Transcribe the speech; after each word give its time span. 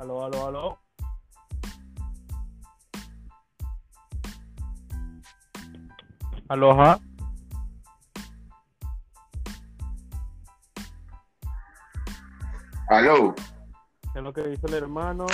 Aló, 0.00 0.24
aló, 0.24 0.46
aló. 0.46 0.78
Aloha. 6.48 6.98
Aló. 12.88 13.34
¿Qué 13.34 14.18
es 14.18 14.22
lo 14.22 14.32
que 14.32 14.42
dice 14.44 14.66
el 14.68 14.72
hermano? 14.74 15.26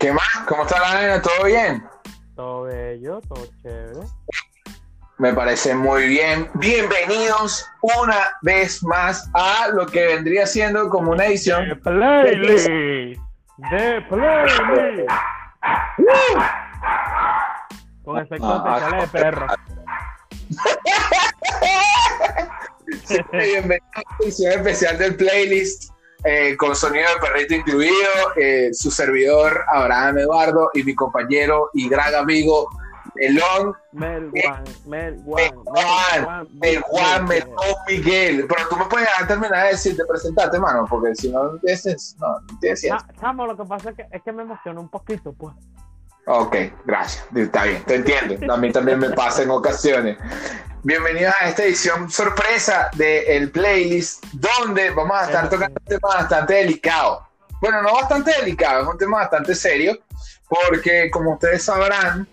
¿Qué 0.00 0.12
más? 0.12 0.24
¿Cómo 0.48 0.62
está 0.64 0.80
la 0.80 1.00
nena? 1.00 1.22
¿Todo 1.22 1.44
bien? 1.44 1.86
Todo 2.34 2.62
bello, 2.64 3.20
todo 3.28 3.46
chévere. 3.62 4.00
Me 5.18 5.32
parece 5.32 5.72
muy 5.72 6.08
bien. 6.08 6.50
Bienvenidos 6.54 7.64
una 7.80 8.18
vez 8.42 8.82
más 8.82 9.30
a 9.34 9.68
lo 9.68 9.86
que 9.86 10.04
vendría 10.04 10.48
siendo 10.48 10.90
como 10.90 11.12
una 11.12 11.26
edición. 11.26 11.80
The 13.58 14.02
playlist. 14.10 15.10
Con 18.04 18.18
efectos 18.18 18.62
Ah, 18.64 18.76
especiales 18.76 19.12
de 19.12 19.18
perro. 19.18 19.46
Bienvenidos 23.32 23.88
a 23.94 24.00
la 24.00 24.04
edición 24.20 24.52
especial 24.52 24.98
del 24.98 25.16
playlist. 25.16 25.90
eh, 26.24 26.56
con 26.56 26.74
sonido 26.74 27.06
de 27.14 27.20
perrito 27.20 27.54
incluido, 27.54 28.08
eh, 28.36 28.70
su 28.72 28.90
servidor 28.90 29.64
Abraham 29.72 30.18
Eduardo 30.18 30.70
y 30.74 30.82
mi 30.82 30.94
compañero 30.94 31.70
y 31.72 31.88
gran 31.88 32.14
amigo 32.14 32.68
Melón, 33.16 33.74
Mel 33.92 34.30
Juan, 34.30 34.64
Mel 34.86 35.22
Juan, 35.24 35.44
el 35.44 35.54
Juan, 35.54 36.48
el 36.62 36.80
Juan 36.82 37.24
Melón 37.26 37.74
Miguel. 37.88 38.46
Pero 38.48 38.68
tú 38.68 38.76
me 38.76 38.84
puedes 38.86 39.08
terminar 39.26 39.64
de 39.64 39.70
decir, 39.72 39.96
de 39.96 40.04
presentarte, 40.04 40.58
mano, 40.58 40.86
porque 40.88 41.14
si 41.14 41.30
no, 41.30 41.52
no 41.52 41.58
tienes, 41.58 42.16
no, 42.18 42.40
no 42.40 42.98
Chamo, 43.20 43.46
lo 43.46 43.56
que 43.56 43.64
pasa 43.64 43.90
es 43.90 43.96
que, 43.96 44.06
es 44.10 44.22
que 44.22 44.32
me 44.32 44.42
emociona 44.42 44.80
un 44.80 44.88
poquito, 44.88 45.32
pues. 45.32 45.54
Ok, 46.28 46.56
gracias. 46.84 47.24
Está 47.34 47.64
bien, 47.64 47.84
te 47.84 47.94
entiendo. 47.94 48.52
A 48.52 48.56
mí 48.56 48.72
también 48.72 48.98
me 48.98 49.10
pasa 49.10 49.42
en 49.42 49.50
ocasiones. 49.50 50.18
Bienvenidos 50.82 51.34
a 51.40 51.48
esta 51.48 51.64
edición 51.64 52.10
sorpresa 52.10 52.90
del 52.96 53.50
playlist, 53.50 54.24
donde 54.32 54.90
vamos 54.90 55.16
a 55.16 55.24
estar 55.24 55.48
tocando 55.48 55.80
un 55.80 55.86
tema 55.86 56.08
bastante 56.14 56.54
delicado. 56.54 57.26
Bueno, 57.60 57.80
no 57.82 57.94
bastante 57.94 58.32
delicado, 58.40 58.82
es 58.82 58.88
un 58.88 58.98
tema 58.98 59.18
bastante 59.18 59.54
serio, 59.54 59.98
porque 60.48 61.10
como 61.10 61.34
ustedes 61.34 61.62
sabrán, 61.62 62.28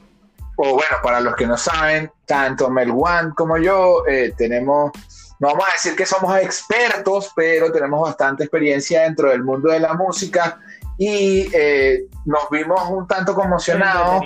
o 0.56 0.74
bueno, 0.74 0.98
para 1.02 1.20
los 1.20 1.36
que 1.36 1.48
no 1.48 1.58
saben, 1.58 2.12
tanto 2.26 2.70
Melwan 2.70 3.32
como 3.32 3.58
yo 3.58 4.06
eh, 4.08 4.34
tenemos, 4.38 4.92
no 5.40 5.48
vamos 5.50 5.66
a 5.68 5.72
decir 5.74 5.96
que 5.96 6.06
somos 6.06 6.38
expertos, 6.38 7.32
pero 7.36 7.72
tenemos 7.72 8.02
bastante 8.02 8.44
experiencia 8.44 9.02
dentro 9.02 9.30
del 9.30 9.44
mundo 9.44 9.72
de 9.72 9.80
la 9.80 9.94
música 9.94 10.60
y 10.98 11.50
eh, 11.54 12.06
nos 12.26 12.50
vimos 12.52 12.82
un 12.90 13.08
tanto 13.08 13.34
conmocionados. 13.34 14.24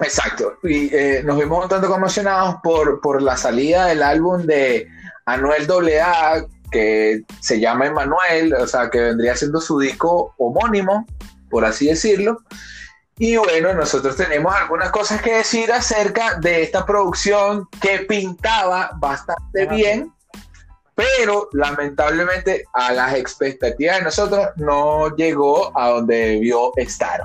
Exacto, 0.00 0.58
y 0.62 0.94
eh, 0.94 1.22
nos 1.24 1.38
vimos 1.38 1.64
un 1.64 1.68
tanto 1.68 1.88
conmocionados 1.88 2.56
por, 2.62 3.00
por 3.00 3.20
la 3.20 3.36
salida 3.36 3.86
del 3.86 4.02
álbum 4.02 4.42
de 4.42 4.88
Anuel 5.26 5.68
AA, 6.00 6.46
que 6.70 7.22
se 7.40 7.60
llama 7.60 7.86
Emanuel, 7.86 8.54
o 8.54 8.66
sea, 8.66 8.90
que 8.90 8.98
vendría 8.98 9.36
siendo 9.36 9.60
su 9.60 9.78
disco 9.78 10.34
homónimo, 10.38 11.06
por 11.50 11.64
así 11.64 11.86
decirlo. 11.86 12.38
Y 13.18 13.36
bueno, 13.36 13.74
nosotros 13.74 14.16
tenemos 14.16 14.54
algunas 14.54 14.90
cosas 14.90 15.20
que 15.22 15.34
decir 15.34 15.70
acerca 15.70 16.36
de 16.40 16.62
esta 16.62 16.84
producción 16.86 17.68
que 17.80 18.00
pintaba 18.00 18.90
bastante 18.96 19.66
bien, 19.66 20.12
pero 20.94 21.48
lamentablemente 21.52 22.64
a 22.72 22.92
las 22.92 23.14
expectativas 23.14 23.98
de 23.98 24.04
nosotros 24.04 24.48
no 24.56 25.14
llegó 25.14 25.78
a 25.78 25.90
donde 25.90 26.16
debió 26.16 26.72
estar. 26.76 27.24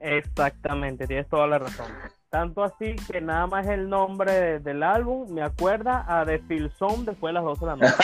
Exactamente, 0.00 1.06
tienes 1.06 1.28
toda 1.28 1.46
la 1.46 1.58
razón. 1.60 1.86
Tanto 2.28 2.64
así 2.64 2.96
que 3.10 3.20
nada 3.20 3.46
más 3.46 3.66
el 3.66 3.88
nombre 3.88 4.32
de- 4.32 4.58
del 4.58 4.82
álbum 4.82 5.30
me 5.32 5.42
acuerda 5.42 6.04
a 6.08 6.24
The 6.24 6.40
Feel 6.40 6.72
Zone 6.78 7.04
después 7.04 7.30
de 7.30 7.34
las 7.34 7.44
12 7.44 7.60
de 7.60 7.66
la 7.66 7.76
noche. 7.76 7.94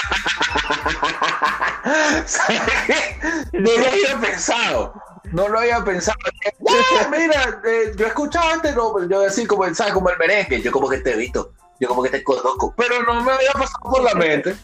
no 3.53 3.71
lo 3.73 3.89
había 3.89 4.21
pensado. 4.21 4.95
No 5.33 5.49
lo 5.49 5.59
había 5.59 5.83
pensado. 5.85 6.19
¡Ah, 6.69 7.09
mira, 7.11 7.61
eh, 7.65 7.93
yo 7.97 8.05
he 8.07 8.09
escuchado 8.09 8.51
antes, 8.51 8.75
no, 8.75 9.07
yo 9.09 9.27
así 9.27 9.47
como, 9.47 9.73
¿sabes? 9.75 9.93
como 9.93 10.11
el 10.11 10.19
merengue. 10.19 10.61
Yo 10.63 10.73
como 10.73 10.89
que 10.89 10.99
te 10.99 11.13
he 11.13 11.17
visto. 11.17 11.53
Yo 11.81 11.89
como 11.89 12.03
que 12.03 12.11
te 12.11 12.25
conozco. 12.25 12.75
Pero 12.77 13.03
no 13.03 13.23
me 13.23 13.33
había 13.33 13.53
pasado 13.53 13.79
por 13.91 14.03
la 14.03 14.15
mente. 14.15 14.57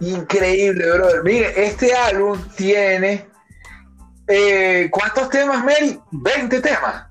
Increíble, 0.00 0.90
brother. 0.92 1.22
Mire, 1.24 1.66
este 1.66 1.94
álbum 1.94 2.40
tiene. 2.56 3.28
eh, 4.28 4.88
¿Cuántos 4.90 5.28
temas, 5.30 5.64
Mel? 5.64 6.00
20 6.10 6.60
temas. 6.60 7.06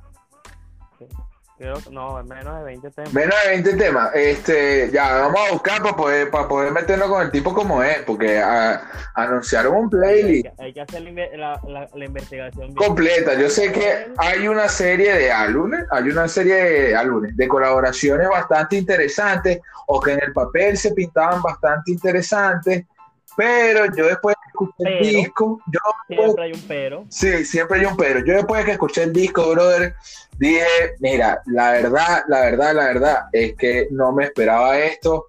Creo 1.60 1.76
no, 1.92 2.24
menos 2.24 2.58
de 2.60 2.64
20 2.64 2.90
temas. 2.92 3.14
Menos 3.14 3.36
de 3.44 3.50
20 3.50 3.74
temas. 3.74 4.12
Este, 4.16 4.90
ya, 4.94 5.18
vamos 5.24 5.42
a 5.46 5.52
buscar 5.52 5.84
para 5.84 5.94
poder, 5.94 6.32
para 6.32 6.48
poder 6.48 6.72
meternos 6.72 7.10
con 7.10 7.22
el 7.22 7.32
tipo 7.32 7.54
como 7.54 7.84
es, 7.84 7.98
porque 8.04 8.40
ah, 8.40 8.82
anunciaron 9.14 9.76
un 9.76 9.84
Hay 9.84 9.90
playlist 9.90 10.46
que, 10.56 10.64
hay 10.64 10.74
que 10.74 10.82
hacer 10.82 11.02
la, 11.38 11.60
la- 11.68 12.06
investigación 12.06 12.68
bien. 12.68 12.76
completa. 12.76 13.34
Yo 13.34 13.50
sé 13.50 13.74
que 13.74 14.08
hay 14.18 14.48
una 14.48 14.70
serie 14.70 15.14
de 15.14 15.34
álbumes, 15.34 15.84
hay 15.92 16.04
una 16.10 16.30
serie 16.30 16.56
de 16.56 16.96
álbumes, 16.96 17.36
de 17.36 17.48
colaboraciones 17.50 18.30
bastante 18.30 18.78
interesantes, 18.78 19.60
o 19.88 20.00
que 20.00 20.14
en 20.14 20.24
el 20.24 20.32
papel 20.32 20.78
se 20.78 20.94
pintaban 20.94 21.42
bastante 21.42 21.92
interesantes, 21.92 22.86
pero 23.36 23.86
yo 23.96 24.06
después 24.06 24.36
de 24.36 24.48
escuchar 24.48 24.94
el 24.94 25.08
disco, 25.08 25.62
yo 25.72 25.80
Siempre 26.08 26.44
hay 26.44 26.52
un 26.54 26.62
pero. 26.68 27.06
Sí, 27.10 27.46
siempre 27.46 27.80
hay 27.80 27.86
un 27.86 27.98
pero. 27.98 28.26
Yo 28.26 28.34
después 28.34 28.62
de 28.62 28.66
que 28.66 28.72
escuché 28.74 29.04
el 29.04 29.14
disco, 29.14 29.52
brother, 29.52 29.96
dije, 30.38 30.66
mira, 31.00 31.42
la 31.46 31.72
verdad, 31.72 32.24
la 32.28 32.42
verdad, 32.42 32.76
la 32.76 32.86
verdad 32.86 33.20
es 33.32 33.56
que 33.56 33.88
no 33.92 34.12
me 34.12 34.26
esperaba 34.26 34.78
esto 34.80 35.28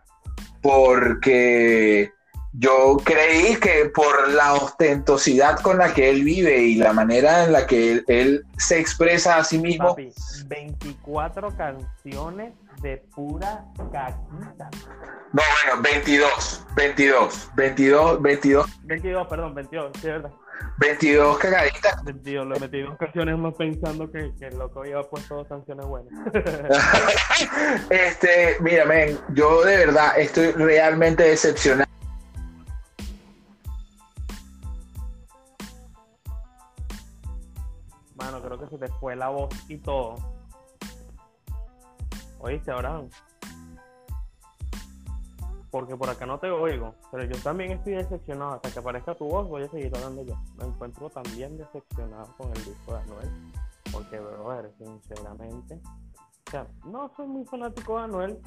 porque 0.62 2.12
yo 2.52 2.96
creí 3.04 3.56
que 3.56 3.90
por 3.94 4.30
la 4.30 4.54
ostentosidad 4.54 5.60
con 5.60 5.78
la 5.78 5.94
que 5.94 6.10
él 6.10 6.24
vive 6.24 6.58
y 6.58 6.74
la 6.76 6.92
manera 6.92 7.44
en 7.44 7.52
la 7.52 7.66
que 7.66 7.92
él, 7.92 8.04
él 8.08 8.44
se 8.58 8.80
expresa 8.80 9.36
a 9.36 9.44
sí 9.44 9.58
mismo, 9.58 9.90
Papi, 9.90 10.12
24 10.46 11.56
canciones 11.56 12.52
de 12.80 12.96
pura 13.14 13.64
caquita. 13.92 14.70
no, 15.32 15.42
bueno, 15.66 15.82
22, 15.82 16.66
22, 16.74 17.50
22, 17.54 18.22
22, 18.22 18.80
22, 18.84 19.26
perdón, 19.28 19.54
22, 19.54 19.90
sí, 19.94 19.98
es 19.98 20.04
verdad. 20.04 20.32
22 20.78 21.38
cagaditas 21.38 22.04
22, 22.04 22.46
le 22.48 22.60
metí 22.60 22.80
dos 22.82 22.96
canciones 22.98 23.38
más 23.38 23.54
pensando 23.54 24.10
que, 24.10 24.32
que 24.38 24.46
el 24.46 24.58
loco 24.58 24.80
había 24.80 25.02
puesto 25.02 25.36
dos 25.36 25.48
canciones 25.48 25.86
buenas. 25.86 26.12
este, 27.90 28.56
mira, 28.60 28.84
men, 28.84 29.18
yo 29.34 29.62
de 29.62 29.76
verdad 29.76 30.18
estoy 30.18 30.52
realmente 30.52 31.22
decepcionado. 31.22 31.90
Mano, 38.14 38.42
creo 38.42 38.60
que 38.60 38.66
se 38.68 38.78
te 38.78 38.88
fue 39.00 39.16
la 39.16 39.28
voz 39.28 39.50
y 39.68 39.78
todo. 39.78 40.29
¿Oíste, 42.40 42.70
Abraham? 42.70 43.08
Porque 45.70 45.96
por 45.96 46.08
acá 46.08 46.26
no 46.26 46.38
te 46.38 46.50
oigo, 46.50 46.94
pero 47.12 47.24
yo 47.24 47.40
también 47.42 47.72
estoy 47.72 47.94
decepcionado. 47.94 48.54
Hasta 48.54 48.70
que 48.70 48.78
aparezca 48.78 49.14
tu 49.14 49.26
voz, 49.26 49.48
voy 49.48 49.62
a 49.62 49.68
seguir 49.68 49.94
hablando 49.94 50.24
yo. 50.24 50.34
Me 50.56 50.64
encuentro 50.64 51.08
también 51.10 51.56
decepcionado 51.56 52.34
con 52.36 52.48
el 52.48 52.64
disco 52.64 52.94
de 52.94 53.00
Anuel. 53.00 53.52
Porque, 53.92 54.18
brother, 54.18 54.72
sinceramente. 54.78 55.80
O 56.48 56.50
sea, 56.50 56.66
no 56.86 57.12
soy 57.16 57.28
muy 57.28 57.44
fanático 57.44 57.98
de 57.98 58.04
Anuel, 58.04 58.38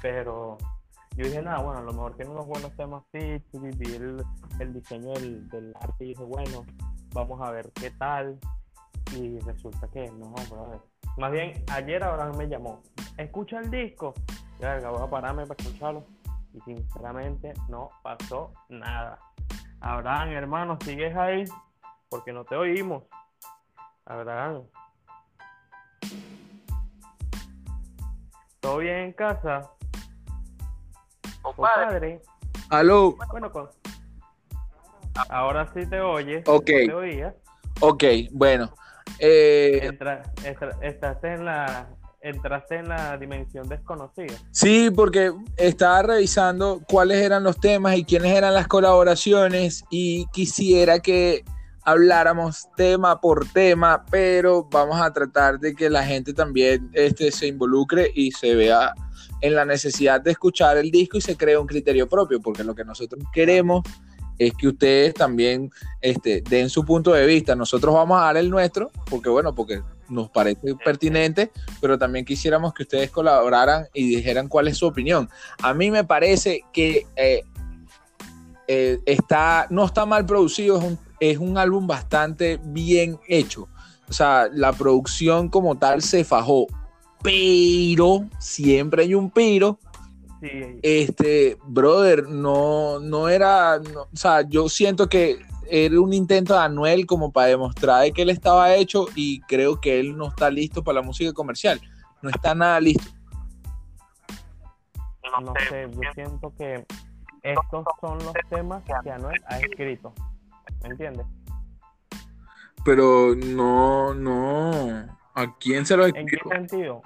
pero 0.00 0.56
yo 1.16 1.26
dije, 1.26 1.42
nada, 1.42 1.58
bueno, 1.62 1.80
a 1.80 1.82
lo 1.82 1.92
mejor 1.92 2.14
tiene 2.14 2.30
unos 2.30 2.46
buenos 2.46 2.74
temas 2.76 3.02
sí, 3.12 3.42
vi 3.52 3.94
el, 3.94 4.24
el 4.60 4.72
diseño 4.72 5.12
del, 5.14 5.48
del 5.48 5.74
arte 5.80 6.04
y 6.04 6.08
dije, 6.08 6.22
bueno, 6.22 6.64
vamos 7.12 7.40
a 7.42 7.50
ver 7.50 7.70
qué 7.72 7.90
tal. 7.90 8.38
Y 9.14 9.38
resulta 9.40 9.88
que 9.88 10.10
no, 10.12 10.32
brother. 10.50 10.80
Más 11.18 11.32
bien, 11.32 11.64
ayer 11.72 12.02
Abraham 12.02 12.36
me 12.36 12.46
llamó. 12.46 12.82
Escucha 13.16 13.58
el 13.60 13.70
disco. 13.70 14.14
Ya, 14.60 14.78
voy 14.90 15.02
a 15.02 15.10
pararme 15.10 15.46
para 15.46 15.62
escucharlo. 15.62 16.04
Y 16.54 16.60
sinceramente 16.60 17.52
no 17.68 17.90
pasó 18.02 18.52
nada. 18.68 19.18
Abraham, 19.80 20.30
hermano, 20.30 20.78
sigues 20.84 21.14
ahí 21.16 21.44
porque 22.08 22.32
no 22.32 22.44
te 22.44 22.56
oímos. 22.56 23.04
Abraham. 24.06 24.62
¿Todo 28.60 28.78
bien 28.78 28.96
en 28.96 29.12
casa? 29.12 29.70
Compadre. 31.42 32.20
Aló, 32.70 33.16
Bueno, 33.30 33.52
con... 33.52 33.68
ahora 35.28 35.70
sí 35.72 35.86
te 35.86 36.00
oyes. 36.00 36.42
Ok. 36.48 36.68
no 36.70 36.86
te 36.86 36.94
oías. 36.94 37.34
ok, 37.80 38.04
bueno. 38.32 38.70
eh, 39.20 39.80
Entra, 39.82 40.22
entra- 40.44 40.76
estás 40.82 41.22
en 41.22 41.44
la 41.44 41.86
entraste 42.28 42.76
en 42.76 42.88
la 42.88 43.16
dimensión 43.16 43.68
desconocida. 43.68 44.34
Sí, 44.50 44.90
porque 44.90 45.32
estaba 45.56 46.02
revisando 46.02 46.82
cuáles 46.88 47.18
eran 47.18 47.44
los 47.44 47.58
temas 47.58 47.96
y 47.96 48.04
quiénes 48.04 48.32
eran 48.32 48.54
las 48.54 48.66
colaboraciones 48.66 49.84
y 49.90 50.26
quisiera 50.32 50.98
que 50.98 51.44
habláramos 51.84 52.68
tema 52.76 53.20
por 53.20 53.48
tema, 53.48 54.04
pero 54.10 54.64
vamos 54.70 55.00
a 55.00 55.12
tratar 55.12 55.60
de 55.60 55.74
que 55.74 55.88
la 55.88 56.04
gente 56.04 56.34
también 56.34 56.90
este, 56.94 57.30
se 57.30 57.46
involucre 57.46 58.10
y 58.12 58.32
se 58.32 58.56
vea 58.56 58.92
en 59.40 59.54
la 59.54 59.64
necesidad 59.64 60.20
de 60.20 60.32
escuchar 60.32 60.78
el 60.78 60.90
disco 60.90 61.18
y 61.18 61.20
se 61.20 61.36
cree 61.36 61.56
un 61.56 61.66
criterio 61.66 62.08
propio, 62.08 62.40
porque 62.40 62.64
lo 62.64 62.74
que 62.74 62.84
nosotros 62.84 63.22
queremos 63.32 63.84
es 64.38 64.52
que 64.54 64.68
ustedes 64.68 65.14
también 65.14 65.70
este, 66.00 66.42
den 66.42 66.68
su 66.68 66.84
punto 66.84 67.12
de 67.12 67.26
vista. 67.26 67.54
Nosotros 67.54 67.94
vamos 67.94 68.18
a 68.20 68.24
dar 68.24 68.36
el 68.36 68.50
nuestro, 68.50 68.90
porque 69.08 69.28
bueno, 69.28 69.54
porque 69.54 69.82
nos 70.08 70.30
parece 70.30 70.74
pertinente, 70.84 71.50
pero 71.80 71.98
también 71.98 72.24
quisiéramos 72.24 72.72
que 72.74 72.84
ustedes 72.84 73.10
colaboraran 73.10 73.86
y 73.92 74.16
dijeran 74.16 74.48
cuál 74.48 74.68
es 74.68 74.78
su 74.78 74.86
opinión. 74.86 75.28
A 75.62 75.74
mí 75.74 75.90
me 75.90 76.04
parece 76.04 76.62
que 76.72 77.06
eh, 77.16 77.42
eh, 78.68 79.00
está, 79.06 79.66
no 79.70 79.84
está 79.84 80.06
mal 80.06 80.26
producido, 80.26 80.78
es 80.78 80.84
un, 80.84 80.98
es 81.20 81.38
un 81.38 81.58
álbum 81.58 81.86
bastante 81.86 82.60
bien 82.62 83.18
hecho. 83.28 83.68
O 84.08 84.12
sea, 84.12 84.48
la 84.52 84.72
producción 84.72 85.48
como 85.48 85.76
tal 85.76 86.02
se 86.02 86.24
fajó, 86.24 86.66
pero 87.22 88.28
siempre 88.38 89.02
hay 89.02 89.14
un 89.14 89.30
pero. 89.30 89.78
Este, 90.82 91.56
brother, 91.64 92.28
no, 92.28 93.00
no 93.00 93.28
era, 93.28 93.76
o 93.76 94.16
sea, 94.16 94.42
yo 94.48 94.68
siento 94.68 95.08
que 95.08 95.38
era 95.68 96.00
un 96.00 96.12
intento 96.12 96.54
de 96.54 96.60
Anuel 96.60 97.06
como 97.06 97.32
para 97.32 97.48
demostrar 97.48 98.12
que 98.12 98.22
él 98.22 98.30
estaba 98.30 98.74
hecho 98.74 99.06
y 99.14 99.40
creo 99.42 99.80
que 99.80 99.98
él 99.98 100.16
no 100.16 100.28
está 100.28 100.50
listo 100.50 100.82
para 100.82 101.00
la 101.00 101.06
música 101.06 101.32
comercial. 101.32 101.80
No 102.22 102.30
está 102.30 102.54
nada 102.54 102.80
listo. 102.80 103.10
No 105.42 105.52
sé, 105.68 105.88
yo 105.90 106.00
siento 106.14 106.52
que 106.56 106.86
estos 107.42 107.84
son 108.00 108.18
los 108.18 108.32
temas 108.48 108.82
que 108.84 109.10
Anuel 109.10 109.40
ha 109.46 109.58
escrito. 109.58 110.12
¿Me 110.82 110.90
entiendes? 110.90 111.26
Pero 112.84 113.34
no, 113.34 114.14
no. 114.14 115.18
¿A 115.34 115.56
quién 115.58 115.84
se 115.84 115.96
lo 115.96 116.06
escribió? 116.06 116.38
¿En 116.38 116.48
qué 116.48 116.56
sentido? 116.56 117.02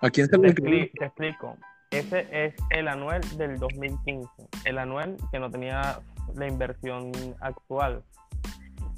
¿A 0.00 0.10
quién 0.10 0.28
se 0.28 0.36
lo 0.36 0.46
escribió? 0.46 0.90
Te 0.98 1.06
explico. 1.06 1.56
Ese 1.94 2.26
es 2.32 2.54
el 2.70 2.88
Anuel 2.88 3.20
del 3.36 3.56
2015. 3.58 4.28
El 4.64 4.78
Anuel 4.78 5.16
que 5.30 5.38
no 5.38 5.48
tenía 5.48 6.00
la 6.34 6.48
inversión 6.48 7.12
actual. 7.40 8.02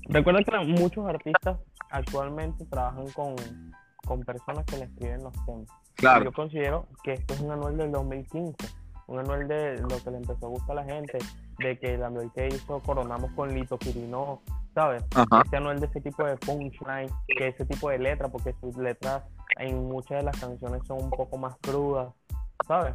Recuerda 0.08 0.43
que 0.43 0.58
muchos 0.64 1.06
artistas 1.06 1.58
actualmente 1.90 2.64
trabajan 2.64 3.06
con, 3.10 3.37
con 4.06 4.20
personas 4.22 4.64
que 4.64 4.78
le 4.78 4.84
escriben 4.84 5.22
los 5.22 5.34
temas. 5.44 5.69
Claro. 5.96 6.25
Yo 6.25 6.32
considero 6.32 6.87
que 7.04 7.12
esto 7.12 7.34
es 7.34 7.40
un 7.40 7.50
Anuel 7.50 7.76
del 7.76 7.93
2015 7.93 8.66
un 9.08 9.20
anuel 9.20 9.46
de 9.46 9.78
lo 9.78 10.02
que 10.02 10.10
le 10.10 10.16
empezó 10.19 10.46
a 10.46 10.50
gustar 10.50 10.78
a 10.78 10.84
la 10.84 10.92
gente, 10.92 11.19
de 11.58 11.78
que 11.78 11.94
el 11.94 12.02
anuel 12.02 12.31
que 12.34 12.49
hizo 12.49 12.81
Coronamos 12.81 13.31
con 13.32 13.54
Lito 13.54 13.78
Quirino, 13.78 14.42
¿sabes? 14.75 15.04
Este 15.44 15.56
anuel 15.56 15.81
de 15.81 15.87
ese 15.87 16.00
tipo 16.00 16.25
de 16.25 16.37
punchline, 16.37 17.08
que 17.26 17.49
ese 17.49 17.64
tipo 17.66 17.90
de 17.90 17.99
letra, 17.99 18.28
porque 18.28 18.54
sus 18.60 18.76
letras 18.76 19.22
en 19.58 19.88
muchas 19.88 20.19
de 20.19 20.25
las 20.25 20.38
canciones 20.38 20.82
son 20.87 21.04
un 21.04 21.10
poco 21.10 21.38
más 21.38 21.56
crudas, 21.60 22.08
¿sabes? 22.66 22.92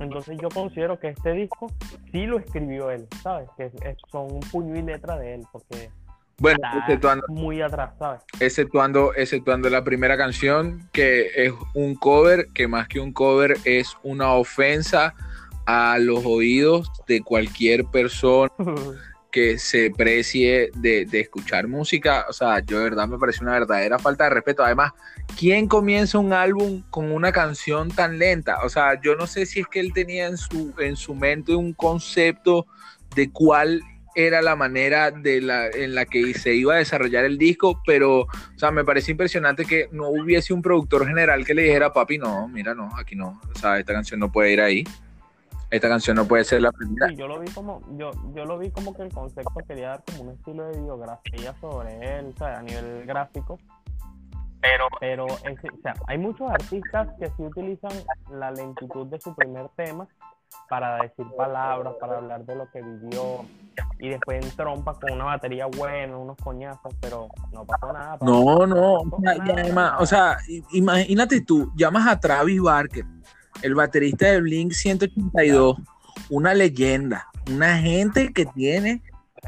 Entonces 0.00 0.36
yo 0.40 0.48
considero 0.48 0.98
que 0.98 1.08
este 1.08 1.32
disco 1.32 1.70
sí 2.10 2.26
lo 2.26 2.38
escribió 2.38 2.90
él, 2.90 3.06
¿sabes? 3.22 3.48
Que 3.56 3.70
son 4.10 4.32
un 4.32 4.40
puño 4.40 4.76
y 4.76 4.82
letra 4.82 5.16
de 5.16 5.34
él, 5.34 5.46
porque 5.50 5.90
bueno, 6.38 6.58
exceptuando, 6.78 7.24
muy 7.28 7.62
atrás, 7.62 7.94
¿sabes? 7.98 8.22
Exceptuando, 8.40 9.14
exceptuando 9.14 9.70
la 9.70 9.84
primera 9.84 10.16
canción, 10.16 10.88
que 10.92 11.30
es 11.36 11.52
un 11.74 11.94
cover, 11.94 12.48
que 12.52 12.66
más 12.66 12.88
que 12.88 13.00
un 13.00 13.12
cover 13.12 13.56
es 13.64 13.96
una 14.02 14.32
ofensa 14.32 15.14
a 15.66 15.98
los 15.98 16.24
oídos 16.26 16.90
de 17.06 17.22
cualquier 17.22 17.84
persona 17.84 18.50
que 19.32 19.58
se 19.58 19.90
precie 19.90 20.70
de, 20.74 21.06
de, 21.06 21.20
escuchar 21.20 21.66
música. 21.66 22.26
O 22.28 22.32
sea, 22.32 22.60
yo 22.60 22.78
de 22.78 22.84
verdad 22.84 23.08
me 23.08 23.18
parece 23.18 23.42
una 23.42 23.54
verdadera 23.54 23.98
falta 23.98 24.24
de 24.24 24.30
respeto. 24.30 24.62
Además, 24.62 24.92
¿quién 25.36 25.66
comienza 25.66 26.18
un 26.18 26.32
álbum 26.32 26.82
con 26.90 27.10
una 27.10 27.32
canción 27.32 27.90
tan 27.90 28.18
lenta? 28.18 28.58
O 28.64 28.68
sea, 28.68 29.00
yo 29.00 29.16
no 29.16 29.26
sé 29.26 29.46
si 29.46 29.60
es 29.60 29.66
que 29.66 29.80
él 29.80 29.92
tenía 29.92 30.26
en 30.26 30.36
su, 30.36 30.74
en 30.78 30.96
su 30.96 31.14
mente 31.14 31.54
un 31.54 31.72
concepto 31.72 32.66
de 33.16 33.30
cuál 33.30 33.82
era 34.14 34.42
la 34.42 34.56
manera 34.56 35.10
de 35.10 35.40
la, 35.40 35.68
en 35.68 35.94
la 35.94 36.04
que 36.04 36.34
se 36.34 36.54
iba 36.54 36.74
a 36.74 36.78
desarrollar 36.78 37.24
el 37.24 37.38
disco, 37.38 37.80
pero, 37.86 38.20
o 38.20 38.28
sea, 38.56 38.70
me 38.70 38.84
parece 38.84 39.12
impresionante 39.12 39.64
que 39.64 39.88
no 39.90 40.08
hubiese 40.08 40.52
un 40.52 40.60
productor 40.60 41.06
general 41.06 41.46
que 41.46 41.54
le 41.54 41.62
dijera, 41.62 41.92
papi, 41.92 42.18
no, 42.18 42.46
mira, 42.48 42.74
no, 42.74 42.90
aquí 42.98 43.16
no, 43.16 43.40
o 43.54 43.58
sea, 43.58 43.78
esta 43.78 43.94
canción 43.94 44.20
no 44.20 44.30
puede 44.30 44.52
ir 44.52 44.60
ahí, 44.60 44.84
esta 45.72 45.88
canción 45.88 46.16
no 46.16 46.26
puede 46.26 46.44
ser 46.44 46.60
la 46.60 46.70
primera. 46.70 47.08
Sí, 47.08 47.16
yo 47.16 47.26
lo 47.26 47.40
vi 47.40 47.50
como, 47.50 47.80
yo, 47.96 48.10
yo 48.34 48.44
lo 48.44 48.58
vi 48.58 48.70
como 48.70 48.94
que 48.94 49.02
el 49.02 49.12
concepto 49.12 49.54
quería 49.66 49.88
dar 49.88 50.04
como 50.04 50.24
un 50.24 50.34
estilo 50.34 50.66
de 50.66 50.78
biografía 50.78 51.54
sobre 51.60 52.18
él, 52.18 52.26
o 52.34 52.38
sea, 52.38 52.58
a 52.58 52.62
nivel 52.62 53.06
gráfico, 53.06 53.58
pero, 54.60 54.86
pero 55.00 55.24
o 55.24 55.80
sea, 55.82 55.94
hay 56.06 56.18
muchos 56.18 56.50
artistas 56.50 57.08
que 57.18 57.26
sí 57.28 57.42
utilizan 57.42 57.90
la 58.30 58.50
lentitud 58.50 59.06
de 59.06 59.18
su 59.18 59.34
primer 59.34 59.70
tema 59.70 60.06
para 60.68 61.02
decir 61.02 61.26
palabras, 61.36 61.94
para 61.98 62.18
hablar 62.18 62.44
de 62.44 62.54
lo 62.54 62.70
que 62.70 62.82
vivió 62.82 63.46
y 63.98 64.10
después 64.10 64.44
en 64.44 64.50
trompa 64.54 64.92
con 64.94 65.12
una 65.12 65.24
batería 65.24 65.66
buena, 65.66 66.16
unos 66.18 66.36
coñazos, 66.36 66.92
pero 67.00 67.28
no 67.52 67.64
pasó 67.64 67.92
nada. 67.92 68.18
No, 68.20 68.66
no, 68.66 68.98
o 69.98 70.06
sea, 70.06 70.36
imagínate 70.72 71.40
tú, 71.40 71.72
llamas 71.76 72.06
a 72.06 72.20
Travis 72.20 72.60
Barker, 72.60 73.04
el 73.60 73.74
baterista 73.74 74.26
de 74.26 74.40
Blink 74.40 74.72
182, 74.72 75.76
una 76.30 76.54
leyenda, 76.54 77.28
una 77.50 77.78
gente 77.78 78.32
que 78.32 78.46
tiene 78.46 79.02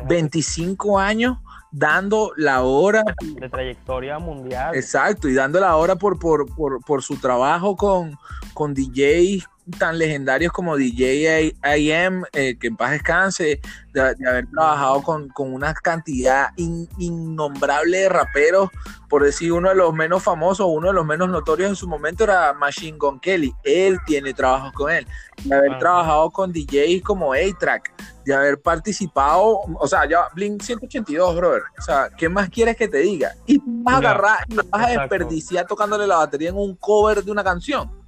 25 0.09 0.99
años 0.99 1.39
dando 1.73 2.33
la 2.37 2.63
hora 2.63 3.03
de 3.41 3.49
trayectoria 3.49 4.19
mundial. 4.19 4.75
Exacto, 4.75 5.29
y 5.29 5.35
dando 5.35 5.59
la 5.59 5.77
hora 5.77 5.97
por, 5.97 6.19
por, 6.19 6.47
por, 6.55 6.85
por 6.85 7.03
su 7.03 7.17
trabajo 7.17 7.77
con, 7.77 8.17
con 8.53 8.75
DJs 8.75 9.49
tan 9.79 9.99
legendarios 9.99 10.53
como 10.53 10.77
DJ 10.77 11.55
AM, 11.63 12.25
eh, 12.33 12.57
que 12.59 12.67
en 12.69 12.77
paz 12.77 12.93
descanse, 12.93 13.61
de, 13.93 14.01
haber 14.01 14.47
trabajado 14.51 15.03
con, 15.03 15.33
una 15.37 15.73
cantidad 15.75 16.49
innombrable 16.57 17.99
de 17.99 18.09
raperos, 18.09 18.71
por 19.09 19.25
decir 19.25 19.53
uno 19.53 19.71
de 19.71 19.75
los 19.75 19.95
menos 19.95 20.23
famosos, 20.23 20.67
uno 20.69 20.89
de 20.89 20.95
los 20.95 21.07
menos 21.07 21.29
notorios 21.29 21.71
en 21.71 21.77
su 21.77 21.89
momento 21.89 22.25
era 22.25 22.53
Machine 22.53 22.99
Gun 22.99 23.21
Kelly, 23.21 23.55
él 23.63 23.99
tiene 24.07 24.35
trabajos 24.35 24.73
con 24.73 24.91
él, 24.91 25.07
de 25.45 25.55
haber 25.55 25.79
trabajado 25.79 26.31
con 26.31 26.53
DJs 26.53 27.03
como 27.03 27.33
A-Track, 27.33 27.93
de 28.25 28.35
haber 28.35 28.61
participado, 28.61 29.61
o 29.79 29.87
sea, 29.87 30.09
ya 30.09 30.29
Blink 30.35 30.63
182, 30.63 31.37
brother, 31.37 31.63
o 31.79 31.83
sea, 31.83 32.11
¿qué 32.17 32.29
más 32.29 32.49
quieres 32.49 32.77
que 32.77 32.89
te 32.89 32.99
diga? 32.99 33.33
Y 33.47 33.61
vas 33.65 33.95
a 33.95 33.99
agarrar 33.99 34.39
y 34.49 34.57
vas 34.57 34.67
a 34.73 34.91
desperdiciar 34.91 35.67
tocándole 35.67 36.07
la 36.07 36.17
batería 36.17 36.49
en 36.51 36.57
un 36.57 36.75
cover 36.77 37.23
de 37.23 37.31
una 37.31 37.45
canción 37.45 38.04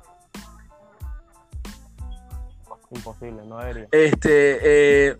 imposible, 2.96 3.46
no 3.46 3.58
debería. 3.58 3.88
Este, 3.92 5.10
eh, 5.10 5.16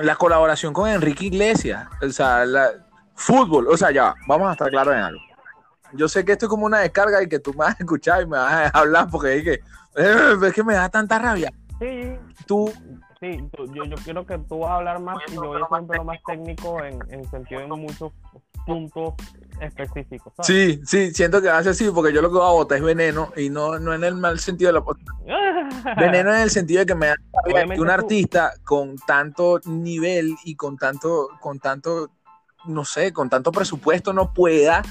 la 0.00 0.16
colaboración 0.16 0.72
con 0.72 0.88
Enrique 0.88 1.26
Iglesias, 1.26 1.86
o 2.00 2.08
sea, 2.08 2.44
la, 2.44 2.70
fútbol, 3.14 3.68
o 3.68 3.76
sea, 3.76 3.90
ya, 3.90 4.14
vamos 4.26 4.48
a 4.48 4.52
estar 4.52 4.68
claros 4.70 4.94
en 4.94 5.00
algo. 5.00 5.20
Yo 5.94 6.08
sé 6.08 6.24
que 6.24 6.32
esto 6.32 6.46
es 6.46 6.50
como 6.50 6.66
una 6.66 6.80
descarga 6.80 7.22
y 7.22 7.28
que 7.28 7.38
tú 7.38 7.50
me 7.52 7.58
vas 7.58 7.74
a 7.74 7.82
escuchar 7.82 8.22
y 8.22 8.26
me 8.26 8.38
vas 8.38 8.74
a 8.74 8.78
hablar 8.78 9.08
porque 9.10 9.36
es 9.36 9.44
que, 9.44 9.52
eh, 9.96 10.36
es 10.46 10.52
que 10.52 10.64
me 10.64 10.74
da 10.74 10.88
tanta 10.88 11.18
rabia. 11.18 11.52
Sí. 11.78 12.16
Tú. 12.46 12.72
Sí, 13.20 13.38
yo, 13.72 13.84
yo 13.84 13.96
quiero 14.02 14.26
que 14.26 14.36
tú 14.38 14.60
vas 14.60 14.70
a 14.70 14.76
hablar 14.76 15.00
más 15.00 15.18
y 15.28 15.34
yo 15.34 15.46
voy 15.46 15.62
a 15.62 15.86
ser 15.86 16.04
más 16.04 16.18
técnico 16.26 16.82
en, 16.82 16.98
en 17.10 17.30
sentido 17.30 17.60
de 17.60 17.66
muchos 17.68 18.12
puntos 18.66 19.14
específicos. 19.60 20.32
Sí, 20.42 20.80
sí, 20.84 21.12
siento 21.12 21.40
que 21.40 21.48
hace 21.48 21.70
así 21.70 21.88
porque 21.90 22.12
yo 22.12 22.22
lo 22.22 22.28
que 22.28 22.38
voy 22.38 22.48
a 22.48 22.52
botar 22.52 22.78
es 22.78 22.84
veneno 22.84 23.32
y 23.36 23.50
no, 23.50 23.78
no 23.78 23.94
en 23.94 24.04
el 24.04 24.14
mal 24.14 24.38
sentido 24.38 24.72
de 24.72 24.80
la 24.80 24.84
Veneno 25.96 26.34
en 26.34 26.40
el 26.40 26.50
sentido 26.50 26.80
de 26.80 26.86
que 26.86 26.94
me 26.94 27.06
da 27.08 27.16
que 27.44 27.80
un 27.80 27.90
artista 27.90 28.52
con 28.64 28.96
tanto 28.96 29.60
nivel 29.64 30.34
y 30.44 30.54
con 30.54 30.76
tanto, 30.76 31.28
con 31.40 31.58
tanto, 31.58 32.10
no 32.66 32.84
sé, 32.84 33.12
con 33.12 33.28
tanto 33.28 33.52
presupuesto 33.52 34.12
no 34.12 34.32
pueda 34.32 34.82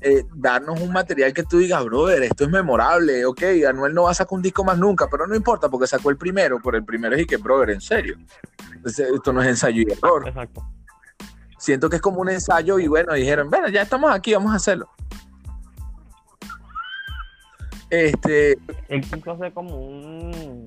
eh, 0.00 0.24
darnos 0.34 0.80
un 0.80 0.92
material 0.92 1.32
que 1.32 1.44
tú 1.44 1.58
digas, 1.58 1.84
brother, 1.84 2.22
esto 2.24 2.44
es 2.44 2.50
memorable, 2.50 3.24
ok, 3.24 3.42
Anuel 3.68 3.94
no 3.94 4.04
va 4.04 4.10
a 4.10 4.14
sacar 4.14 4.36
un 4.36 4.42
disco 4.42 4.64
más 4.64 4.78
nunca, 4.78 5.08
pero 5.10 5.26
no 5.26 5.34
importa 5.34 5.68
porque 5.68 5.86
sacó 5.86 6.10
el 6.10 6.16
primero, 6.16 6.60
por 6.60 6.76
el 6.76 6.84
primero 6.84 7.14
es 7.14 7.22
y 7.22 7.26
que, 7.26 7.36
brother, 7.36 7.70
en 7.70 7.80
serio. 7.80 8.16
esto 8.84 9.32
no 9.32 9.42
es 9.42 9.48
ensayo 9.48 9.82
y 9.82 9.92
error. 9.92 10.28
Exacto 10.28 10.62
siento 11.64 11.88
que 11.88 11.96
es 11.96 12.02
como 12.02 12.20
un 12.20 12.28
ensayo 12.28 12.78
y 12.78 12.86
bueno, 12.86 13.14
dijeron, 13.14 13.48
bueno, 13.48 13.68
ya 13.68 13.82
estamos 13.82 14.14
aquí, 14.14 14.34
vamos 14.34 14.52
a 14.52 14.56
hacerlo. 14.56 14.88
Este. 17.88 18.58
Hacer 18.88 19.52
como 19.52 19.78
un. 19.78 20.64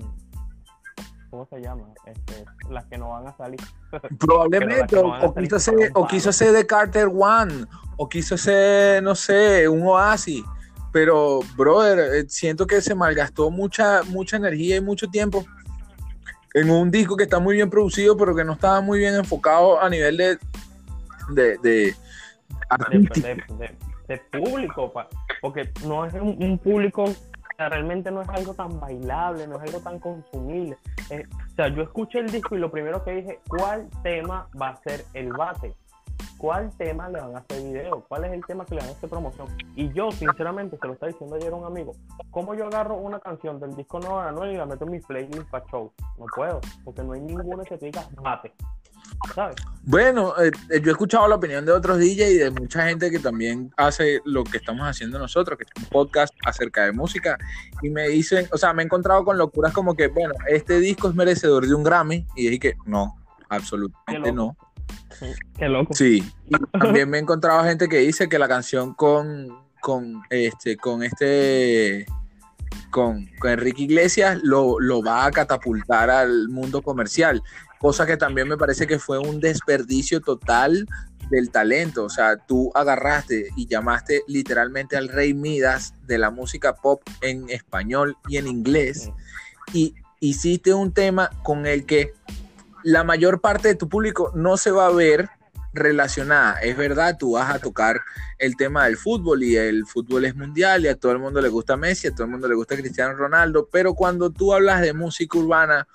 ¿Cómo 1.30 1.46
se 1.46 1.60
llama? 1.60 1.84
Este, 2.06 2.44
las 2.70 2.86
que 2.86 2.96
no 2.96 3.10
van 3.10 3.28
a 3.28 3.36
salir. 3.36 3.60
Probablemente, 4.18 4.96
o, 4.96 5.34
quiso 5.34 5.56
hacer, 5.56 5.90
o 5.94 6.06
quiso 6.06 6.30
hacer 6.30 6.52
de 6.52 6.66
Carter 6.66 7.08
One, 7.14 7.66
o 7.96 8.08
quiso 8.08 8.34
hacer, 8.34 9.02
no 9.02 9.14
sé, 9.14 9.68
un 9.68 9.82
Oasis. 9.82 10.42
pero, 10.90 11.40
brother, 11.56 12.14
eh, 12.14 12.24
siento 12.28 12.66
que 12.66 12.80
se 12.80 12.94
malgastó 12.94 13.50
mucha, 13.50 14.02
mucha 14.04 14.38
energía 14.38 14.76
y 14.76 14.80
mucho 14.80 15.08
tiempo 15.08 15.44
en 16.54 16.70
un 16.70 16.90
disco 16.90 17.14
que 17.14 17.24
está 17.24 17.38
muy 17.38 17.56
bien 17.56 17.68
producido, 17.68 18.16
pero 18.16 18.34
que 18.34 18.42
no 18.42 18.54
estaba 18.54 18.80
muy 18.80 18.98
bien 18.98 19.14
enfocado 19.14 19.80
a 19.80 19.90
nivel 19.90 20.16
de, 20.16 20.38
de, 21.30 21.58
de, 21.58 21.94
de, 24.08 24.18
público, 24.32 24.92
porque 25.40 25.70
no 25.84 26.04
es 26.04 26.14
un, 26.14 26.58
público 26.58 27.04
realmente 27.58 28.10
no 28.10 28.22
es 28.22 28.28
algo 28.28 28.54
tan 28.54 28.78
bailable, 28.78 29.46
no 29.46 29.56
es 29.56 29.62
algo 29.62 29.80
tan 29.80 29.98
consumible. 29.98 30.76
Eh, 31.10 31.26
o 31.52 31.54
sea, 31.56 31.68
yo 31.68 31.82
escuché 31.82 32.20
el 32.20 32.30
disco 32.30 32.54
y 32.54 32.58
lo 32.58 32.70
primero 32.70 33.02
que 33.02 33.16
dije, 33.16 33.40
¿cuál 33.48 33.88
tema 34.02 34.48
va 34.60 34.68
a 34.68 34.76
ser 34.76 35.04
el 35.14 35.32
bate? 35.32 35.74
¿Cuál 36.38 36.70
tema 36.76 37.08
le 37.08 37.20
van 37.20 37.34
a 37.34 37.40
hacer 37.40 37.62
video? 37.62 38.04
¿Cuál 38.08 38.24
es 38.24 38.32
el 38.32 38.44
tema 38.46 38.64
que 38.64 38.76
le 38.76 38.80
van 38.82 38.90
a 38.90 38.92
hacer 38.92 39.10
promoción? 39.10 39.48
Y 39.74 39.92
yo, 39.92 40.12
sinceramente, 40.12 40.78
se 40.80 40.86
lo 40.86 40.92
está 40.92 41.08
diciendo 41.08 41.34
ayer 41.34 41.52
un 41.52 41.64
amigo, 41.64 41.92
¿cómo 42.30 42.54
yo 42.54 42.66
agarro 42.66 42.96
una 42.96 43.18
canción 43.18 43.58
del 43.58 43.74
disco 43.74 43.98
nuevo 43.98 44.22
de 44.22 44.28
Anuel 44.28 44.52
y 44.52 44.56
la 44.56 44.66
meto 44.66 44.84
en 44.84 44.92
mi 44.92 45.00
playlist 45.00 45.50
para 45.50 45.66
show? 45.66 45.92
No 46.16 46.26
puedo, 46.34 46.60
porque 46.84 47.02
no 47.02 47.12
hay 47.12 47.20
ninguno 47.20 47.64
que 47.64 47.76
te 47.76 47.86
diga 47.86 48.04
bate. 48.22 48.52
Bueno, 49.82 50.34
eh, 50.38 50.50
eh, 50.70 50.80
yo 50.82 50.90
he 50.90 50.92
escuchado 50.92 51.26
la 51.28 51.36
opinión 51.36 51.64
de 51.64 51.72
otros 51.72 51.98
DJ 51.98 52.30
y 52.30 52.36
de 52.36 52.50
mucha 52.50 52.86
gente 52.86 53.10
que 53.10 53.18
también 53.18 53.72
hace 53.76 54.20
lo 54.24 54.44
que 54.44 54.58
estamos 54.58 54.86
haciendo 54.86 55.18
nosotros, 55.18 55.58
que 55.58 55.64
es 55.64 55.82
un 55.82 55.88
podcast 55.88 56.34
acerca 56.44 56.84
de 56.84 56.92
música, 56.92 57.38
y 57.82 57.90
me 57.90 58.08
dicen, 58.08 58.46
o 58.52 58.58
sea, 58.58 58.72
me 58.72 58.82
he 58.82 58.84
encontrado 58.84 59.24
con 59.24 59.38
locuras 59.38 59.72
como 59.72 59.94
que, 59.94 60.08
bueno, 60.08 60.34
este 60.48 60.78
disco 60.78 61.08
es 61.08 61.14
merecedor 61.14 61.66
de 61.66 61.74
un 61.74 61.82
Grammy, 61.82 62.26
y 62.36 62.44
dije 62.44 62.58
que 62.58 62.74
no, 62.86 63.16
absolutamente 63.48 64.32
no. 64.32 64.56
Qué 65.58 65.68
loco. 65.68 65.94
Sí, 65.94 66.22
también 66.78 67.08
me 67.08 67.18
he 67.18 67.20
encontrado 67.20 67.64
gente 67.64 67.88
que 67.88 67.98
dice 67.98 68.28
que 68.28 68.38
la 68.38 68.48
canción 68.48 68.94
con, 68.94 69.48
con 69.80 70.22
este, 70.30 70.76
con 70.76 71.02
este 71.02 72.06
con, 72.90 73.26
con, 73.38 73.50
Enrique 73.50 73.82
Iglesias 73.82 74.38
lo, 74.42 74.80
lo, 74.80 75.02
va 75.02 75.26
a 75.26 75.30
catapultar 75.30 76.10
al 76.10 76.48
mundo 76.48 76.82
comercial 76.82 77.42
cosa 77.78 78.06
que 78.06 78.16
también 78.16 78.48
me 78.48 78.56
parece 78.56 78.86
que 78.86 78.98
fue 78.98 79.18
un 79.18 79.40
desperdicio 79.40 80.20
total 80.20 80.86
del 81.30 81.50
talento. 81.50 82.04
O 82.04 82.10
sea, 82.10 82.36
tú 82.36 82.70
agarraste 82.74 83.48
y 83.56 83.66
llamaste 83.66 84.22
literalmente 84.26 84.96
al 84.96 85.08
rey 85.08 85.34
Midas 85.34 85.94
de 86.06 86.18
la 86.18 86.30
música 86.30 86.74
pop 86.76 87.02
en 87.20 87.48
español 87.50 88.16
y 88.28 88.38
en 88.38 88.46
inglés 88.46 89.10
y 89.72 89.94
hiciste 90.20 90.74
un 90.74 90.92
tema 90.92 91.30
con 91.42 91.66
el 91.66 91.86
que 91.86 92.12
la 92.82 93.04
mayor 93.04 93.40
parte 93.40 93.68
de 93.68 93.74
tu 93.74 93.88
público 93.88 94.32
no 94.34 94.56
se 94.56 94.70
va 94.70 94.86
a 94.86 94.90
ver 94.90 95.28
relacionada. 95.72 96.54
Es 96.60 96.76
verdad, 96.76 97.16
tú 97.18 97.32
vas 97.32 97.54
a 97.54 97.58
tocar 97.58 98.00
el 98.38 98.56
tema 98.56 98.86
del 98.86 98.96
fútbol 98.96 99.42
y 99.42 99.56
el 99.56 99.84
fútbol 99.86 100.24
es 100.24 100.34
mundial 100.34 100.84
y 100.84 100.88
a 100.88 100.96
todo 100.96 101.12
el 101.12 101.18
mundo 101.18 101.40
le 101.40 101.48
gusta 101.48 101.76
Messi, 101.76 102.08
a 102.08 102.12
todo 102.14 102.24
el 102.24 102.30
mundo 102.30 102.48
le 102.48 102.54
gusta 102.54 102.76
Cristiano 102.76 103.14
Ronaldo, 103.14 103.68
pero 103.70 103.94
cuando 103.94 104.30
tú 104.30 104.54
hablas 104.54 104.80
de 104.80 104.92
música 104.92 105.38
urbana, 105.38 105.86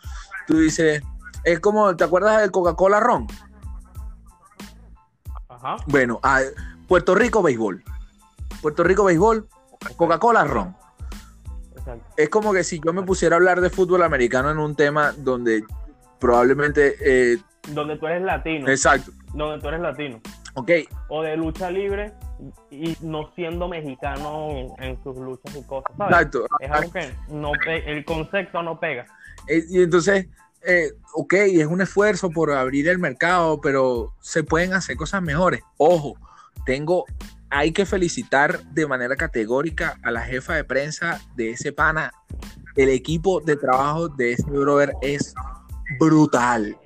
tú 0.46 0.60
dices, 0.60 1.02
es 1.44 1.60
como, 1.60 1.96
¿te 1.96 2.04
acuerdas 2.04 2.42
del 2.42 2.52
Coca-Cola 2.52 3.00
Ron? 3.00 3.28
Ajá. 5.50 5.78
Bueno, 5.88 6.20
a 6.24 6.42
Puerto 6.88 7.16
Rico 7.16 7.42
béisbol. 7.42 7.84
Puerto 8.62 8.84
Rico 8.84 9.04
béisbol, 9.04 9.48
Coca-Cola 9.98 10.46
Ron. 10.46 10.76
Es 12.16 12.30
como 12.30 12.54
que 12.54 12.64
si 12.64 12.80
yo 12.84 12.94
me 12.94 13.04
pusiera 13.04 13.36
a 13.36 13.38
hablar 13.38 13.60
de 13.62 13.70
fútbol 13.70 14.04
americano 14.04 14.52
en 14.52 14.58
un 14.58 14.76
tema 14.76 15.12
donde 15.18 15.64
probablemente... 16.20 16.96
Eh, 17.02 17.38
donde 17.70 17.98
tú 17.98 18.08
eres 18.08 18.24
latino. 18.24 18.70
Exacto. 18.70 19.12
Donde 19.34 19.62
tú 19.62 19.68
eres 19.68 19.82
latino. 19.82 20.22
Ok. 20.56 20.72
O 21.10 21.24
de 21.24 21.36
lucha 21.36 21.70
libre 21.70 22.14
y 22.70 22.96
no 23.02 23.32
siendo 23.36 23.68
mexicano 23.68 24.50
en, 24.80 25.02
sus 25.04 25.18
luchas 25.18 25.56
y 25.56 25.64
cosas. 25.64 25.92
Exacto. 26.00 26.46
Es 26.60 26.72
algo 26.72 26.92
que 26.92 27.14
no 27.30 27.52
el 27.68 28.06
concepto 28.06 28.62
no 28.64 28.80
pega. 28.80 29.06
Eh, 29.48 29.64
y 29.70 29.82
entonces 29.84 30.28
eh, 30.66 30.94
ok, 31.14 31.34
es 31.34 31.66
un 31.66 31.82
esfuerzo 31.82 32.30
por 32.30 32.52
abrir 32.52 32.88
el 32.88 33.00
mercado, 33.00 33.60
pero 33.62 34.14
se 34.22 34.44
pueden 34.44 34.74
hacer 34.74 34.96
cosas 34.96 35.22
mejores. 35.22 35.62
Ojo, 35.78 36.16
tengo, 36.66 37.06
hay 37.50 37.72
que 37.72 37.86
felicitar 37.86 38.64
de 38.66 38.88
manera 38.88 39.16
categórica 39.16 40.00
a 40.04 40.12
la 40.12 40.22
jefa 40.22 40.56
de 40.56 40.64
prensa 40.64 41.22
de 41.36 41.52
ese 41.52 41.72
pana. 41.72 42.12
El 42.76 42.90
equipo 42.90 43.42
de 43.42 43.56
trabajo 43.56 44.08
de 44.08 44.34
ese 44.34 44.50
brother 44.50 44.94
es 45.02 45.34
brutal. 46.00 46.78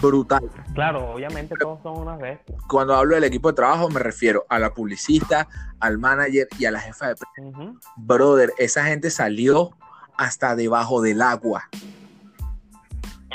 Brutal. 0.00 0.48
Claro, 0.74 1.12
obviamente 1.12 1.56
todos 1.58 1.82
son 1.82 1.98
unas 1.98 2.20
veces. 2.20 2.54
Cuando 2.68 2.94
hablo 2.94 3.16
del 3.16 3.24
equipo 3.24 3.48
de 3.48 3.56
trabajo 3.56 3.88
me 3.88 3.98
refiero 3.98 4.44
a 4.48 4.58
la 4.58 4.72
publicista, 4.72 5.48
al 5.80 5.98
manager 5.98 6.46
y 6.58 6.66
a 6.66 6.70
la 6.70 6.80
jefa 6.80 7.08
de 7.08 7.16
prensa. 7.16 7.72
Brother, 7.96 8.52
esa 8.58 8.84
gente 8.84 9.10
salió 9.10 9.70
hasta 10.16 10.54
debajo 10.54 11.00
del 11.00 11.22
agua 11.22 11.68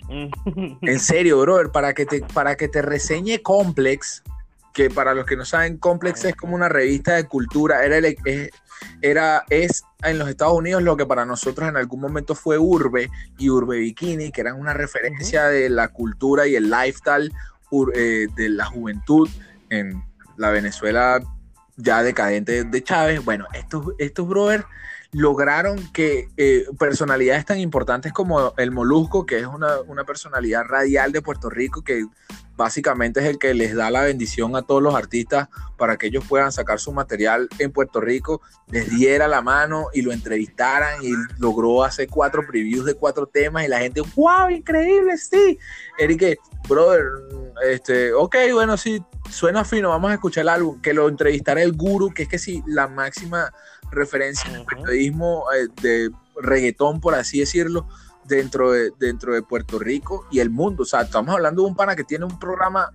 en 0.82 1.00
serio, 1.00 1.40
brother, 1.42 1.72
para 1.72 1.94
que 1.94 2.06
te, 2.06 2.22
para 2.34 2.56
que 2.56 2.68
te 2.68 2.82
reseñe 2.82 3.42
Complex, 3.42 4.24
que 4.74 4.90
para 4.90 5.14
los 5.14 5.26
que 5.26 5.36
no 5.36 5.46
saben, 5.46 5.78
Complex 5.78 6.26
es 6.26 6.36
como 6.36 6.56
una 6.56 6.70
revista 6.70 7.16
de 7.16 7.26
cultura, 7.26 7.86
era, 7.86 7.98
el, 7.98 8.18
era 9.02 9.46
es 9.50 9.84
en 10.04 10.20
los 10.20 10.30
Estados 10.30 10.54
Unidos 10.54 10.82
lo 10.84 10.98
que 10.98 11.06
para 11.06 11.26
nosotros 11.26 11.70
en 11.70 11.78
algún 11.78 12.02
momento 12.02 12.36
fue 12.36 12.58
Urbe 12.58 13.10
y 13.38 13.50
Urbe 13.50 13.78
Bikini, 13.78 14.32
que 14.32 14.42
eran 14.42 14.60
una 14.60 14.74
referencia 14.74 15.46
de 15.46 15.70
la 15.70 15.90
cultura 15.90 16.48
y 16.48 16.56
el 16.56 16.70
lifestyle 16.70 17.32
eh, 17.96 18.28
de 18.36 18.50
la 18.50 18.66
juventud 18.66 19.28
en 19.70 20.04
la 20.38 20.52
Venezuela 20.52 21.20
ya 21.76 22.04
decadente 22.04 22.64
de 22.64 22.84
Chávez. 22.84 23.24
Bueno, 23.24 23.46
estos, 23.54 23.94
estos 23.98 24.28
brothers 24.28 24.66
lograron 25.14 25.92
que 25.94 26.30
eh, 26.38 26.66
personalidades 26.80 27.46
tan 27.46 27.60
importantes 27.60 28.12
como 28.12 28.54
el 28.58 28.72
Molusco, 28.72 29.26
que 29.26 29.40
es 29.40 29.46
una, 29.46 30.04
personalidad 30.06 30.64
radial 30.66 31.12
de 31.12 31.22
Puerto 31.22 31.50
Rico, 31.50 31.84
que 31.84 32.06
básicamente 32.58 33.20
es 33.20 33.28
el 33.28 33.40
que 33.40 33.54
les 33.54 33.76
da 33.76 33.90
la 33.90 34.02
bendición 34.02 34.56
a 34.56 34.64
todos 34.64 34.82
los 34.82 34.96
artistas 34.96 35.50
para 35.78 35.98
que 35.98 36.08
ellos 36.08 36.26
puedan 36.28 36.52
sacar 36.52 36.80
su 36.80 36.92
material 36.92 37.48
en 37.60 37.72
Puerto 37.72 38.02
Rico, 38.02 38.42
les 38.70 38.90
diera 38.90 39.28
la 39.28 39.42
mano 39.42 39.88
y 39.94 40.02
lo 40.02 40.12
entrevistaran 40.12 41.04
y 41.04 41.14
logró 41.40 41.84
hacer 41.84 42.08
cuatro 42.10 42.46
previews 42.46 42.86
de 42.86 42.96
cuatro 42.96 43.28
temas 43.28 43.66
y 43.66 43.68
la 43.68 43.80
gente, 43.80 44.02
wow, 44.16 44.50
increíble, 44.50 45.18
sí. 45.18 45.58
Eric, 45.98 46.40
brother, 46.68 47.04
este, 47.64 48.14
ok, 48.14 48.36
bueno, 48.54 48.78
sí, 48.78 49.02
suena 49.30 49.64
fino, 49.64 49.90
vamos 49.90 50.12
a 50.12 50.16
escuchar 50.16 50.44
el 50.44 50.50
álbum, 50.50 50.82
que 50.82 50.94
lo 50.94 51.08
entrevistará 51.08 51.62
el 51.62 51.74
guru, 51.74 52.14
que 52.14 52.24
es 52.24 52.30
que 52.30 52.40
sí, 52.40 52.64
la 52.66 52.88
máxima 52.88 53.52
referencia 53.94 54.50
en 54.50 54.58
el 54.58 54.66
periodismo 54.66 55.46
eh, 55.54 55.68
de 55.82 56.10
reggaetón, 56.42 57.00
por 57.00 57.16
así 57.16 57.40
decirlo, 57.40 57.88
dentro 58.26 58.72
de, 58.72 58.92
dentro 59.00 59.34
de 59.34 59.42
Puerto 59.42 59.80
Rico 59.80 60.26
y 60.32 60.40
el 60.40 60.50
mundo. 60.50 60.84
O 60.84 60.86
sea, 60.86 61.02
estamos 61.02 61.34
hablando 61.34 61.62
de 61.64 61.70
un 61.70 61.76
pana 61.76 61.96
que 61.96 62.04
tiene 62.04 62.26
un 62.26 62.40
programa 62.40 62.92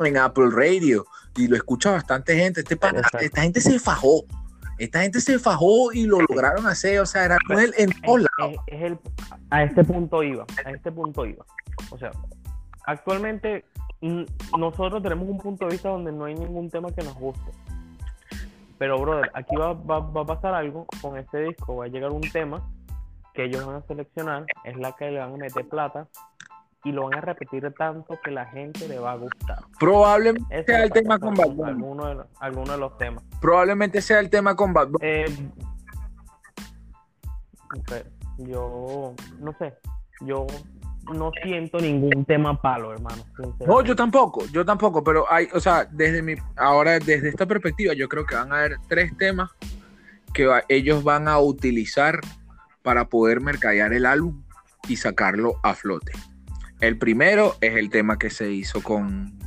en 0.00 0.16
Apple 0.16 0.50
Radio 0.50 1.06
y 1.36 1.48
lo 1.48 1.56
escucha 1.56 1.90
bastante 1.90 2.36
gente. 2.36 2.60
Este 2.60 2.76
pana, 2.76 3.02
esta 3.20 3.42
gente 3.42 3.60
se 3.60 3.78
fajó. 3.78 4.24
Esta 4.78 5.00
gente 5.02 5.20
se 5.20 5.38
fajó 5.40 5.92
y 5.92 6.06
lo 6.06 6.20
lograron 6.20 6.66
hacer. 6.66 7.00
O 7.00 7.06
sea, 7.06 7.24
era 7.24 7.38
con 7.46 7.58
él 7.58 7.74
en 7.76 7.90
todos 8.02 8.26
lados. 8.38 8.56
a 9.50 9.64
este 9.64 9.84
punto 9.84 10.22
iba. 10.22 10.46
A 10.64 10.70
este 10.70 10.92
punto 10.92 11.26
iba. 11.26 11.44
O 11.90 11.98
sea, 11.98 12.12
actualmente 12.86 13.64
nosotros 14.56 15.02
tenemos 15.02 15.28
un 15.28 15.38
punto 15.38 15.66
de 15.66 15.72
vista 15.72 15.88
donde 15.88 16.12
no 16.12 16.26
hay 16.26 16.34
ningún 16.34 16.70
tema 16.70 16.92
que 16.92 17.02
nos 17.02 17.14
guste. 17.14 17.50
Pero, 18.78 18.98
brother, 19.00 19.30
aquí 19.34 19.56
va, 19.56 19.72
va, 19.72 19.98
a 19.98 20.24
pasar 20.24 20.54
algo 20.54 20.86
con 21.00 21.18
este 21.18 21.40
disco. 21.40 21.76
Va 21.76 21.86
a 21.86 21.88
llegar 21.88 22.12
un 22.12 22.20
tema 22.20 22.62
que 23.34 23.44
ellos 23.44 23.66
van 23.66 23.76
a 23.76 23.82
seleccionar, 23.82 24.46
es 24.64 24.76
la 24.76 24.92
que 24.92 25.10
le 25.10 25.18
van 25.18 25.34
a 25.34 25.36
meter 25.36 25.68
plata 25.68 26.08
y 26.84 26.92
lo 26.92 27.04
van 27.04 27.18
a 27.18 27.20
repetir 27.20 27.72
tanto 27.76 28.18
que 28.22 28.30
la 28.30 28.46
gente 28.46 28.88
le 28.88 28.98
va 28.98 29.12
a 29.12 29.16
gustar. 29.16 29.58
Probablemente 29.78 30.64
sea 30.64 30.84
el 30.84 30.90
tema 30.90 31.18
con 31.18 31.34
Bad 31.34 31.50
Bunny. 31.50 31.70
Alguno 31.70 32.06
de, 32.06 32.14
los, 32.14 32.26
alguno 32.40 32.72
de 32.72 32.78
los 32.78 32.98
temas. 32.98 33.24
Probablemente 33.40 34.00
sea 34.00 34.20
el 34.20 34.30
tema 34.30 34.54
con 34.54 34.72
Bad 34.72 34.88
Bunny. 34.88 35.06
Eh, 35.06 35.50
yo 38.38 39.14
no 39.40 39.52
sé, 39.58 39.74
yo 40.20 40.46
no 41.14 41.30
siento 41.42 41.78
ningún 41.78 42.24
tema 42.24 42.60
palo, 42.60 42.92
hermano. 42.92 43.24
No, 43.66 43.82
yo 43.82 43.96
tampoco, 43.96 44.44
yo 44.52 44.64
tampoco, 44.64 45.02
pero 45.02 45.30
hay, 45.30 45.48
o 45.52 45.60
sea, 45.60 45.84
desde 45.90 46.22
mi, 46.22 46.34
ahora, 46.56 46.98
desde 46.98 47.28
esta 47.28 47.46
perspectiva, 47.46 47.94
yo 47.94 48.08
creo 48.08 48.26
que 48.26 48.34
van 48.34 48.52
a 48.52 48.58
haber 48.58 48.76
tres 48.88 49.16
temas 49.16 49.50
que 50.32 50.48
ellos 50.68 51.04
van 51.04 51.28
a 51.28 51.38
utilizar 51.38 52.20
para 52.82 53.08
poder 53.08 53.40
mercadear 53.40 53.92
el 53.92 54.06
álbum 54.06 54.42
y 54.88 54.96
sacarlo 54.96 55.58
a 55.62 55.74
flote. 55.74 56.12
El 56.80 56.98
primero 56.98 57.56
es 57.60 57.76
el 57.76 57.90
tema 57.90 58.18
que 58.18 58.30
se 58.30 58.50
hizo 58.52 58.82
con, 58.82 59.37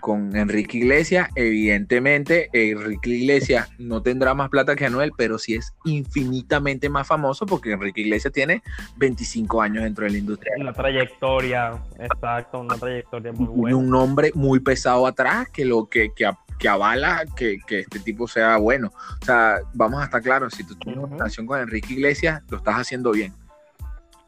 con 0.00 0.36
Enrique 0.36 0.78
Iglesias. 0.78 1.28
Evidentemente, 1.34 2.48
Enrique 2.52 3.10
Iglesias 3.10 3.68
no 3.78 4.02
tendrá 4.02 4.34
más 4.34 4.48
plata 4.48 4.76
que 4.76 4.86
Anuel, 4.86 5.12
pero 5.16 5.38
sí 5.38 5.54
es 5.54 5.74
infinitamente 5.84 6.88
más 6.88 7.06
famoso 7.06 7.46
porque 7.46 7.72
Enrique 7.72 8.02
Iglesias 8.02 8.32
tiene 8.32 8.62
25 8.96 9.62
años 9.62 9.84
dentro 9.84 10.04
de 10.04 10.10
la 10.10 10.18
industria. 10.18 10.52
Una 10.58 10.72
trayectoria, 10.72 11.72
exacto, 11.98 12.60
una 12.60 12.76
trayectoria 12.76 13.32
muy 13.32 13.46
buena. 13.46 13.70
Y 13.70 13.78
un 13.78 13.90
nombre 13.90 14.30
muy 14.34 14.60
pesado 14.60 15.06
atrás 15.06 15.48
que 15.50 15.64
lo 15.64 15.88
que, 15.88 16.12
que, 16.14 16.68
avala 16.68 17.24
que, 17.36 17.58
este 17.68 17.98
tipo 18.00 18.28
sea 18.28 18.56
bueno. 18.56 18.92
O 19.20 19.24
sea, 19.24 19.58
vamos 19.74 20.00
a 20.00 20.04
estar 20.04 20.22
claros, 20.22 20.54
si 20.54 20.64
tú 20.64 20.74
tienes 20.76 21.02
una 21.02 21.16
relación 21.16 21.46
con 21.46 21.60
Enrique 21.60 21.94
Iglesias, 21.94 22.42
lo 22.48 22.58
estás 22.58 22.76
haciendo 22.76 23.12
bien. 23.12 23.32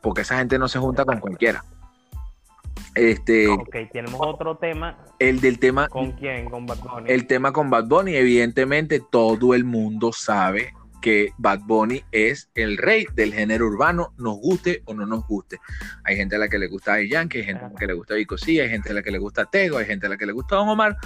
Porque 0.01 0.23
esa 0.23 0.39
gente 0.39 0.59
no 0.59 0.69
se 0.69 0.79
junta 0.79 1.05
con 1.05 1.19
cualquiera. 1.19 1.63
Este, 2.95 3.49
ok, 3.49 3.77
tenemos 3.93 4.21
otro 4.21 4.57
tema. 4.57 4.99
El 5.19 5.41
del 5.41 5.59
tema. 5.59 5.89
¿Con 5.89 6.13
quién? 6.13 6.51
Con 6.51 6.67
Bad 6.67 6.79
Bunny. 6.79 7.11
El 7.11 7.27
tema 7.27 7.53
con 7.53 7.71
Bad 7.71 7.87
Bunny, 7.87 8.17
evidentemente 8.17 9.01
todo 9.11 9.55
el 9.55 9.65
mundo 9.65 10.13
sabe 10.13 10.75
que 11.01 11.33
Bad 11.39 11.61
Bunny 11.61 12.05
es 12.13 12.51
el 12.55 12.77
rey 12.77 13.07
del 13.15 13.33
género 13.33 13.67
urbano, 13.67 14.13
nos 14.19 14.37
guste 14.39 14.83
o 14.85 14.95
no 14.95 15.07
nos 15.07 15.27
guste. 15.27 15.59
Hay 16.05 16.17
gente 16.17 16.37
a 16.37 16.39
la 16.39 16.49
que 16.49 16.59
le 16.59 16.69
gusta 16.69 16.95
a 16.95 17.03
Yankee, 17.03 17.39
hay 17.39 17.45
gente 17.45 17.65
a 17.65 17.69
la 17.69 17.75
que 17.75 17.87
le 17.87 17.95
gusta 17.95 18.15
Vico 18.15 18.37
hay 18.47 18.69
gente 18.69 18.91
a 18.91 18.93
la 18.93 19.03
que 19.03 19.11
le 19.11 19.19
gusta 19.19 19.47
Tego, 19.47 19.79
hay 19.79 19.87
gente 19.87 20.07
a 20.07 20.11
la 20.11 20.17
que 20.17 20.27
le 20.27 20.33
gusta 20.33 20.57
Don 20.57 20.69
Omar, 20.69 20.97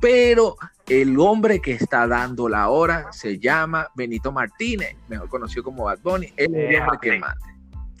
pero 0.00 0.56
el 0.88 1.18
hombre 1.18 1.60
que 1.60 1.72
está 1.72 2.06
dando 2.06 2.48
la 2.48 2.68
hora 2.68 3.12
se 3.12 3.38
llama 3.38 3.88
Benito 3.94 4.32
Martínez, 4.32 4.96
mejor 5.08 5.28
conocido 5.28 5.62
como 5.62 5.84
Bad 5.84 6.00
Bunny, 6.02 6.32
él 6.36 6.54
es 6.54 6.70
el 6.70 6.80
hombre 6.80 6.98
que 7.00 7.18
manda. 7.18 7.46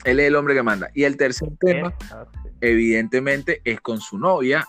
Él 0.04 0.20
es 0.20 0.26
el 0.26 0.36
hombre 0.36 0.54
que 0.54 0.62
manda. 0.62 0.90
Y 0.92 1.04
el 1.04 1.16
tercer 1.16 1.48
tema 1.60 1.94
evidentemente 2.70 3.60
es 3.64 3.80
con 3.80 4.00
su 4.00 4.18
novia, 4.18 4.66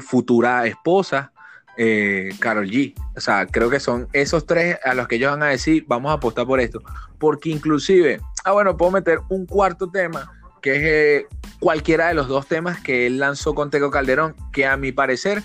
futura 0.00 0.66
esposa, 0.66 1.32
eh, 1.76 2.30
Carol 2.38 2.68
G. 2.68 2.94
O 3.16 3.20
sea, 3.20 3.46
creo 3.46 3.70
que 3.70 3.80
son 3.80 4.08
esos 4.12 4.46
tres 4.46 4.78
a 4.84 4.94
los 4.94 5.08
que 5.08 5.16
ellos 5.16 5.30
van 5.30 5.42
a 5.42 5.46
decir, 5.46 5.84
vamos 5.86 6.10
a 6.10 6.14
apostar 6.14 6.46
por 6.46 6.60
esto. 6.60 6.82
Porque 7.18 7.50
inclusive, 7.50 8.20
ah, 8.44 8.52
bueno, 8.52 8.76
puedo 8.76 8.90
meter 8.90 9.20
un 9.28 9.46
cuarto 9.46 9.90
tema, 9.90 10.30
que 10.60 10.76
es 10.76 10.82
eh, 10.82 11.26
cualquiera 11.60 12.08
de 12.08 12.14
los 12.14 12.28
dos 12.28 12.46
temas 12.46 12.80
que 12.80 13.06
él 13.06 13.18
lanzó 13.18 13.54
con 13.54 13.70
Tego 13.70 13.90
Calderón, 13.90 14.34
que 14.52 14.66
a 14.66 14.76
mi 14.76 14.92
parecer 14.92 15.42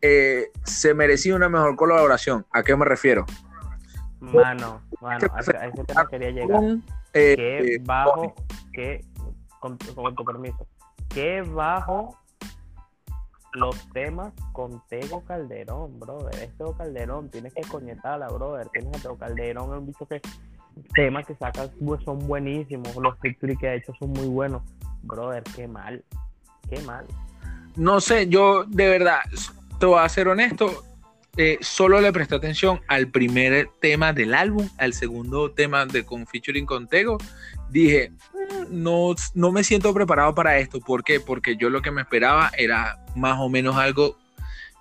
eh, 0.00 0.50
se 0.64 0.94
merecía 0.94 1.34
una 1.34 1.48
mejor 1.48 1.76
colaboración. 1.76 2.46
¿A 2.52 2.62
qué 2.62 2.76
me 2.76 2.84
refiero? 2.84 3.26
Mano, 4.20 4.80
mano, 5.00 5.26
a, 5.34 5.40
ese 5.40 5.84
tema 5.86 6.08
quería 6.08 6.30
llegar. 6.30 6.60
que 7.12 7.78
bajo, 7.82 8.34
que 8.72 9.04
con, 9.94 10.14
tu 10.14 10.24
permiso, 10.24 10.66
que 11.08 11.40
bajo 11.42 12.18
los 13.54 13.76
temas 13.92 14.32
con 14.52 14.82
Tego 14.88 15.22
Calderón, 15.24 15.98
brother. 15.98 16.34
Es 16.42 16.56
Tego 16.58 16.76
Calderón, 16.76 17.30
tienes 17.30 17.54
que 17.54 17.62
coñetarla, 17.62 18.28
brother. 18.28 18.68
Tienes 18.70 18.98
a 18.98 19.02
Tego 19.02 19.16
Calderón, 19.16 19.72
es 19.72 19.78
un 19.78 19.86
bicho 19.86 20.06
que 20.06 20.20
temas 20.94 21.26
que 21.26 21.34
sacas 21.36 21.70
pues, 21.82 22.02
son 22.04 22.18
buenísimos. 22.18 22.94
Los 22.96 23.18
victory 23.20 23.56
que 23.56 23.68
ha 23.68 23.74
hecho 23.74 23.94
son 23.98 24.10
muy 24.10 24.26
buenos. 24.26 24.62
Brother, 25.02 25.42
qué 25.56 25.66
mal, 25.66 26.04
qué 26.68 26.80
mal. 26.82 27.06
No 27.76 28.00
sé, 28.00 28.28
yo 28.28 28.64
de 28.64 28.88
verdad, 28.88 29.20
te 29.78 29.86
voy 29.86 30.00
a 30.00 30.08
ser 30.08 30.28
honesto, 30.28 30.84
eh, 31.36 31.58
solo 31.60 32.00
le 32.00 32.12
presté 32.12 32.36
atención 32.36 32.80
al 32.88 33.08
primer 33.08 33.68
tema 33.80 34.12
del 34.12 34.34
álbum, 34.34 34.68
al 34.78 34.94
segundo 34.94 35.50
tema 35.50 35.84
de 35.86 36.04
con 36.04 36.26
featuring 36.26 36.66
con 36.66 36.86
Tego. 36.86 37.18
Dije, 37.70 38.10
mm, 38.32 38.82
no, 38.82 39.14
no 39.34 39.52
me 39.52 39.64
siento 39.64 39.92
preparado 39.92 40.34
para 40.34 40.58
esto. 40.58 40.80
¿Por 40.80 41.02
qué? 41.02 41.20
Porque 41.20 41.56
yo 41.56 41.70
lo 41.70 41.82
que 41.82 41.90
me 41.90 42.02
esperaba 42.02 42.50
era 42.56 43.04
más 43.16 43.38
o 43.40 43.48
menos 43.48 43.76
algo 43.76 44.16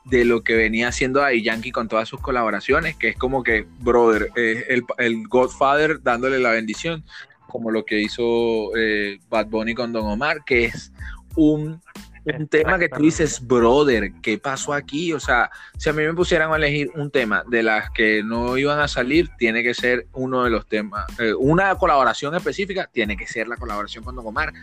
de 0.05 0.25
lo 0.25 0.43
que 0.43 0.55
venía 0.55 0.89
haciendo 0.89 1.24
ahí 1.24 1.41
Yankee 1.41 1.72
con 1.72 1.88
todas 1.88 2.10
sus 2.10 2.19
colaboraciones, 2.19 2.95
que 2.98 3.10
es 3.10 3.17
como 3.17 3.41
que, 3.41 3.65
brother, 3.79 4.29
el, 4.36 4.83
el, 4.98 5.27
Godfather 5.27 6.01
dándole 6.03 6.39
la 6.39 6.51
bendición, 6.51 7.05
como 7.48 7.72
lo 7.72 7.86
que 7.86 8.01
hizo 8.01 8.75
eh, 8.75 9.19
Bad 9.29 9.48
Bunny 9.48 9.74
con 9.74 9.93
Don 9.93 10.05
Omar, 10.05 10.43
que 10.45 10.65
es 10.65 10.91
un 11.36 11.81
un 12.25 12.48
tema 12.48 12.80
que 12.80 12.89
tú 12.89 13.01
dices, 13.01 13.46
brother, 13.46 14.12
¿qué 14.22 14.38
pasó 14.38 14.74
aquí? 14.74 15.13
O 15.13 15.20
sea, 15.20 15.50
si 15.77 15.89
a 15.89 15.94
mí 15.94 16.03
me 16.03 16.13
pusieran 16.13 16.51
a 16.51 16.56
elegir 16.56 16.92
un 16.96 17.12
tema 17.12 17.44
de 17.48 17.63
las 17.63 17.89
que 17.92 18.24
no 18.24 18.58
iban 18.58 18.80
a 18.80 18.88
salir, 18.88 19.30
tiene 19.38 19.63
que 19.63 19.74
ser 19.74 20.08
uno 20.13 20.44
de 20.44 20.50
los 20.50 20.65
temas, 20.68 21.06
eh, 21.20 21.34
una 21.34 21.75
colaboración 21.75 22.33
específica, 22.36 22.90
tiene 22.92 23.18
que 23.18 23.27
ser 23.27 23.48
la 23.48 23.57
colaboración 23.57 24.03
con 24.03 24.16
Don 24.16 24.25
Omar. 24.25 24.53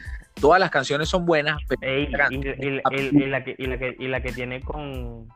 Todas 0.41 0.59
las 0.59 0.71
canciones 0.71 1.09
son 1.09 1.27
buenas, 1.27 1.61
y, 1.83 2.07
la 2.07 2.29
que, 4.23 4.33
tiene 4.33 4.61
con, 4.63 5.29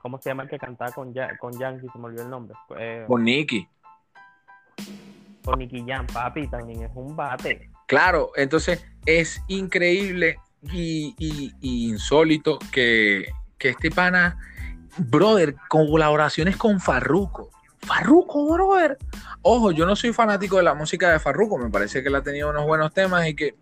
¿cómo 0.00 0.20
se 0.20 0.30
llama 0.30 0.44
el 0.44 0.48
que 0.48 0.58
cantaba 0.58 0.92
con, 0.92 1.12
con 1.40 1.58
Yankee? 1.58 1.88
Se 1.92 1.98
me 1.98 2.04
olvidó 2.04 2.22
el 2.22 2.30
nombre. 2.30 2.56
Eh, 2.78 3.04
con 3.06 3.24
Nicky. 3.24 3.66
Con 5.44 5.58
Nicky 5.58 5.84
Jam, 5.86 6.06
papi, 6.06 6.46
también 6.46 6.82
es 6.84 6.90
un 6.94 7.16
bate. 7.16 7.68
Claro, 7.86 8.30
entonces 8.36 8.86
es 9.06 9.42
increíble 9.48 10.38
y, 10.62 11.52
insólito 11.60 12.58
que, 12.70 13.28
este 13.58 13.90
pana, 13.90 14.38
brother, 14.96 15.56
colaboraciones 15.68 16.56
con 16.56 16.80
Farruko. 16.80 17.50
Farruko, 17.80 18.52
brother. 18.52 18.98
Ojo, 19.42 19.70
yo 19.70 19.86
no 19.86 19.94
soy 19.94 20.12
fanático 20.12 20.56
de 20.56 20.64
la 20.64 20.74
música 20.74 21.12
de 21.12 21.20
Farruko, 21.20 21.58
me 21.58 21.70
parece 21.70 22.02
que 22.02 22.08
él 22.08 22.14
ha 22.14 22.22
tenido 22.22 22.50
unos 22.50 22.66
buenos 22.66 22.92
temas 22.92 23.26
y 23.28 23.34
que 23.34 23.54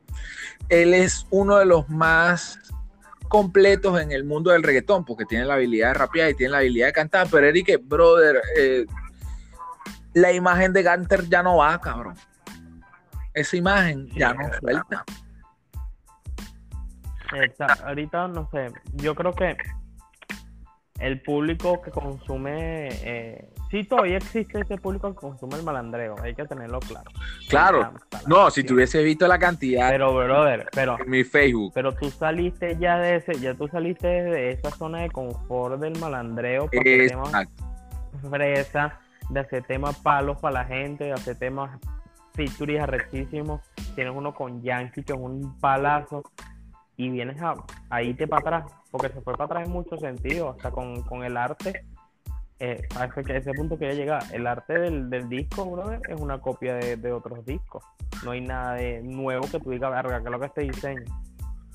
él 0.68 0.94
es 0.94 1.26
uno 1.30 1.58
de 1.58 1.66
los 1.66 1.88
más 1.88 2.58
completos 3.28 4.00
en 4.00 4.12
el 4.12 4.24
mundo 4.24 4.50
del 4.50 4.62
reggaetón, 4.62 5.04
porque 5.04 5.24
tiene 5.24 5.44
la 5.44 5.54
habilidad 5.54 5.88
de 5.88 5.94
rapear 5.94 6.30
y 6.30 6.34
tiene 6.34 6.52
la 6.52 6.58
habilidad 6.58 6.86
de 6.86 6.92
cantar, 6.92 7.28
pero 7.30 7.46
Eric, 7.46 7.80
brother, 7.84 8.40
eh, 8.56 8.86
la 10.14 10.32
imagen 10.32 10.72
de 10.72 10.82
Gunter 10.82 11.28
ya 11.28 11.42
no 11.42 11.56
va, 11.56 11.78
cabrón. 11.80 12.14
Esa 13.34 13.56
imagen 13.56 14.08
ya 14.16 14.32
no 14.32 14.48
suelta. 14.60 15.04
Ahorita 17.84 18.28
no 18.28 18.48
sé, 18.50 18.72
yo 18.94 19.14
creo 19.14 19.32
que 19.32 19.56
el 20.98 21.20
público 21.20 21.82
que 21.82 21.90
consume, 21.90 22.88
eh, 22.90 23.50
sí 23.70 23.84
todavía 23.84 24.16
existe 24.16 24.60
ese 24.60 24.78
público 24.78 25.10
que 25.10 25.16
consume 25.16 25.56
el 25.56 25.62
malandreo, 25.62 26.16
hay 26.22 26.34
que 26.34 26.44
tenerlo 26.44 26.80
claro. 26.80 27.10
Claro, 27.48 27.92
no, 28.26 28.50
si 28.50 28.64
tuviese 28.64 29.02
visto 29.02 29.28
la 29.28 29.38
cantidad 29.38 29.90
pero, 29.90 30.14
brother, 30.14 30.66
pero, 30.72 30.96
en 30.98 31.10
mi 31.10 31.24
Facebook. 31.24 31.72
Pero 31.74 31.92
tú 31.92 32.10
saliste 32.10 32.76
ya 32.78 32.98
de 32.98 33.16
ese, 33.16 33.38
ya 33.38 33.54
tú 33.54 33.68
saliste 33.68 34.06
de 34.06 34.52
esa 34.52 34.70
zona 34.70 35.02
de 35.02 35.10
confort 35.10 35.80
del 35.80 35.98
malandreo, 35.98 36.68
porque 36.72 37.14
fresa, 38.30 38.98
de 39.30 39.40
hacer 39.40 39.64
temas 39.64 39.96
palos 39.98 40.38
para 40.40 40.62
la 40.62 40.64
gente, 40.64 41.04
de 41.04 41.12
hacer 41.12 41.38
temas 41.38 41.78
features 42.34 42.80
arrechísimos, 42.80 43.60
tienes 43.94 44.14
uno 44.14 44.34
con 44.34 44.62
Yankee 44.62 45.02
que 45.02 45.12
es 45.12 45.18
un 45.18 45.58
palazo, 45.58 46.22
y 46.96 47.10
vienes 47.10 47.40
a, 47.42 47.54
a 47.90 48.02
irte 48.02 48.26
para 48.26 48.58
atrás, 48.58 48.72
porque 48.90 49.08
se 49.08 49.20
fue 49.20 49.34
para 49.34 49.44
atrás 49.44 49.66
en 49.66 49.72
muchos 49.72 50.00
sentidos, 50.00 50.56
hasta 50.56 50.70
con, 50.70 51.24
el 51.24 51.36
arte, 51.36 51.84
eh, 52.58 52.82
a, 52.96 53.04
ese, 53.04 53.52
punto 53.52 53.78
que 53.78 53.88
ya 53.88 53.94
llega, 53.94 54.18
el 54.32 54.46
arte 54.46 54.78
del, 54.78 55.10
del 55.10 55.28
disco, 55.28 55.70
brother, 55.70 56.00
es 56.08 56.20
una 56.20 56.38
copia 56.40 56.74
de, 56.74 57.12
otros 57.12 57.44
discos, 57.44 57.84
no 58.24 58.30
hay 58.30 58.40
nada 58.40 58.74
de 58.74 59.02
nuevo 59.02 59.42
que 59.50 59.60
tú 59.60 59.70
digas, 59.70 59.92
verga, 59.92 60.22
que 60.22 60.30
lo 60.30 60.40
que 60.40 60.46
este 60.46 60.60
diseño, 60.62 61.04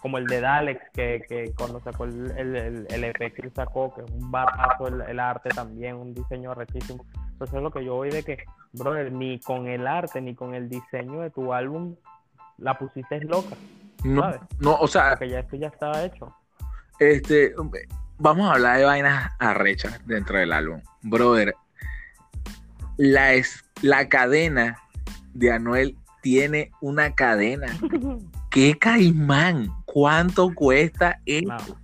como 0.01 0.17
el 0.17 0.25
de 0.25 0.41
Dalex, 0.41 0.81
que, 0.93 1.23
que 1.29 1.53
cuando 1.55 1.79
sacó 1.81 2.05
el, 2.05 2.31
el, 2.31 2.87
el, 2.89 3.03
EP 3.03 3.35
que 3.35 3.49
sacó, 3.51 3.93
que 3.93 4.01
es 4.01 4.09
un 4.09 4.31
batazo 4.31 4.87
el, 4.87 5.19
arte 5.19 5.49
también, 5.49 5.95
un 5.95 6.15
diseño 6.15 6.55
rectísimo, 6.55 7.05
entonces 7.33 7.55
es 7.55 7.61
lo 7.61 7.69
que 7.69 7.85
yo 7.85 7.95
voy 7.95 8.09
de 8.09 8.23
que, 8.23 8.39
brother, 8.73 9.11
ni 9.11 9.39
con 9.39 9.67
el 9.67 9.85
arte, 9.85 10.19
ni 10.19 10.33
con 10.33 10.55
el 10.55 10.67
diseño 10.67 11.21
de 11.21 11.29
tu 11.29 11.53
álbum, 11.53 11.95
la 12.57 12.79
pusiste 12.79 13.19
loca. 13.21 13.55
No, 14.03 14.31
no, 14.59 14.75
o 14.75 14.87
sea. 14.87 15.15
Que 15.15 15.29
ya 15.29 15.39
esto 15.39 15.55
ya 15.55 15.67
estaba 15.67 16.03
hecho. 16.03 16.33
Este, 16.99 17.53
vamos 18.17 18.49
a 18.49 18.53
hablar 18.53 18.77
de 18.77 18.85
vainas 18.85 19.31
arrechas 19.39 19.99
dentro 20.05 20.37
del 20.37 20.53
álbum. 20.53 20.81
Brother, 21.01 21.55
la, 22.97 23.33
es, 23.33 23.63
la 23.81 24.07
cadena 24.09 24.77
de 25.33 25.51
Anuel 25.51 25.97
tiene 26.21 26.71
una 26.81 27.13
cadena. 27.15 27.67
¿Qué 28.51 28.77
caimán? 28.77 29.69
¿Cuánto 29.85 30.53
cuesta 30.53 31.19
esto? 31.25 31.77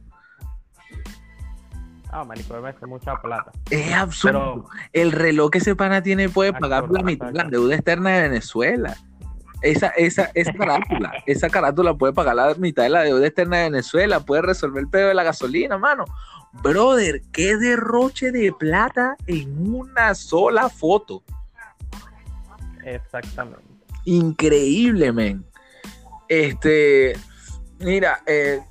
Ah, 2.10 2.24
marico, 2.24 2.60
me 2.62 2.88
mucha 2.88 3.16
plata. 3.22 3.52
Es 3.70 3.94
absurdo. 3.94 4.68
el 4.94 5.12
reloj 5.12 5.52
que 5.52 5.58
ese 5.60 5.76
pana 5.76 6.02
tiene 6.02 6.30
puede 6.30 6.54
pagar 6.54 6.90
la 6.90 7.04
mitad 7.04 7.32
la 7.34 7.44
deuda 7.44 7.76
externa 7.76 8.12
de 8.12 8.22
Venezuela 8.24 8.98
esa, 9.62 9.88
esa, 9.90 10.32
esa 10.34 10.54
carátula, 10.54 11.12
esa 11.26 11.50
carátula 11.50 11.94
puede 11.96 12.14
pagar 12.14 12.36
la 12.36 12.54
mitad 12.56 12.84
de 12.84 12.90
la 12.90 13.04
deuda 13.04 13.26
externa 13.26 13.58
de 13.58 13.64
Venezuela, 13.64 14.20
puede 14.20 14.42
resolver 14.42 14.82
el 14.82 14.90
pedo 14.90 15.10
de 15.10 15.14
la 15.14 15.24
gasolina, 15.24 15.78
mano. 15.78 16.06
Brother, 16.62 17.22
qué 17.32 17.58
derroche 17.58 18.32
de 18.32 18.52
plata 18.52 19.16
en 19.28 19.74
una 19.74 20.16
sola 20.16 20.70
foto. 20.70 21.24
Exactamente. 22.84 23.64
Increíble, 24.06 25.12
men. 25.12 25.46
Este, 26.30 27.14
mira, 27.80 28.22
eh, 28.26 28.62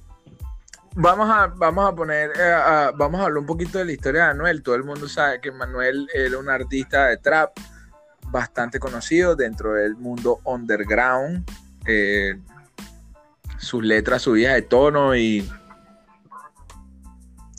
vamos 0.95 1.29
a, 1.31 1.47
vamos 1.49 1.87
a 1.87 1.95
poner, 1.95 2.31
eh, 2.39 2.91
vamos 2.97 3.21
a 3.21 3.25
hablar 3.25 3.39
un 3.39 3.47
poquito 3.47 3.79
de 3.79 3.85
la 3.85 3.93
historia 3.93 4.23
de 4.23 4.35
Manuel. 4.35 4.63
Todo 4.63 4.75
el 4.75 4.85
mundo 4.85 5.09
sabe 5.09 5.41
que 5.41 5.53
Manuel 5.53 6.09
era 6.15 6.39
un 6.39 6.49
artista 6.49 7.09
de 7.09 7.19
trap 7.19 7.57
bastante 8.31 8.79
conocido 8.79 9.37
dentro 9.37 9.75
del 9.75 9.97
mundo 9.97 10.41
underground. 10.45 11.45
Eh, 11.87 12.39
sus 13.59 13.83
letras 13.83 14.23
subidas 14.23 14.55
de 14.55 14.63
tono 14.63 15.17
y 15.17 15.49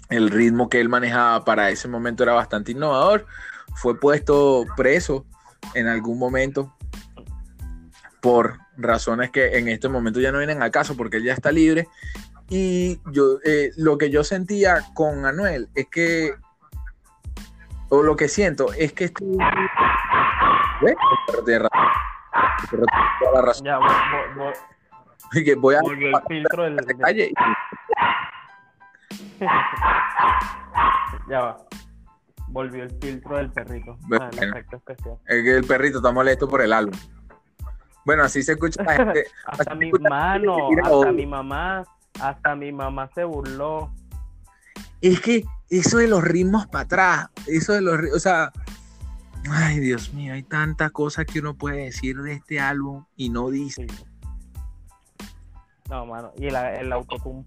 el 0.09 0.29
ritmo 0.29 0.69
que 0.69 0.79
él 0.79 0.89
manejaba 0.89 1.43
para 1.43 1.69
ese 1.69 1.87
momento 1.87 2.23
era 2.23 2.33
bastante 2.33 2.71
innovador. 2.71 3.25
Fue 3.75 3.99
puesto 3.99 4.65
preso 4.75 5.25
en 5.73 5.87
algún 5.87 6.17
momento 6.17 6.73
por 8.21 8.59
razones 8.77 9.31
que 9.31 9.57
en 9.57 9.67
este 9.67 9.89
momento 9.89 10.19
ya 10.19 10.31
no 10.31 10.39
vienen 10.39 10.61
al 10.61 10.71
caso 10.71 10.95
porque 10.95 11.17
él 11.17 11.23
ya 11.23 11.33
está 11.33 11.51
libre. 11.51 11.87
Y 12.49 12.99
yo 13.11 13.39
eh, 13.43 13.71
lo 13.75 13.97
que 13.97 14.09
yo 14.09 14.23
sentía 14.23 14.85
con 14.93 15.25
Anuel 15.25 15.69
es 15.75 15.87
que, 15.89 16.33
o 17.89 18.03
lo 18.03 18.15
que 18.15 18.29
siento 18.29 18.71
es 18.73 18.93
que 18.93 19.11
estoy... 20.81 20.95
¿Ves? 20.95 20.95
Ya, 23.63 23.77
voy, 23.79 23.87
voy, 24.35 25.55
voy 25.55 25.75
a... 25.75 25.79
el 25.79 26.15
filtro 26.27 26.63
del... 26.63 26.77
Calle. 26.99 27.33
ya 31.29 31.39
va. 31.39 31.57
Volvió 32.49 32.83
el 32.83 32.91
filtro 33.01 33.37
del 33.37 33.51
perrito. 33.51 33.97
Ah, 34.19 34.29
es 35.27 35.43
que 35.43 35.57
el 35.57 35.65
perrito 35.65 35.97
está 35.97 36.11
molesto 36.11 36.47
por 36.47 36.61
el 36.61 36.71
álbum. 36.71 36.97
Bueno, 38.05 38.23
así 38.23 38.41
se 38.41 38.53
escucha 38.53 38.83
la 38.83 38.93
gente. 38.93 39.25
hasta 39.45 39.75
mi 39.75 39.91
mano, 39.91 40.69
hasta 40.81 41.11
mi 41.11 41.25
mamá, 41.25 41.83
hasta 42.21 42.55
mi 42.55 42.71
mamá 42.71 43.09
se 43.13 43.25
burló. 43.25 43.91
Es 45.01 45.19
que 45.19 45.43
eso 45.69 45.97
de 45.97 46.07
los 46.07 46.23
ritmos 46.23 46.67
para 46.67 46.85
atrás, 46.85 47.27
eso 47.47 47.73
de 47.73 47.81
los, 47.81 47.99
o 48.15 48.19
sea, 48.19 48.53
ay 49.51 49.79
Dios 49.79 50.13
mío, 50.13 50.33
hay 50.33 50.43
tantas 50.43 50.91
cosas 50.91 51.25
que 51.25 51.39
uno 51.39 51.55
puede 51.55 51.85
decir 51.85 52.17
de 52.17 52.33
este 52.33 52.59
álbum 52.59 53.05
y 53.15 53.29
no 53.29 53.49
dice. 53.49 53.87
No, 55.89 56.05
mano, 56.05 56.33
y 56.37 56.47
el, 56.47 56.55
el 56.55 56.91
autotune 56.91 57.43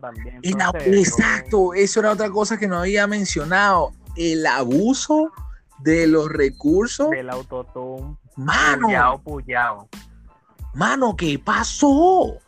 también. 0.00 0.40
exacto, 0.42 1.72
eso 1.72 2.00
era 2.00 2.12
otra 2.12 2.30
cosa 2.30 2.58
que 2.58 2.68
no 2.68 2.78
había 2.78 3.06
mencionado. 3.06 3.92
El 4.14 4.46
abuso 4.46 5.32
de 5.78 6.06
los 6.06 6.28
recursos. 6.28 7.10
Del 7.10 7.30
autotune. 7.30 8.16
Mano. 8.36 8.88
Mano, 10.74 11.16
¿qué 11.16 11.38
pasó? 11.38 12.38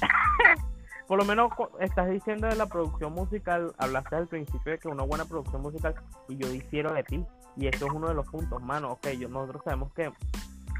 Por 1.12 1.18
lo 1.18 1.26
menos 1.26 1.52
estás 1.78 2.08
diciendo 2.08 2.46
de 2.46 2.56
la 2.56 2.64
producción 2.64 3.12
musical, 3.12 3.74
hablaste 3.76 4.16
al 4.16 4.28
principio 4.28 4.72
de 4.72 4.78
que 4.78 4.88
una 4.88 5.02
buena 5.02 5.26
producción 5.26 5.60
musical 5.60 5.94
y 6.26 6.38
yo 6.38 6.50
hicieron 6.50 6.94
de 6.94 7.04
ti. 7.04 7.22
Y 7.54 7.66
eso 7.66 7.84
es 7.84 7.92
uno 7.92 8.08
de 8.08 8.14
los 8.14 8.26
puntos, 8.26 8.62
mano. 8.62 8.92
Ok, 8.92 9.08
yo, 9.18 9.28
nosotros 9.28 9.60
sabemos 9.62 9.92
que, 9.92 10.10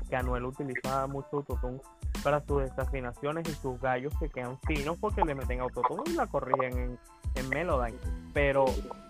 que 0.08 0.16
Anuel 0.16 0.46
utiliza 0.46 1.06
mucho 1.06 1.28
autotune 1.32 1.82
para 2.24 2.40
sus 2.46 2.62
desafinaciones 2.62 3.46
y 3.46 3.52
sus 3.52 3.78
gallos 3.78 4.14
que 4.18 4.30
quedan 4.30 4.58
finos 4.60 4.96
porque 4.98 5.20
le 5.20 5.34
meten 5.34 5.60
autotune 5.60 6.04
y 6.06 6.14
la 6.14 6.26
corrigen 6.26 6.78
en, 6.78 6.98
en 7.34 7.48
Melodyne. 7.50 7.98
Pero, 8.32 8.64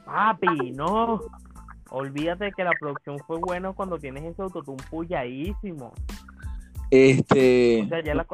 papi, 0.05 0.73
no. 0.73 1.21
Olvídate 1.91 2.51
que 2.51 2.65
la 2.65 2.73
producción 2.81 3.21
fue 3.29 3.39
buena 3.39 3.73
cuando 3.75 3.97
tienes 3.97 4.25
ese 4.25 4.43
autotune 4.43 4.83
puyadísimo. 4.91 5.93
Este. 6.95 7.85
O 7.87 7.89
sea, 7.89 8.05
ya 8.05 8.15
la, 8.15 8.27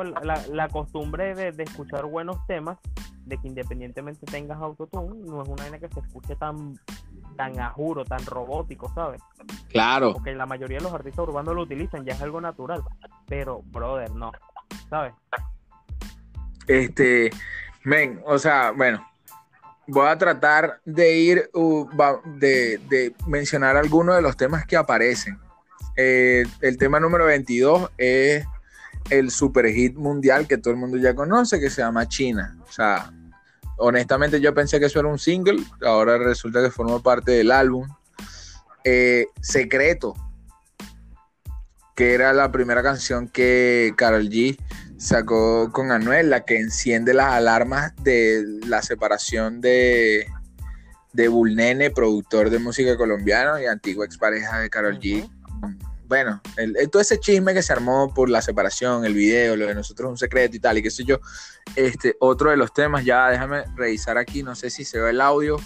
la, 0.51 0.68
costumbre 0.68 1.33
de, 1.37 1.62
escuchar 1.62 2.07
buenos 2.07 2.44
temas, 2.49 2.77
de 3.25 3.38
que 3.38 3.47
independientemente 3.47 4.27
tengas 4.27 4.61
autotune, 4.61 5.14
no 5.25 5.42
es 5.44 5.49
una 5.49 5.62
vaina 5.62 5.79
que 5.79 5.88
se 5.88 6.01
escuche 6.01 6.35
tan 6.35 6.75
tan 7.37 7.61
a 7.61 7.71
juro, 7.71 8.05
tan 8.05 8.27
robótico, 8.27 8.92
¿sabes? 8.92 9.23
Claro. 9.68 10.12
Porque 10.14 10.35
la 10.35 10.44
mayoría 10.44 10.79
de 10.79 10.83
los 10.83 10.92
artistas 10.92 11.29
urbanos 11.29 11.55
lo 11.55 11.62
utilizan, 11.62 12.05
ya 12.05 12.14
es 12.14 12.21
algo 12.21 12.40
natural. 12.40 12.83
Pero, 13.29 13.62
brother, 13.66 14.11
no. 14.11 14.33
¿Sabes? 14.90 15.14
Este, 16.66 17.31
men, 17.85 18.21
o 18.27 18.38
sea, 18.38 18.73
bueno, 18.73 19.07
voy 19.87 20.09
a 20.09 20.18
tratar 20.18 20.81
de 20.85 21.16
ir, 21.16 21.51
uh, 21.55 21.88
de, 22.25 23.14
mencionar 23.29 23.77
algunos 23.77 24.16
de 24.16 24.23
los 24.23 24.37
temas 24.37 24.66
que 24.66 24.77
aparecen. 24.77 25.38
Eh, 26.01 26.45
el 26.61 26.79
tema 26.79 27.01
número 27.01 27.27
22 27.27 27.91
es 27.99 28.47
el 29.11 29.33
super 29.33 29.67
hit 29.67 29.97
mundial 29.97 30.47
que 30.47 30.57
todo 30.57 30.73
el 30.73 30.79
mundo 30.79 30.97
ya 30.97 31.13
conoce, 31.13 31.59
que 31.59 31.71
se 31.71 31.83
llama 31.83 32.07
China. 32.07 32.57
O 32.69 32.71
sea, 32.71 33.13
honestamente 33.79 34.41
yo 34.41 34.55
pensé 34.55 34.79
que 34.79 34.87
eso 34.87 35.01
era 35.01 35.09
un 35.09 35.19
single, 35.19 35.61
ahora 35.85 36.17
resulta 36.17 36.63
que 36.63 36.71
formó 36.71 37.03
parte 37.03 37.33
del 37.33 37.51
álbum. 37.51 37.89
Eh, 38.85 39.27
Secreto, 39.41 40.15
que 41.97 42.15
era 42.15 42.33
la 42.33 42.53
primera 42.53 42.81
canción 42.81 43.27
que 43.27 43.93
Carol 43.97 44.29
G 44.29 44.57
sacó 44.99 45.73
con 45.73 45.91
Anuel, 45.91 46.31
la 46.31 46.45
que 46.45 46.61
enciende 46.61 47.13
las 47.13 47.33
alarmas 47.33 47.93
de 48.05 48.45
la 48.69 48.83
separación 48.83 49.61
de, 49.61 50.29
de 51.13 51.27
Bulnene, 51.27 51.91
productor 51.91 52.51
de 52.51 52.61
música 52.61 52.97
colombiano 52.97 53.61
y 53.61 53.67
antigua 53.67 54.05
expareja 54.05 54.61
de 54.61 54.71
Carol 54.71 55.01
G. 55.01 55.29
Bueno, 56.09 56.40
todo 56.90 57.03
ese 57.03 57.21
chisme 57.21 57.53
que 57.53 57.62
se 57.62 57.71
armó 57.71 58.14
por 58.14 58.31
la 58.31 58.40
separación, 58.40 59.05
el 59.05 59.12
video, 59.12 59.57
lo 59.57 59.66
de 59.66 59.75
nosotros 59.75 60.09
es 60.09 60.11
un 60.12 60.16
secreto 60.16 60.57
y 60.57 60.59
tal, 60.59 60.79
y 60.79 60.83
qué 60.83 60.90
sé 60.90 61.05
yo. 61.05 61.21
Este, 61.77 62.16
otro 62.18 62.49
de 62.49 62.57
los 62.57 62.73
temas, 62.73 63.05
ya 63.05 63.29
déjame 63.29 63.64
revisar 63.77 64.16
aquí, 64.16 64.42
no 64.42 64.55
sé 64.55 64.71
si 64.71 64.87
se 64.87 64.99
ve 64.99 65.11
el 65.11 65.21
audio. 65.21 65.59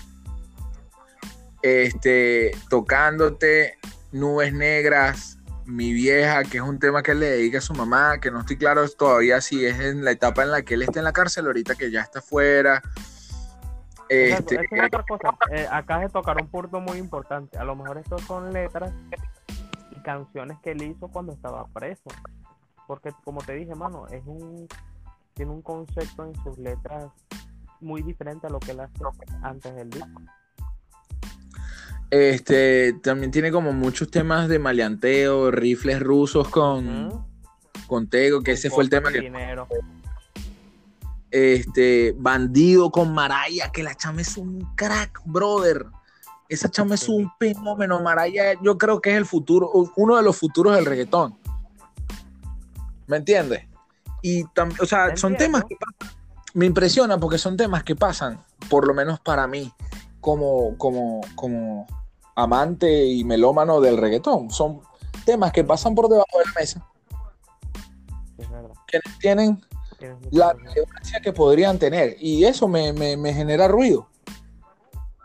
Este, 1.62 2.50
tocándote, 2.68 3.78
nubes 4.10 4.52
negras, 4.52 5.38
mi 5.64 5.92
vieja, 5.92 6.42
que 6.42 6.56
es 6.56 6.64
un 6.64 6.80
tema 6.80 7.04
que 7.04 7.12
él 7.12 7.20
le 7.20 7.30
dedica 7.30 7.58
a 7.58 7.60
su 7.60 7.74
mamá, 7.74 8.18
que 8.18 8.32
no 8.32 8.40
estoy 8.40 8.56
claro 8.56 8.88
todavía 8.88 9.40
si 9.40 9.64
es 9.64 9.78
en 9.78 10.04
la 10.04 10.10
etapa 10.10 10.42
en 10.42 10.50
la 10.50 10.62
que 10.62 10.74
él 10.74 10.82
está 10.82 10.98
en 10.98 11.04
la 11.04 11.12
cárcel, 11.12 11.46
ahorita 11.46 11.76
que 11.76 11.92
ya 11.92 12.00
está 12.00 12.20
fuera. 12.20 12.82
Este, 14.08 14.56
es 14.56 14.84
otra 14.86 15.04
cosa. 15.08 15.36
Eh, 15.52 15.68
acá 15.70 16.06
tocar 16.08 16.36
un 16.42 16.48
punto 16.48 16.80
muy 16.80 16.98
importante. 16.98 17.56
A 17.58 17.64
lo 17.64 17.76
mejor 17.76 17.98
estos 17.98 18.22
son 18.22 18.52
letras 18.52 18.92
canciones 20.02 20.58
que 20.62 20.72
él 20.72 20.82
hizo 20.82 21.08
cuando 21.08 21.32
estaba 21.32 21.66
preso. 21.68 22.10
Porque 22.86 23.10
como 23.24 23.40
te 23.42 23.54
dije, 23.54 23.74
mano, 23.74 24.06
es 24.08 24.22
un 24.26 24.68
tiene 25.34 25.52
un 25.52 25.62
concepto 25.62 26.24
en 26.24 26.34
sus 26.42 26.58
letras 26.58 27.10
muy 27.80 28.02
diferente 28.02 28.46
a 28.46 28.50
lo 28.50 28.60
que 28.60 28.72
él 28.72 28.80
hace 28.80 28.92
antes 29.42 29.74
del 29.74 29.90
disco. 29.90 30.22
Este, 32.10 32.92
también 33.02 33.30
tiene 33.30 33.50
como 33.50 33.72
muchos 33.72 34.10
temas 34.10 34.48
de 34.48 34.58
maleanteo, 34.58 35.50
rifles 35.50 36.00
rusos 36.00 36.48
con, 36.48 37.26
con 37.86 38.08
Tego, 38.08 38.42
que 38.42 38.52
ese 38.52 38.68
fue 38.68 38.84
el 38.84 38.90
tema 38.90 39.10
que... 39.10 39.32
Este, 41.30 42.14
Bandido 42.18 42.90
con 42.90 43.14
Maraya, 43.14 43.72
que 43.72 43.82
la 43.82 43.94
chama 43.94 44.20
es 44.20 44.36
un 44.36 44.60
crack, 44.76 45.22
brother. 45.24 45.86
Esa 46.52 46.70
chama 46.70 46.96
es 46.96 47.08
un 47.08 47.32
fenómeno. 47.38 48.00
Maraya, 48.02 48.52
yo 48.60 48.76
creo 48.76 49.00
que 49.00 49.10
es 49.12 49.16
el 49.16 49.24
futuro, 49.24 49.70
uno 49.96 50.16
de 50.16 50.22
los 50.22 50.36
futuros 50.36 50.74
del 50.74 50.84
reggaetón. 50.84 51.34
¿Me 53.06 53.16
entiendes? 53.16 53.66
Y, 54.20 54.44
o 54.44 54.86
sea, 54.86 55.16
son 55.16 55.34
temas 55.36 55.64
que 55.64 55.76
me 56.52 56.66
impresionan 56.66 57.18
porque 57.18 57.38
son 57.38 57.56
temas 57.56 57.82
que 57.84 57.96
pasan, 57.96 58.38
por 58.68 58.86
lo 58.86 58.92
menos 58.92 59.18
para 59.18 59.46
mí, 59.46 59.72
como, 60.20 60.76
como, 60.76 61.22
como 61.36 61.86
amante 62.36 63.06
y 63.06 63.24
melómano 63.24 63.80
del 63.80 63.96
reggaetón. 63.96 64.50
Son 64.50 64.82
temas 65.24 65.52
que 65.52 65.64
pasan 65.64 65.94
por 65.94 66.10
debajo 66.10 66.38
de 66.38 66.44
la 66.44 66.52
mesa. 66.60 66.86
que 68.86 69.00
tienen 69.20 69.64
la 70.30 70.52
relevancia 70.52 71.18
que 71.20 71.32
podrían 71.32 71.78
tener. 71.78 72.16
Y 72.20 72.44
eso 72.44 72.68
me, 72.68 72.92
genera 73.32 73.68
ruido. 73.68 74.11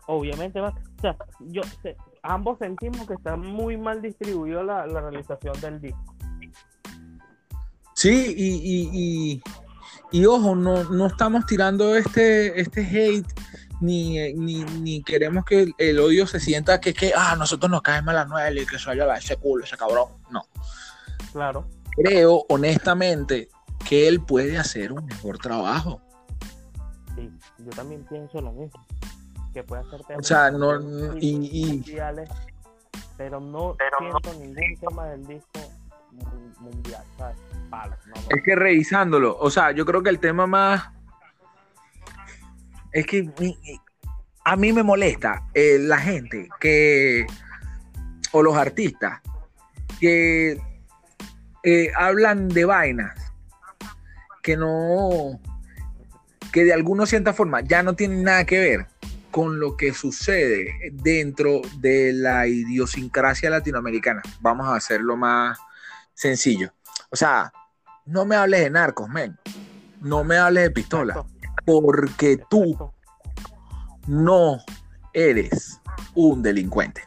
Obviamente, 0.07 0.61
o 0.61 0.73
sea, 1.01 1.15
yo, 1.39 1.61
ambos 2.23 2.57
sentimos 2.59 3.05
que 3.05 3.13
está 3.13 3.35
muy 3.35 3.77
mal 3.77 4.01
distribuido 4.01 4.63
la, 4.63 4.85
realización 4.85 5.59
del 5.59 5.81
disco. 5.81 6.15
Sí, 7.93 8.33
y, 8.37 9.41
y, 10.11 10.25
ojo, 10.25 10.55
no, 10.55 10.83
no, 10.85 11.07
estamos 11.07 11.45
tirando 11.45 11.95
este, 11.95 12.59
este 12.61 12.81
hate 12.81 13.27
ni, 13.81 14.33
ni, 14.33 15.03
queremos 15.03 15.45
que 15.45 15.73
el, 15.77 15.99
odio 15.99 16.25
se 16.25 16.39
sienta 16.39 16.79
que, 16.79 16.93
que 16.93 17.11
ah, 17.15 17.35
nosotros 17.37 17.69
nos 17.69 17.81
cae 17.81 18.01
mal 18.01 18.17
a 18.17 18.25
Noel 18.25 18.59
y 18.59 18.65
que 18.65 18.79
se 18.79 18.87
vaya 18.87 19.15
ese 19.15 19.35
culo, 19.37 19.63
ese 19.65 19.77
cabrón. 19.77 20.09
No. 20.31 20.43
Claro. 21.33 21.67
Creo, 21.95 22.45
honestamente, 22.49 23.49
que 23.87 24.07
él 24.07 24.21
puede 24.21 24.57
hacer 24.57 24.91
un 24.91 25.05
mejor 25.05 25.37
trabajo. 25.37 26.01
Sí, 27.15 27.29
yo 27.59 27.69
también 27.71 28.05
pienso 28.05 28.41
lo 28.41 28.51
mismo. 28.51 28.79
Que 29.57 29.63
puede 29.63 29.81
hacer 29.81 30.01
O 30.15 30.21
sea, 30.21 30.51
no. 30.51 30.79
Y, 31.19 31.83
pero 33.17 33.39
no 33.39 33.75
siento 33.97 34.33
ningún 34.35 34.77
tema 34.79 35.07
del 35.07 35.25
disco 35.25 35.59
mundial, 36.59 37.03
¿sabes? 37.17 37.37
es 38.29 38.43
que 38.43 38.55
revisándolo, 38.55 39.35
o 39.39 39.49
sea, 39.49 39.71
yo 39.71 39.83
creo 39.83 40.03
que 40.03 40.11
el 40.11 40.19
tema 40.19 40.45
más 40.45 40.91
es 42.91 43.07
que 43.07 43.31
a 44.45 44.55
mí 44.55 44.73
me 44.73 44.83
molesta 44.83 45.47
eh, 45.55 45.79
la 45.79 45.97
gente 45.97 46.49
que, 46.59 47.25
o 48.33 48.43
los 48.43 48.55
artistas, 48.55 49.21
que 49.99 50.61
eh, 51.63 51.91
hablan 51.97 52.47
de 52.47 52.63
vainas 52.63 53.33
que 54.43 54.55
no, 54.55 55.39
que 56.51 56.63
de 56.63 56.73
alguna 56.73 57.07
cierta 57.07 57.33
forma 57.33 57.61
ya 57.61 57.81
no 57.81 57.95
tienen 57.95 58.21
nada 58.21 58.45
que 58.45 58.59
ver 58.59 58.96
con 59.37 59.59
lo 59.59 59.77
que 59.77 59.93
sucede 59.93 60.89
dentro 60.93 61.61
de 61.77 62.11
la 62.11 62.47
idiosincrasia 62.47 63.51
latinoamericana. 63.51 64.23
Vamos 64.39 64.67
a 64.67 64.73
hacerlo 64.73 65.15
más 65.15 65.59
sencillo. 66.15 66.73
O 67.11 67.15
sea, 67.15 67.53
no 68.07 68.25
me 68.25 68.35
hables 68.35 68.61
de 68.61 68.71
narcos, 68.71 69.07
men. 69.07 69.37
No 70.01 70.23
me 70.23 70.39
hables 70.39 70.63
de 70.63 70.71
pistola. 70.71 71.23
Porque 71.67 72.41
tú 72.49 72.91
no 74.07 74.57
eres 75.13 75.79
un 76.15 76.41
delincuente. 76.41 77.03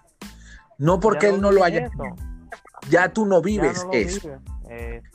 No 0.79 1.01
porque 1.01 1.31
él 1.31 1.41
no 1.41 1.51
lo 1.51 1.65
haya. 1.65 1.91
Ya 2.91 3.13
tú 3.13 3.27
no 3.27 3.43
vives 3.43 3.85
eso. 3.91 4.41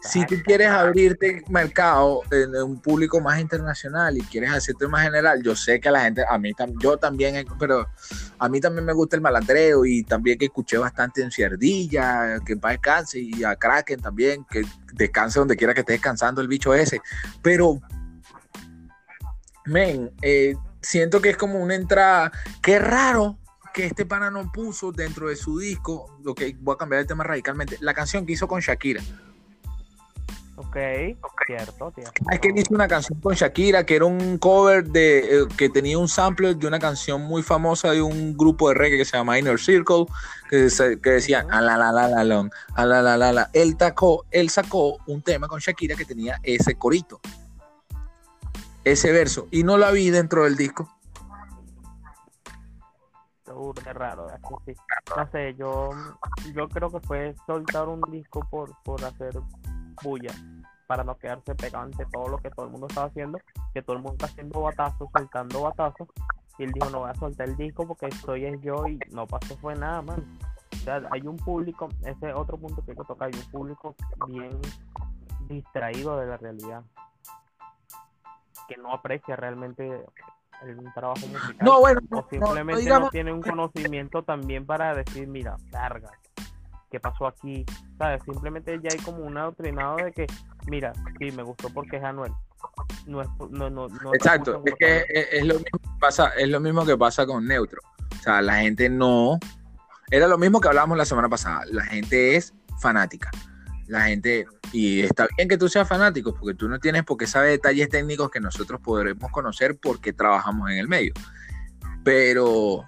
Si 0.01 0.25
tú 0.25 0.35
quieres 0.45 0.69
abrirte 0.69 1.43
mercado 1.49 2.21
en 2.31 2.55
un 2.55 2.79
público 2.79 3.19
más 3.19 3.39
internacional 3.39 4.17
y 4.17 4.21
quieres 4.21 4.51
hacerte 4.51 4.87
más 4.87 5.03
general, 5.03 5.41
yo 5.43 5.55
sé 5.55 5.79
que 5.79 5.89
la 5.89 6.01
gente, 6.01 6.23
a 6.27 6.37
mí 6.37 6.53
yo 6.79 6.97
también, 6.97 7.45
pero 7.59 7.87
a 8.37 8.49
mí 8.49 8.59
también 8.59 8.85
me 8.85 8.93
gusta 8.93 9.15
el 9.15 9.21
malandreo 9.21 9.85
y 9.85 10.03
también 10.03 10.37
que 10.37 10.45
escuché 10.45 10.77
bastante 10.77 11.21
en 11.21 11.31
Cierdilla, 11.31 12.39
que 12.45 12.55
va 12.55 12.71
descanse 12.71 13.19
y 13.19 13.43
a 13.43 13.55
Kraken 13.55 14.01
también, 14.01 14.45
que 14.49 14.63
descanse 14.93 15.39
donde 15.39 15.55
quiera 15.55 15.73
que 15.73 15.81
esté 15.81 15.93
descansando 15.93 16.41
el 16.41 16.47
bicho 16.47 16.73
ese. 16.73 17.01
Pero, 17.41 17.79
men, 19.65 20.11
eh, 20.21 20.55
siento 20.81 21.21
que 21.21 21.31
es 21.31 21.37
como 21.37 21.59
una 21.59 21.75
entrada, 21.75 22.31
qué 22.61 22.79
raro 22.79 23.39
que 23.73 23.85
este 23.87 24.05
pana 24.05 24.31
no 24.31 24.51
puso 24.53 24.91
dentro 24.93 25.27
de 25.27 25.35
su 25.35 25.59
disco, 25.59 26.17
que 26.35 26.55
voy 26.61 26.75
a 26.75 26.77
cambiar 26.77 27.01
el 27.01 27.07
tema 27.07 27.25
radicalmente, 27.25 27.77
la 27.81 27.93
canción 27.93 28.25
que 28.25 28.33
hizo 28.33 28.47
con 28.47 28.61
Shakira. 28.61 29.01
Ok, 30.57 30.77
cierto, 31.47 31.93
Es 32.31 32.39
que 32.39 32.53
hizo 32.55 32.73
una 32.73 32.87
canción 32.87 33.19
con 33.19 33.35
Shakira 33.35 33.85
que 33.85 33.97
era 33.97 34.05
un 34.05 34.37
cover 34.37 34.85
de 34.85 35.41
eh, 35.41 35.47
que 35.57 35.69
tenía 35.69 35.97
un 35.97 36.07
sample 36.07 36.55
de 36.55 36.65
una 36.65 36.79
canción 36.79 37.21
muy 37.23 37.43
famosa 37.43 37.91
de 37.91 38.01
un 38.01 38.37
grupo 38.37 38.69
de 38.69 38.75
reggae 38.75 38.97
que 38.97 39.03
se 39.03 39.17
llama 39.17 39.37
Inner 39.37 39.59
Circle, 39.59 40.05
que, 40.49 40.69
que 41.01 41.09
decía 41.09 41.45
a 41.49 41.59
la 41.59 41.77
la 41.77 41.91
la 41.91 42.07
la 42.07 42.49
a 42.75 42.85
la 42.85 43.01
la 43.01 43.17
la 43.17 43.33
la. 43.33 43.49
Él, 43.51 43.75
tacó, 43.75 44.25
él 44.31 44.49
sacó 44.49 44.97
un 45.07 45.21
tema 45.21 45.49
con 45.49 45.59
Shakira 45.59 45.95
que 45.95 46.05
tenía 46.05 46.39
ese 46.41 46.75
corito, 46.75 47.19
ese 48.85 49.11
verso, 49.11 49.47
y 49.51 49.63
no 49.63 49.77
la 49.77 49.91
vi 49.91 50.09
dentro 50.09 50.45
del 50.45 50.55
disco. 50.55 50.89
Qué 53.83 53.93
raro, 53.93 54.27
No 55.15 55.31
sé, 55.31 55.55
yo, 55.55 55.89
yo 56.53 56.67
creo 56.67 56.89
que 56.91 56.99
fue 56.99 57.35
soltar 57.45 57.87
un 57.87 58.01
disco 58.11 58.45
por, 58.49 58.71
por 58.83 59.03
hacer 59.03 59.39
bulla 60.03 60.33
para 60.87 61.03
no 61.03 61.17
quedarse 61.17 61.55
pegado 61.55 61.85
ante 61.85 62.05
todo 62.05 62.27
lo 62.27 62.37
que 62.37 62.49
todo 62.51 62.65
el 62.65 62.71
mundo 62.71 62.87
estaba 62.87 63.07
haciendo, 63.07 63.39
que 63.73 63.81
todo 63.81 63.95
el 63.95 64.03
mundo 64.03 64.13
está 64.13 64.27
haciendo 64.27 64.61
batazos, 64.61 65.09
soltando 65.11 65.61
batazos, 65.61 66.07
y 66.57 66.63
él 66.63 66.71
dijo, 66.71 66.89
no 66.89 66.99
voy 66.99 67.09
a 67.09 67.15
soltar 67.15 67.49
el 67.49 67.57
disco 67.57 67.87
porque 67.87 68.07
estoy 68.07 68.45
es 68.45 68.61
yo 68.61 68.87
y 68.87 68.99
no 69.11 69.27
pasó 69.27 69.57
fue 69.57 69.75
nada, 69.75 70.01
man. 70.01 70.23
O 70.71 70.77
sea, 70.77 71.01
hay 71.11 71.21
un 71.21 71.37
público, 71.37 71.89
ese 72.03 72.33
otro 72.33 72.57
punto 72.57 72.83
que 72.83 72.91
hay 72.91 72.97
que 72.97 73.03
tocar, 73.03 73.29
hay 73.33 73.39
un 73.39 73.51
público 73.51 73.95
bien 74.27 74.59
distraído 75.47 76.17
de 76.19 76.27
la 76.27 76.37
realidad, 76.37 76.83
que 78.67 78.77
no 78.77 78.93
aprecia 78.93 79.35
realmente 79.35 80.05
el 80.63 80.93
trabajo 80.93 81.27
musical. 81.27 81.57
No, 81.61 81.79
bueno, 81.79 82.01
o 82.11 82.27
simplemente 82.29 82.89
no, 82.89 83.09
tiene 83.09 83.33
un 83.33 83.41
conocimiento 83.41 84.23
también 84.23 84.65
para 84.65 84.93
decir, 84.93 85.27
mira, 85.27 85.57
carga, 85.71 86.11
qué 86.89 86.99
pasó 86.99 87.27
aquí, 87.27 87.65
¿sabes? 87.97 88.21
Simplemente 88.23 88.79
ya 88.81 88.89
hay 88.91 88.99
como 88.99 89.19
un 89.19 89.37
adoctrinado 89.37 89.97
de 89.97 90.11
que, 90.11 90.27
mira, 90.67 90.93
sí, 91.19 91.31
me 91.31 91.43
gustó 91.43 91.69
porque 91.69 91.97
es 91.97 92.03
Anuel. 92.03 92.31
No 93.05 93.21
es, 93.21 93.27
no, 93.51 93.69
no, 93.69 93.87
Exacto, 94.13 94.63
es 94.65 94.73
que 94.79 95.05
es, 95.09 95.45
lo 95.45 95.55
mismo 95.55 95.79
que 95.79 95.99
pasa, 95.99 96.29
es 96.29 96.49
lo 96.49 96.59
mismo 96.59 96.85
que 96.85 96.97
pasa 96.97 97.25
con 97.25 97.45
Neutro. 97.47 97.79
O 98.17 98.23
sea, 98.23 98.41
la 98.41 98.59
gente 98.59 98.89
no. 98.89 99.39
Era 100.09 100.27
lo 100.27 100.37
mismo 100.37 100.59
que 100.59 100.67
hablábamos 100.67 100.97
la 100.97 101.05
semana 101.05 101.29
pasada. 101.29 101.61
La 101.71 101.83
gente 101.85 102.35
es 102.35 102.53
fanática. 102.79 103.29
La 103.87 104.01
gente, 104.01 104.47
y 104.71 105.01
está 105.01 105.27
bien 105.37 105.47
que 105.47 105.57
tú 105.57 105.69
seas 105.69 105.87
fanático, 105.87 106.33
porque 106.33 106.55
tú 106.55 106.67
no 106.67 106.79
tienes 106.79 107.03
por 107.03 107.17
qué 107.17 107.27
saber 107.27 107.51
detalles 107.51 107.89
técnicos 107.89 108.31
que 108.31 108.39
nosotros 108.39 108.81
podremos 108.81 109.31
conocer 109.31 109.77
porque 109.79 110.11
trabajamos 110.11 110.71
en 110.71 110.77
el 110.77 110.87
medio. 110.87 111.13
Pero 112.03 112.83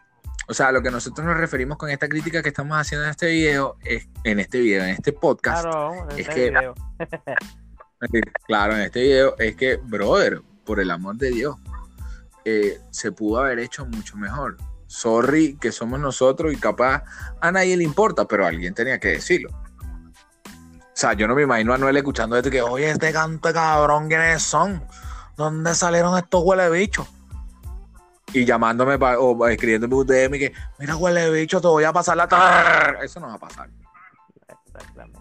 o 0.49 0.53
sea, 0.53 0.71
lo 0.71 0.81
que 0.81 0.89
nosotros 0.89 1.25
nos 1.25 1.35
referimos 1.35 1.77
con 1.77 1.89
esta 1.89 2.07
crítica 2.07 2.41
que 2.41 2.49
estamos 2.49 2.77
haciendo 2.77 3.03
en 3.05 3.11
este 3.11 3.27
video, 3.27 3.77
es, 3.83 4.07
en 4.23 4.39
este 4.39 4.59
video, 4.61 4.83
en 4.83 4.89
este 4.89 5.11
podcast, 5.11 5.63
claro, 5.63 6.09
en 6.09 6.19
es 6.19 6.27
este 6.27 6.53
que, 8.11 8.21
claro, 8.47 8.73
en 8.75 8.81
este 8.81 9.01
video, 9.01 9.35
es 9.37 9.55
que, 9.55 9.75
brother, 9.75 10.41
por 10.65 10.79
el 10.79 10.89
amor 10.89 11.17
de 11.17 11.31
Dios, 11.31 11.57
eh, 12.45 12.79
se 12.91 13.11
pudo 13.11 13.41
haber 13.41 13.59
hecho 13.59 13.85
mucho 13.85 14.15
mejor. 14.15 14.57
Sorry 14.85 15.57
que 15.57 15.73
somos 15.73 15.99
nosotros 15.99 16.53
y 16.53 16.55
capaz 16.55 17.03
a 17.41 17.51
nadie 17.51 17.75
le 17.75 17.83
importa, 17.83 18.25
pero 18.25 18.45
alguien 18.45 18.73
tenía 18.73 18.99
que 18.99 19.09
decirlo. 19.09 19.49
O 19.49 20.99
sea, 20.99 21.11
yo 21.11 21.27
no 21.27 21.35
me 21.35 21.43
imagino 21.43 21.73
a 21.73 21.77
Noel 21.77 21.97
escuchando 21.97 22.37
esto 22.37 22.49
que, 22.49 22.61
oye, 22.61 22.89
este 22.89 23.11
canto 23.11 23.51
cabrón, 23.51 24.07
¿quiénes 24.07 24.43
son? 24.43 24.81
¿Dónde 25.35 25.75
salieron 25.75 26.17
estos 26.17 26.41
huele 26.41 26.69
bichos? 26.69 27.05
Y 28.33 28.45
llamándome 28.45 28.97
o 29.17 29.47
escribiéndome 29.47 29.95
un 29.95 30.05
DM 30.07 30.31
que, 30.37 30.53
mira, 30.79 30.95
huele 30.95 31.29
bicho, 31.31 31.61
te 31.61 31.67
voy 31.67 31.83
a 31.83 31.93
pasar 31.93 32.17
la 32.17 32.27
tarde. 32.27 33.05
Eso 33.05 33.19
no 33.19 33.27
va 33.27 33.35
a 33.35 33.39
pasar. 33.39 33.69
Exactamente. 34.47 35.19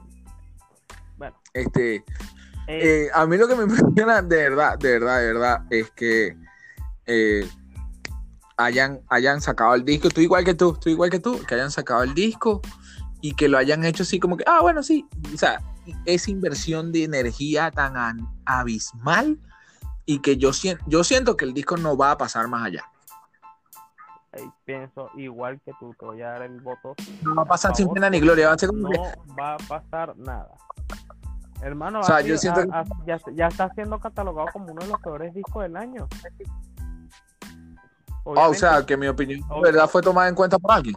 Bueno. 1.17 1.37
Este, 1.53 1.97
eh, 1.97 2.05
eh, 2.67 3.09
a 3.15 3.27
mí 3.27 3.37
lo 3.37 3.47
que 3.47 3.55
me 3.55 3.63
impresiona 3.73 4.23
de 4.23 4.37
verdad, 4.37 4.79
de 4.79 4.93
verdad, 4.93 5.21
de 5.21 5.27
verdad, 5.27 5.63
es 5.71 5.91
que 5.93 6.37
eh, 7.07 7.49
hayan, 8.57 9.01
hayan 9.09 9.41
sacado 9.41 9.75
el 9.75 9.85
disco. 9.85 10.09
Estoy 10.09 10.25
igual 10.25 10.45
que 10.45 10.55
tú, 10.55 10.73
estoy 10.73 10.93
igual 10.93 11.11
que 11.11 11.21
tú, 11.21 11.41
que 11.47 11.55
hayan 11.55 11.71
sacado 11.71 12.03
el 12.03 12.13
disco 12.13 12.61
y 13.21 13.35
que 13.35 13.49
lo 13.49 13.57
hayan 13.57 13.85
hecho 13.85 14.03
así 14.03 14.19
como 14.19 14.37
que, 14.37 14.45
ah, 14.47 14.61
bueno, 14.63 14.83
sí. 14.83 15.07
O 15.33 15.39
sea, 15.39 15.61
esa 16.05 16.31
inversión 16.31 16.91
de 16.91 17.05
energía 17.05 17.71
tan 17.71 17.95
abismal 18.45 19.39
y 20.05 20.19
que 20.19 20.37
yo, 20.37 20.51
yo 20.89 21.05
siento 21.05 21.37
que 21.37 21.45
el 21.45 21.55
disco 21.55 21.77
no 21.77 21.97
va 21.97 22.11
a 22.11 22.19
pasar 22.19 22.49
más 22.49 22.67
allá 22.67 22.85
pienso 24.65 25.11
igual 25.17 25.61
que 25.65 25.73
tú, 25.79 25.95
te 25.99 26.07
voy 26.07 26.23
a 26.23 26.31
dar 26.31 26.43
el 26.43 26.61
voto. 26.61 26.95
No 27.23 27.35
va 27.35 27.43
a 27.43 27.47
pasar 27.47 27.75
sin 27.75 27.89
pena 27.93 28.11
ni 28.11 28.21
gloria, 28.21 28.49
va 28.49 28.55
a 28.55 28.59
ser 28.59 28.73
No 28.73 28.91
va 29.39 29.55
a 29.55 29.57
pasar 29.57 30.17
nada. 30.17 30.53
Hermano, 31.63 32.01
ya, 33.07 33.47
está 33.49 33.71
siendo 33.75 33.99
catalogado 33.99 34.49
como 34.53 34.73
uno 34.73 34.83
de 34.83 34.89
los 34.89 35.01
peores 35.01 35.35
discos 35.35 35.63
del 35.63 35.77
año. 35.77 36.07
Ah, 38.37 38.49
o 38.49 38.55
sea, 38.55 38.85
que 38.85 38.97
mi 38.97 39.07
opinión 39.07 39.41
verdad 39.63 39.89
fue 39.89 40.03
tomada 40.03 40.29
en 40.29 40.35
cuenta 40.35 40.59
por 40.59 40.73
alguien. 40.73 40.97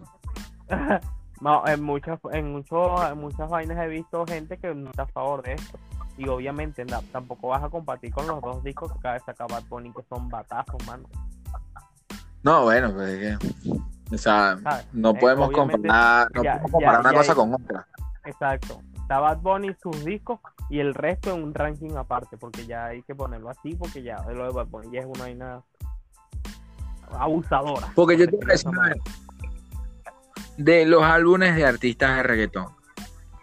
no, 1.41 1.65
en 1.67 1.83
muchas, 1.83 2.19
en, 2.31 2.51
muchos, 2.51 3.01
en 3.09 3.17
muchas 3.19 3.49
vainas 3.49 3.77
he 3.77 3.87
visto 3.87 4.25
gente 4.25 4.57
que 4.57 4.73
no 4.73 4.89
está 4.89 5.03
a 5.03 5.07
favor 5.07 5.43
de 5.43 5.53
esto. 5.53 5.77
Y 6.17 6.27
obviamente 6.27 6.85
tampoco 7.13 7.49
vas 7.49 7.63
a 7.63 7.69
compartir 7.69 8.11
con 8.11 8.27
los 8.27 8.41
dos 8.41 8.61
discos 8.63 8.91
que 8.91 8.97
acaba 8.99 9.13
de 9.13 9.19
sacar 9.21 9.47
Bad 9.49 9.63
Bunny, 9.69 9.93
que 9.93 10.03
son 10.09 10.27
batazos, 10.27 10.85
mano. 10.85 11.07
No, 12.43 12.63
bueno, 12.63 12.93
pues 12.93 13.37
o 14.11 14.17
sea, 14.17 14.57
no 14.93 15.11
eh, 15.11 15.17
podemos 15.19 15.51
comparar, 15.51 16.27
no 16.33 16.41
podemos 16.41 16.71
comparar 16.71 16.99
una 17.01 17.13
cosa 17.13 17.35
con 17.35 17.53
otra. 17.53 17.87
Exacto. 18.25 18.81
Está 19.01 19.19
Bad 19.19 19.39
Bunny, 19.39 19.75
sus 19.81 20.05
discos 20.05 20.39
y 20.69 20.79
el 20.79 20.93
resto 20.93 21.33
en 21.33 21.43
un 21.43 21.53
ranking 21.53 21.95
aparte, 21.97 22.37
porque 22.37 22.65
ya 22.65 22.85
hay 22.85 23.01
que 23.03 23.15
ponerlo 23.15 23.49
así, 23.49 23.75
porque 23.75 24.03
ya 24.03 24.17
lo 24.33 24.45
de 24.45 24.51
Bad 24.51 24.67
Bunny 24.67 24.91
ya 24.91 25.01
es 25.01 25.05
una 25.05 25.23
vaina 25.23 25.63
abusadora. 27.11 27.91
Porque 27.95 28.17
yo 28.17 28.27
te 28.27 28.37
voy 28.37 28.45
a 28.49 28.51
decir 28.51 28.69
de 30.57 30.85
los 30.85 31.03
álbumes 31.03 31.55
de 31.55 31.65
artistas 31.65 32.17
de 32.17 32.23
reggaetón 32.23 32.67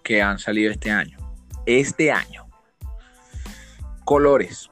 que 0.04 0.22
han 0.22 0.38
salido 0.38 0.70
este 0.70 0.90
año, 0.90 1.18
este 1.64 2.12
año, 2.12 2.46
Colores, 4.04 4.70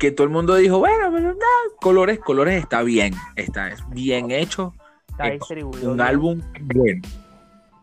que 0.00 0.10
todo 0.10 0.24
el 0.24 0.32
mundo 0.32 0.56
dijo, 0.56 0.78
bueno, 0.78 1.12
pero 1.12 1.36
colores, 1.78 2.18
colores 2.18 2.58
está 2.58 2.82
bien, 2.82 3.12
está 3.36 3.68
es 3.68 3.86
bien 3.90 4.30
hecho. 4.30 4.72
Está 5.10 5.26
distribuido. 5.26 5.92
Un 5.92 6.00
álbum 6.00 6.40
bueno. 6.62 7.02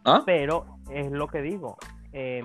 ¿Ah? 0.04 0.24
Pero 0.26 0.66
es 0.90 1.12
lo 1.12 1.28
que 1.28 1.44
digo. 1.44 1.78
Eh, 2.14 2.44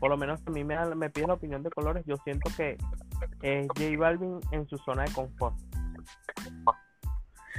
por 0.00 0.10
lo 0.10 0.16
menos 0.16 0.40
a 0.44 0.50
mí 0.50 0.64
me, 0.64 0.76
me 0.96 1.08
pide 1.08 1.28
la 1.28 1.34
opinión 1.34 1.62
de 1.62 1.70
colores. 1.70 2.04
Yo 2.04 2.16
siento 2.24 2.50
que 2.56 2.76
es 3.42 3.68
J 3.68 3.96
Balvin 3.96 4.40
en 4.50 4.66
su 4.66 4.76
zona 4.78 5.04
de 5.04 5.12
confort. 5.12 5.54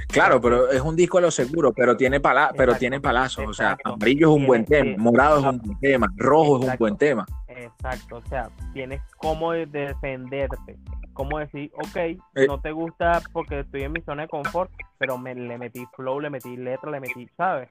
Claro, 0.08 0.38
pero 0.38 0.70
es 0.70 0.82
un 0.82 0.94
disco 0.94 1.16
a 1.16 1.22
lo 1.22 1.30
seguro, 1.30 1.72
pero 1.72 1.96
tiene 1.96 2.20
pala 2.20 2.52
pero 2.54 2.74
tiene 2.74 3.00
palazos. 3.00 3.46
O 3.48 3.54
sea, 3.54 3.78
amarillo 3.84 4.30
es 4.30 4.36
un 4.36 4.46
buen 4.46 4.66
tema, 4.66 4.96
morado 4.98 5.38
es 5.38 5.46
un 5.46 5.58
buen 5.58 5.80
tema, 5.80 6.08
rojo 6.16 6.58
es 6.62 6.68
un 6.68 6.76
buen 6.76 6.96
tema. 6.98 7.24
Exacto, 7.64 8.16
o 8.16 8.28
sea, 8.28 8.50
tienes 8.72 9.00
cómo 9.18 9.52
defenderte 9.52 10.78
como 11.12 11.38
decir, 11.38 11.70
ok, 11.74 11.96
Eh. 11.96 12.20
no 12.46 12.60
te 12.60 12.72
gusta 12.72 13.20
porque 13.32 13.60
estoy 13.60 13.82
en 13.82 13.92
mi 13.92 14.00
zona 14.00 14.22
de 14.22 14.28
confort, 14.28 14.70
pero 14.98 15.18
me 15.18 15.34
le 15.34 15.58
metí 15.58 15.84
flow, 15.94 16.20
le 16.20 16.30
metí 16.30 16.56
letra, 16.56 16.90
le 16.90 17.00
metí, 17.00 17.28
¿sabes? 17.36 17.68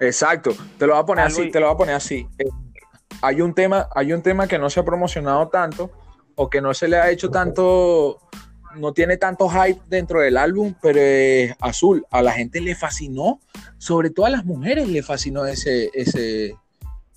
Exacto, 0.00 0.50
te 0.78 0.86
lo 0.86 0.92
voy 0.92 1.02
a 1.02 1.06
poner 1.06 1.24
Algo 1.24 1.38
así, 1.38 1.48
y- 1.48 1.50
te 1.50 1.60
lo 1.60 1.66
voy 1.66 1.74
a 1.74 1.78
poner 1.78 1.94
así. 1.94 2.28
Eh, 2.38 2.44
hay 3.22 3.40
un 3.40 3.54
tema, 3.54 3.88
hay 3.94 4.12
un 4.12 4.22
tema 4.22 4.46
que 4.46 4.58
no 4.58 4.68
se 4.68 4.80
ha 4.80 4.84
promocionado 4.84 5.48
tanto 5.48 5.90
o 6.34 6.50
que 6.50 6.60
no 6.60 6.74
se 6.74 6.86
le 6.86 6.98
ha 6.98 7.10
hecho 7.10 7.30
tanto, 7.30 8.18
no 8.76 8.92
tiene 8.92 9.16
tanto 9.16 9.48
hype 9.48 9.80
dentro 9.88 10.20
del 10.20 10.36
álbum, 10.36 10.74
pero 10.82 11.00
es 11.00 11.54
azul. 11.60 12.04
A 12.10 12.20
la 12.20 12.32
gente 12.32 12.60
le 12.60 12.74
fascinó, 12.74 13.40
sobre 13.78 14.10
todo 14.10 14.26
a 14.26 14.30
las 14.30 14.44
mujeres 14.44 14.86
le 14.86 15.02
fascinó 15.02 15.46
ese, 15.46 15.90
ese, 15.94 16.54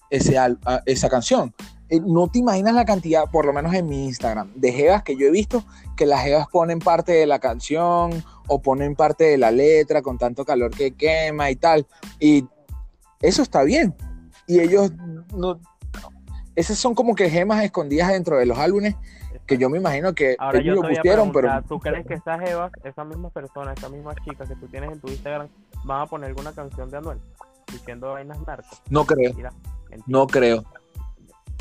ese 0.09 0.37
esa 0.85 1.09
canción. 1.09 1.53
Eh, 1.89 1.99
No 1.99 2.27
te 2.27 2.39
imaginas 2.39 2.73
la 2.73 2.85
cantidad, 2.85 3.25
por 3.31 3.45
lo 3.45 3.53
menos 3.53 3.73
en 3.73 3.87
mi 3.87 4.05
Instagram, 4.05 4.51
de 4.55 4.71
jevas 4.71 5.03
que 5.03 5.15
yo 5.15 5.27
he 5.27 5.31
visto 5.31 5.63
que 5.95 6.05
las 6.05 6.21
jevas 6.21 6.47
ponen 6.47 6.79
parte 6.79 7.11
de 7.11 7.25
la 7.25 7.39
canción 7.39 8.23
o 8.47 8.61
ponen 8.61 8.95
parte 8.95 9.25
de 9.25 9.37
la 9.37 9.51
letra 9.51 10.01
con 10.01 10.17
tanto 10.17 10.45
calor 10.45 10.71
que 10.71 10.91
quema 10.91 11.51
y 11.51 11.55
tal. 11.55 11.85
Y 12.19 12.45
eso 13.21 13.41
está 13.41 13.63
bien. 13.63 13.93
Y 14.47 14.59
ellos 14.59 14.91
no. 15.35 15.59
Esas 16.55 16.77
son 16.77 16.95
como 16.95 17.15
que 17.15 17.29
gemas 17.29 17.63
escondidas 17.63 18.09
dentro 18.09 18.37
de 18.37 18.45
los 18.45 18.57
álbumes 18.57 18.95
que 19.49 19.57
yo 19.57 19.69
me 19.69 19.79
imagino 19.79 20.13
que 20.13 20.35
Ahora 20.37 20.59
yo 20.59 20.73
ellos 20.73 20.81
te 20.81 20.87
lo 20.89 20.95
pusieron, 20.95 21.31
pero 21.31 21.63
¿tú 21.67 21.79
crees 21.79 22.05
que 22.05 22.13
esas 22.13 22.39
evas, 22.47 22.71
esas 22.83 23.07
mismas 23.07 23.31
personas, 23.31 23.77
esas 23.77 23.91
mismas 23.91 24.15
chicas 24.23 24.47
que 24.47 24.55
tú 24.55 24.67
tienes 24.67 24.91
en 24.91 24.99
tu 24.99 25.07
Instagram, 25.07 25.47
van 25.83 26.01
a 26.01 26.05
poner 26.05 26.29
alguna 26.29 26.53
canción 26.53 26.89
de 26.89 26.97
Anuel 26.97 27.17
diciendo 27.71 28.11
vainas 28.11 28.39
narcos? 28.45 28.81
no 28.89 29.05
creo, 29.05 29.33
Mira, 29.33 29.51
no 30.07 30.27
creo. 30.27 30.63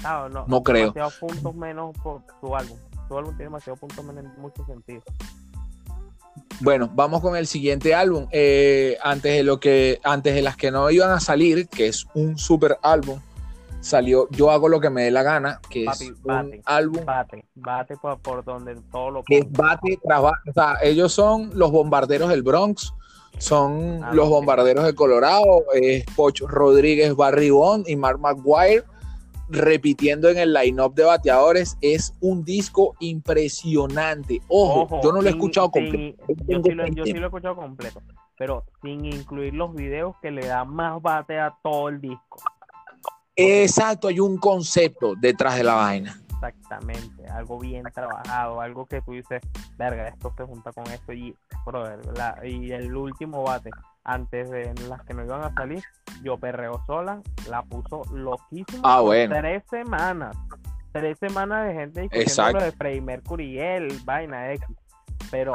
Ah, 0.04 0.28
no, 0.30 0.44
no 0.46 0.62
creo. 0.62 0.92
Demasiados 0.92 1.14
puntos 1.14 1.54
menos 1.54 1.96
por 2.02 2.22
su 2.40 2.54
álbum. 2.54 2.78
Su 3.08 3.18
álbum 3.18 3.32
tiene 3.32 3.44
demasiados 3.44 3.80
puntos 3.80 4.04
menos 4.04 4.24
en 4.24 4.40
muchos 4.40 4.66
sentidos. 4.66 5.04
Bueno, 6.60 6.90
vamos 6.92 7.20
con 7.20 7.36
el 7.36 7.46
siguiente 7.46 7.94
álbum. 7.94 8.26
Eh, 8.30 8.96
antes 9.02 9.32
de 9.32 9.42
lo 9.44 9.60
que, 9.60 10.00
antes 10.02 10.34
de 10.34 10.42
las 10.42 10.56
que 10.56 10.70
no 10.70 10.90
iban 10.90 11.10
a 11.10 11.20
salir, 11.20 11.68
que 11.68 11.88
es 11.88 12.06
un 12.14 12.36
super 12.38 12.78
álbum, 12.82 13.20
salió 13.80 14.28
Yo 14.30 14.50
hago 14.50 14.68
lo 14.68 14.80
que 14.80 14.90
me 14.90 15.04
dé 15.04 15.10
la 15.10 15.22
gana, 15.22 15.60
que 15.70 15.84
Papi, 15.84 16.04
es 16.04 16.10
un 16.10 16.22
bate, 16.24 16.62
álbum 16.64 17.04
Bate, 17.04 17.44
bate 17.54 17.96
por, 17.96 18.18
por 18.18 18.44
donde 18.44 18.76
todo 18.90 19.10
lo 19.10 19.22
que 19.22 19.46
bate 19.48 19.98
tras 20.02 20.22
bate. 20.22 20.50
O 20.50 20.52
sea, 20.52 20.76
ellos 20.82 21.12
son 21.12 21.50
los 21.54 21.70
bombarderos 21.70 22.28
del 22.28 22.42
Bronx, 22.42 22.92
son 23.38 24.02
Ah, 24.04 24.12
los 24.12 24.28
bombarderos 24.28 24.84
de 24.84 24.94
Colorado, 24.94 25.64
es 25.74 26.04
Poch 26.16 26.40
Rodríguez 26.42 27.14
Barribón 27.16 27.84
y 27.86 27.96
Mark 27.96 28.18
McGuire 28.20 28.84
repitiendo 29.50 30.28
en 30.28 30.36
el 30.38 30.52
line-up 30.52 30.94
de 30.94 31.04
bateadores. 31.04 31.76
Es 31.80 32.12
un 32.20 32.44
disco 32.44 32.94
impresionante. 33.00 34.40
Ojo, 34.48 34.82
Ojo, 34.82 35.00
yo 35.02 35.12
no 35.12 35.22
lo 35.22 35.28
he 35.28 35.30
escuchado 35.30 35.70
sin- 35.72 35.84
completo. 36.16 36.24
Yo 36.46 36.62
sí, 36.62 36.70
lo, 36.72 36.86
yo 36.88 37.04
sí 37.04 37.12
lo 37.14 37.20
he 37.20 37.24
escuchado 37.26 37.56
completo, 37.56 38.02
pero 38.36 38.64
sin 38.82 39.04
incluir 39.06 39.54
los 39.54 39.74
videos 39.74 40.14
que 40.20 40.30
le 40.30 40.46
dan 40.46 40.68
más 40.68 41.00
bate 41.00 41.38
a 41.38 41.54
todo 41.62 41.88
el 41.88 42.00
disco. 42.00 42.42
Exacto, 43.36 44.08
hay 44.08 44.20
un 44.20 44.36
concepto 44.36 45.14
detrás 45.18 45.56
de 45.56 45.64
la 45.64 45.74
vaina. 45.74 46.20
Exactamente, 46.40 47.26
algo 47.28 47.58
bien 47.58 47.84
trabajado, 47.92 48.60
algo 48.60 48.86
que 48.86 49.02
tú 49.02 49.12
dices, 49.12 49.42
verga, 49.76 50.08
esto 50.08 50.32
se 50.36 50.44
junta 50.44 50.70
con 50.72 50.84
esto 50.86 51.12
y, 51.12 51.34
brother, 51.66 51.98
la- 52.16 52.38
y 52.46 52.70
el 52.72 52.94
último 52.94 53.42
bate, 53.42 53.70
antes 54.04 54.48
de 54.50 54.72
las 54.88 55.02
que 55.02 55.14
no 55.14 55.24
iban 55.24 55.42
a 55.42 55.52
salir, 55.54 55.82
yo 56.22 56.36
perreo 56.38 56.80
sola, 56.86 57.20
la 57.50 57.62
puso 57.62 58.02
loquísimo 58.14 58.82
Ah, 58.84 59.00
bueno. 59.00 59.34
tres 59.36 59.62
semanas, 59.68 60.36
tres 60.92 61.18
semanas 61.18 61.66
de 61.66 61.74
gente 61.74 62.00
discutiendo 62.02 62.52
lo 62.60 62.64
de 62.64 62.72
Freddie 62.72 63.00
Mercury 63.00 63.44
y 63.54 63.58
él, 63.58 63.98
vaina 64.04 64.52
X, 64.52 64.64
pero 65.30 65.54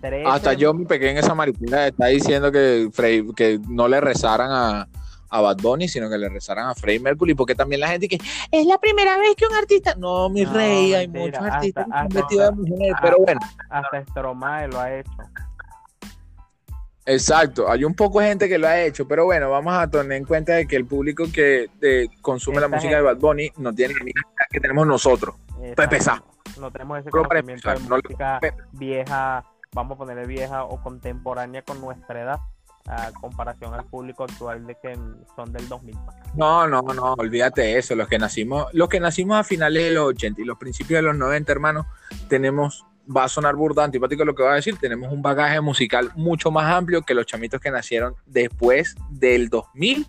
tres 0.00 0.26
Hasta 0.26 0.52
sem- 0.54 0.56
yo 0.56 0.72
me 0.74 0.86
pegué 0.86 1.10
en 1.10 1.18
esa 1.18 1.34
mariquita, 1.34 1.86
está 1.86 2.06
diciendo 2.06 2.50
que, 2.50 2.88
Frey- 2.92 3.30
que 3.34 3.60
no 3.68 3.88
le 3.88 4.00
rezaran 4.00 4.50
a, 4.50 4.88
a 5.36 5.40
Bad 5.40 5.56
Bunny, 5.56 5.88
sino 5.88 6.08
que 6.08 6.16
le 6.16 6.28
rezaran 6.28 6.68
a 6.68 6.74
Freddie 6.76 7.00
Mercury, 7.00 7.34
porque 7.34 7.56
también 7.56 7.80
la 7.80 7.88
gente 7.88 8.06
que 8.06 8.18
es 8.52 8.66
la 8.66 8.78
primera 8.78 9.18
vez 9.18 9.34
que 9.34 9.44
un 9.46 9.54
artista, 9.54 9.96
no, 9.96 10.28
mi 10.30 10.44
No, 10.44 10.52
rey, 10.52 10.94
hay 10.94 11.08
muchos 11.08 11.42
artistas 11.42 11.86
hasta- 11.90 12.26
de 12.28 12.50
mujer, 12.52 12.94
pero 13.02 13.16
bueno, 13.18 13.40
hasta 13.68 14.04
Stromae 14.06 14.68
lo 14.68 14.78
ha 14.78 14.94
hecho. 14.94 15.10
exacto, 17.06 17.68
hay 17.68 17.84
un 17.84 17.94
poco 17.94 18.20
de 18.20 18.28
gente 18.28 18.48
que 18.48 18.58
lo 18.58 18.68
ha 18.68 18.80
hecho, 18.80 19.08
pero 19.08 19.24
bueno, 19.24 19.50
vamos 19.50 19.74
a 19.74 19.90
tener 19.90 20.12
en 20.12 20.24
cuenta 20.24 20.52
de 20.54 20.66
que 20.68 20.76
el 20.76 20.86
público 20.86 21.24
que 21.32 21.68
eh, 21.82 22.06
consume 22.22 22.60
la 22.60 22.68
música 22.68 22.94
de 22.94 23.02
Bad 23.02 23.16
Bunny 23.18 23.50
no 23.56 23.72
tiene 23.74 23.94
ni 24.04 24.10
idea 24.12 24.46
que 24.50 24.60
tenemos 24.60 24.86
nosotros. 24.86 25.34
Empezar. 25.60 25.92
Exacto. 25.94 26.60
No 26.60 26.70
tenemos 26.70 27.00
ese 27.00 27.10
para 27.10 27.24
conocimiento 27.24 27.68
de 27.70 27.80
no 27.88 27.96
música 27.96 28.40
vieja, 28.72 29.44
vamos 29.72 29.96
a 29.96 29.98
ponerle 29.98 30.26
vieja 30.26 30.62
o 30.64 30.80
contemporánea 30.80 31.62
con 31.62 31.80
nuestra 31.80 32.22
edad, 32.22 32.38
a 32.86 33.10
comparación 33.12 33.72
al 33.72 33.84
público 33.84 34.24
actual 34.24 34.66
de 34.66 34.74
que 34.74 34.94
son 35.34 35.52
del 35.52 35.68
2000. 35.68 35.96
No, 36.34 36.66
no, 36.66 36.82
no, 36.82 37.14
olvídate 37.14 37.62
de 37.62 37.78
eso. 37.78 37.94
Los 37.94 38.08
que 38.08 38.18
nacimos, 38.18 38.66
los 38.72 38.88
que 38.88 39.00
nacimos 39.00 39.38
a 39.38 39.44
finales 39.44 39.84
de 39.84 39.90
los 39.92 40.08
80 40.08 40.42
y 40.42 40.44
los 40.44 40.58
principios 40.58 40.98
de 40.98 41.02
los 41.02 41.16
90, 41.16 41.50
hermano, 41.50 41.86
tenemos, 42.28 42.84
va 43.04 43.24
a 43.24 43.28
sonar 43.28 43.56
burda, 43.56 43.84
antipático 43.84 44.24
lo 44.24 44.34
que 44.34 44.42
va 44.42 44.52
a 44.52 44.56
decir, 44.56 44.76
tenemos 44.78 45.10
un 45.12 45.22
bagaje 45.22 45.60
musical 45.60 46.12
mucho 46.14 46.50
más 46.50 46.70
amplio 46.70 47.02
que 47.02 47.14
los 47.14 47.26
chamitos 47.26 47.60
que 47.60 47.70
nacieron 47.70 48.16
después 48.26 48.96
del 49.08 49.48
2000, 49.48 50.06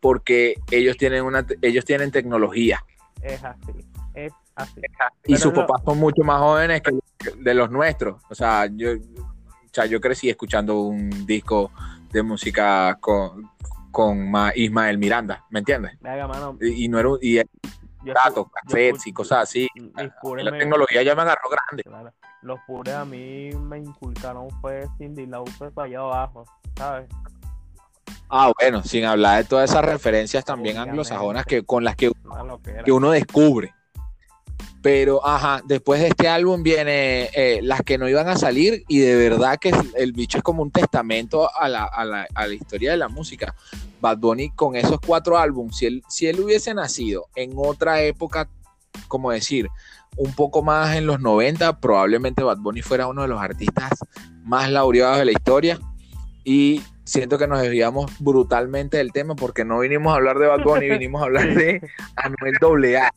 porque 0.00 0.56
ellos 0.70 0.98
tienen 0.98 1.24
una, 1.24 1.46
ellos 1.62 1.84
tienen 1.84 2.12
tecnología 2.12 2.84
Es 3.22 3.42
así, 3.42 3.72
es 4.14 4.32
así. 4.54 4.80
y 5.24 5.32
Pero 5.32 5.38
sus 5.38 5.52
papás 5.52 5.82
son 5.84 5.98
mucho 5.98 6.22
más 6.22 6.40
jóvenes 6.40 6.82
que 6.82 6.92
de 7.36 7.54
los 7.54 7.70
nuestros. 7.70 8.22
O 8.28 8.34
sea, 8.34 8.66
yo, 8.66 8.92
o 8.92 9.70
sea, 9.72 9.86
yo 9.86 10.00
crecí 10.00 10.28
escuchando 10.28 10.80
un 10.80 11.26
disco 11.26 11.70
de 12.10 12.22
música 12.22 12.96
con, 13.00 13.50
con 13.90 14.30
Ma- 14.30 14.52
Ismael 14.54 14.98
Miranda, 14.98 15.44
¿me 15.50 15.60
entiendes? 15.60 15.98
Venga, 16.00 16.26
mano, 16.26 16.56
Y, 16.60 16.84
y 16.84 16.88
no 16.88 16.98
era 16.98 17.08
un- 17.08 17.18
y 17.20 17.40
datos, 18.12 18.46
cassettes 18.52 19.06
y 19.06 19.12
cosas 19.12 19.42
así. 19.44 19.68
mis 19.74 19.92
La 20.42 20.56
tecnología 20.56 21.02
ya 21.02 21.14
me 21.14 21.22
agarró 21.22 21.50
grande. 21.50 21.82
claro, 21.82 22.12
los 22.42 22.58
pures 22.66 22.94
a 22.94 23.04
mí 23.04 23.50
me 23.54 23.78
inculcaron 23.78 24.48
fue 24.60 24.86
Cindy 24.96 25.26
Lauper 25.26 25.72
para 25.72 25.86
allá 25.86 25.98
abajo, 26.00 26.44
¿sabes? 26.76 27.08
Ah, 28.30 28.52
bueno, 28.60 28.82
sin 28.82 29.04
hablar 29.04 29.42
de 29.42 29.48
todas 29.48 29.70
esas 29.70 29.84
referencias 29.84 30.44
también 30.44 30.76
Obviamente. 30.76 30.90
anglosajonas 30.90 31.46
que, 31.46 31.62
con 31.64 31.82
las 31.82 31.96
que, 31.96 32.12
que 32.84 32.92
uno 32.92 33.10
descubre. 33.10 33.74
Pero, 34.80 35.26
ajá, 35.26 35.60
después 35.66 36.00
de 36.00 36.08
este 36.08 36.28
álbum 36.28 36.62
viene 36.62 37.30
eh, 37.34 37.60
las 37.62 37.82
que 37.82 37.98
no 37.98 38.08
iban 38.08 38.28
a 38.28 38.36
salir 38.36 38.84
y 38.86 38.98
de 39.00 39.16
verdad 39.16 39.58
que 39.60 39.72
el 39.96 40.12
bicho 40.12 40.38
es 40.38 40.44
como 40.44 40.62
un 40.62 40.70
testamento 40.70 41.50
a 41.54 41.68
la, 41.68 41.84
a 41.84 42.04
la- 42.04 42.26
a 42.34 42.46
la 42.46 42.54
historia 42.54 42.92
de 42.92 42.96
la 42.96 43.08
música. 43.08 43.54
Bad 44.00 44.18
Bunny 44.18 44.50
con 44.50 44.76
esos 44.76 45.00
cuatro 45.04 45.36
álbumes, 45.36 45.76
si 45.76 45.86
él, 45.86 46.02
si 46.08 46.28
él 46.28 46.38
hubiese 46.40 46.72
nacido 46.74 47.26
en 47.34 47.52
otra 47.56 48.02
época, 48.02 48.48
como 49.08 49.32
decir, 49.32 49.68
un 50.16 50.32
poco 50.34 50.62
más 50.62 50.94
en 50.96 51.06
los 51.06 51.20
90, 51.20 51.80
probablemente 51.80 52.44
Bad 52.44 52.58
Bunny 52.58 52.80
fuera 52.82 53.08
uno 53.08 53.22
de 53.22 53.28
los 53.28 53.40
artistas 53.42 53.90
más 54.44 54.70
laureados 54.70 55.18
de 55.18 55.24
la 55.24 55.32
historia. 55.32 55.80
Y 56.44 56.82
siento 57.04 57.36
que 57.38 57.48
nos 57.48 57.60
desviamos 57.60 58.10
brutalmente 58.20 58.96
del 58.98 59.12
tema 59.12 59.34
porque 59.34 59.64
no 59.64 59.80
vinimos 59.80 60.12
a 60.12 60.16
hablar 60.16 60.38
de 60.38 60.46
Bad 60.46 60.62
Bunny, 60.62 60.88
vinimos 60.90 61.20
a 61.20 61.24
hablar 61.24 61.52
de 61.54 61.80
Anuel 62.14 62.96
AA. 62.96 63.10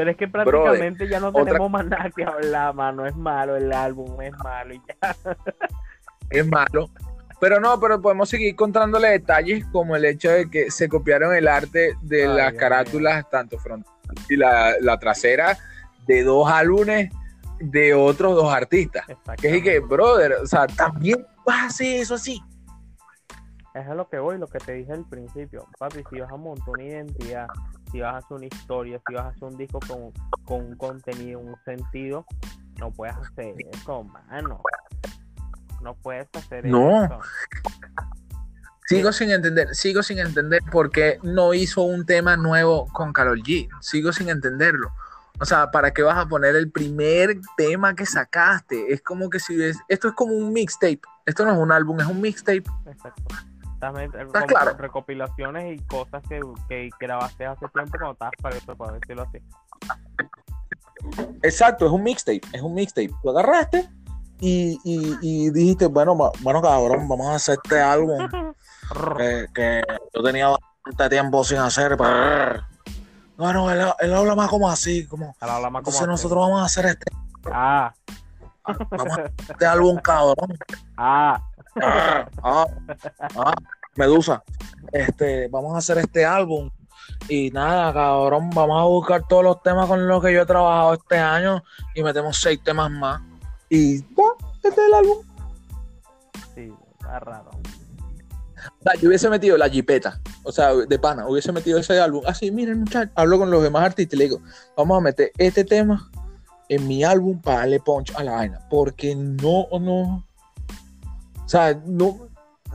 Pero 0.00 0.12
es 0.12 0.16
que 0.16 0.28
prácticamente 0.28 1.06
ya 1.06 1.20
no 1.20 1.30
tenemos 1.30 1.70
más 1.70 1.84
nada 1.84 2.08
que 2.08 2.24
hablar, 2.24 2.74
mano. 2.74 3.04
Es 3.04 3.14
malo 3.14 3.54
el 3.54 3.70
álbum, 3.70 4.18
es 4.22 4.32
malo 4.38 4.72
y 4.72 4.80
ya. 4.88 5.14
es 6.30 6.46
malo. 6.46 6.88
Pero 7.38 7.60
no, 7.60 7.78
pero 7.78 8.00
podemos 8.00 8.30
seguir 8.30 8.56
contándole 8.56 9.08
detalles 9.08 9.66
como 9.66 9.96
el 9.96 10.06
hecho 10.06 10.30
de 10.30 10.48
que 10.48 10.70
se 10.70 10.88
copiaron 10.88 11.34
el 11.34 11.46
arte 11.46 11.92
de 12.00 12.26
Ay, 12.26 12.34
las 12.34 12.54
carátulas, 12.54 13.28
tanto 13.28 13.58
frontal 13.58 13.92
y 14.30 14.36
la, 14.36 14.72
la 14.80 14.98
trasera, 14.98 15.58
de 16.06 16.22
dos 16.22 16.50
álbumes 16.50 17.10
de 17.58 17.92
otros 17.92 18.36
dos 18.36 18.50
artistas. 18.50 19.04
Que 19.38 19.58
es 19.58 19.62
que, 19.62 19.80
brother, 19.80 20.32
o 20.42 20.46
sea, 20.46 20.66
también 20.66 21.26
vas 21.44 21.58
a 21.58 21.66
hacer 21.66 22.00
eso 22.00 22.14
así. 22.14 22.42
Es 23.74 23.86
a 23.86 23.94
lo 23.94 24.08
que 24.08 24.18
voy, 24.18 24.36
lo 24.38 24.48
que 24.48 24.58
te 24.58 24.72
dije 24.72 24.92
al 24.92 25.04
principio. 25.08 25.66
Papi, 25.78 26.02
si 26.10 26.20
vas 26.20 26.32
a 26.32 26.36
montar 26.36 26.68
una 26.70 26.82
identidad, 26.84 27.46
si 27.92 28.00
vas 28.00 28.14
a 28.14 28.18
hacer 28.18 28.36
una 28.36 28.46
historia, 28.46 29.00
si 29.06 29.14
vas 29.14 29.24
a 29.24 29.28
hacer 29.28 29.44
un 29.44 29.56
disco 29.56 29.78
con, 29.86 30.12
con 30.44 30.64
un 30.66 30.76
contenido, 30.76 31.38
un 31.38 31.56
sentido, 31.64 32.26
no 32.78 32.90
puedes 32.90 33.14
hacer 33.16 33.54
eso, 33.72 34.02
mano. 34.04 34.60
No 35.82 35.94
puedes 35.94 36.28
hacer 36.34 36.66
No. 36.66 37.04
eso. 37.04 37.20
Sigo 38.86 39.12
sin 39.12 39.30
entender, 39.30 39.72
sigo 39.72 40.02
sin 40.02 40.18
entender 40.18 40.60
por 40.72 40.90
qué 40.90 41.20
no 41.22 41.54
hizo 41.54 41.82
un 41.82 42.04
tema 42.04 42.36
nuevo 42.36 42.88
con 42.92 43.12
Karol 43.12 43.40
G. 43.40 43.68
Sigo 43.80 44.12
sin 44.12 44.28
entenderlo. 44.30 44.90
O 45.38 45.44
sea, 45.44 45.70
¿para 45.70 45.92
qué 45.92 46.02
vas 46.02 46.18
a 46.18 46.26
poner 46.26 46.56
el 46.56 46.72
primer 46.72 47.40
tema 47.56 47.94
que 47.94 48.04
sacaste? 48.04 48.92
Es 48.92 49.00
como 49.00 49.30
que 49.30 49.38
si 49.38 49.56
ves, 49.56 49.78
esto 49.86 50.08
es 50.08 50.14
como 50.14 50.34
un 50.34 50.52
mixtape. 50.52 51.00
Esto 51.24 51.44
no 51.46 51.52
es 51.52 51.58
un 51.58 51.70
álbum, 51.70 52.00
es 52.00 52.06
un 52.06 52.20
mixtape. 52.20 52.64
Exacto. 52.86 53.22
También, 53.80 54.10
¿Estás 54.14 54.26
como 54.32 54.46
claro? 54.46 54.76
recopilaciones 54.76 55.80
y 55.80 55.84
cosas 55.86 56.22
que, 56.28 56.40
que 56.68 56.90
grabaste 57.00 57.46
hace 57.46 57.66
tiempo 57.68 57.92
cuando 57.92 58.12
estabas 58.12 58.34
para 58.42 58.56
eso, 58.56 58.76
por 58.76 58.92
decirlo 59.00 59.22
así. 59.22 59.38
Exacto, 61.42 61.86
es 61.86 61.92
un 61.92 62.02
mixtape, 62.02 62.42
es 62.52 62.60
un 62.62 62.74
mixtape. 62.74 63.10
Tú 63.22 63.30
agarraste 63.30 63.88
y, 64.38 64.78
y, 64.84 65.16
y 65.22 65.50
dijiste, 65.50 65.86
bueno, 65.86 66.14
bueno, 66.40 66.60
cabrón, 66.62 67.08
vamos 67.08 67.28
a 67.28 67.34
hacer 67.36 67.58
este 67.62 67.80
álbum 67.80 68.28
que, 69.16 69.46
que 69.54 69.82
yo 70.14 70.22
tenía 70.22 70.48
bastante 70.84 71.08
tiempo 71.16 71.42
sin 71.44 71.58
hacer. 71.58 71.96
Bueno, 73.36 73.70
él, 73.70 73.80
él 74.00 74.14
habla 74.14 74.34
más 74.34 74.48
como 74.50 74.68
así, 74.68 75.06
como. 75.06 75.34
Habla 75.40 75.70
más 75.70 75.82
como 75.82 75.96
Entonces 75.96 76.00
así. 76.02 76.10
nosotros 76.10 76.38
vamos 76.40 76.60
a 76.60 76.64
hacer 76.66 76.84
este, 76.86 77.10
Ah, 77.50 77.92
vamos 78.90 79.06
a 79.08 79.12
hacer 79.12 79.32
este 79.48 79.66
álbum, 79.66 79.96
cabrón. 79.98 80.58
ah. 80.98 81.40
Ah, 81.82 82.26
ah, 82.42 82.66
ah, 83.36 83.54
Medusa. 83.96 84.42
Este, 84.92 85.48
vamos 85.48 85.74
a 85.74 85.78
hacer 85.78 85.98
este 85.98 86.24
álbum. 86.24 86.70
Y 87.28 87.50
nada, 87.50 87.92
cabrón, 87.92 88.50
vamos 88.50 88.80
a 88.80 88.84
buscar 88.84 89.26
todos 89.28 89.44
los 89.44 89.62
temas 89.62 89.86
con 89.86 90.06
los 90.06 90.22
que 90.22 90.32
yo 90.32 90.42
he 90.42 90.46
trabajado 90.46 90.94
este 90.94 91.18
año 91.18 91.62
y 91.94 92.02
metemos 92.02 92.40
seis 92.40 92.60
temas 92.64 92.90
más. 92.90 93.20
Y 93.68 94.00
ya, 94.00 94.24
este 94.54 94.68
es 94.68 94.78
el 94.78 94.94
álbum. 94.94 95.18
Sí, 96.54 96.72
está 96.98 97.20
raro. 97.20 97.50
Sea, 98.82 98.94
yo 99.00 99.08
hubiese 99.08 99.28
metido 99.28 99.56
la 99.56 99.68
jipeta, 99.68 100.20
o 100.42 100.52
sea, 100.52 100.74
de 100.74 100.98
pana, 100.98 101.26
hubiese 101.26 101.52
metido 101.52 101.78
ese 101.78 102.00
álbum. 102.00 102.22
Así, 102.26 102.50
miren, 102.50 102.80
muchachos, 102.80 103.12
hablo 103.14 103.38
con 103.38 103.50
los 103.50 103.62
demás 103.62 103.84
artistas 103.84 104.14
y 104.14 104.18
le 104.18 104.24
digo, 104.24 104.40
vamos 104.76 104.98
a 104.98 105.00
meter 105.00 105.32
este 105.38 105.64
tema 105.64 106.10
en 106.68 106.86
mi 106.86 107.04
álbum 107.04 107.40
para 107.40 107.58
darle 107.58 107.80
punch 107.80 108.12
a 108.16 108.24
la 108.24 108.32
vaina. 108.32 108.60
Porque 108.70 109.14
no, 109.14 109.66
no. 109.78 110.26
O 111.50 111.52
sea, 111.52 111.74
no, 111.84 112.28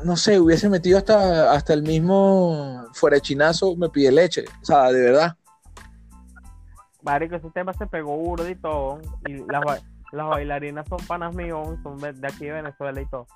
no 0.03 0.17
sé, 0.17 0.37
hubiese 0.37 0.67
metido 0.67 0.97
hasta, 0.97 1.53
hasta 1.53 1.71
el 1.73 1.81
mismo 1.81 2.83
fuera 2.91 3.15
de 3.15 3.21
chinazo, 3.21 3.73
me 3.77 3.87
pide 3.87 4.11
leche. 4.11 4.43
O 4.61 4.65
sea, 4.65 4.91
de 4.91 5.01
verdad. 5.01 5.37
Marico, 7.01 7.37
ese 7.37 7.49
tema 7.51 7.71
se 7.71 7.87
pegó 7.87 8.17
burdo 8.17 8.49
y 8.49 8.55
todo. 8.55 8.99
Y 9.27 9.35
las, 9.49 9.63
ba- 9.63 9.79
las 10.11 10.27
bailarinas 10.27 10.85
son 10.89 10.97
panas 11.07 11.33
míos, 11.33 11.69
son 11.83 11.99
de 11.99 12.11
de 12.11 12.27
aquí 12.27 12.47
de 12.47 12.51
Venezuela 12.51 12.99
y 12.99 13.05
todo. 13.05 13.27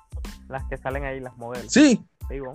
Las 0.50 0.62
que 0.68 0.76
salen 0.76 1.04
ahí, 1.06 1.20
las 1.20 1.34
modelos. 1.38 1.72
Sí. 1.72 2.04
Digo, 2.28 2.52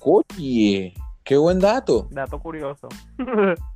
Oye, 0.00 0.92
qué 1.22 1.36
buen 1.36 1.60
dato. 1.60 2.08
dato 2.10 2.40
curioso. 2.40 2.88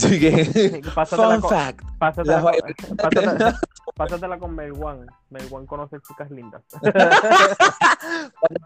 Sí, 0.08 0.18
que- 0.20 0.82
Pásatela 0.94 1.32
Fun 1.32 1.40
con, 1.40 1.50
fact. 1.50 1.80
pásatela, 1.98 2.40
Las 2.40 2.42
con- 2.42 2.96
pásatela- 2.96 3.60
pásatela 3.94 4.38
con 4.38 4.54
Melwan. 4.54 5.06
Melwan 5.30 5.66
conoce 5.66 5.96
chicas 6.06 6.30
lindas. 6.30 6.62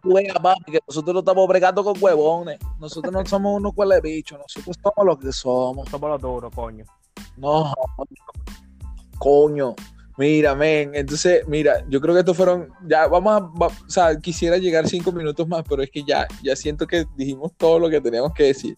Veas, 0.04 0.38
papi, 0.40 0.72
que 0.72 0.78
nosotros 0.86 1.14
no 1.14 1.20
estamos 1.20 1.48
bregando 1.48 1.82
con 1.82 1.94
huevones. 2.00 2.58
Nosotros 2.78 3.12
no 3.12 3.24
somos 3.26 3.56
unos 3.58 3.72
cuales 3.74 4.00
bichos. 4.02 4.38
Nosotros 4.38 4.76
somos 4.82 5.06
lo 5.06 5.18
que 5.18 5.32
somos. 5.32 5.88
Somos 5.88 6.10
los 6.10 6.20
duros, 6.20 6.52
coño. 6.54 6.84
No, 7.36 7.72
coño. 9.18 9.74
Mira, 10.16 10.54
men. 10.54 10.94
Entonces, 10.94 11.46
mira, 11.48 11.84
yo 11.88 12.00
creo 12.00 12.14
que 12.14 12.20
estos 12.20 12.36
fueron. 12.36 12.68
Ya, 12.86 13.08
vamos 13.08 13.32
a. 13.32 13.40
va- 13.40 13.66
o 13.66 13.88
sea, 13.90 14.16
quisiera 14.18 14.56
llegar 14.58 14.86
cinco 14.88 15.10
minutos 15.10 15.48
más, 15.48 15.64
pero 15.68 15.82
es 15.82 15.90
que 15.90 16.04
ya, 16.04 16.26
ya 16.42 16.54
siento 16.54 16.86
que 16.86 17.06
dijimos 17.16 17.52
todo 17.56 17.78
lo 17.80 17.90
que 17.90 18.00
teníamos 18.00 18.32
que 18.34 18.44
decir. 18.44 18.76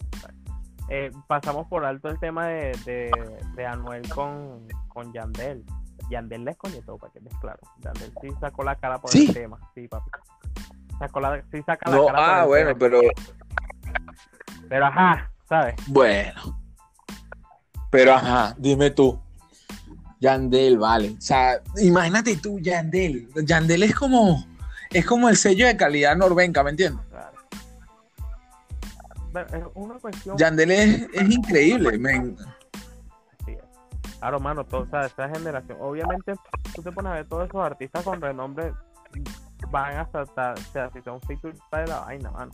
Eh, 0.88 1.10
pasamos 1.26 1.66
por 1.66 1.84
alto 1.84 2.08
el 2.08 2.18
tema 2.20 2.46
de, 2.46 2.72
de, 2.84 3.10
de 3.56 3.66
Anuel 3.66 4.08
con, 4.08 4.66
con 4.88 5.12
Yandel. 5.12 5.64
Yandel 6.10 6.44
les 6.44 6.56
todo 6.84 6.98
para 6.98 7.12
que 7.12 7.18
estés 7.18 7.34
claro. 7.40 7.58
Yandel 7.80 8.12
sí 8.20 8.28
sacó 8.40 8.62
la 8.62 8.76
cara 8.76 8.98
por 8.98 9.10
¿Sí? 9.10 9.26
el 9.28 9.34
tema. 9.34 9.58
Sí, 9.74 9.88
papi. 9.88 10.10
Sacó 10.98 11.20
la, 11.20 11.42
sí 11.50 11.62
saca 11.64 11.90
la 11.90 11.96
No, 11.96 12.06
cara 12.06 12.18
por 12.18 12.24
ah, 12.28 12.40
el 12.42 12.46
bueno, 12.46 12.68
tema. 12.68 12.78
pero. 12.78 13.00
Pero 14.68 14.86
ajá, 14.86 15.30
¿sabes? 15.48 15.74
Bueno. 15.88 16.60
Pero 17.90 18.14
ajá, 18.14 18.54
dime 18.58 18.90
tú. 18.90 19.18
Yandel, 20.20 20.78
vale. 20.78 21.10
O 21.18 21.20
sea, 21.20 21.60
imagínate 21.78 22.36
tú, 22.36 22.58
Yandel. 22.60 23.28
Yandel 23.44 23.82
es 23.82 23.94
como. 23.94 24.44
Es 24.90 25.04
como 25.04 25.28
el 25.28 25.36
sello 25.36 25.66
de 25.66 25.76
calidad 25.76 26.16
norvenca, 26.16 26.62
¿me 26.62 26.70
entiendes? 26.70 27.04
Es 29.42 29.64
una 29.74 29.94
cuestión. 29.98 30.36
Yandel 30.36 30.70
es, 30.70 31.08
es 31.12 31.30
increíble, 31.30 31.98
men. 31.98 32.36
Claro, 34.18 34.40
mano, 34.40 34.64
toda 34.64 34.82
o 34.82 34.86
sea, 34.86 35.00
esa 35.02 35.28
generación. 35.28 35.78
Obviamente, 35.80 36.34
tú 36.74 36.82
te 36.82 36.90
pones 36.90 37.12
a 37.12 37.14
ver 37.16 37.28
todos 37.28 37.48
esos 37.48 37.62
artistas 37.62 38.02
con 38.02 38.20
renombre 38.20 38.72
van 39.70 39.96
a 39.96 40.10
saltar, 40.10 40.54
o 40.58 40.72
sea, 40.72 40.90
si 40.90 41.00
son 41.02 41.20
feature 41.22 41.52
está 41.52 41.80
de 41.80 41.86
la 41.86 42.00
vaina, 42.00 42.30
mano. 42.30 42.52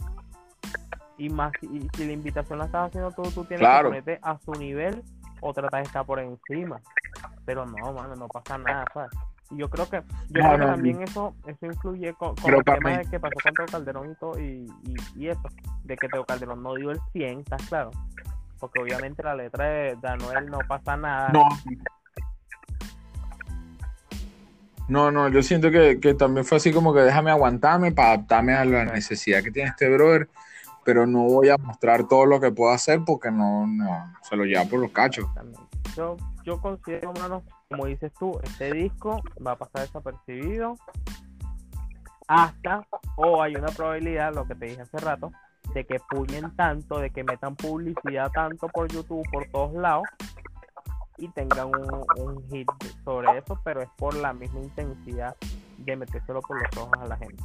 Y 1.18 1.28
más, 1.28 1.53
y 1.62 1.87
si 1.95 2.07
la 2.07 2.12
invitación 2.12 2.59
la 2.59 2.66
estás 2.66 2.89
haciendo 2.89 3.11
tú, 3.12 3.22
tú 3.30 3.45
tienes 3.45 3.61
Claro. 3.61 3.91
que 3.91 4.03
ponerte 4.03 4.18
a 4.22 4.39
su 4.39 4.53
nivel 4.53 5.03
o 5.41 5.53
tratar 5.53 5.83
de 5.83 5.87
estar 5.87 6.05
por 6.05 6.18
encima. 6.18 6.80
Pero 7.45 7.66
no, 7.66 7.93
mano, 7.93 8.16
no 8.16 8.28
pasa 8.28 8.59
nada, 8.59 8.85
¿sabes? 8.93 9.11
Y 9.53 9.59
yo 9.59 9.68
creo 9.68 9.88
que, 9.88 10.03
yo 10.30 10.42
creo 10.42 10.59
que 10.59 10.64
también 10.64 11.03
eso, 11.03 11.34
eso 11.46 11.66
influye 11.66 12.14
con, 12.14 12.34
el 12.44 12.64
tema 12.64 12.90
mí- 12.90 12.96
de 12.98 13.05
que 13.07 13.20
pasó 13.20 13.34
con 13.42 13.55
Teo 13.55 13.66
Calderón 13.66 14.11
y 14.11 14.14
todo, 14.14 14.40
y, 14.40 14.66
y, 14.84 14.94
y 15.16 15.28
eso, 15.28 15.42
de 15.84 15.96
que 15.96 16.09
Teo 16.09 16.24
Calderón 16.24 16.62
no 16.62 16.74
dio 16.74 16.90
el 16.90 17.00
100, 17.12 17.40
¿estás 17.40 17.62
claro? 17.68 17.90
Porque 18.59 18.80
obviamente 18.80 19.22
la 19.22 19.34
letra 19.34 19.64
de, 19.66 19.98
Anuel 20.05 20.46
no 20.46 20.59
pasa 20.66 20.96
nada. 20.96 21.30
No. 21.30 21.44
No, 24.88 25.11
no, 25.11 25.28
yo 25.28 25.42
siento 25.42 25.70
que, 25.70 26.00
que 26.00 26.14
también 26.14 26.44
fue 26.44 26.59
así 26.59 26.72
como 26.72 26.92
que 26.92 27.00
déjame 27.00 27.30
aguantarme 27.30 27.92
para 27.92 28.12
adaptarme 28.12 28.55
a 28.55 28.64
la 28.64 28.84
necesidad 28.84 29.42
que 29.42 29.50
tiene 29.50 29.70
este 29.70 29.88
brother, 29.88 30.28
pero 30.84 31.07
no 31.07 31.24
voy 31.24 31.48
a 31.48 31.57
mostrar 31.57 32.07
todo 32.09 32.26
lo 32.26 32.40
que 32.40 32.50
puedo 32.50 32.72
hacer 32.72 33.00
porque 33.07 33.30
no, 33.30 33.66
no, 33.66 34.12
se 34.22 34.36
lo 34.36 34.44
lleva 34.44 34.64
por 34.64 34.80
los 34.80 34.90
cachos. 34.90 35.26
Yo, 35.96 36.16
yo 36.44 36.61
considero, 36.61 37.12
mano, 37.12 37.42
como 37.73 37.87
dices 37.87 38.12
tú, 38.18 38.39
este 38.43 38.70
disco 38.73 39.23
va 39.45 39.53
a 39.53 39.57
pasar 39.57 39.87
desapercibido 39.87 40.77
hasta, 42.29 42.87
o 43.16 43.43
hay 43.43 43.57
una 43.57 43.68
probabilidad, 43.68 44.35
lo 44.35 44.47
que 44.47 44.55
te 44.55 44.66
dije 44.66 44.83
hace 44.83 44.99
rato, 44.99 45.33
de 45.75 45.85
que 45.85 45.99
publiquen 46.11 46.55
tanto, 46.55 46.99
de 46.99 47.11
que 47.11 47.25
metan 47.25 47.57
publicidad 47.57 48.31
tanto 48.31 48.68
por 48.68 48.89
YouTube, 48.89 49.27
por 49.33 49.47
todos 49.47 49.73
lados, 49.73 50.05
y 51.16 51.29
tengan 51.29 51.68
un, 51.68 52.05
un 52.18 52.49
hit 52.51 52.68
sobre 53.05 53.39
eso, 53.39 53.59
pero 53.64 53.81
es 53.81 53.89
por 53.97 54.14
la 54.14 54.33
misma 54.33 54.61
intensidad 54.61 55.35
de 55.79 55.97
metérselo 55.97 56.41
por 56.43 56.61
los 56.61 56.77
ojos 56.77 56.99
a 57.01 57.07
la 57.07 57.16
gente. 57.16 57.43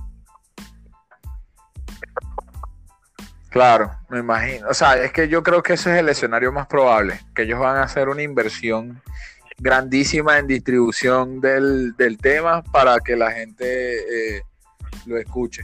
Claro, 3.49 3.91
me 4.09 4.19
imagino. 4.19 4.67
O 4.67 4.73
sea, 4.73 4.97
es 4.97 5.11
que 5.11 5.29
yo 5.29 5.41
creo 5.41 5.63
que 5.63 5.73
ese 5.73 5.93
es 5.93 5.99
el 5.99 6.09
escenario 6.09 6.51
más 6.51 6.67
probable, 6.67 7.21
que 7.33 7.43
ellos 7.43 7.59
van 7.59 7.77
a 7.77 7.83
hacer 7.83 8.09
una 8.09 8.21
inversión 8.21 9.01
grandísima 9.59 10.37
en 10.37 10.47
distribución 10.47 11.39
del, 11.41 11.95
del 11.97 12.17
tema 12.17 12.61
para 12.63 12.99
que 12.99 13.15
la 13.15 13.31
gente 13.31 14.37
eh, 14.37 14.41
lo 15.05 15.17
escuche. 15.17 15.63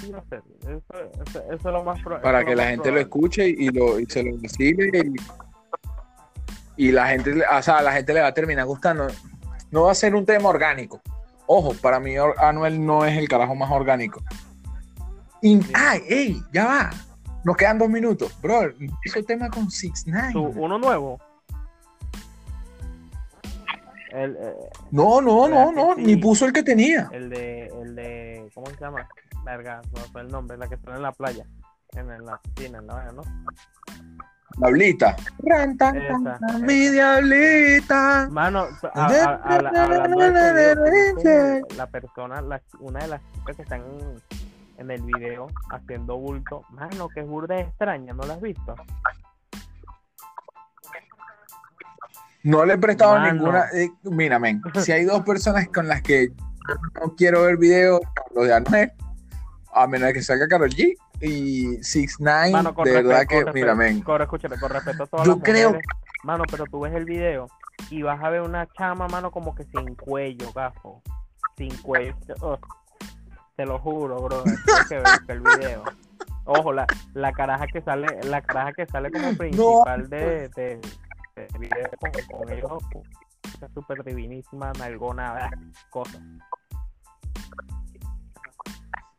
Sí. 0.00 0.12
Eso, 0.62 0.80
eso- 1.26 1.42
eso 1.52 1.54
es 1.54 1.62
lo 1.64 1.84
más 1.84 1.98
para 2.22 2.44
que 2.44 2.56
la 2.56 2.68
gente 2.68 2.90
lo 2.90 2.98
escuche 3.00 3.46
y 3.48 3.68
lo 3.70 4.00
y 4.00 4.06
se 4.06 4.22
lo 4.22 4.36
vacile 4.38 5.12
y, 6.76 6.86
y 6.88 6.92
la 6.92 7.08
gente 7.08 7.32
o 7.44 7.62
sea, 7.62 7.78
a 7.78 7.82
la 7.82 7.92
gente 7.92 8.14
le 8.14 8.20
va 8.22 8.28
a 8.28 8.34
terminar 8.34 8.64
gustando 8.64 9.08
no 9.70 9.82
va 9.84 9.92
a 9.92 9.94
ser 9.94 10.14
un 10.14 10.24
tema 10.24 10.48
orgánico 10.48 11.02
ojo 11.46 11.74
para 11.74 12.00
mí 12.00 12.14
Anuel 12.38 12.84
no 12.84 13.04
es 13.04 13.18
el 13.18 13.28
carajo 13.28 13.54
más 13.54 13.70
orgánico 13.70 14.22
Sí. 15.42 15.60
ay 15.74 16.02
ey 16.08 16.42
ya 16.52 16.64
va 16.66 16.90
nos 17.44 17.56
quedan 17.56 17.78
dos 17.78 17.90
minutos 17.90 18.34
bro 18.40 18.72
hizo 19.04 19.22
tema 19.24 19.50
con 19.50 19.70
Six 19.70 20.06
Nine 20.06 20.32
uno 20.34 20.78
nuevo. 20.78 21.20
El, 24.12 24.36
eh, 24.40 24.54
no 24.90 25.20
no 25.20 25.48
no 25.48 25.48
¿Verdad 25.48 25.68
que 25.68 25.74
no 25.76 25.94
sí? 25.96 26.02
ni 26.04 26.16
puso 26.16 26.46
el 26.46 26.52
que 26.52 26.62
tenía 26.62 27.08
el 27.12 27.30
de, 27.30 27.66
el 27.66 27.94
de, 27.94 28.50
¿cómo 28.54 28.66
se 28.66 28.76
llama? 28.76 29.08
Verga, 29.44 29.80
no 29.92 30.00
sé 30.04 30.18
el 30.20 30.28
nombre, 30.28 30.56
la 30.58 30.68
que 30.68 30.74
está 30.74 30.94
en 30.96 31.02
la 31.02 31.12
playa, 31.12 31.44
en, 31.92 32.10
en 32.10 32.24
la 32.26 32.38
piscina, 32.54 32.78
en 32.78 32.86
la 32.86 32.94
vaina, 32.94 33.12
¿no? 33.12 33.22
Diablita 34.58 35.16
mi 36.60 36.88
diablita 36.88 38.28
Mano, 38.30 38.66
a- 38.94 39.06
a- 39.06 39.34
habla- 39.54 39.70
hablando 39.84 40.18
de 40.20 40.72
eso, 40.72 40.74
yo 41.16 41.22
creo 41.22 41.66
que 41.68 41.74
la 41.76 41.86
persona, 41.86 42.42
la, 42.42 42.60
una 42.80 43.00
de 43.00 43.08
las 43.08 43.20
chicas 43.32 43.56
que 43.56 43.62
están 43.62 43.80
en, 43.82 44.22
en 44.78 44.90
el 44.90 45.02
video 45.02 45.46
haciendo 45.70 46.18
bulto, 46.18 46.62
mano, 46.70 47.08
que 47.08 47.20
es 47.20 47.26
burda 47.28 47.58
extraña, 47.60 48.12
¿no 48.12 48.24
la 48.24 48.34
has 48.34 48.40
visto? 48.40 48.74
No 52.42 52.64
le 52.64 52.74
he 52.74 52.78
prestado 52.78 53.16
Mano. 53.18 53.32
ninguna. 53.32 53.66
eh, 53.74 53.90
mira, 54.04 54.38
men, 54.38 54.62
si 54.82 54.92
hay 54.92 55.04
dos 55.04 55.22
personas 55.24 55.68
con 55.68 55.86
las 55.88 56.02
que 56.02 56.32
no 57.00 57.14
quiero 57.16 57.42
ver 57.42 57.56
videos, 57.56 58.00
los 58.34 58.46
de 58.46 58.54
Anuel, 58.54 58.92
a 59.74 59.86
menos 59.86 60.08
de 60.08 60.12
que 60.14 60.22
salga 60.22 60.48
Karol 60.48 60.70
G 60.70 60.94
y 61.20 61.82
Six 61.82 62.18
Nine, 62.20 62.50
Mano, 62.52 62.74
con 62.74 62.84
de 62.84 62.92
respeto, 62.92 63.08
verdad 63.08 63.26
que, 63.28 63.42
con 63.44 63.54
mira, 63.54 63.74
respeto, 63.74 63.92
men, 63.94 64.02
con- 64.02 64.22
escúchame, 64.22 64.58
con 64.58 64.70
respeto 64.70 65.02
a 65.02 65.06
todas 65.06 65.26
Yo 65.26 65.34
las 65.34 65.42
creo- 65.42 65.68
mujeres, 65.70 65.86
Mano, 66.22 66.44
pero 66.50 66.64
tú 66.66 66.80
ves 66.80 66.94
el 66.94 67.04
video 67.06 67.46
y 67.90 68.02
vas 68.02 68.22
a 68.22 68.28
ver 68.30 68.42
una 68.42 68.66
chama, 68.78 69.08
mano, 69.08 69.30
como 69.30 69.54
que 69.54 69.64
sin 69.64 69.94
cuello, 69.94 70.52
gafo. 70.52 71.02
Sin 71.56 71.74
cuello. 71.78 72.14
Oh, 72.40 72.58
te 73.56 73.64
lo 73.66 73.78
juro, 73.78 74.20
bro. 74.20 74.42
Tienes 74.44 74.88
que 74.88 74.94
ver 74.96 75.06
el 75.28 75.40
video. 75.40 75.82
Ojo, 76.44 76.72
la, 76.74 76.86
la 77.14 77.32
caraja 77.32 77.66
que 77.66 77.80
sale, 77.80 78.06
la 78.24 78.42
caraja 78.42 78.72
que 78.74 78.84
sale 78.86 79.10
como 79.10 79.34
principal 79.34 80.08
de, 80.10 80.48
de, 80.50 80.80
video 81.58 81.88
con, 81.98 82.10
con 82.38 82.52
ellos, 82.52 82.70
es 83.62 83.72
súper 83.74 84.02
divinísima, 84.04 84.72
nalgona, 84.78 85.50
cosas. 85.90 86.20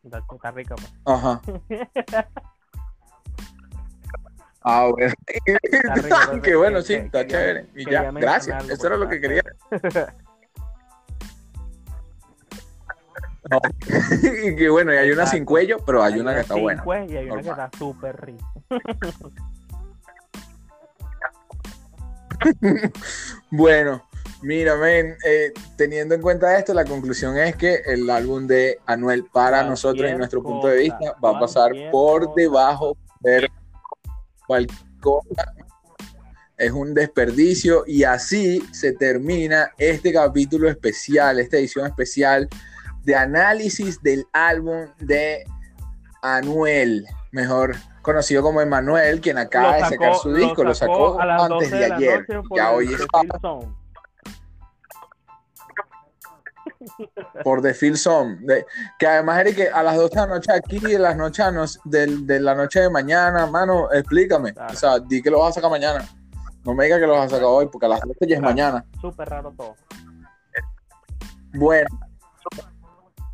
Está, 0.03 0.51
rica, 0.51 0.75
pues. 0.75 0.93
Ajá. 1.05 1.41
Ah, 4.63 4.87
bueno. 4.91 5.11
Rico, 5.25 5.57
entonces, 5.63 6.41
Qué 6.43 6.55
bueno, 6.55 6.77
que- 6.77 6.83
sí, 6.83 6.93
que- 6.93 7.05
está 7.07 7.25
chévere. 7.25 7.65
Y 7.75 7.89
ya, 7.89 8.11
gracias. 8.11 8.69
Eso 8.69 8.85
era 8.87 8.95
lo 8.95 9.09
que 9.09 9.19
quería. 9.19 9.41
No. 13.49 13.59
y 14.43 14.55
que 14.55 14.69
bueno, 14.69 14.93
y 14.93 14.97
hay 14.97 15.11
una 15.11 15.25
sin 15.25 15.43
cuello, 15.45 15.77
pero 15.83 16.03
hay 16.03 16.19
una 16.19 16.33
que 16.35 16.41
está 16.41 16.53
sin 16.53 16.63
buena. 16.63 16.83
cuello 16.83 17.13
y 17.15 17.17
hay 17.17 17.29
una 17.31 17.41
que 17.41 17.49
está 17.49 17.69
súper 17.75 18.21
rica. 18.23 18.45
Bueno, 23.51 24.07
mira, 24.41 24.75
men, 24.77 25.15
eh, 25.25 25.51
teniendo 25.77 26.15
en 26.15 26.21
cuenta 26.21 26.57
esto, 26.57 26.73
la 26.73 26.85
conclusión 26.85 27.37
es 27.37 27.55
que 27.55 27.81
el 27.85 28.09
álbum 28.09 28.47
de 28.47 28.79
Anuel 28.85 29.25
para 29.25 29.57
Cualquier 29.57 29.69
nosotros, 29.69 30.09
en 30.09 30.17
nuestro 30.17 30.41
punto 30.41 30.67
de 30.67 30.77
vista, 30.77 31.15
va 31.23 31.37
a 31.37 31.39
pasar 31.39 31.71
por 31.91 32.25
cosa. 32.25 32.33
debajo 32.35 32.97
de 33.19 33.49
cualquier 34.47 34.79
cosa. 35.01 35.53
Es 36.57 36.71
un 36.71 36.93
desperdicio 36.93 37.83
y 37.87 38.03
así 38.03 38.63
se 38.71 38.93
termina 38.93 39.71
este 39.77 40.13
capítulo 40.13 40.69
especial, 40.69 41.39
esta 41.39 41.57
edición 41.57 41.87
especial 41.87 42.47
de 43.03 43.15
análisis 43.15 44.01
del 44.01 44.25
álbum 44.31 44.85
de 44.99 45.43
Anuel, 46.21 47.05
mejor 47.31 47.75
conocido 48.01 48.41
como 48.43 48.61
Emanuel, 48.61 49.21
quien 49.21 49.37
acaba 49.37 49.75
de 49.77 49.85
sacar 49.85 50.15
su 50.15 50.33
disco, 50.33 50.63
lo 50.63 50.73
sacó, 50.73 51.19
a 51.19 51.45
antes 51.45 51.69
12 51.71 51.75
de 51.75 51.93
ayer. 51.93 52.27
Ya 52.55 52.71
hoy 52.71 52.93
es 52.93 53.01
por 57.43 57.61
The 57.61 57.73
Feel 57.73 57.97
Zone, 57.97 58.37
de- 58.41 58.65
que 58.97 59.07
además 59.07 59.39
Eric, 59.39 59.69
a 59.73 59.83
las 59.83 59.95
12 59.95 60.15
de 60.15 60.21
la 60.21 60.27
noche 60.27 60.51
aquí 60.53 60.77
y 60.77 60.79
de 60.91 60.99
las 60.99 61.15
noches 61.15 61.79
de, 61.85 62.39
la 62.39 62.55
noche 62.55 62.81
de 62.81 62.89
mañana, 62.89 63.45
mano, 63.47 63.91
explícame, 63.91 64.53
Claro. 64.53 64.73
o 64.73 64.75
sea, 64.75 64.99
di 64.99 65.21
que 65.21 65.29
lo 65.29 65.39
vas 65.39 65.51
a 65.51 65.53
sacar 65.53 65.69
mañana, 65.69 66.07
no 66.63 66.73
me 66.73 66.85
digas 66.85 66.99
que 66.99 67.07
lo 67.07 67.13
vas 67.13 67.25
a 67.27 67.29
sacar 67.29 67.45
hoy, 67.45 67.67
porque 67.71 67.85
a 67.85 67.89
las 67.89 68.01
12 68.01 68.27
ya 68.27 68.35
es 68.35 68.39
Claro. 68.41 68.55
mañana. 68.55 68.85
Súper 68.99 69.29
raro 69.29 69.53
todo. 69.55 69.75
Bueno, 71.53 71.87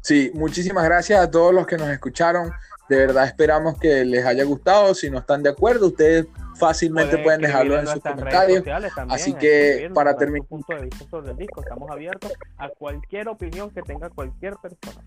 sí, 0.02 0.32
muchísimas 0.34 0.84
gracias 0.86 1.22
a 1.22 1.30
todos 1.30 1.54
los 1.54 1.66
que 1.68 1.78
nos 1.78 1.88
escucharon, 1.90 2.52
de 2.90 2.98
verdad 2.98 3.26
esperamos 3.26 3.78
que 3.80 4.06
les 4.06 4.26
haya 4.26 4.44
gustado, 4.44 4.94
si 4.94 5.10
no 5.10 5.20
están 5.20 5.44
de 5.44 5.50
acuerdo, 5.50 5.88
ustedes 5.88 6.26
fácilmente 6.56 7.18
pueden 7.20 7.42
dejarlo 7.42 7.80
en 7.80 7.88
sus 7.88 8.02
comentarios. 8.02 8.60
sociales 8.60 8.92
también, 8.96 9.16
Así 9.20 9.34
que, 9.34 9.92
para 9.94 10.16
terminar- 10.18 10.44
su 10.44 10.50
punto 10.50 10.74
de 10.76 10.82
vista 10.84 11.06
sobre 11.10 11.32
el 11.32 11.38
disco, 11.38 11.62
estamos 11.62 11.90
abiertos 11.92 12.32
a 12.58 12.70
cualquier 12.70 13.28
opinión 13.28 13.70
que 13.72 13.82
tenga 13.82 14.10
cualquier 14.10 14.56
persona. 14.56 15.02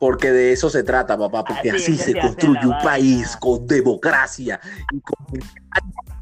Porque 0.00 0.32
de 0.32 0.52
eso 0.52 0.68
se 0.68 0.82
trata, 0.82 1.16
papá, 1.16 1.44
porque 1.44 1.70
Así 1.70 1.96
se 1.96 2.18
construye 2.18 2.66
un 2.66 2.78
país 2.82 3.36
con 3.36 3.66
democracia 3.66 4.58
y 4.90 5.00
con... 5.00 5.16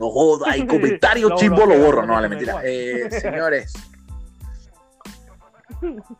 No 0.00 0.10
joda, 0.10 0.56
y 0.56 0.66
comentarios 0.66 1.34
chimbo 1.36 1.64
lo 1.66 1.78
borro. 1.78 2.04
no 2.04 2.14
vale, 2.14 2.28
me 2.28 2.34
mentira. 2.34 2.60
Eh, 2.64 3.08
señores. 3.20 3.72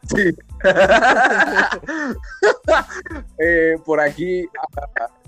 Sí. 0.08 0.36
Eh, 3.38 3.76
por 3.84 4.00
aquí, 4.00 4.48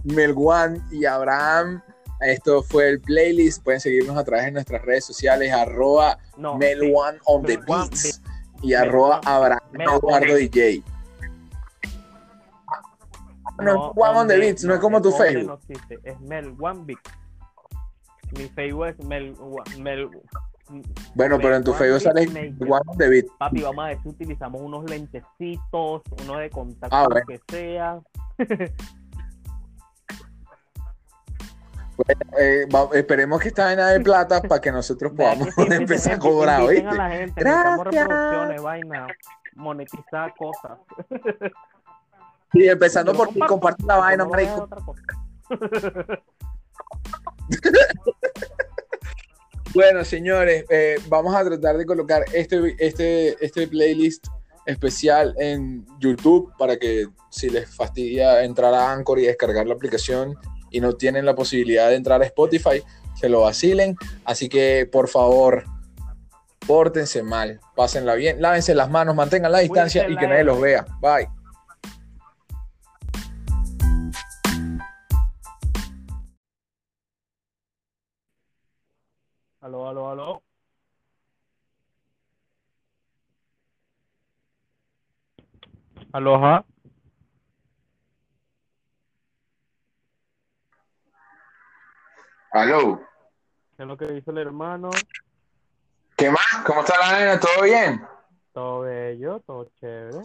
Melguan 0.05 0.83
y 0.91 1.05
Abraham. 1.05 1.83
Esto 2.21 2.63
fue 2.63 2.89
el 2.91 3.01
playlist. 3.01 3.63
Pueden 3.63 3.81
seguirnos 3.81 4.17
a 4.17 4.25
través 4.25 4.47
de 4.47 4.53
nuestras 4.53 4.83
redes 4.83 5.05
sociales, 5.05 5.53
arroba 5.53 6.19
No, 6.37 6.57
Melwan 6.57 7.19
on 7.25 7.43
the 7.43 7.59
beats 7.59 8.23
y 8.63 8.75
arroba 8.75 9.21
Abraham. 9.25 9.61
Eduardo 9.75 10.35
DJ. 10.35 10.83
No, 13.63 13.91
es 13.91 13.93
One 13.97 14.19
on 14.19 14.29
the 14.29 14.39
Beats, 14.39 14.65
no 14.65 14.75
es 14.75 14.81
como 14.81 15.01
tu 15.01 15.13
Facebook. 15.13 15.47
No 15.47 15.55
existe, 15.55 15.99
es 16.05 16.21
Mel 16.21 16.55
One 16.59 16.85
Beat. 16.85 16.99
Mi 18.37 18.49
Facebook 18.49 18.87
es 18.87 18.99
Mel, 19.05 19.35
Mel 19.79 20.11
Bueno, 21.15 21.39
pero 21.39 21.57
en 21.57 21.65
tu 21.65 21.73
Facebook 21.73 22.01
sale 22.01 22.27
on 22.91 22.99
the 22.99 23.09
Beat. 23.09 23.27
Papi, 23.39 23.63
vamos 23.63 23.85
a 23.87 24.03
si 24.03 24.09
utilizamos 24.09 24.61
unos 24.61 24.85
lentecitos, 24.91 26.03
uno 26.25 26.39
de 26.39 26.51
contacto, 26.51 26.97
Ah, 26.97 27.07
bueno. 27.11 27.27
que 27.27 27.41
sea. 27.49 28.01
Eh, 32.39 32.67
va- 32.75 32.91
esperemos 32.93 33.41
que 33.41 33.49
esta 33.49 33.65
vaina 33.65 33.89
de 33.89 34.01
plata 34.01 34.43
para 34.43 34.61
que 34.61 34.71
nosotros 34.71 35.13
podamos 35.17 35.49
empezar 35.57 36.13
a 36.13 36.17
inviten, 36.17 36.19
cobrar, 36.19 36.61
¿oíste? 36.61 36.87
a 36.87 36.93
la 36.93 37.09
gente, 37.11 37.43
necesitamos 37.43 37.87
Gracias. 37.91 38.63
vaina, 38.63 39.07
monetizar 39.55 40.35
cosas. 40.37 40.79
Y 42.53 42.69
empezando 42.69 43.15
por 43.15 43.29
ti, 43.29 43.41
comparte 43.41 43.83
la 43.87 43.97
vaina, 43.97 44.25
no 44.25 44.31
Bueno, 49.75 50.05
señores, 50.05 50.65
eh, 50.71 50.97
vamos 51.09 51.35
a 51.35 51.45
tratar 51.45 51.77
de 51.77 51.85
colocar 51.85 52.25
este, 52.33 52.75
este, 52.79 53.45
este 53.45 53.67
playlist 53.67 54.27
especial 54.65 55.35
en 55.39 55.85
YouTube 56.01 56.53
para 56.59 56.77
que 56.77 57.07
si 57.31 57.51
les 57.51 57.73
fastidia 57.75 58.43
entrar 58.43 58.75
a 58.75 58.93
Anchor 58.93 59.19
y 59.19 59.27
descargar 59.27 59.67
la 59.67 59.75
aplicación 59.75 60.37
y 60.71 60.81
no 60.81 60.95
tienen 60.95 61.25
la 61.25 61.35
posibilidad 61.35 61.89
de 61.89 61.97
entrar 61.97 62.21
a 62.23 62.25
Spotify, 62.27 62.83
se 63.15 63.29
lo 63.29 63.43
vacilen. 63.43 63.97
Así 64.25 64.49
que, 64.49 64.89
por 64.91 65.09
favor, 65.09 65.65
pórtense 66.67 67.23
mal, 67.23 67.61
pásenla 67.75 68.15
bien, 68.15 68.43
lávense 68.43 68.75
las 68.75 68.91
manos, 68.91 69.15
mantengan 69.15 69.53
la 69.53 69.61
distancia 69.61 70.09
y 70.09 70.17
que 70.17 70.27
nadie 70.27 70.45
los 70.45 70.61
vea. 70.61 70.85
Bye. 71.01 71.36
Aló, 79.67 79.89
aló, 79.89 80.11
aló. 80.11 80.43
Aloha. 86.13 86.65
Aló. 92.53 93.01
¿Qué 93.77 93.83
es 93.83 93.89
lo 93.89 93.97
que 93.97 94.07
dice 94.07 94.31
el 94.31 94.39
hermano? 94.39 94.91
¿Qué 96.17 96.31
más? 96.31 96.47
¿Cómo 96.65 96.83
está 96.83 96.97
la 96.99 97.19
nena? 97.19 97.41
¿Todo 97.41 97.65
bien? 97.65 98.07
Todo 98.53 98.83
bello, 98.83 99.41
todo 99.41 99.69
chévere. 99.81 100.19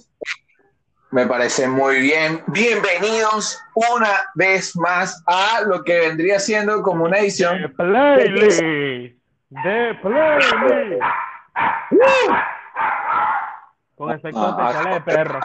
Me 1.10 1.26
parece 1.26 1.68
muy 1.68 2.00
bien. 2.00 2.44
Bienvenidos 2.46 3.60
una 3.74 4.30
vez 4.36 4.76
más 4.76 5.24
a 5.26 5.62
lo 5.62 5.84
que 5.84 5.98
vendría 5.98 6.40
siendo 6.40 6.84
como 6.84 7.06
una 7.06 7.18
edición. 7.18 7.74
playlist. 7.76 8.62
The 9.52 9.98
playlist. 10.02 11.04
Con 13.98 14.12
efectos 14.12 14.56
Ah, 14.58 14.70
especiales 14.72 14.94
de 14.94 15.02
perro. 15.02 15.40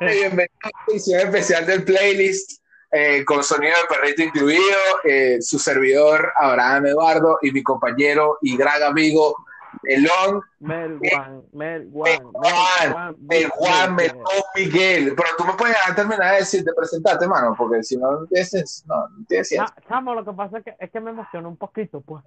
Bienvenidos 0.00 0.50
a 0.64 0.68
la 0.68 0.84
edición 0.88 1.20
especial 1.20 1.66
del 1.66 1.84
playlist 1.84 2.60
eh, 2.90 3.24
con 3.24 3.44
sonido 3.44 3.74
de 3.80 3.94
perrito 3.96 4.22
incluido. 4.24 4.76
eh, 5.04 5.38
su 5.40 5.60
servidor 5.60 6.32
Abraham 6.38 6.86
Eduardo 6.86 7.38
y 7.42 7.52
mi 7.52 7.62
compañero 7.62 8.38
y 8.42 8.56
gran 8.56 8.82
amigo 8.82 9.36
Melón, 9.82 10.42
Mel 10.60 10.98
Juan, 10.98 11.42
Mel 11.52 11.88
Juan, 11.92 12.22
Mel 12.32 12.90
Juan, 12.92 13.16
el 13.30 13.48
Juan 13.48 13.94
Melón 13.94 14.24
Miguel. 14.54 15.14
Pero 15.16 15.28
tú 15.36 15.44
me 15.44 15.52
puedes 15.54 15.76
terminar 15.94 16.32
de 16.32 16.38
decir, 16.38 16.64
de 16.64 16.72
presentarte, 16.74 17.24
hermano, 17.24 17.54
porque 17.56 17.82
si 17.82 17.96
no, 17.96 18.10
no 18.12 18.26
tienes, 18.26 18.84
no, 18.86 19.08
no 19.08 19.26
tienes. 19.28 19.54
Ah, 19.58 19.74
chamo, 19.88 20.14
lo 20.14 20.24
que 20.24 20.32
pasa 20.32 20.58
es 20.58 20.64
que, 20.64 20.76
es 20.78 20.90
que 20.90 21.00
me 21.00 21.10
emociona 21.10 21.48
un 21.48 21.56
poquito, 21.56 22.00
pues. 22.00 22.22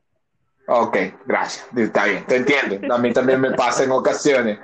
Ok, 0.67 0.97
gracias. 1.25 1.65
Está 1.75 2.05
bien, 2.05 2.25
te 2.25 2.35
entiendo. 2.35 2.93
A 2.93 2.97
mí 2.99 3.11
también 3.11 3.41
me 3.41 3.51
pasa 3.51 3.83
en 3.83 3.91
ocasiones. 3.91 4.59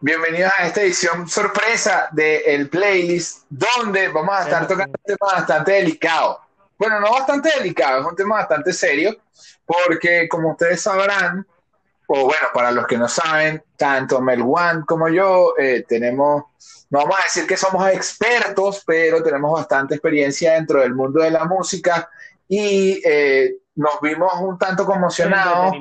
Bienvenidos 0.00 0.52
a 0.58 0.66
esta 0.66 0.82
edición 0.82 1.28
sorpresa 1.28 2.08
del 2.12 2.68
playlist, 2.68 3.44
donde 3.48 4.08
vamos 4.08 4.34
a 4.34 4.42
estar 4.42 4.66
tocando 4.66 4.92
un 4.92 5.04
tema 5.04 5.32
bastante 5.34 5.72
delicado. 5.72 6.40
Bueno, 6.78 7.00
no 7.00 7.12
bastante 7.12 7.50
delicado, 7.56 8.00
es 8.00 8.06
un 8.06 8.16
tema 8.16 8.36
bastante 8.36 8.72
serio, 8.72 9.16
porque 9.64 10.28
como 10.28 10.50
ustedes 10.50 10.82
sabrán, 10.82 11.46
o 12.08 12.24
bueno, 12.24 12.48
para 12.54 12.70
los 12.70 12.86
que 12.86 12.96
no 12.96 13.08
saben, 13.08 13.62
tanto 13.76 14.20
Melwan 14.20 14.82
como 14.82 15.08
yo 15.08 15.54
eh, 15.58 15.84
tenemos, 15.88 16.44
no 16.90 17.00
vamos 17.00 17.16
a 17.18 17.24
decir 17.24 17.46
que 17.46 17.56
somos 17.56 17.88
expertos, 17.88 18.82
pero 18.86 19.22
tenemos 19.22 19.52
bastante 19.52 19.94
experiencia 19.94 20.52
dentro 20.52 20.80
del 20.80 20.94
mundo 20.94 21.22
de 21.22 21.30
la 21.30 21.44
música 21.44 22.08
y 22.48 23.00
eh, 23.04 23.56
nos 23.74 24.00
vimos 24.00 24.32
un 24.40 24.58
tanto 24.58 24.86
conmocionados. 24.86 25.74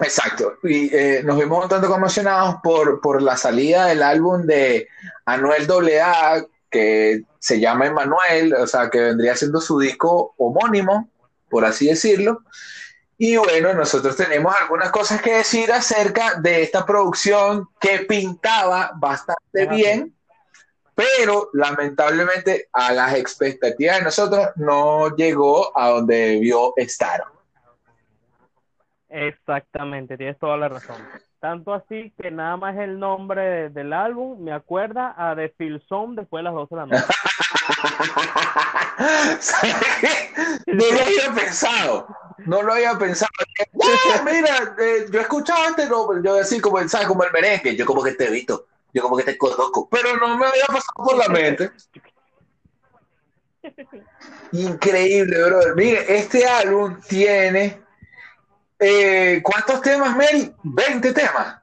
Exacto, 0.00 0.54
y 0.64 0.92
eh, 0.92 1.22
nos 1.24 1.38
vimos 1.38 1.62
un 1.62 1.68
tanto 1.68 1.88
conmocionados 1.88 2.56
por, 2.62 3.00
por 3.00 3.22
la 3.22 3.36
salida 3.36 3.86
del 3.86 4.02
álbum 4.02 4.42
de 4.44 4.88
Anuel 5.24 5.68
AA, 5.70 6.44
que 6.68 7.22
se 7.38 7.60
llama 7.60 7.86
Emanuel, 7.86 8.54
o 8.54 8.66
sea, 8.66 8.90
que 8.90 9.00
vendría 9.00 9.36
siendo 9.36 9.60
su 9.60 9.78
disco 9.78 10.34
homónimo, 10.38 11.08
por 11.48 11.64
así 11.64 11.86
decirlo. 11.86 12.40
Y 13.16 13.36
bueno, 13.36 13.72
nosotros 13.74 14.16
tenemos 14.16 14.54
algunas 14.60 14.90
cosas 14.90 15.22
que 15.22 15.34
decir 15.34 15.70
acerca 15.70 16.34
de 16.40 16.62
esta 16.62 16.84
producción 16.84 17.68
que 17.80 18.00
pintaba 18.00 18.92
bastante 18.96 19.66
bien, 19.66 20.14
pero 20.94 21.50
lamentablemente 21.52 22.68
a 22.72 22.92
las 22.92 23.14
expectativas 23.14 23.98
de 23.98 24.04
nosotros 24.04 24.48
no 24.56 25.14
llegó 25.14 25.76
a 25.78 25.90
donde 25.90 26.16
debió 26.16 26.72
estar. 26.76 27.24
Exactamente, 29.08 30.16
tienes 30.16 30.38
toda 30.38 30.56
la 30.56 30.68
razón. 30.68 30.96
Tanto 31.44 31.74
así 31.74 32.10
que 32.18 32.30
nada 32.30 32.56
más 32.56 32.74
el 32.78 32.98
nombre 32.98 33.68
del 33.68 33.92
álbum 33.92 34.42
me 34.42 34.50
acuerda 34.50 35.14
a 35.14 35.36
The 35.36 35.52
Zone 35.86 36.16
después 36.16 36.40
de 36.40 36.44
las 36.44 36.54
12 36.54 36.74
de 36.74 36.80
la 36.80 36.86
noche. 36.86 37.04
no 40.68 40.86
lo 40.86 41.02
había 41.02 41.34
pensado, 41.34 42.06
no 42.46 42.62
lo 42.62 42.72
había 42.72 42.96
pensado. 42.96 43.30
mira, 44.24 44.74
eh, 44.78 45.04
yo 45.10 45.18
he 45.18 45.22
escuchado 45.22 45.68
este 45.68 45.86
nombre, 45.86 46.22
yo 46.24 46.36
decía 46.36 46.62
como, 46.62 46.78
¿sabes? 46.88 47.08
como 47.08 47.24
el 47.24 47.32
merengue, 47.32 47.76
yo 47.76 47.84
como 47.84 48.02
que 48.02 48.12
te 48.12 48.24
he 48.24 48.30
visto, 48.30 48.64
yo 48.94 49.02
como 49.02 49.18
que 49.18 49.24
te 49.24 49.36
conozco, 49.36 49.86
pero 49.90 50.16
no 50.16 50.38
me 50.38 50.46
había 50.46 50.64
pasado 50.68 50.94
por 50.94 51.18
la 51.18 51.28
mente. 51.28 51.72
Increíble, 54.52 55.44
brother. 55.44 55.76
Mire, 55.76 56.06
este 56.08 56.46
álbum 56.46 56.98
tiene 57.06 57.83
eh, 58.84 59.42
¿Cuántos 59.42 59.80
temas, 59.80 60.16
Mary? 60.16 60.52
20 60.62 61.12
temas. 61.12 61.60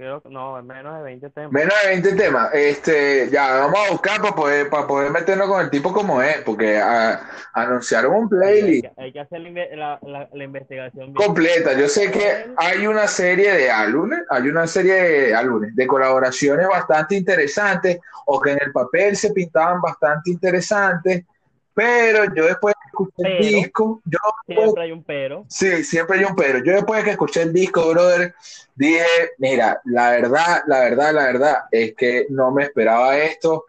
Creo 0.00 0.22
no, 0.30 0.62
menos 0.62 0.96
de 0.96 1.02
20 1.02 1.28
temas. 1.28 1.52
Menos 1.52 1.74
de 1.82 1.88
20 1.90 2.12
temas. 2.14 2.54
Este, 2.54 3.28
ya, 3.30 3.60
vamos 3.60 3.78
a 3.86 3.90
buscar 3.90 4.22
para 4.22 4.34
poder, 4.34 4.70
para 4.70 4.86
poder 4.86 5.10
meternos 5.10 5.46
con 5.46 5.60
el 5.60 5.68
tipo 5.68 5.92
como 5.92 6.22
es, 6.22 6.38
porque 6.38 6.78
ah, 6.78 7.20
anunciaron 7.52 8.14
un 8.14 8.28
playlist. 8.30 8.86
Hay 8.96 9.12
que, 9.12 9.20
hacer 9.20 9.42
la, 9.42 10.00
la, 10.02 10.42
investigación 10.44 11.12
completa. 11.12 11.74
Yo 11.74 11.86
sé 11.86 12.10
que 12.10 12.46
hay 12.56 12.86
una 12.86 13.06
serie 13.06 13.52
de 13.52 13.70
álbumes, 13.70 14.20
hay 14.30 14.48
una 14.48 14.66
serie 14.66 14.94
de 14.94 15.34
álbumes, 15.34 15.76
de 15.76 15.86
colaboraciones 15.86 16.66
bastante 16.66 17.16
interesantes, 17.16 17.98
o 18.24 18.40
que 18.40 18.52
en 18.52 18.58
el 18.62 18.72
papel 18.72 19.14
se 19.14 19.34
pintaban 19.34 19.82
bastante 19.82 20.30
interesantes 20.30 21.24
pero 21.74 22.24
yo 22.34 22.46
después 22.46 22.74
de 22.74 22.88
escuché 22.88 23.38
el 23.38 23.54
disco, 23.54 24.02
yo 24.04 24.18
siempre 24.46 24.82
hay 24.82 24.92
un 24.92 25.04
pero. 25.04 25.44
Sí, 25.48 25.84
siempre 25.84 26.18
hay 26.18 26.24
un 26.24 26.36
pero. 26.36 26.62
Yo 26.64 26.72
después 26.72 26.98
de 26.98 27.04
que 27.04 27.10
escuché 27.12 27.42
el 27.42 27.52
disco, 27.52 27.88
brother, 27.88 28.34
dije, 28.74 29.04
mira, 29.38 29.80
la 29.84 30.10
verdad, 30.10 30.62
la 30.66 30.80
verdad, 30.80 31.14
la 31.14 31.24
verdad 31.24 31.58
es 31.70 31.94
que 31.94 32.26
no 32.30 32.50
me 32.50 32.64
esperaba 32.64 33.16
esto 33.18 33.66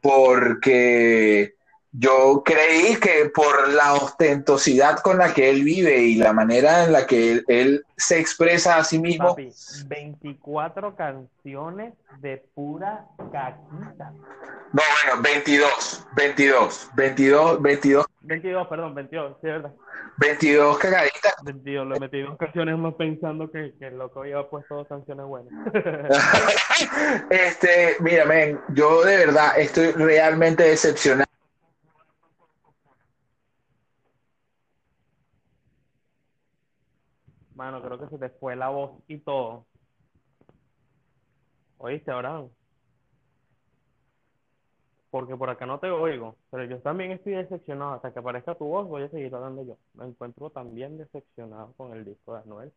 porque 0.00 1.54
yo 1.92 2.42
creí 2.42 2.96
que 2.96 3.30
por 3.34 3.68
la 3.68 3.94
ostentosidad 3.94 5.00
con 5.00 5.18
la 5.18 5.34
que 5.34 5.50
él 5.50 5.62
vive 5.62 5.98
y 5.98 6.14
la 6.14 6.32
manera 6.32 6.84
en 6.84 6.92
la 6.92 7.06
que 7.06 7.42
él, 7.46 7.84
se 7.96 8.18
expresa 8.18 8.78
a 8.78 8.84
sí 8.84 8.98
mismo. 8.98 9.28
Papi, 9.28 9.52
24 9.86 10.96
canciones 10.96 11.92
de 12.18 12.42
pura 12.54 13.06
caquita. 13.30 14.12
No, 14.72 14.82
bueno, 15.04 15.22
22, 15.22 16.06
22, 16.16 16.90
22, 16.96 17.62
22. 17.62 18.06
22, 18.22 18.66
perdón, 18.68 18.94
22, 18.94 19.36
sí, 19.40 19.46
verdad. 19.46 19.72
22 20.16 20.78
cagaditas. 20.78 21.34
22, 21.44 21.86
le 21.88 22.00
metí 22.00 22.20
dos 22.22 22.36
canciones 22.38 22.78
más 22.78 22.94
pensando 22.94 23.50
que, 23.50 23.74
que 23.78 23.88
el 23.88 23.98
loco 23.98 24.20
había 24.20 24.42
puesto 24.48 24.76
dos 24.76 24.88
canciones 24.88 25.26
buenas. 25.26 25.52
este, 27.30 27.96
mira, 28.00 28.24
men, 28.24 28.60
yo 28.74 29.04
de 29.04 29.18
verdad 29.18 29.58
estoy 29.58 29.92
realmente 29.92 30.64
decepcionado 30.64 31.31
Mano, 37.62 37.80
creo 37.80 37.96
que 37.96 38.08
se 38.08 38.18
te 38.18 38.28
fue 38.28 38.56
la 38.56 38.70
voz 38.70 38.90
y 39.06 39.18
todo. 39.18 39.64
¿Oíste, 41.78 42.10
Abraham? 42.10 42.48
Porque 45.12 45.36
por 45.36 45.48
acá 45.48 45.64
no 45.64 45.78
te 45.78 45.88
oigo, 45.88 46.34
pero 46.50 46.64
yo 46.64 46.80
también 46.80 47.12
estoy 47.12 47.34
decepcionado. 47.34 47.92
Hasta 47.92 48.12
que 48.12 48.18
aparezca 48.18 48.56
tu 48.56 48.64
voz, 48.64 48.88
voy 48.88 49.04
a 49.04 49.10
seguir 49.10 49.32
hablando 49.32 49.64
yo. 49.64 49.76
Me 49.94 50.06
encuentro 50.06 50.50
también 50.50 50.98
decepcionado 50.98 51.72
con 51.74 51.92
el 51.96 52.04
disco 52.04 52.34
de 52.34 52.40
Anuel, 52.40 52.72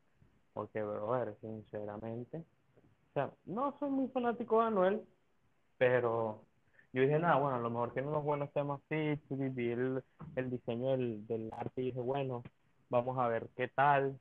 porque, 0.54 0.84
brother, 0.84 1.36
sinceramente, 1.42 2.38
o 2.38 3.14
sea, 3.16 3.32
no 3.48 3.76
soy 3.80 3.90
muy 3.90 4.08
fanático 4.10 4.62
de 4.62 4.68
Anuel, 4.68 5.02
pero 5.80 6.44
yo 6.94 7.02
dije, 7.02 7.18
nada, 7.18 7.38
bueno, 7.40 7.56
a 7.56 7.60
lo 7.60 7.72
mejor 7.72 7.92
tiene 7.92 8.10
unos 8.10 8.24
buenos 8.24 8.54
temas, 8.54 8.80
sí, 8.88 9.20
vi 9.32 9.72
el, 9.72 10.04
el 10.36 10.52
diseño 10.52 10.92
del, 10.92 11.26
del 11.26 11.50
arte 11.54 11.82
y 11.82 11.86
dije, 11.86 12.02
bueno, 12.02 12.44
vamos 12.90 13.18
a 13.18 13.28
ver 13.30 13.50
qué 13.56 13.68
tal 13.68 14.20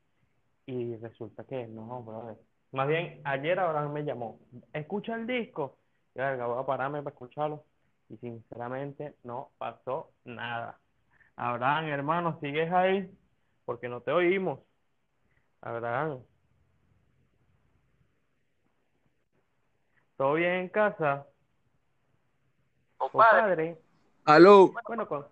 y 0.66 0.96
resulta 0.96 1.44
que 1.44 1.66
no, 1.66 2.02
brother. 2.02 2.36
Más 2.72 2.88
bien, 2.88 3.20
ayer 3.24 3.58
Abraham 3.58 3.92
me 3.92 4.04
llamó, 4.04 4.40
escucha 4.72 5.14
el 5.14 5.26
disco. 5.26 5.78
Y 6.14 6.18
verga, 6.18 6.46
voy 6.46 6.62
a 6.62 6.66
pararme 6.66 7.02
para 7.02 7.14
escucharlo. 7.14 7.64
Y 8.08 8.16
sinceramente 8.18 9.14
no 9.22 9.50
pasó 9.58 10.10
nada. 10.24 10.78
Abraham, 11.36 11.86
hermano, 11.86 12.38
¿sigues 12.40 12.72
ahí? 12.72 13.10
Porque 13.64 13.88
no 13.88 14.00
te 14.00 14.12
oímos. 14.12 14.60
Abraham. 15.60 16.20
¿Todo 20.16 20.34
bien 20.34 20.52
en 20.52 20.68
casa? 20.68 21.26
Compadre. 22.98 23.78
Aló. 24.24 24.72
Bueno, 24.86 25.08
con... 25.08 25.26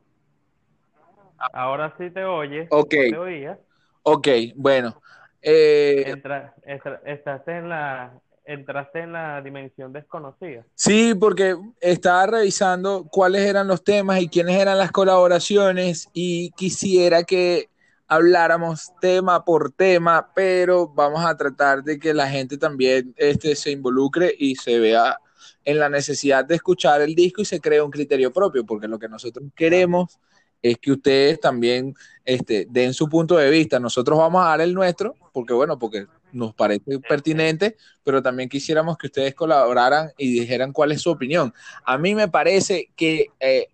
ahora 1.53 1.95
sí 1.99 2.11
te 2.11 2.25
oyes. 2.25 2.69
Ok. 2.71 2.91
te 2.91 3.19
oía. 3.19 3.59
Ok, 4.03 4.29
bueno. 4.57 5.01
Eh, 5.43 6.05
entraste, 6.07 7.57
en 7.57 7.69
la, 7.69 8.13
entraste 8.45 9.01
en 9.01 9.13
la 9.13 9.43
dimensión 9.43 9.93
desconocida. 9.93 10.65
Sí, 10.75 11.15
porque 11.15 11.57
estaba 11.81 12.27
revisando 12.27 13.05
cuáles 13.11 13.43
eran 13.43 13.67
los 13.67 13.83
temas 13.83 14.21
y 14.21 14.29
quiénes 14.29 14.61
eran 14.61 14.79
las 14.79 14.93
colaboraciones 14.93 16.09
y 16.13 16.51
quisiera 16.53 17.25
que 17.25 17.69
habláramos 18.07 18.93
tema 19.01 19.45
por 19.45 19.73
tema, 19.73 20.31
pero 20.35 20.87
vamos 20.87 21.25
a 21.25 21.37
tratar 21.37 21.83
de 21.83 21.99
que 21.99 22.13
la 22.13 22.29
gente 22.29 22.59
también 22.59 23.15
este, 23.17 23.57
se 23.57 23.71
involucre 23.71 24.35
y 24.39 24.55
se 24.57 24.79
vea 24.79 25.19
en 25.65 25.79
la 25.79 25.89
necesidad 25.89 26.45
de 26.45 26.57
escuchar 26.57 27.01
el 27.01 27.15
disco 27.15 27.41
y 27.41 27.47
se 27.47 27.61
cree 27.61 27.81
un 27.81 27.91
criterio 27.91 28.33
propio, 28.33 28.67
porque 28.67 28.89
lo 28.89 28.99
que 28.99 29.09
nosotros 29.09 29.47
queremos 29.55 30.19
es 30.63 30.79
que 30.79 30.93
ustedes 30.93 31.41
también 31.41 31.95
este, 32.25 32.67
den 32.71 32.95
su 32.95 33.09
punto 33.09 33.37
de 33.37 33.51
vista. 33.51 33.81
Nosotros 33.81 34.19
vamos 34.19 34.43
a 34.45 34.51
dar 34.51 34.61
el 34.61 34.73
nuestro, 34.73 35.15
porque 35.33 35.53
bueno, 35.53 35.79
porque 35.79 36.07
nos 36.33 36.55
parece 36.55 36.99
pertinente, 37.01 37.77
pero 38.05 38.23
también 38.23 38.49
quisiéramos 38.49 38.97
que 38.97 39.09
ustedes 39.09 39.35
colaboraran 39.35 40.13
y 40.17 40.33
dijeran 40.33 40.73
cuál 40.73 40.93
es 40.93 41.03
su 41.03 41.11
opinión. 41.11 41.53
A 41.85 41.99
mí 41.99 42.15
me 42.15 42.29
parece 42.29 42.91
que 42.97 43.29
eh, 43.41 43.67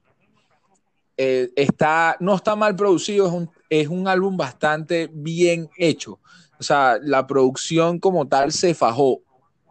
eh, 1.16 1.51
está, 1.57 2.16
no 2.20 2.34
está 2.34 2.57
mal 2.57 2.74
producido, 2.74 3.26
es 3.26 3.32
un, 3.32 3.51
es 3.68 3.89
un 3.89 4.09
álbum 4.09 4.36
bastante 4.36 5.11
bien 5.12 5.68
hecho. 5.76 6.18
O 6.59 6.62
sea, 6.62 6.99
la 7.03 7.26
producción 7.26 8.01
como 8.01 8.26
tal 8.26 8.51
se 8.51 8.74
fajó, 8.74 9.20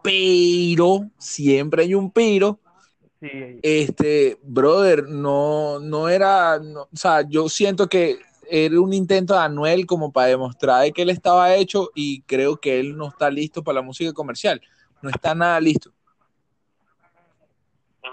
pero 0.02 1.10
siempre 1.18 1.82
hay 1.82 1.94
un 1.94 2.10
pero 2.10 2.58
este, 3.20 4.38
brother, 4.42 5.08
no, 5.08 5.80
no 5.80 6.08
era, 6.08 6.56
o 6.56 6.96
sea, 6.96 7.22
yo 7.28 7.48
siento 7.48 7.88
que 7.88 8.18
era 8.48 8.80
un 8.80 8.92
intento 8.92 9.34
de 9.34 9.40
Anuel 9.40 9.86
como 9.86 10.12
para 10.12 10.28
demostrar 10.28 10.90
que 10.92 11.02
él 11.02 11.10
estaba 11.10 11.54
hecho 11.54 11.90
y 11.94 12.22
creo 12.22 12.56
que 12.56 12.80
él 12.80 12.96
no 12.96 13.08
está 13.08 13.30
listo 13.30 13.62
para 13.62 13.76
la 13.76 13.82
música 13.82 14.12
comercial, 14.12 14.60
no 15.02 15.10
está 15.10 15.34
nada 15.34 15.60
listo. 15.60 15.92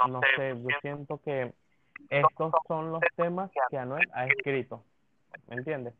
No 0.10 0.20
sé, 0.36 0.49
yo 0.49 0.68
siento 0.82 1.22
que 1.24 1.53
estos 2.10 2.51
son 2.68 2.91
los 2.91 3.01
temas 3.16 3.49
que 3.70 3.78
Anuel 3.78 4.08
ha 4.14 4.26
escrito, 4.28 4.84
¿me 5.47 5.56
entiendes? 5.56 5.93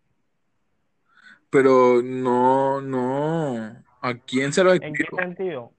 Pero 1.50 2.02
no, 2.04 2.82
no, 2.82 3.84
¿a 4.02 4.14
quién 4.16 4.52
se 4.52 4.64
lo 4.64 4.74
escribió? 4.74 5.06
¿En 5.06 5.16
qué 5.16 5.24
sentido? 5.24 5.72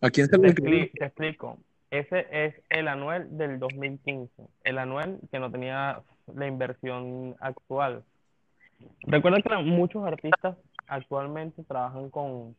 ¿A 0.00 0.10
quién 0.10 0.28
se 0.28 0.38
lo 0.38 0.46
escribió? 0.46 0.90
Te 0.94 1.04
explico. 1.06 1.58
Ese 1.96 2.26
es 2.30 2.54
el 2.68 2.88
anual 2.88 3.38
del 3.38 3.58
2015, 3.58 4.30
el 4.64 4.78
anual 4.78 5.18
que 5.30 5.38
no 5.38 5.50
tenía 5.50 6.02
la 6.34 6.46
inversión 6.46 7.36
actual. 7.40 8.04
Recuerda 9.04 9.40
que 9.40 9.56
muchos 9.62 10.04
artistas 10.04 10.58
actualmente 10.88 11.64
trabajan 11.64 12.10
con, 12.10 12.54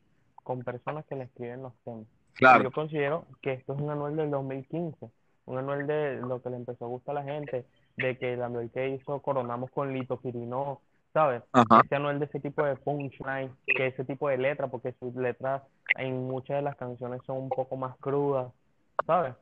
personas 0.65 1.05
que 1.05 1.15
le 1.15 1.25
escriben 1.25 1.61
los 1.61 1.73
temas. 1.85 2.07
Claro. 2.33 2.63
Yo 2.63 2.71
considero 2.71 3.25
que 3.43 3.53
esto 3.53 3.75
es 3.75 3.79
un 3.79 3.91
anual 3.91 4.15
del 4.15 4.31
2015, 4.31 5.07
un 5.45 5.57
anual 5.57 5.85
de 5.85 6.15
lo 6.15 6.41
que 6.41 6.49
le 6.49 6.55
empezó 6.55 6.85
a 6.85 6.89
gustar 6.89 7.15
a 7.15 7.23
la 7.23 7.31
gente, 7.31 7.63
de 7.95 8.17
que 8.17 8.33
el 8.33 8.41
anual 8.41 8.71
que 8.73 8.89
hizo 8.89 9.21
Coronamos 9.21 9.69
con 9.69 9.93
Lito 9.93 10.19
Quirino, 10.19 10.81
¿sabes? 11.13 11.43
Ese 11.85 11.95
anual 11.95 12.17
de 12.17 12.25
ese 12.25 12.39
tipo 12.39 12.63
de 12.63 12.75
punchline, 12.75 13.51
que 13.67 13.85
ese 13.85 14.03
tipo 14.03 14.29
de 14.29 14.39
letra, 14.39 14.67
porque 14.67 14.93
sus 14.93 15.13
letras 15.15 15.61
en 15.95 16.27
muchas 16.27 16.57
de 16.57 16.63
las 16.63 16.75
canciones 16.75 17.21
son 17.27 17.37
un 17.37 17.49
poco 17.49 17.77
más 17.77 17.95
crudas, 17.97 18.51
¿sabes? 19.07 19.35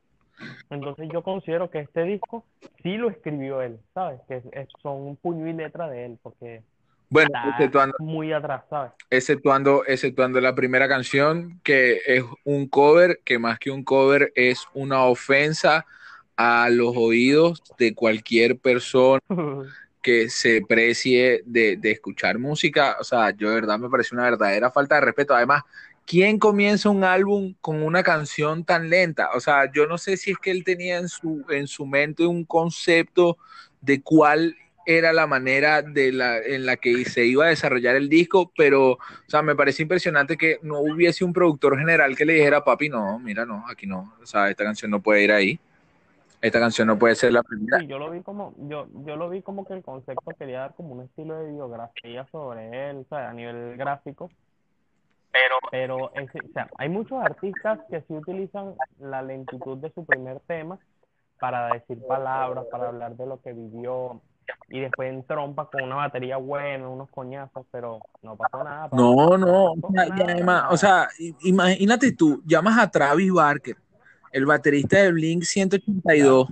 Entonces 0.69 1.09
yo 1.11 1.23
considero 1.23 1.69
que 1.71 1.79
este 1.81 2.03
disco 2.03 2.45
sí 2.83 2.97
lo 2.97 3.09
escribió 3.09 3.61
él, 3.61 3.79
¿sabes? 3.93 4.21
Que 4.27 4.37
es- 4.53 4.69
son 4.81 4.97
un 5.01 5.17
puño 5.17 5.47
y 5.47 5.53
letra 5.53 5.89
de 5.89 6.05
él, 6.07 6.19
porque 6.23 6.63
Bueno, 7.09 7.29
está 7.29 7.39
exceptuando, 7.43 7.95
muy 7.97 8.33
atrás, 8.33 8.65
¿sabes? 8.69 8.93
exceptuando, 9.09 9.85
exceptuando 9.85 10.41
la 10.41 10.55
primera 10.55 10.87
canción, 10.87 11.59
que 11.63 12.01
es 12.05 12.23
un 12.43 12.67
cover, 12.67 13.21
que 13.23 13.39
más 13.39 13.59
que 13.59 13.71
un 13.71 13.83
cover 13.83 14.31
es 14.35 14.65
una 14.73 15.03
ofensa 15.05 15.85
a 16.37 16.69
los 16.69 16.93
oídos 16.97 17.61
de 17.77 17.93
cualquier 17.95 18.57
persona 18.59 19.19
que 20.01 20.29
se 20.29 20.61
precie 20.67 21.43
de, 21.45 21.77
de 21.77 21.91
escuchar 21.91 22.39
música. 22.39 22.97
O 22.99 23.03
sea, 23.03 23.31
yo 23.31 23.49
de 23.49 23.55
verdad 23.55 23.79
me 23.79 23.89
parece 23.89 24.15
una 24.15 24.25
verdadera 24.25 24.71
falta 24.71 24.95
de 24.95 25.01
respeto. 25.01 25.35
Además, 25.35 25.63
¿quién 26.05 26.39
comienza 26.39 26.89
un 26.89 27.03
álbum 27.03 27.55
con 27.61 27.83
una 27.83 28.03
canción 28.03 28.63
tan 28.63 28.89
lenta? 28.89 29.29
O 29.35 29.39
sea, 29.39 29.71
yo 29.71 29.87
no 29.87 29.97
sé 29.97 30.17
si 30.17 30.31
es 30.31 30.37
que 30.37 30.51
él 30.51 30.63
tenía 30.63 30.97
en 30.97 31.09
su, 31.09 31.45
en 31.49 31.67
su 31.67 31.85
mente 31.85 32.25
un 32.25 32.45
concepto 32.45 33.37
de 33.81 34.01
cuál 34.01 34.55
era 34.85 35.11
la 35.13 35.25
manera 35.25 35.81
de 35.81 36.11
la, 36.11 36.37
en 36.37 36.65
la 36.65 36.77
que 36.77 37.05
se 37.05 37.25
iba 37.25 37.45
a 37.45 37.49
desarrollar 37.49 37.95
el 37.95 38.07
disco, 38.07 38.51
pero, 38.55 38.91
o 38.91 38.99
sea, 39.27 39.41
me 39.41 39.55
parece 39.55 39.81
impresionante 39.81 40.37
que 40.37 40.59
no 40.61 40.79
hubiese 40.79 41.25
un 41.25 41.33
productor 41.33 41.77
general 41.77 42.15
que 42.15 42.25
le 42.25 42.33
dijera, 42.33 42.63
papi, 42.63 42.89
no, 42.89 43.17
mira, 43.19 43.45
no, 43.45 43.65
aquí 43.67 43.87
no, 43.87 44.13
o 44.21 44.25
sea, 44.25 44.49
esta 44.49 44.63
canción 44.63 44.91
no 44.91 45.01
puede 45.01 45.23
ir 45.23 45.31
ahí, 45.31 45.59
esta 46.39 46.59
canción 46.59 46.87
no 46.87 46.99
puede 46.99 47.15
ser 47.15 47.33
la 47.33 47.41
primera. 47.41 47.79
Sí, 47.79 47.87
yo 47.87 47.97
lo 47.97 48.11
vi 48.11 48.21
como, 48.21 48.53
yo, 48.69 48.87
yo 49.05 49.15
lo 49.15 49.27
vi 49.29 49.41
como 49.41 49.65
que 49.65 49.73
el 49.73 49.81
concepto 49.81 50.31
quería 50.37 50.59
dar 50.59 50.75
como 50.75 50.93
un 50.93 51.03
estilo 51.03 51.39
de 51.39 51.51
biografía 51.51 52.27
sobre 52.31 52.91
él, 52.91 53.07
¿sabes? 53.09 53.29
A 53.29 53.33
nivel 53.33 53.75
gráfico. 53.77 54.29
Pero, 55.35 55.57
Pero 55.69 56.13
ese- 56.15 56.39
o 56.39 56.53
sea, 56.53 56.69
hay 56.77 56.87
muchos 56.87 57.21
artistas 57.21 57.79
que 57.89 58.01
sí 58.07 58.13
utilizan 58.13 58.75
la 58.99 59.21
lentitud 59.21 59.77
de 59.79 59.91
su 59.91 60.05
primer 60.05 60.39
tema 60.47 60.79
para 61.39 61.73
decir 61.73 61.97
palabras, 62.07 62.65
para 62.71 62.87
hablar 62.87 63.17
de 63.17 63.25
lo 63.25 63.41
que 63.41 63.51
vivió, 63.51 64.21
y 64.69 64.79
después 64.79 65.11
en 65.11 65.23
trompa 65.23 65.69
con 65.69 65.83
una 65.83 65.95
batería 65.97 66.37
buena, 66.37 66.87
unos 66.87 67.09
coñazos, 67.09 67.65
pero 67.71 67.99
no 68.21 68.37
pasó 68.37 68.63
nada. 68.63 68.89
No, 68.93 69.37
no, 69.37 69.73
o 69.73 69.75
pasó 69.75 69.93
sea, 69.93 70.05
y 70.05 70.09
nada. 70.09 70.31
además, 70.31 70.63
o 70.69 70.77
sea, 70.77 71.09
imagínate 71.41 72.13
tú, 72.13 72.41
llamas 72.45 72.79
a 72.79 72.89
Travis 72.89 73.31
Barker, 73.33 73.75
el 74.31 74.45
baterista 74.45 74.97
de 74.99 75.11
Blink 75.11 75.43
182, 75.43 76.47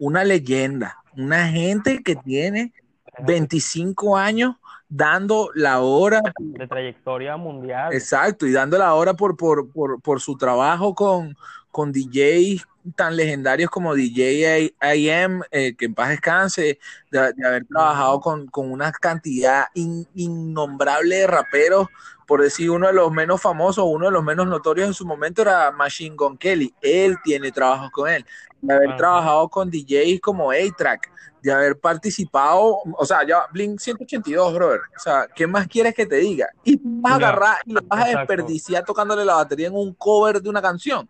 una 0.00 0.24
leyenda, 0.24 0.96
una 1.16 1.46
gente 1.48 2.02
que 2.02 2.16
tiene 2.16 2.72
25 3.20 4.16
años 4.16 4.56
dando 4.94 5.50
la 5.56 5.80
hora, 5.80 6.22
de 6.38 6.68
trayectoria 6.68 7.36
mundial. 7.36 7.92
exacto, 7.92 8.46
y 8.46 8.52
dando 8.52 8.78
la 8.78 8.94
hora 8.94 9.14
por, 9.14 9.36
por, 9.36 9.68
por, 9.68 10.00
por 10.00 10.20
su 10.20 10.36
trabajo 10.36 10.94
con, 10.94 11.36
con 11.74 11.90
DJs 11.92 12.64
tan 12.94 13.16
legendarios 13.16 13.68
como 13.70 13.94
DJ 13.94 14.74
AM, 14.78 15.42
eh, 15.50 15.74
que 15.76 15.86
en 15.86 15.94
paz 15.94 16.10
descanse, 16.10 16.78
de, 17.10 17.32
de 17.32 17.46
haber 17.46 17.64
trabajado 17.66 18.20
con, 18.20 18.46
con 18.46 18.70
una 18.70 18.92
cantidad 18.92 19.66
in- 19.74 20.06
innombrable 20.14 21.16
de 21.16 21.26
raperos, 21.26 21.88
por 22.26 22.42
decir 22.42 22.70
uno 22.70 22.86
de 22.86 22.92
los 22.92 23.10
menos 23.10 23.40
famosos, 23.42 23.84
uno 23.88 24.06
de 24.06 24.12
los 24.12 24.22
menos 24.22 24.46
notorios 24.46 24.86
en 24.86 24.94
su 24.94 25.04
momento 25.06 25.42
era 25.42 25.72
Machine 25.72 26.14
Gun 26.16 26.36
Kelly, 26.38 26.74
él 26.80 27.16
tiene 27.24 27.50
trabajos 27.52 27.90
con 27.90 28.08
él, 28.08 28.24
de 28.60 28.74
haber 28.74 28.94
trabajado 28.94 29.48
con 29.48 29.70
DJs 29.70 30.20
como 30.20 30.50
A-Track, 30.52 31.10
de 31.42 31.52
haber 31.52 31.78
participado, 31.78 32.78
o 32.96 33.04
sea, 33.04 33.26
ya 33.26 33.46
Blink 33.52 33.78
182, 33.80 34.54
brother, 34.54 34.80
o 34.96 35.00
sea, 35.00 35.26
¿qué 35.34 35.46
más 35.46 35.66
quieres 35.68 35.94
que 35.94 36.06
te 36.06 36.16
diga? 36.16 36.48
Y 36.62 36.80
vas 37.02 37.14
a 37.14 37.16
agarrar 37.16 37.56
y 37.66 37.72
lo 37.74 37.80
vas 37.90 38.06
a 38.06 38.08
desperdiciar 38.08 38.84
tocándole 38.84 39.24
la 39.24 39.34
batería 39.34 39.66
en 39.68 39.74
un 39.74 39.92
cover 39.94 40.40
de 40.40 40.48
una 40.48 40.62
canción. 40.62 41.08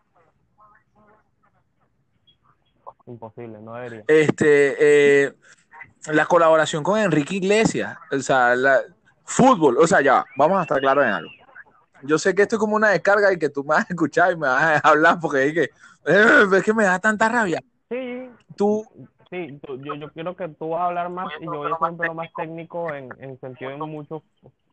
Imposible, 3.07 3.59
no 3.61 3.75
debería. 3.75 4.05
este, 4.07 4.77
eh, 5.27 5.35
la 6.13 6.27
colaboración 6.27 6.83
con 6.83 6.99
Enrique 6.99 7.37
Iglesias, 7.37 7.97
o 8.11 8.19
sea, 8.19 8.55
la, 8.55 8.81
fútbol, 9.25 9.79
o 9.79 9.87
sea, 9.87 10.01
ya, 10.01 10.25
vamos 10.37 10.59
a 10.59 10.63
estar 10.63 10.81
claros 10.81 11.05
en 11.05 11.11
algo. 11.11 11.31
Yo 12.03 12.19
sé 12.19 12.35
que 12.35 12.43
esto 12.43 12.57
es 12.57 12.61
como 12.61 12.77
una 12.77 12.91
descarga 12.91 13.33
y 13.33 13.39
que 13.39 13.49
tú 13.49 13.63
me 13.63 13.71
vas 13.71 13.85
a 13.85 13.89
escuchar 13.89 14.33
y 14.33 14.37
me 14.37 14.47
vas 14.47 14.85
a 14.85 14.89
hablar 14.89 15.19
porque 15.21 15.47
es 15.47 15.55
que, 15.55 15.63
eh, 16.07 16.47
es 16.57 16.63
que 16.63 16.75
me 16.75 16.85
da 16.85 16.99
tanta 16.99 17.29
rabia. 17.29 17.61
Sí, 17.89 18.31
Tú, 18.57 18.87
sí, 19.31 19.59
tú- 19.67 19.81
yo, 19.83 19.95
yo 19.95 20.11
quiero 20.13 20.37
que 20.37 20.49
tú 20.49 20.71
vas 20.71 20.83
a 20.83 20.87
hablar 20.87 21.11
más 21.11 21.29
y 21.41 21.45
yo 21.45 21.51
voy 21.53 21.73
a 21.73 21.79
ser 21.79 21.91
un 21.91 21.97
poco 21.97 22.15
más 22.15 22.29
técnico 22.37 22.93
en, 22.93 23.09
en 23.19 23.41
sentido 23.41 23.71
en 23.71 23.81
muchos 23.81 24.23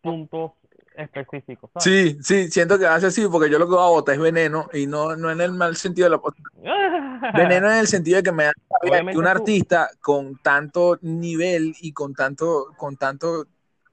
puntos 0.01 0.51
específicos, 0.95 1.69
¿sabes? 1.73 1.83
sí, 1.83 2.17
sí, 2.21 2.51
siento 2.51 2.77
que 2.77 2.85
hace 2.85 3.07
así 3.07 3.25
porque 3.27 3.49
yo 3.49 3.57
lo 3.57 3.65
que 3.65 3.75
voy 3.75 3.85
a 3.85 3.89
botar 3.89 4.15
es 4.15 4.21
veneno 4.21 4.69
y 4.73 4.87
no, 4.87 5.15
no 5.15 5.31
en 5.31 5.41
el 5.41 5.53
mal 5.53 5.75
sentido 5.75 6.09
de 6.09 6.17
la 6.17 7.31
veneno 7.33 7.71
en 7.71 7.77
el 7.77 7.87
sentido 7.87 8.17
de 8.17 8.23
que 8.23 8.31
me 8.31 8.45
da 8.45 8.53
que 8.81 9.17
un 9.17 9.27
artista 9.27 9.89
con 10.01 10.37
tanto 10.37 10.97
nivel 11.01 11.75
y 11.81 11.93
con 11.93 12.13
tanto, 12.13 12.73
con 12.77 12.97
tanto, 12.97 13.47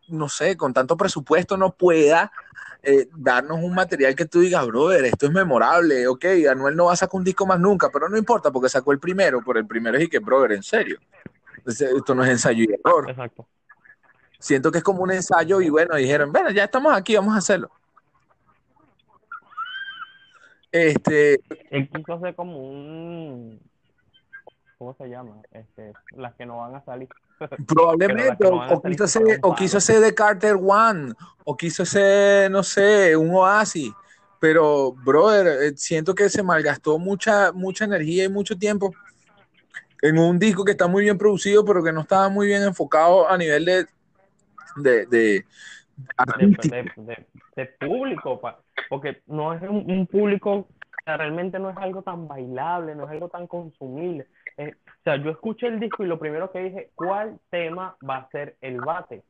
no 0.09 0.29
sé, 0.29 0.57
con 0.57 0.73
tanto 0.73 0.97
presupuesto 0.97 1.57
no 1.57 1.75
pueda 1.75 2.33
eh, 2.83 3.09
darnos 3.17 3.59
un 3.63 3.75
material 3.75 4.15
que 4.15 4.27
tú 4.27 4.41
digas, 4.41 4.67
brother, 4.67 5.05
esto 5.05 5.27
es 5.27 5.33
memorable, 5.33 6.07
ok, 6.07 6.25
Anuel 6.51 6.77
no 6.77 6.87
va 6.87 6.93
a 6.93 6.97
sacar 6.97 7.19
un 7.19 7.25
disco 7.25 7.45
más 7.45 7.59
nunca, 7.59 7.91
pero 7.91 8.09
no 8.09 8.17
importa 8.17 8.51
porque 8.51 8.69
sacó 8.69 8.93
el 8.93 9.01
primero, 9.01 9.43
por 9.43 9.59
el 9.59 9.67
primero 9.67 9.99
es 9.99 10.05
y 10.05 10.09
que, 10.09 10.21
brother, 10.21 10.53
en 10.53 10.63
serio. 10.63 10.99
Entonces, 11.57 11.91
Esto 11.95 12.15
no 12.15 12.25
es 12.25 12.31
ensayo 12.31 12.65
y 12.65 12.73
error. 12.73 13.11
Exacto. 13.11 13.47
Siento 14.39 14.71
que 14.71 14.79
es 14.79 14.85
como 14.85 15.03
un 15.03 15.11
ensayo 15.11 15.61
y 15.61 15.69
bueno, 15.69 15.97
dijeron, 15.97 16.33
bueno, 16.33 16.51
ya 16.51 16.65
estamos 16.65 16.97
aquí, 16.97 17.17
vamos 17.17 17.35
a 17.35 17.39
hacerlo. 17.39 17.71
Este, 20.71 21.41
Él 21.71 21.89
quiso 21.89 22.13
hacer 22.13 22.35
como 22.37 22.59
un, 22.59 23.61
¿cómo 24.79 24.95
se 24.95 25.09
llama? 25.09 25.43
Este, 25.51 25.93
las 26.17 26.35
que 26.35 26.47
no 26.47 26.59
van 26.59 26.77
a 26.77 26.85
salir. 26.85 27.09
Probablemente, 27.67 28.47
o, 28.47 28.65
no 28.65 28.83
quiso 28.83 29.05
hacer, 29.05 29.41
o 29.43 29.55
quiso 29.55 29.79
hacer 29.79 30.01
de 30.01 30.15
Carter 30.15 30.57
One, 30.57 31.15
o 31.45 31.57
quiso 31.57 31.83
hacer, 31.83 32.51
no 32.51 32.63
sé, 32.63 33.17
un 33.17 33.31
oasis. 33.31 33.93
Pero, 34.39 34.93
brother, 34.93 35.63
eh, 35.65 35.77
siento 35.77 36.15
que 36.15 36.29
se 36.29 36.45
malgastó 36.45 36.99
mucha, 36.99 37.51
mucha 37.51 37.87
energía 37.87 38.25
y 38.25 38.29
mucho 38.29 38.57
tiempo 38.57 38.93
en 40.01 40.17
un 40.17 40.39
disco 40.39 40.65
que 40.65 40.73
está 40.73 40.87
muy 40.87 41.03
bien 41.03 41.19
producido, 41.19 41.65
pero 41.65 41.83
que 41.83 41.93
no 41.93 42.03
estaba 42.03 42.29
muy 42.29 42.47
bien 42.47 42.63
enfocado 42.63 43.29
a 43.29 43.37
nivel 43.37 43.65
de, 43.65 43.87
de, 44.83 45.07
de 45.07 45.09
de, 45.09 45.45
artístico. 46.17 46.75
de- 46.75 46.93
de- 47.05 47.27
de 47.57 47.67
público, 47.67 48.41
pa- 48.41 48.61
porque 48.89 49.23
no 49.27 49.53
es 49.53 49.63
un, 49.63 49.91
un 49.91 50.07
público, 50.07 50.53
o 50.53 50.67
sea, 51.05 51.17
realmente 51.17 51.59
no 51.59 51.71
es 51.71 51.77
algo 51.77 52.03
tan 52.03 52.29
bailable, 52.29 52.95
no 52.95 53.05
es 53.05 53.11
algo 53.11 53.29
tan 53.29 53.47
consumible. 53.47 54.27
Eh, 54.57 54.75
o 54.87 55.03
sea, 55.05 55.17
yo 55.17 55.31
escuché 55.31 55.67
el 55.67 55.81
disco 55.81 56.05
y 56.05 56.07
lo 56.07 56.19
primero 56.19 56.51
que 56.51 56.61
dije, 56.61 56.91
¿cuál 56.95 57.39
tema 57.51 57.97
va 58.09 58.17
a 58.19 58.29
ser 58.31 58.57
el 58.61 58.81
bate? 58.81 59.23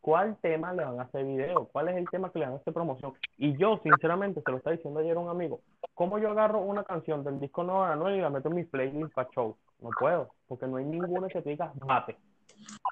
¿Cuál 0.00 0.36
tema 0.42 0.74
le 0.74 0.84
van 0.84 1.00
a 1.00 1.04
hacer 1.04 1.24
video? 1.24 1.66
¿Cuál 1.72 1.88
es 1.88 1.96
el 1.96 2.08
tema 2.10 2.30
que 2.30 2.38
le 2.38 2.44
van 2.44 2.54
a 2.54 2.58
hacer 2.58 2.74
promoción? 2.74 3.14
Y 3.38 3.56
yo, 3.56 3.80
sinceramente, 3.82 4.42
se 4.44 4.50
lo 4.50 4.58
está 4.58 4.70
diciendo 4.70 5.00
ayer 5.00 5.16
un 5.16 5.30
amigo, 5.30 5.60
¿cómo 5.94 6.18
yo 6.18 6.30
agarro 6.30 6.60
una 6.60 6.84
canción 6.84 7.24
del 7.24 7.40
disco 7.40 7.64
nuevo 7.64 7.86
de 7.86 7.92
Anuel 7.92 8.16
y 8.16 8.20
la 8.20 8.28
meto 8.28 8.50
en 8.50 8.56
mi 8.56 8.64
playlist 8.64 9.14
para 9.14 9.30
show? 9.30 9.56
No 9.80 9.88
puedo, 9.98 10.28
porque 10.46 10.66
no 10.66 10.76
hay 10.76 10.84
ninguna 10.84 11.28
que 11.28 11.40
te 11.40 11.50
diga 11.50 11.72
bate, 11.76 12.16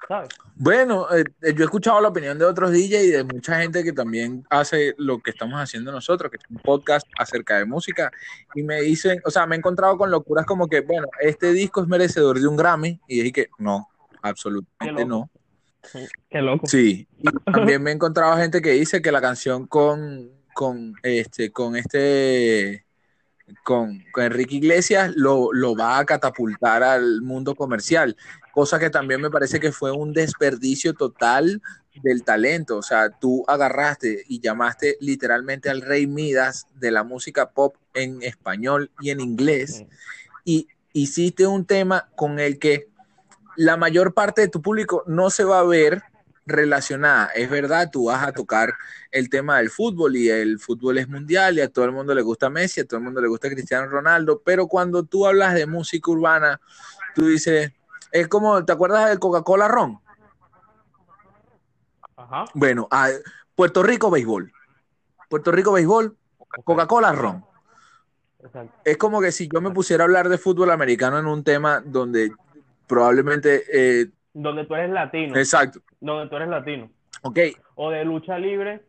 ¿sabes? 0.07 0.29
Bueno, 0.55 1.07
eh, 1.13 1.23
eh, 1.41 1.53
yo 1.53 1.63
he 1.63 1.65
escuchado 1.65 1.99
la 2.01 2.09
opinión 2.09 2.37
de 2.37 2.45
otros 2.45 2.71
DJ 2.71 3.03
y 3.03 3.09
de 3.09 3.23
mucha 3.23 3.59
gente 3.61 3.83
que 3.83 3.93
también 3.93 4.45
hace 4.49 4.93
lo 4.97 5.19
que 5.19 5.31
estamos 5.31 5.59
haciendo 5.59 5.91
nosotros, 5.91 6.31
que 6.31 6.37
es 6.37 6.43
un 6.49 6.57
podcast 6.57 7.07
acerca 7.17 7.57
de 7.57 7.65
música, 7.65 8.11
y 8.53 8.63
me 8.63 8.81
dicen, 8.81 9.21
o 9.25 9.31
sea, 9.31 9.45
me 9.45 9.55
he 9.55 9.59
encontrado 9.59 9.97
con 9.97 10.11
locuras 10.11 10.45
como 10.45 10.67
que, 10.67 10.81
bueno, 10.81 11.07
este 11.19 11.53
disco 11.53 11.81
es 11.81 11.87
merecedor 11.87 12.39
de 12.39 12.47
un 12.47 12.57
Grammy, 12.57 12.99
y 13.07 13.17
dije 13.17 13.31
que 13.31 13.49
no, 13.57 13.89
absolutamente 14.21 15.05
no. 15.05 15.29
Qué 16.29 16.41
loco. 16.41 16.65
Sí, 16.67 17.07
y 17.19 17.23
también 17.51 17.83
me 17.83 17.91
he 17.91 17.93
encontrado 17.93 18.37
gente 18.37 18.61
que 18.61 18.71
dice 18.71 19.01
que 19.01 19.11
la 19.11 19.21
canción 19.21 19.67
con, 19.67 20.31
con 20.53 20.95
este, 21.03 21.51
con 21.51 21.75
este, 21.75 22.85
con, 23.63 24.03
con 24.11 24.23
Enrique 24.23 24.55
Iglesias 24.55 25.11
lo, 25.15 25.51
lo 25.51 25.75
va 25.75 25.99
a 25.99 26.05
catapultar 26.05 26.83
al 26.83 27.21
mundo 27.21 27.55
comercial, 27.55 28.15
cosa 28.53 28.77
que 28.77 28.91
también 28.91 29.19
me 29.19 29.31
parece 29.31 29.59
que 29.59 29.71
fue 29.71 29.91
un 29.91 30.13
desperdicio 30.13 30.93
total 30.93 31.59
del 32.03 32.23
talento. 32.23 32.77
O 32.77 32.83
sea, 32.83 33.09
tú 33.09 33.43
agarraste 33.47 34.23
y 34.27 34.39
llamaste 34.39 34.95
literalmente 35.01 35.71
al 35.71 35.81
rey 35.81 36.05
Midas 36.05 36.67
de 36.75 36.91
la 36.91 37.03
música 37.03 37.49
pop 37.49 37.75
en 37.95 38.21
español 38.21 38.91
y 39.01 39.09
en 39.09 39.21
inglés 39.21 39.83
y 40.45 40.67
hiciste 40.93 41.47
un 41.47 41.65
tema 41.65 42.09
con 42.15 42.39
el 42.39 42.59
que 42.59 42.87
la 43.55 43.75
mayor 43.75 44.13
parte 44.13 44.41
de 44.41 44.49
tu 44.49 44.61
público 44.61 45.03
no 45.07 45.31
se 45.31 45.43
va 45.43 45.59
a 45.59 45.63
ver 45.63 46.03
relacionada. 46.45 47.27
Es 47.33 47.49
verdad, 47.49 47.89
tú 47.91 48.05
vas 48.05 48.23
a 48.23 48.33
tocar 48.33 48.75
el 49.11 49.29
tema 49.29 49.57
del 49.57 49.71
fútbol 49.71 50.15
y 50.15 50.29
el 50.29 50.59
fútbol 50.59 50.99
es 50.99 51.07
mundial 51.07 51.57
y 51.57 51.61
a 51.61 51.69
todo 51.69 51.85
el 51.85 51.91
mundo 51.91 52.13
le 52.13 52.21
gusta 52.21 52.51
Messi, 52.51 52.81
a 52.81 52.85
todo 52.85 52.99
el 52.99 53.05
mundo 53.05 53.19
le 53.19 53.29
gusta 53.29 53.49
Cristiano 53.49 53.87
Ronaldo, 53.87 54.43
pero 54.45 54.67
cuando 54.67 55.03
tú 55.03 55.25
hablas 55.25 55.55
de 55.55 55.65
música 55.65 56.11
urbana, 56.11 56.61
tú 57.15 57.27
dices, 57.27 57.71
es 58.13 58.27
como, 58.29 58.63
¿te 58.63 58.71
acuerdas 58.71 59.09
del 59.09 59.19
Coca-Cola 59.19 59.67
Ron? 59.67 59.99
Ajá. 62.15 62.45
Bueno, 62.53 62.87
a 62.91 63.09
Puerto 63.55 63.83
Rico 63.83 64.09
béisbol. 64.09 64.51
Puerto 65.29 65.51
Rico 65.51 65.71
béisbol, 65.73 66.15
Coca-Cola 66.63 67.11
Ron. 67.11 67.43
Exacto. 68.43 68.73
Es 68.85 68.97
como 68.97 69.21
que 69.21 69.31
si 69.31 69.47
yo 69.51 69.61
me 69.61 69.71
pusiera 69.71 70.03
a 70.03 70.05
hablar 70.05 70.29
de 70.29 70.37
fútbol 70.37 70.71
americano 70.71 71.17
en 71.17 71.25
un 71.25 71.43
tema 71.43 71.81
donde 71.83 72.31
probablemente... 72.87 73.63
eh, 73.71 74.07
Donde 74.33 74.65
tú 74.65 74.75
eres 74.75 74.91
latino. 74.91 75.35
exacto. 75.37 75.79
Donde 75.99 76.29
tú 76.29 76.35
eres 76.35 76.49
latino. 76.49 76.89
Ok, 77.23 77.39
O 77.75 77.89
de 77.89 78.03
lucha 78.03 78.37
libre 78.37 78.85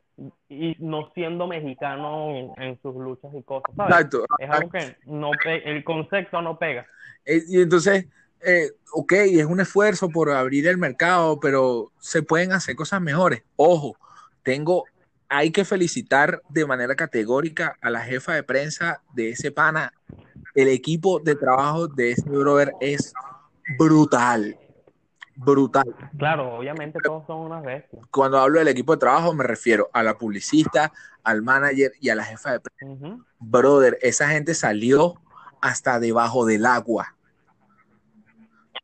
y 0.49 0.77
no 0.81 1.11
siendo 1.15 1.47
mexicano 1.47 2.31
en, 2.31 2.51
en 2.63 2.81
sus 2.83 2.95
luchas 2.95 3.33
y 3.35 3.43
cosas, 3.43 3.75
¿sabes? 3.77 3.95
exacto. 3.95 4.25
Es 4.39 4.51
algo 4.51 4.71
que 4.71 4.97
no 5.07 5.31
el 5.45 5.85
concepto 5.85 6.43
no 6.43 6.59
pega. 6.59 6.87
Eh, 7.25 7.43
Y 7.49 7.63
entonces, 7.63 8.07
eh, 8.45 8.73
ok, 8.93 9.13
es 9.13 9.45
un 9.45 9.61
esfuerzo 9.61 10.09
por 10.09 10.31
abrir 10.31 10.67
el 10.67 10.79
mercado, 10.79 11.41
pero 11.41 11.93
se 11.99 12.23
pueden 12.23 12.53
hacer 12.53 12.77
cosas 12.77 13.01
mejores. 13.01 13.43
Ojo, 13.57 13.97
tengo, 14.43 14.85
hay 15.29 15.51
que 15.51 15.65
felicitar 15.65 16.43
de 16.49 16.67
manera 16.67 16.95
categórica 16.95 17.77
a 17.81 17.91
la 17.91 18.01
jefa 18.01 18.35
de 18.35 18.43
prensa 18.43 19.03
de 19.15 19.31
ese 19.31 19.51
pana. 19.51 19.93
El 20.55 20.69
equipo 20.69 21.19
de 21.21 21.35
trabajo 21.35 21.89
de 21.89 22.13
ese 22.13 22.29
brother 22.29 22.73
es 22.81 23.13
brutal, 23.79 24.57
brutal. 25.35 25.85
Claro, 26.17 26.57
obviamente 26.57 26.99
todos 27.03 27.27
son 27.27 27.39
unas 27.39 27.65
bestias. 27.65 28.07
Cuando 28.11 28.39
hablo 28.39 28.59
del 28.61 28.69
equipo 28.69 28.93
de 28.93 29.01
trabajo 29.01 29.35
me 29.35 29.45
refiero 29.45 29.91
a 29.93 30.03
la 30.03 30.17
publicista, 30.17 30.93
al 31.25 31.43
manager 31.43 31.93
y 32.01 32.11
a 32.11 32.15
la 32.15 32.25
jefa 32.25 32.53
de 32.53 32.61
prensa. 32.61 33.07
Ujú. 33.07 33.25
Brother, 33.39 33.99
esa 34.03 34.29
gente 34.29 34.55
salió 34.55 35.15
hasta 35.61 35.99
debajo 35.99 36.45
del 36.45 36.67
agua. 36.67 37.17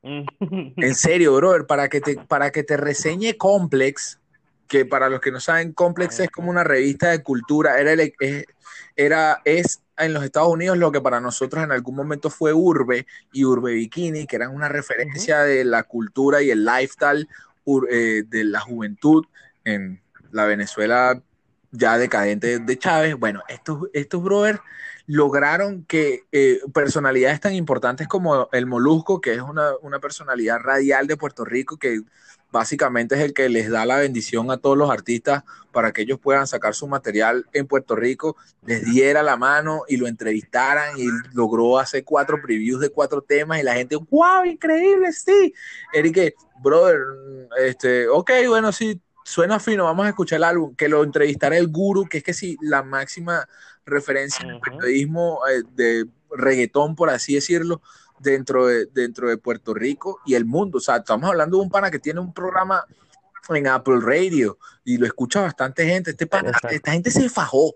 En 0.02 0.94
serio, 0.94 1.36
brother, 1.36 1.66
para 1.66 1.88
que 1.88 2.00
te, 2.00 2.16
para 2.16 2.50
que 2.50 2.62
te 2.62 2.76
reseñe 2.76 3.36
Complex, 3.36 4.18
que 4.66 4.86
para 4.86 5.08
los 5.08 5.20
que 5.20 5.32
no 5.32 5.40
saben, 5.40 5.72
Complex 5.72 6.20
es 6.20 6.30
como 6.30 6.50
una 6.50 6.64
revista 6.64 7.10
de 7.10 7.22
cultura, 7.22 7.78
era, 7.78 7.92
el- 7.92 8.14
es, 8.20 8.44
era, 8.96 9.42
es 9.44 9.82
en 9.96 10.14
los 10.14 10.24
Estados 10.24 10.48
Unidos 10.48 10.78
lo 10.78 10.92
que 10.92 11.00
para 11.00 11.20
nosotros 11.20 11.62
en 11.62 11.72
algún 11.72 11.96
momento 11.96 12.30
fue 12.30 12.52
Urbe 12.54 13.06
y 13.32 13.44
Urbe 13.44 13.72
Bikini, 13.74 14.26
que 14.26 14.36
eran 14.36 14.54
una 14.54 14.68
referencia 14.68 15.40
de 15.40 15.64
la 15.64 15.82
cultura 15.82 16.40
y 16.40 16.50
el 16.50 16.64
lifestyle 16.64 17.28
eh, 17.90 18.22
de 18.26 18.44
la 18.44 18.60
juventud 18.60 19.24
en 19.64 20.00
la 20.30 20.44
Venezuela 20.46 21.20
ya 21.72 21.98
decadente 21.98 22.58
de 22.58 22.78
Chávez. 22.78 23.16
Bueno, 23.16 23.42
estos, 23.48 23.88
estos 23.92 24.22
brothers 24.22 24.60
lograron 25.10 25.84
que 25.86 26.22
eh, 26.30 26.60
personalidades 26.72 27.40
tan 27.40 27.52
importantes 27.54 28.06
como 28.06 28.48
el 28.52 28.66
Molusco, 28.66 29.20
que 29.20 29.34
es 29.34 29.42
una, 29.42 29.72
una 29.82 29.98
personalidad 29.98 30.60
radial 30.60 31.08
de 31.08 31.16
Puerto 31.16 31.44
Rico, 31.44 31.78
que 31.78 32.02
básicamente 32.52 33.16
es 33.16 33.20
el 33.22 33.34
que 33.34 33.48
les 33.48 33.68
da 33.68 33.84
la 33.86 33.96
bendición 33.96 34.52
a 34.52 34.58
todos 34.58 34.78
los 34.78 34.88
artistas 34.88 35.42
para 35.72 35.92
que 35.92 36.02
ellos 36.02 36.20
puedan 36.20 36.46
sacar 36.46 36.76
su 36.76 36.86
material 36.86 37.44
en 37.52 37.66
Puerto 37.66 37.96
Rico, 37.96 38.36
les 38.64 38.84
diera 38.84 39.24
la 39.24 39.36
mano 39.36 39.82
y 39.88 39.96
lo 39.96 40.06
entrevistaran 40.06 40.96
y 40.96 41.08
logró 41.32 41.80
hacer 41.80 42.04
cuatro 42.04 42.40
previews 42.40 42.80
de 42.80 42.90
cuatro 42.90 43.20
temas 43.20 43.58
y 43.58 43.64
la 43.64 43.74
gente, 43.74 43.96
wow, 43.96 44.44
increíble, 44.44 45.12
sí. 45.12 45.52
Eric, 45.92 46.36
brother, 46.62 47.00
este, 47.58 48.06
ok, 48.06 48.30
bueno, 48.46 48.70
sí, 48.70 49.00
suena 49.24 49.58
fino, 49.58 49.84
vamos 49.86 50.06
a 50.06 50.10
escuchar 50.10 50.36
el 50.36 50.44
álbum, 50.44 50.76
que 50.76 50.88
lo 50.88 51.02
entrevistará 51.02 51.56
el 51.56 51.66
guru, 51.66 52.08
que 52.08 52.18
es 52.18 52.24
que 52.24 52.32
sí, 52.32 52.56
la 52.60 52.84
máxima 52.84 53.48
referencia 53.86 54.46
Ujú. 54.46 54.60
periodismo 54.60 55.40
eh, 55.48 55.62
de 55.74 56.06
reggaetón, 56.30 56.94
por 56.96 57.10
así 57.10 57.34
decirlo, 57.34 57.80
dentro 58.18 58.66
de, 58.66 58.86
dentro 58.86 59.28
de 59.28 59.36
Puerto 59.38 59.74
Rico 59.74 60.20
y 60.26 60.34
el 60.34 60.44
mundo. 60.44 60.78
O 60.78 60.80
sea, 60.80 60.96
estamos 60.96 61.28
hablando 61.28 61.56
de 61.58 61.62
un 61.64 61.70
pana 61.70 61.90
que 61.90 61.98
tiene 61.98 62.20
un 62.20 62.32
programa 62.32 62.84
en 63.48 63.66
Apple 63.66 63.98
Radio 64.00 64.58
y 64.84 64.96
lo 64.98 65.06
escucha 65.06 65.40
bastante 65.40 65.84
gente. 65.86 66.10
Este 66.10 66.26
pana, 66.26 66.52
esta 66.70 66.92
gente 66.92 67.10
se 67.10 67.28
fajó. 67.28 67.74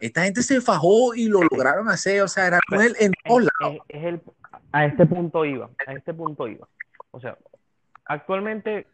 Esta 0.00 0.24
gente 0.24 0.42
se 0.42 0.60
fajó 0.60 1.14
y 1.14 1.28
lo 1.28 1.42
lograron 1.44 1.88
hacer. 1.88 2.22
O 2.22 2.28
sea, 2.28 2.46
era 2.48 2.58
con 2.68 2.80
él 2.80 2.96
en 2.98 3.12
todos 3.24 3.42
lados. 3.60 3.78
es- 3.88 3.98
es 4.00 4.04
el, 4.04 4.20
a 4.72 4.86
este 4.86 5.06
punto 5.06 5.44
iba, 5.44 5.70
a 5.86 5.92
este 5.92 6.12
punto 6.14 6.48
iba. 6.48 6.66
O 7.12 7.20
sea, 7.20 7.36
actualmente 8.06 8.86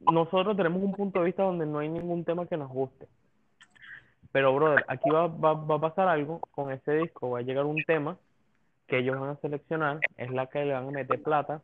nosotros 0.00 0.56
tenemos 0.56 0.82
un 0.82 0.92
punto 0.92 1.20
de 1.20 1.26
vista 1.26 1.42
donde 1.44 1.66
no 1.66 1.78
hay 1.78 1.88
ningún 1.88 2.24
tema 2.24 2.46
que 2.46 2.56
nos 2.56 2.70
guste. 2.70 3.06
Pero, 4.34 4.52
brother, 4.52 4.84
aquí 4.88 5.08
va, 5.10 5.28
va, 5.28 5.54
va 5.54 5.76
a 5.76 5.80
pasar 5.80 6.08
algo 6.08 6.40
con 6.50 6.72
este 6.72 6.96
disco. 6.96 7.30
Va 7.30 7.38
a 7.38 7.42
llegar 7.42 7.64
un 7.66 7.80
tema 7.86 8.18
que 8.88 8.98
ellos 8.98 9.16
van 9.20 9.30
a 9.30 9.36
seleccionar, 9.36 10.00
es 10.16 10.28
la 10.32 10.48
que 10.48 10.64
le 10.64 10.72
van 10.74 10.88
a 10.88 10.90
meter 10.90 11.22
plata 11.22 11.62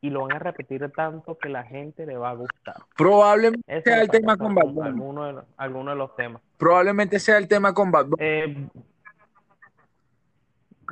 y 0.00 0.10
lo 0.10 0.22
van 0.22 0.36
a 0.36 0.38
repetir 0.38 0.88
tanto 0.94 1.36
que 1.36 1.48
la 1.48 1.64
gente 1.64 2.06
le 2.06 2.16
va 2.16 2.30
a 2.30 2.34
gustar. 2.34 2.76
Probablemente 2.96 3.64
Ese 3.66 3.90
sea 3.90 4.02
el 4.02 4.08
tema 4.10 4.36
con 4.36 4.54
Bad 4.54 4.68
Bunny. 4.68 4.88
alguno 4.90 5.24
de 5.24 5.32
los, 5.32 5.44
alguno 5.56 5.90
de 5.90 5.96
los 5.96 6.14
temas. 6.14 6.40
Probablemente 6.56 7.18
sea 7.18 7.36
el 7.36 7.48
tema 7.48 7.74
con 7.74 7.90
Bad 7.90 8.06
Bunny. 8.06 8.24
Eh, 8.24 8.68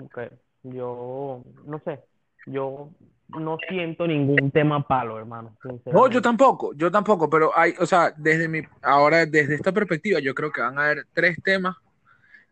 ok, 0.02 0.18
Yo 0.64 1.40
no 1.66 1.78
sé, 1.84 2.00
yo 2.46 2.88
no 3.28 3.58
siento 3.68 4.06
ningún 4.06 4.50
tema 4.50 4.86
palo, 4.86 5.18
hermano. 5.18 5.56
No, 5.86 6.08
yo 6.08 6.22
tampoco, 6.22 6.74
yo 6.74 6.90
tampoco, 6.90 7.28
pero 7.28 7.56
hay, 7.56 7.74
o 7.78 7.86
sea, 7.86 8.12
desde 8.16 8.48
mi, 8.48 8.62
ahora, 8.82 9.26
desde 9.26 9.54
esta 9.54 9.72
perspectiva, 9.72 10.20
yo 10.20 10.34
creo 10.34 10.50
que 10.52 10.60
van 10.60 10.78
a 10.78 10.84
haber 10.84 11.06
tres 11.12 11.36
temas 11.42 11.76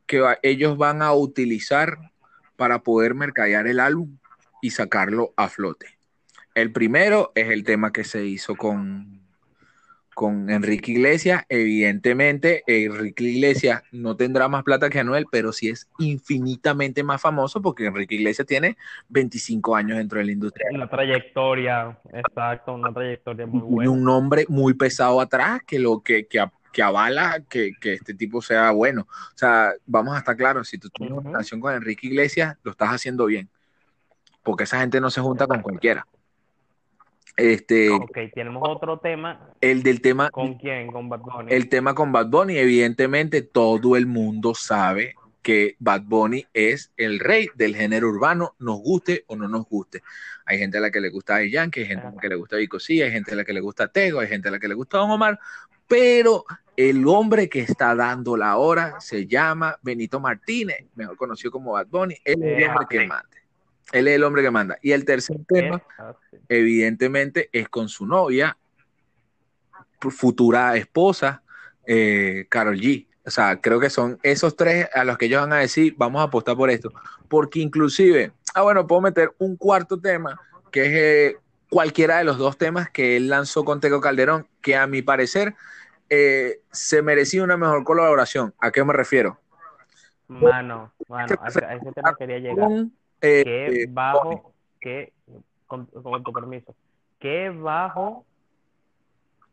que 0.06 0.20
va- 0.20 0.38
ellos 0.42 0.76
van 0.76 1.02
a 1.02 1.12
utilizar 1.12 1.96
para 2.56 2.80
poder 2.80 3.14
mercadear 3.14 3.66
el 3.66 3.80
álbum 3.80 4.16
y 4.60 4.70
sacarlo 4.70 5.32
a 5.36 5.48
flote. 5.48 5.86
El 6.54 6.72
primero 6.72 7.32
es 7.34 7.50
el 7.50 7.64
tema 7.64 7.92
que 7.92 8.04
se 8.04 8.24
hizo 8.24 8.54
con, 8.54 9.20
con 10.14 10.48
Enrique 10.50 10.92
Iglesias. 10.92 11.44
Evidentemente, 11.48 12.62
Enrique 12.66 13.24
Iglesias 13.24 13.82
no 13.92 14.16
tendrá 14.16 14.48
más 14.48 14.62
plata 14.62 14.88
que 14.88 15.00
Anuel, 15.00 15.26
pero 15.30 15.52
sí 15.52 15.68
es 15.68 15.88
infinitamente 15.98 17.02
más 17.02 17.20
famoso 17.20 17.60
porque 17.60 17.86
Enrique 17.86 18.14
Iglesias 18.14 18.46
tiene 18.46 18.76
25 19.08 19.76
años 19.76 19.98
dentro 19.98 20.18
de 20.18 20.24
la 20.26 20.32
industria 20.32 20.66
Una 20.72 20.88
trayectoria, 20.88 21.98
exacto, 22.12 22.74
una 22.74 22.92
trayectoria 22.92 23.46
muy 23.46 23.58
y 23.58 23.62
buena. 23.62 23.90
un 23.90 24.04
nombre 24.04 24.44
muy 24.48 24.74
pesado 24.74 25.20
atrás 25.20 25.60
que 25.66 25.78
lo 25.78 26.00
que, 26.00 26.26
que, 26.26 26.44
que 26.72 26.82
avala 26.82 27.42
que, 27.48 27.72
que 27.80 27.94
este 27.94 28.14
tipo 28.14 28.40
sea 28.42 28.70
bueno. 28.70 29.02
O 29.08 29.36
sea, 29.38 29.72
vamos 29.86 30.14
a 30.14 30.18
estar 30.18 30.36
claros, 30.36 30.68
si 30.68 30.78
tú 30.78 30.88
tienes 30.90 31.16
una 31.16 31.30
relación 31.30 31.60
con 31.60 31.74
Enrique 31.74 32.06
Iglesias, 32.06 32.56
lo 32.62 32.70
estás 32.70 32.90
haciendo 32.90 33.26
bien. 33.26 33.48
Porque 34.42 34.64
esa 34.64 34.80
gente 34.80 35.00
no 35.00 35.10
se 35.10 35.20
junta 35.20 35.46
con 35.46 35.62
cualquiera. 35.62 36.06
Este, 37.36 37.90
Ok, 37.90 38.16
tenemos 38.32 38.62
otro 38.68 38.98
tema. 38.98 39.48
el 39.60 39.82
del 39.82 40.00
tema, 40.00 40.30
¿Con 40.30 40.54
quién? 40.54 40.92
Con 40.92 41.08
Bad 41.08 41.20
Bunny. 41.20 41.52
el 41.52 41.68
tema 41.68 41.94
con 41.94 42.12
Bad 42.12 42.28
Bunny, 42.28 42.58
evidentemente 42.58 43.42
todo 43.42 43.96
el 43.96 44.06
mundo 44.06 44.54
sabe 44.54 45.14
que 45.42 45.76
Bad 45.78 46.02
Bunny 46.04 46.46
es 46.54 46.92
el 46.96 47.18
rey 47.20 47.48
del 47.54 47.76
género 47.76 48.08
urbano, 48.08 48.54
nos 48.58 48.80
guste 48.80 49.24
o 49.26 49.36
no 49.36 49.46
nos 49.46 49.68
guste. 49.68 50.02
Hay 50.46 50.58
gente 50.58 50.78
a 50.78 50.80
la 50.80 50.90
que 50.90 51.00
le 51.00 51.10
gusta 51.10 51.36
a 51.36 51.44
Yankee, 51.44 51.80
hay 51.80 51.86
gente 51.86 52.06
a 52.06 52.10
la 52.12 52.20
que 52.20 52.28
le 52.28 52.36
gusta 52.36 52.56
Vico 52.56 52.78
sí, 52.78 53.02
hay 53.02 53.10
gente 53.10 53.32
a 53.32 53.36
la 53.36 53.44
que 53.44 53.52
le 53.52 53.60
gusta 53.60 53.88
Tego, 53.88 54.20
hay 54.20 54.28
gente 54.28 54.48
a 54.48 54.52
la 54.52 54.58
que 54.58 54.68
le 54.68 54.74
gusta 54.74 54.98
Don 54.98 55.10
Omar, 55.10 55.38
pero 55.86 56.44
el 56.76 57.06
hombre 57.06 57.48
que 57.48 57.60
está 57.60 57.94
dando 57.94 58.36
la 58.36 58.56
hora 58.56 59.00
se 59.00 59.26
llama 59.26 59.76
Benito 59.82 60.18
Martínez, 60.18 60.86
mejor 60.94 61.16
conocido 61.16 61.50
como 61.50 61.72
Bad 61.72 61.88
Bunny, 61.88 62.16
el 62.24 62.36
hombre 62.40 62.86
que 62.88 63.00
sí. 63.00 63.08
Él 63.92 64.08
es 64.08 64.14
el 64.16 64.24
hombre 64.24 64.42
que 64.42 64.50
manda. 64.50 64.78
Y 64.82 64.92
el 64.92 65.04
tercer 65.04 65.36
tema, 65.46 65.82
evidentemente, 66.48 67.48
es 67.52 67.68
con 67.68 67.88
su 67.88 68.06
novia, 68.06 68.56
futura 70.00 70.76
esposa, 70.76 71.42
eh, 71.86 72.46
Carol 72.48 72.76
G. 72.78 73.06
O 73.26 73.30
sea, 73.30 73.60
creo 73.60 73.80
que 73.80 73.88
son 73.88 74.18
esos 74.22 74.54
tres 74.56 74.88
a 74.94 75.04
los 75.04 75.16
que 75.16 75.26
ellos 75.26 75.40
van 75.40 75.52
a 75.54 75.58
decir, 75.58 75.94
vamos 75.96 76.20
a 76.20 76.24
apostar 76.24 76.56
por 76.56 76.68
esto. 76.70 76.92
Porque 77.28 77.60
inclusive, 77.60 78.32
ah, 78.54 78.62
bueno, 78.62 78.86
puedo 78.86 79.00
meter 79.00 79.32
un 79.38 79.56
cuarto 79.56 79.98
tema, 79.98 80.38
que 80.70 80.82
es 80.84 80.92
eh, 80.92 81.36
cualquiera 81.70 82.18
de 82.18 82.24
los 82.24 82.36
dos 82.36 82.58
temas 82.58 82.90
que 82.90 83.16
él 83.16 83.28
lanzó 83.28 83.64
con 83.64 83.80
Tego 83.80 84.00
Calderón, 84.00 84.46
que 84.60 84.76
a 84.76 84.86
mi 84.86 85.00
parecer 85.00 85.54
eh, 86.10 86.60
se 86.70 87.00
merecía 87.00 87.42
una 87.42 87.56
mejor 87.56 87.82
colaboración. 87.84 88.52
¿A 88.58 88.70
qué 88.70 88.84
me 88.84 88.92
refiero? 88.92 89.40
Mano, 90.28 90.92
mano, 91.08 91.34
a, 91.40 91.48
ese- 91.48 91.60
tema 91.94 92.14
quería 92.18 92.38
llegar. 92.38 92.68
Eh, 93.24 93.42
que 93.44 93.66
eh, 93.66 93.86
bajo, 93.88 94.52
que, 94.80 95.12
con, 95.66 95.86
con 95.86 96.22
tu 96.22 96.32
permiso, 96.32 96.74
que 97.18 97.50
bajo 97.50 98.24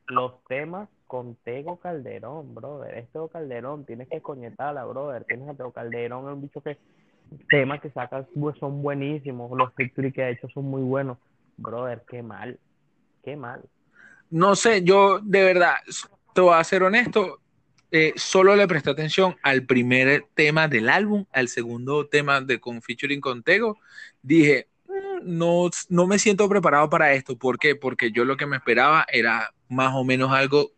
los 0.07 0.43
temas 0.45 0.89
con 1.07 1.35
Tego 1.35 1.77
Calderón, 1.77 2.55
brother. 2.55 2.97
Es 2.97 3.09
Tego 3.09 3.27
Calderón, 3.27 3.85
tienes 3.85 4.07
que 4.07 4.21
coñetarla, 4.21 4.85
brother. 4.85 5.25
Tienes 5.25 5.49
a 5.49 5.53
Tego 5.53 5.71
Calderón, 5.71 6.27
es 6.27 6.33
un 6.35 6.41
bicho 6.41 6.61
que 6.61 6.77
temas 7.49 7.81
que 7.81 7.89
sacas 7.91 8.25
pues, 8.33 8.57
son 8.59 8.81
buenísimos, 8.81 9.51
los 9.57 9.73
featuring 9.73 10.13
que 10.13 10.23
ha 10.23 10.29
hecho 10.29 10.47
son 10.49 10.65
muy 10.65 10.81
buenos. 10.81 11.17
Brother, 11.57 12.03
qué 12.07 12.23
mal, 12.23 12.57
qué 13.25 13.35
mal. 13.35 13.61
No 14.29 14.55
sé, 14.55 14.83
yo 14.83 15.19
de 15.19 15.43
verdad, 15.43 15.75
te 16.33 16.39
voy 16.39 16.53
a 16.53 16.63
ser 16.63 16.83
honesto, 16.83 17.40
eh, 17.91 18.13
solo 18.15 18.55
le 18.55 18.67
presté 18.67 18.89
atención 18.89 19.35
al 19.43 19.65
primer 19.65 20.25
tema 20.33 20.67
del 20.67 20.89
álbum, 20.89 21.25
al 21.31 21.49
segundo 21.49 22.07
tema 22.07 22.41
de 22.41 22.59
con 22.59 22.81
featuring 22.81 23.21
con 23.21 23.43
Tego. 23.43 23.77
Dije, 24.21 24.67
"Mm, 24.87 25.37
no, 25.37 25.69
no 25.89 26.07
me 26.07 26.19
siento 26.19 26.47
preparado 26.49 26.89
para 26.89 27.13
esto. 27.13 27.37
¿Por 27.37 27.59
qué? 27.59 27.75
Porque 27.75 28.11
yo 28.11 28.25
lo 28.25 28.37
que 28.37 28.45
me 28.45 28.57
esperaba 28.57 29.05
era 29.11 29.53
más 29.69 29.93
o 29.95 30.03
menos 30.03 30.31
algo 30.31 30.71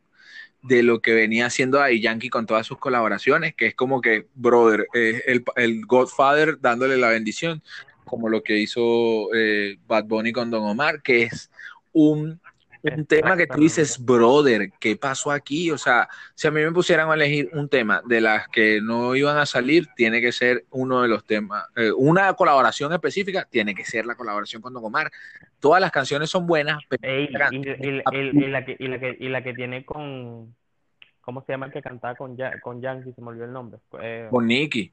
de 0.64 0.82
lo 0.82 1.02
que 1.02 1.14
venía 1.14 1.48
haciendo 1.48 1.82
ahí 1.82 2.02
Yankee 2.02 2.30
con 2.30 2.46
todas 2.46 2.66
sus 2.66 2.78
colaboraciones, 2.80 3.54
que 3.54 3.68
es 3.68 3.76
como 3.76 4.02
que, 4.02 4.28
brother, 4.34 4.88
el, 4.94 5.44
el, 5.58 5.86
Godfather 5.86 6.58
dándole 6.62 6.98
la 6.98 7.10
bendición, 7.10 7.62
como 8.06 8.30
lo 8.30 8.44
que 8.44 8.58
hizo 8.58 9.34
eh, 9.36 9.78
Bad 9.88 10.06
Bunny 10.06 10.32
con 10.32 10.50
Don 10.50 10.64
Omar, 10.64 11.02
que 11.02 11.24
es 11.24 11.52
un, 11.92 12.40
un 12.84 13.06
tema 13.06 13.38
que 13.38 13.48
tú 13.48 13.60
dices, 13.60 14.04
brother, 14.04 14.72
¿qué 14.80 14.98
pasó 14.98 15.32
aquí? 15.32 15.72
O 15.72 15.78
sea, 15.78 16.10
si 16.36 16.48
a 16.48 16.52
mí 16.52 16.62
me 16.62 16.72
pusieran 16.72 17.10
a 17.10 17.14
elegir 17.14 17.50
un 17.54 17.70
tema 17.70 18.02
de 18.06 18.20
las 18.20 18.48
que 18.50 18.82
no 18.82 19.16
iban 19.16 19.38
a 19.38 19.46
salir, 19.46 19.88
tiene 19.96 20.20
que 20.20 20.32
ser 20.32 20.66
uno 20.70 21.02
de 21.02 21.08
los 21.08 21.24
temas, 21.26 21.66
eh, 21.78 21.92
una 21.96 22.34
colaboración 22.34 22.92
específica, 22.92 23.48
tiene 23.50 23.74
que 23.74 23.86
ser 23.86 24.06
la 24.06 24.16
colaboración 24.16 24.62
con 24.62 24.74
Don 24.74 24.84
Omar. 24.84 25.10
Todas 25.60 25.80
las 25.80 25.92
canciones 25.92 26.30
son 26.30 26.46
buenas, 26.46 26.80
pero... 26.90 27.22
y, 27.22 27.28
la 27.30 27.50
que, 28.66 28.76
y, 28.80 29.30
la 29.30 29.44
que, 29.44 29.54
tiene 29.54 29.86
con... 29.86 30.54
¿Cómo 31.22 31.42
se 31.46 31.54
llama 31.54 31.68
el 31.68 31.72
que 31.72 31.82
cantaba 31.82 32.16
con, 32.16 32.36
con 32.62 32.82
Yankee? 32.82 33.14
Se 33.14 33.22
me 33.22 33.30
olvidó 33.30 33.46
el 33.46 33.54
nombre. 33.54 33.80
Eh, 34.02 34.28
con 34.30 34.46
Nicky. 34.46 34.92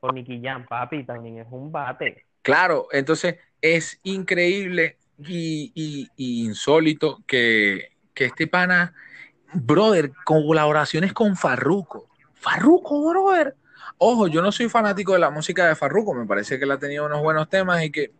Con 0.00 0.14
Nicky 0.14 0.40
Jam, 0.42 0.64
papi, 0.66 1.04
también 1.04 1.40
es 1.40 1.46
un 1.50 1.70
bate. 1.70 2.24
Claro, 2.40 2.86
entonces 2.90 3.36
es 3.60 4.00
increíble 4.02 4.96
y, 5.18 6.08
insólito 6.16 7.22
que, 7.26 7.92
este 8.14 8.46
pana, 8.46 8.94
brother, 9.52 10.12
colaboraciones 10.24 11.12
con 11.12 11.36
Farruko. 11.36 12.08
Farruko, 12.34 13.10
brother. 13.10 13.56
Ojo, 13.98 14.28
yo 14.28 14.42
no 14.42 14.52
soy 14.52 14.68
fanático 14.68 15.14
de 15.14 15.18
la 15.18 15.30
música 15.30 15.66
de 15.66 15.74
Farruko, 15.74 16.14
me 16.14 16.26
parece 16.26 16.58
que 16.58 16.64
él 16.64 16.70
ha 16.70 16.78
tenido 16.78 17.06
unos 17.06 17.22
buenos 17.22 17.48
temas 17.48 17.82
y 17.82 17.90
que 17.90 18.12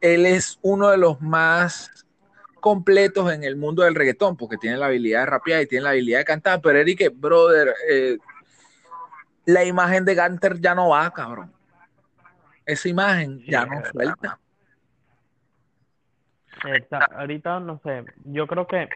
él 0.00 0.24
es 0.24 0.58
uno 0.62 0.88
de 0.90 0.98
los 0.98 1.20
más 1.20 2.06
completos 2.60 3.32
en 3.32 3.42
el 3.42 3.56
mundo 3.56 3.82
del 3.82 3.94
reggaetón, 3.94 4.36
porque 4.36 4.56
tiene 4.56 4.76
la 4.76 4.86
habilidad 4.86 5.20
de 5.20 5.26
rapear 5.26 5.62
y 5.62 5.66
tiene 5.66 5.84
la 5.84 5.90
habilidad 5.90 6.18
de 6.18 6.24
cantar, 6.24 6.60
pero 6.60 6.78
Eric, 6.78 7.12
brother, 7.16 7.74
eh, 7.88 8.18
la 9.46 9.64
imagen 9.64 10.04
de 10.04 10.14
Ganter 10.14 10.60
ya 10.60 10.74
no 10.74 10.90
va, 10.90 11.10
cabrón. 11.10 11.52
Esa 12.64 12.88
imagen 12.88 13.42
ya 13.46 13.66
no 13.66 13.82
suelta 13.90 14.38
ahorita 17.16 17.60
no 17.60 17.80
sé, 17.84 18.04
yo 18.24 18.46
creo 18.46 18.66
que 18.66 18.88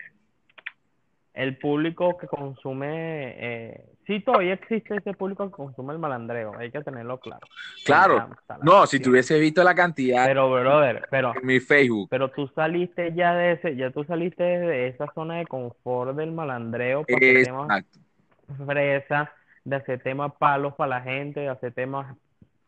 el 1.34 1.58
público 1.58 2.16
que 2.16 2.28
consume, 2.28 3.34
eh, 3.36 3.84
sí 4.06 4.20
todavía 4.20 4.54
existe 4.54 4.96
ese 4.96 5.14
público 5.14 5.44
que 5.46 5.50
consume 5.50 5.92
el 5.92 5.98
malandreo, 5.98 6.56
hay 6.56 6.70
que 6.70 6.80
tenerlo 6.82 7.18
claro. 7.18 7.46
Claro, 7.84 8.28
no, 8.62 8.86
si 8.86 9.00
tuviese 9.00 9.38
visto 9.40 9.64
la 9.64 9.74
cantidad 9.74 10.26
pero 10.26 10.50
brother, 10.50 11.06
pero 11.10 11.34
en 11.34 11.44
mi 11.44 11.58
Facebook. 11.58 12.08
Pero 12.08 12.30
tú 12.30 12.48
saliste 12.54 13.12
ya 13.14 13.34
de 13.34 13.52
ese, 13.52 13.74
ya 13.74 13.90
tú 13.90 14.04
saliste 14.04 14.44
de 14.44 14.88
esa 14.88 15.12
zona 15.12 15.38
de 15.38 15.46
confort 15.46 16.16
del 16.16 16.30
malandreo, 16.30 17.04
porque 17.04 17.42
Exacto. 17.42 17.98
fresa, 18.64 19.32
de 19.64 19.76
hacer 19.76 20.02
temas 20.02 20.32
palos 20.38 20.74
para 20.74 21.00
la 21.00 21.02
gente, 21.02 21.40
de 21.40 21.48
hacer 21.48 21.72
temas 21.72 22.16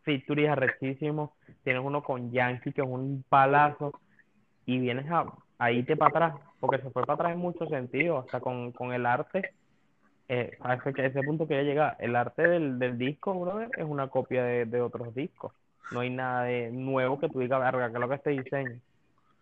features 0.03 0.49
arrechísimos, 0.49 1.31
tienes 1.63 1.83
uno 1.85 2.03
con 2.03 2.31
Yankee 2.31 2.73
que 2.73 2.81
es 2.81 2.87
un 2.87 3.23
palazo, 3.29 3.93
y 4.67 4.79
vienes 4.79 5.09
a, 5.09 5.25
ahí 5.57 5.81
te 5.83 5.95
para 5.95 6.27
atrás, 6.27 6.41
porque 6.59 6.77
se 6.79 6.91
fue 6.91 7.01
para 7.03 7.13
atrás 7.13 7.31
en 7.31 7.39
muchos 7.39 7.69
sentidos, 7.69 8.25
hasta 8.25 8.41
con, 8.41 8.73
con 8.73 8.93
el 8.93 9.05
arte, 9.05 9.53
eh, 10.27 10.57
a 10.59 10.73
ese, 10.75 10.93
ese 10.97 11.23
punto 11.23 11.47
que 11.47 11.55
ya 11.55 11.63
llega, 11.63 11.95
el 11.99 12.15
arte 12.15 12.45
del, 12.45 12.77
del 12.77 12.97
disco, 12.97 13.33
brother, 13.33 13.69
es 13.77 13.85
una 13.85 14.09
copia 14.09 14.43
de, 14.43 14.65
de 14.65 14.81
otros 14.81 15.15
discos. 15.15 15.53
No 15.91 16.01
hay 16.01 16.09
nada 16.09 16.43
de 16.43 16.69
nuevo 16.69 17.17
que 17.17 17.29
tú 17.29 17.39
digas, 17.39 17.61
verga, 17.61 17.87
que 17.87 17.93
es 17.93 17.99
lo 17.99 18.09
que 18.09 18.15
este 18.15 18.29
diseño. 18.31 18.81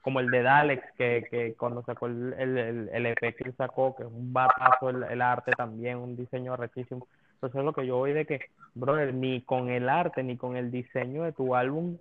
Como 0.03 0.19
el 0.19 0.29
de 0.29 0.43
Dalex, 0.43 0.83
que, 0.95 1.25
que 1.31 1.55
cuando 1.55 1.81
sacó 1.81 2.05
el, 2.05 2.33
el, 2.37 2.89
el, 2.93 3.05
EP 3.07 3.35
que 3.35 3.51
sacó, 3.53 3.95
que 3.95 4.03
es 4.03 4.09
un 4.09 4.31
batazo 4.31 4.91
el, 4.91 5.01
el 5.05 5.21
arte 5.23 5.53
también, 5.53 5.97
un 5.97 6.15
diseño 6.15 6.55
rechísimo. 6.55 7.07
Entonces 7.33 7.57
es 7.57 7.65
lo 7.65 7.73
que 7.73 7.87
yo 7.87 7.97
voy 7.97 8.13
de 8.13 8.27
que, 8.27 8.41
brother, 8.75 9.11
ni 9.11 9.41
con 9.41 9.69
el 9.69 9.89
arte 9.89 10.21
ni 10.21 10.37
con 10.37 10.55
el 10.55 10.69
diseño 10.69 11.23
de 11.23 11.31
tu 11.31 11.55
álbum 11.55 11.97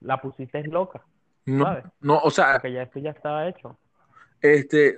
la 0.00 0.20
pusiste 0.20 0.64
loca. 0.64 1.02
No, 1.46 1.78
no, 2.00 2.18
o 2.18 2.30
sea. 2.30 2.58
que 2.58 2.72
ya 2.72 2.82
esto 2.82 2.98
ya 2.98 3.10
estaba 3.10 3.48
hecho. 3.48 3.78
Este, 4.40 4.96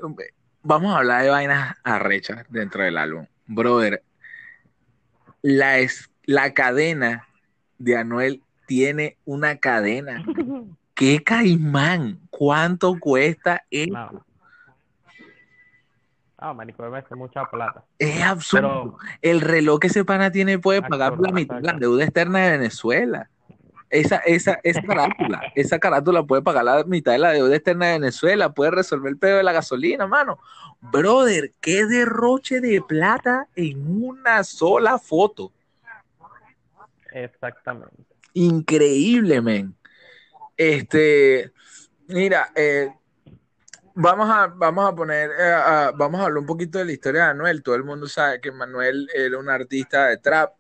vamos 0.63 0.95
a 0.95 0.99
hablar 0.99 1.23
de 1.23 1.31
vainas 1.31 1.77
arrechas 1.85 2.45
dentro 2.49 2.83
del 2.83 2.97
álbum. 2.97 3.27
Brother, 3.47 4.03
la, 5.43 5.79
es, 5.79 6.11
la 6.25 6.53
cadena 6.55 7.29
de 7.79 7.97
Anuel 7.97 8.43
tiene 8.67 9.19
una 9.25 9.57
cadena. 9.59 10.25
¿Qué 10.95 11.23
caimán? 11.23 12.19
¿Cuánto 12.31 12.99
cuesta 12.99 13.63
esto? 13.71 13.93
No. 13.93 14.25
Ah, 16.41 16.55
marico, 16.55 16.89
me 16.89 17.03
mucha 17.17 17.45
plata. 17.47 17.85
Es 17.99 18.23
absurdo. 18.23 18.97
el 19.23 19.41
reloj 19.41 19.81
que 19.81 19.89
ese 19.89 20.05
pana 20.05 20.31
tiene 20.31 20.59
puede 20.59 20.83
pagar 20.83 21.19
la 21.19 21.33
mitad 21.33 21.61
la 21.61 21.73
deuda 21.73 22.05
externa 22.05 22.39
de 22.39 22.59
Venezuela. 22.59 23.29
Esa, 23.91 24.17
esa, 24.19 24.61
esa 24.63 24.83
carátula, 24.83 25.41
esa 25.55 25.79
carátula 25.79 26.23
puede 26.23 26.43
pagar 26.43 26.65
la 26.65 26.85
mitad 26.85 27.13
de 27.13 27.19
la 27.19 27.33
deuda 27.33 27.57
externa 27.57 27.87
de 27.87 27.93
Venezuela, 27.93 28.53
puede 28.53 28.71
resolver 28.71 29.11
el 29.11 29.19
pedo 29.19 29.39
de 29.39 29.43
la 29.43 29.53
gasolina, 29.53 30.07
mano. 30.07 30.39
Brother, 30.81 31.53
qué 31.61 31.87
derroche 31.87 32.61
de 32.61 32.83
plata 32.83 33.49
en 33.57 34.03
una 34.03 34.45
sola 34.45 34.99
foto. 34.99 35.53
Exactamente. 37.13 37.97
Increíble, 38.35 39.41
men. 39.41 39.75
Este, 40.57 41.53
mira, 42.09 42.53
eh, 42.55 42.93
vamos 43.95 44.29
a, 44.31 44.47
vamos 44.49 44.93
a 44.93 44.95
poner, 44.95 45.31
eh, 45.39 45.91
vamos 45.97 46.21
a 46.21 46.25
hablar 46.25 46.39
un 46.39 46.47
poquito 46.47 46.79
de 46.79 46.85
la 46.85 46.93
historia 46.93 47.23
de 47.23 47.35
Manuel. 47.35 47.63
Todo 47.63 47.75
el 47.75 47.85
mundo 47.85 48.07
sabe 48.07 48.41
que 48.41 48.53
Manuel 48.53 49.09
era 49.15 49.39
un 49.39 49.49
artista 49.49 50.07
de 50.07 50.19
trap 50.19 50.58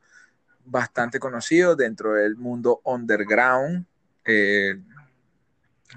bastante 0.70 1.18
conocido 1.18 1.76
dentro 1.76 2.14
del 2.14 2.36
mundo 2.36 2.80
underground. 2.84 3.86
Eh, 4.24 4.78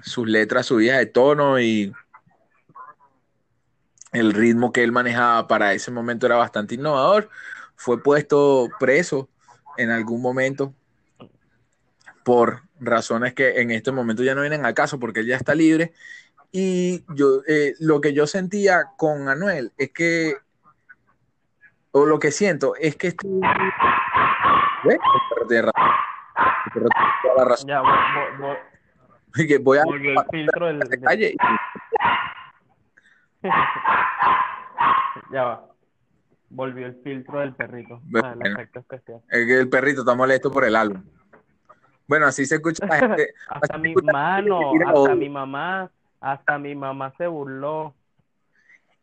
sus 0.02 0.26
letras 0.26 0.66
subidas 0.66 0.98
de 0.98 1.06
tono 1.06 1.60
y 1.60 1.92
el 4.12 4.32
ritmo 4.32 4.72
que 4.72 4.82
él 4.82 4.92
manejaba 4.92 5.46
para 5.48 5.74
ese 5.74 5.90
momento 5.90 6.26
era 6.26 6.36
bastante 6.36 6.74
innovador. 6.74 7.28
Fue 7.76 8.02
puesto 8.02 8.68
preso 8.78 9.28
en 9.76 9.90
algún 9.90 10.20
momento 10.20 10.74
por 12.24 12.62
razones 12.78 13.34
que 13.34 13.60
en 13.60 13.70
este 13.70 13.90
momento 13.90 14.22
ya 14.22 14.34
no 14.34 14.42
vienen 14.42 14.64
al 14.64 14.74
caso 14.74 14.98
porque 14.98 15.20
él 15.20 15.26
ya 15.26 15.36
está 15.36 15.54
libre. 15.54 15.92
Y 16.50 17.04
yo 17.14 17.42
eh, 17.46 17.74
lo 17.80 18.00
que 18.00 18.12
yo 18.12 18.26
sentía 18.26 18.90
con 18.96 19.28
Anuel 19.28 19.72
es 19.78 19.90
que, 19.90 20.36
o 21.90 22.04
lo 22.04 22.18
que 22.18 22.30
siento 22.30 22.74
es 22.76 22.96
que 22.96 23.08
este 23.08 23.26
¿Ves? 24.84 24.98
El 25.40 25.46
perro 25.46 25.72
El 26.66 26.72
perro 26.72 26.88
toda 27.22 27.34
la 27.36 27.44
razón. 27.44 27.68
Ya, 27.68 27.80
voy, 27.80 27.90
voy, 28.38 29.46
que 29.46 29.58
voy 29.58 29.78
a. 29.78 29.84
Volvió 29.84 30.10
el 30.10 30.26
filtro 30.30 30.66
del. 30.66 30.78
De 30.80 31.00
calle. 31.00 31.36
ya 35.32 35.44
va. 35.44 35.66
Volvió 36.50 36.86
el 36.86 37.00
filtro 37.02 37.40
del 37.40 37.54
perrito. 37.54 38.00
Bueno, 38.04 38.28
ah, 38.28 38.34
el, 39.30 39.50
el 39.50 39.68
perrito 39.68 40.00
está 40.00 40.14
molesto 40.14 40.50
por 40.50 40.64
el 40.64 40.76
álbum. 40.76 41.02
Bueno, 42.06 42.26
así 42.26 42.44
se 42.44 42.56
escucha 42.56 42.84
la 42.86 42.96
gente. 42.96 43.34
hasta 43.48 43.78
mi 43.78 43.94
mano, 43.94 44.72
hasta 44.86 45.14
mi 45.14 45.30
mamá, 45.30 45.90
hasta 46.20 46.58
mi 46.58 46.74
mamá 46.74 47.14
se 47.16 47.26
burló. 47.26 47.94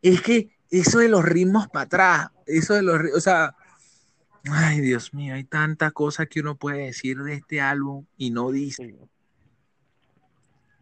Es 0.00 0.22
que 0.22 0.56
eso 0.70 1.00
de 1.00 1.08
los 1.08 1.24
ritmos 1.24 1.66
para 1.68 1.86
atrás, 1.86 2.30
eso 2.46 2.74
de 2.74 2.82
los, 2.82 3.00
o 3.16 3.20
sea, 3.20 3.56
Ay, 4.50 4.80
Dios 4.80 5.12
mío, 5.12 5.34
hay 5.34 5.44
tanta 5.44 5.90
cosa 5.90 6.26
que 6.26 6.40
uno 6.40 6.54
puede 6.54 6.86
decir 6.86 7.18
de 7.18 7.34
este 7.34 7.60
álbum 7.60 8.04
y 8.16 8.30
no 8.30 8.50
dice. 8.50 8.94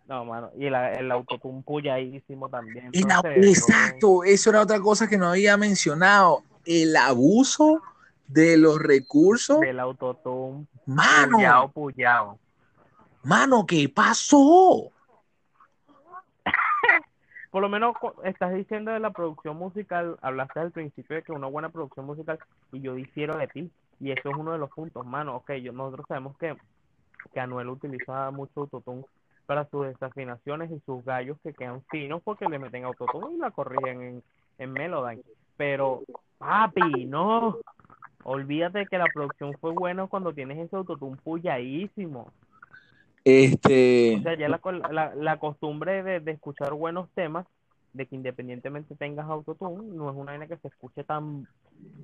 No, 0.07 0.25
mano, 0.25 0.51
y 0.57 0.67
el, 0.67 0.75
el 0.75 1.11
autotune 1.11 1.63
puyadísimo 1.63 2.49
también. 2.49 2.91
exacto, 2.93 4.25
eso 4.25 4.51
era 4.51 4.63
otra 4.63 4.81
cosa 4.81 5.09
que 5.09 5.19
no 5.19 5.29
había 5.29 5.57
mencionado. 5.57 6.43
El 6.65 6.97
abuso 6.97 7.83
de 8.27 8.57
los 8.57 8.79
recursos. 8.79 9.61
Del 9.61 9.81
autotune. 9.81 10.67
Mano. 10.87 11.71
Puyado, 11.73 12.39
Mano, 13.23 13.67
¿qué 13.67 13.89
pasó? 13.89 14.91
Por 17.59 17.65
lo 17.65 17.69
menos 17.71 17.97
estás 18.23 18.55
diciendo 18.55 18.93
de 18.93 19.01
la 19.01 19.11
producción 19.11 19.57
musical, 19.57 20.17
hablaste 20.23 20.61
al 20.61 20.71
principio 20.71 21.17
de 21.17 21.25
que 21.25 21.33
una 21.33 21.49
buena 21.49 21.71
producción 21.71 22.07
musical 22.07 22.39
y 22.71 22.81
yo 22.81 22.95
difiero 22.95 23.37
de 23.37 23.49
ti 23.49 23.69
y 23.99 24.13
eso 24.13 24.31
es 24.31 24.37
uno 24.37 24.53
de 24.53 24.59
los 24.59 24.71
puntos, 24.71 25.05
mano, 25.05 25.35
ok, 25.35 25.55
yo, 25.55 25.73
nosotros 25.73 26.07
sabemos 26.07 26.39
que, 26.39 26.55
que 27.33 27.41
Anuel 27.41 27.71
utiliza 27.71 28.31
mucho 28.31 28.61
autotune 28.61 29.05
para 29.47 29.69
sus 29.71 29.89
desafinaciones 29.89 30.71
y 30.71 30.79
sus 30.87 31.05
gallos 31.05 31.37
que 31.43 31.53
quedan 31.53 31.83
finos 31.91 32.23
porque 32.23 32.49
le 32.49 32.61
meten 32.61 32.85
autotune 32.85 33.35
y 33.35 33.39
la 33.39 33.51
corrigen 33.51 34.03
en, 34.03 34.23
en 34.59 34.73
Melodyne, 34.73 35.25
pero 35.57 36.03
papi, 36.39 37.07
no, 37.07 37.59
olvídate 38.23 38.87
que 38.87 38.99
la 38.99 39.07
producción 39.13 39.53
fue 39.61 39.73
buena 39.73 40.07
cuando 40.07 40.33
tienes 40.33 40.59
ese 40.59 40.77
autotune 40.77 41.17
puyadísimo. 41.25 42.31
Este... 43.25 44.17
O 44.19 44.23
sea, 44.23 44.37
ya 44.37 44.49
la, 44.49 45.13
la, 45.15 45.39
costumbre 45.39 46.03
de, 46.03 46.31
escuchar 46.31 46.73
buenos 46.73 47.09
temas 47.15 47.47
de 47.93 48.07
que 48.07 48.17
independientemente 48.17 48.95
tengas 48.95 49.27
autotune, 49.27 49.95
no 49.95 50.11
es 50.11 50.17
una 50.17 50.33
vaina 50.33 50.47
que 50.47 50.57
se 50.59 50.69
escuche 50.69 51.05
tan, 51.05 51.49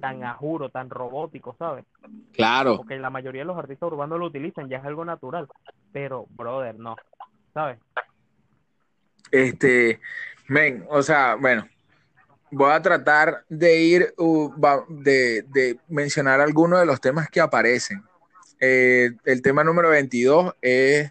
tan 0.01 0.25
a 0.25 0.35
juro, 0.35 0.71
tan 0.71 0.91
robótico, 0.91 1.55
¿sabes? 1.59 1.85
Claro. 2.33 2.79
Porque 2.79 2.99
la 2.99 3.11
mayoría 3.11 3.43
de 3.43 3.47
los 3.47 3.59
artistas 3.59 3.87
urbanos 3.87 4.19
lo 4.19 4.27
utilizan, 4.27 4.69
ya 4.69 4.79
es 4.79 4.85
algo 4.85 5.05
natural. 5.05 5.49
Pero, 5.93 6.27
brother, 6.31 6.79
no, 6.79 6.97
¿sabes? 7.53 7.79
Este, 9.31 10.01
men, 10.49 10.85
o 10.89 11.03
sea, 11.03 11.37
bueno, 11.37 11.67
voy 12.51 12.73
a 12.73 12.83
tratar 12.83 13.45
de 13.49 13.81
ir, 13.81 14.15
uh, 14.19 14.51
va- 14.61 14.85
de, 14.89 15.43
de 15.43 15.79
mencionar 15.89 16.41
algunos 16.41 16.81
de 16.81 16.87
los 16.87 17.01
temas 17.01 17.29
que 17.29 17.41
aparecen. 17.41 18.03
Eh, 18.61 19.12
el 19.24 19.42
tema 19.42 19.64
número 19.64 19.90
22 19.90 20.55
es 20.62 21.11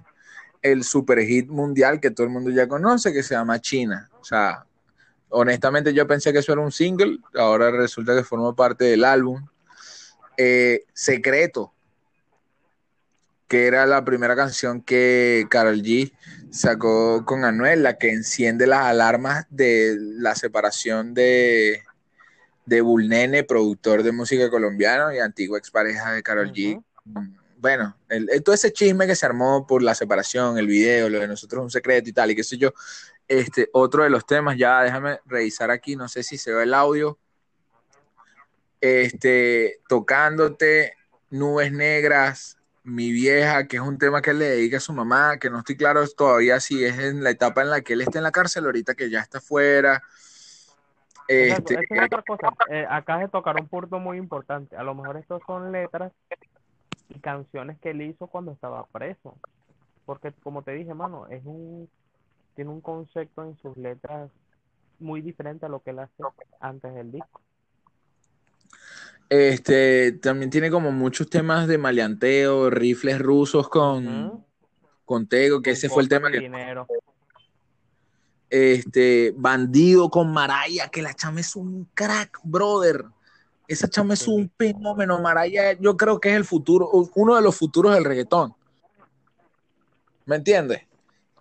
el 0.61 0.83
super 0.83 1.19
hit 1.19 1.49
mundial 1.49 1.99
que 1.99 2.11
todo 2.11 2.25
el 2.25 2.33
mundo 2.33 2.49
ya 2.49 2.67
conoce, 2.67 3.13
que 3.13 3.23
se 3.23 3.35
llama 3.35 3.59
China. 3.59 4.09
O 4.19 4.23
sea, 4.23 4.65
honestamente 5.29 5.93
yo 5.93 6.07
pensé 6.07 6.31
que 6.31 6.39
eso 6.39 6.53
era 6.53 6.61
un 6.61 6.71
single, 6.71 7.19
ahora 7.35 7.69
resulta 7.71 8.15
que 8.15 8.23
formó 8.23 8.55
parte 8.55 8.85
del 8.85 9.03
álbum. 9.03 9.45
Eh, 10.37 10.85
Secreto, 10.93 11.73
que 13.47 13.67
era 13.67 13.85
la 13.85 14.03
primera 14.03 14.35
canción 14.35 14.81
que 14.81 15.45
Karol 15.49 15.83
G 15.83 16.11
sacó 16.49 17.23
con 17.25 17.45
Anuel, 17.45 17.83
la 17.83 17.97
que 17.97 18.11
enciende 18.11 18.65
las 18.65 18.85
alarmas 18.85 19.45
de 19.49 19.95
la 19.99 20.33
separación 20.35 21.13
de, 21.13 21.83
de 22.65 22.81
Bulnene, 22.81 23.43
productor 23.43 24.01
de 24.01 24.11
música 24.11 24.49
colombiano 24.49 25.13
y 25.13 25.19
antigua 25.19 25.57
expareja 25.57 26.13
de 26.13 26.23
Karol 26.23 26.51
G. 26.51 26.83
Bueno, 27.57 27.95
el, 28.09 28.29
el- 28.29 28.43
todo 28.43 28.55
ese 28.55 28.73
chisme 28.73 29.07
que 29.07 29.15
se 29.15 29.25
armó 29.25 29.65
por 29.65 29.81
la 29.81 29.95
separación, 29.95 30.57
el 30.57 30.67
video, 30.67 31.09
lo 31.09 31.19
de 31.19 31.27
nosotros 31.27 31.61
es 31.61 31.63
un 31.63 31.71
secreto 31.71 32.09
y 32.09 32.13
tal, 32.13 32.31
y 32.31 32.35
qué 32.35 32.43
sé 32.43 32.57
yo. 32.57 32.73
Este, 33.27 33.69
otro 33.71 34.03
de 34.03 34.09
los 34.09 34.25
temas, 34.25 34.57
ya 34.57 34.81
déjame 34.81 35.19
revisar 35.25 35.71
aquí, 35.71 35.95
no 35.95 36.07
sé 36.09 36.23
si 36.23 36.37
se 36.37 36.51
ve 36.51 36.63
el 36.63 36.73
audio. 36.73 37.17
Este, 38.81 39.79
tocándote, 39.87 40.97
nubes 41.29 41.71
negras, 41.71 42.57
mi 42.83 43.13
vieja, 43.13 43.65
que 43.65 43.77
es 43.77 43.81
un 43.81 43.97
tema 43.97 44.21
que 44.21 44.31
él 44.31 44.39
le 44.39 44.49
dedica 44.49 44.75
a 44.75 44.81
su 44.81 44.91
mamá, 44.91 45.37
que 45.37 45.49
no 45.49 45.59
estoy 45.59 45.77
claro 45.77 46.05
todavía 46.09 46.59
si 46.59 46.83
es 46.83 46.99
en 46.99 47.23
la 47.23 47.29
etapa 47.29 47.61
en 47.61 47.69
la 47.69 47.79
que 47.79 47.93
él 47.93 48.01
está 48.01 48.17
en 48.19 48.23
la 48.25 48.31
cárcel, 48.31 48.65
ahorita 48.65 48.93
que 48.93 49.09
ya 49.09 49.21
está 49.21 49.39
fuera. 49.39 50.03
Este, 51.29 51.75
es 51.75 52.01
otra 52.03 52.21
cosa. 52.23 52.49
Eh, 52.69 52.85
acá 52.89 53.21
se 53.21 53.29
tocar 53.29 53.55
un 53.55 53.69
punto 53.69 53.99
muy 53.99 54.17
importante. 54.17 54.75
A 54.75 54.83
lo 54.83 54.93
mejor 54.93 55.15
estos 55.15 55.41
son 55.47 55.71
letras 55.71 56.11
y 57.13 57.19
canciones 57.19 57.79
que 57.79 57.91
él 57.91 58.01
hizo 58.01 58.27
cuando 58.27 58.51
estaba 58.51 58.85
preso. 58.87 59.37
Porque, 60.05 60.31
como 60.43 60.63
te 60.63 60.71
dije, 60.71 60.93
mano, 60.93 61.27
es 61.27 61.43
un 61.45 61.89
tiene 62.55 62.71
un 62.71 62.81
concepto 62.81 63.43
en 63.43 63.57
sus 63.57 63.75
letras 63.77 64.29
muy 64.99 65.21
diferente 65.21 65.65
a 65.65 65.69
lo 65.69 65.81
que 65.81 65.91
él 65.91 65.99
hace 65.99 66.13
antes 66.59 66.93
del 66.93 67.11
disco. 67.11 67.41
este, 69.29 70.13
también 70.13 70.49
tiene 70.49 70.69
como 70.69 70.91
muchos 70.91 71.29
temas 71.29 71.67
de 71.67 71.77
maleanteo, 71.77 72.69
rifles 72.69 73.19
rusos 73.19 73.69
con, 73.69 74.45
con 75.05 75.27
Tego, 75.27 75.61
que 75.61 75.71
ese 75.71 75.89
fue 75.89 76.03
el 76.03 76.09
tema 76.09 76.29
que 76.31 76.39
dinero. 76.39 76.87
este, 78.49 79.33
Bandido 79.35 80.09
con 80.09 80.31
Maraya, 80.31 80.89
que 80.89 81.01
la 81.01 81.13
chama 81.13 81.39
es 81.39 81.55
un 81.55 81.85
crack, 81.93 82.39
brother. 82.43 83.05
Esa 83.67 83.87
chama 83.87 84.13
es 84.13 84.27
un 84.27 84.51
fenómeno. 84.57 85.19
Maraya, 85.19 85.73
yo 85.73 85.95
creo 85.95 86.19
que 86.19 86.29
es 86.29 86.35
el 86.35 86.45
futuro, 86.45 86.89
uno 87.15 87.35
de 87.35 87.41
los 87.41 87.55
futuros 87.55 87.93
del 87.93 88.03
reggaetón. 88.03 88.53
¿Me 90.25 90.35
entiendes? 90.37 90.81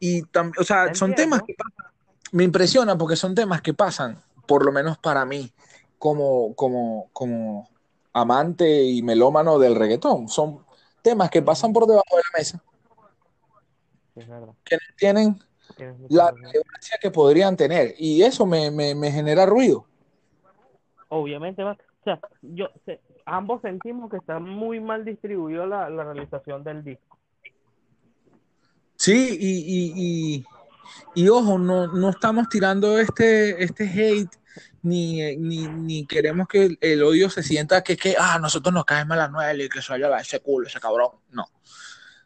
Y 0.01 0.23
también, 0.23 0.61
o 0.61 0.65
sea, 0.65 0.95
son 0.95 1.15
temas 1.15 1.43
que 1.43 1.55
pasan. 1.55 1.93
Me 2.33 2.45
impresiona 2.45 2.97
porque 2.97 3.17
son 3.17 3.35
temas 3.35 3.61
que 3.61 3.75
pasan, 3.75 4.21
por 4.47 4.65
lo 4.65 4.73
menos 4.73 4.99
para 4.99 5.25
mí, 5.25 5.53
como, 5.99 6.55
como, 6.55 7.11
como 7.13 7.69
amante 8.13 8.83
y 8.83 9.03
melómano 9.03 9.59
del 9.59 9.77
reggaetón. 9.77 10.29
Son 10.29 10.65
temas 11.03 11.31
que 11.31 11.43
pasan 11.43 11.73
por 11.73 11.87
debajo 11.87 12.17
de 12.17 12.23
la 12.33 12.39
mesa, 12.39 12.63
es 14.15 14.27
que 14.65 14.77
no 14.77 14.83
tienen 14.97 15.43
la 16.09 16.31
relevancia 16.31 16.99
que 17.01 17.11
podrían 17.11 17.57
tener. 17.57 17.95
Y 17.99 18.23
eso 18.23 18.45
me, 18.45 18.71
me, 18.71 18.95
me 18.95 19.11
genera 19.11 19.47
ruido. 19.47 19.87
Obviamente, 21.09 21.63
va. 21.63 21.77
O 22.03 22.05
sea, 22.05 22.21
yo, 22.43 22.69
se- 22.85 23.01
ambos 23.27 23.63
sentimos 23.63 24.11
que 24.11 24.17
está 24.17 24.41
muy 24.41 24.81
mal 24.81 25.05
distribuido 25.05 25.67
la, 25.67 25.89
la 25.89 26.03
realización 26.03 26.65
del 26.65 26.83
disco. 26.83 27.17
Sí, 28.97 29.37
y, 29.41 29.59
y, 29.59 29.93
y, 29.97 30.45
y 31.15 31.29
ojo, 31.29 31.59
no, 31.59 31.87
no 31.87 32.11
estamos 32.11 32.49
tirando 32.49 32.99
este, 32.99 33.63
este 33.63 33.85
hate, 33.85 34.31
ni, 34.83 35.37
ni, 35.37 35.69
ni 35.69 36.07
queremos 36.07 36.49
que 36.49 36.65
el, 36.67 36.79
el 36.81 37.03
odio 37.05 37.31
se 37.31 37.45
sienta 37.45 37.83
que, 37.85 37.97
que 37.97 38.17
ah, 38.19 38.39
nosotros 38.41 38.75
nos 38.75 38.85
cae 38.85 39.05
mal 39.05 39.21
a 39.21 39.29
Noel 39.29 39.61
y 39.63 39.69
que 39.69 39.81
soy 39.81 40.03
ese 40.21 40.41
culo, 40.41 40.67
ese 40.67 40.81
cabrón. 40.81 41.11
No. 41.31 41.45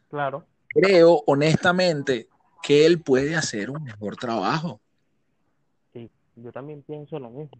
Claro. 0.09 0.45
Creo, 0.69 1.21
honestamente, 1.27 2.27
que 2.63 2.85
él 2.87 2.99
puede 3.01 3.35
hacer 3.35 3.69
un 3.69 3.83
mejor 3.83 4.15
trabajo. 4.15 4.81
Sí, 5.93 6.09
yo 6.35 6.51
también 6.51 6.81
pienso 6.81 7.19
lo 7.19 7.29
mismo. 7.29 7.57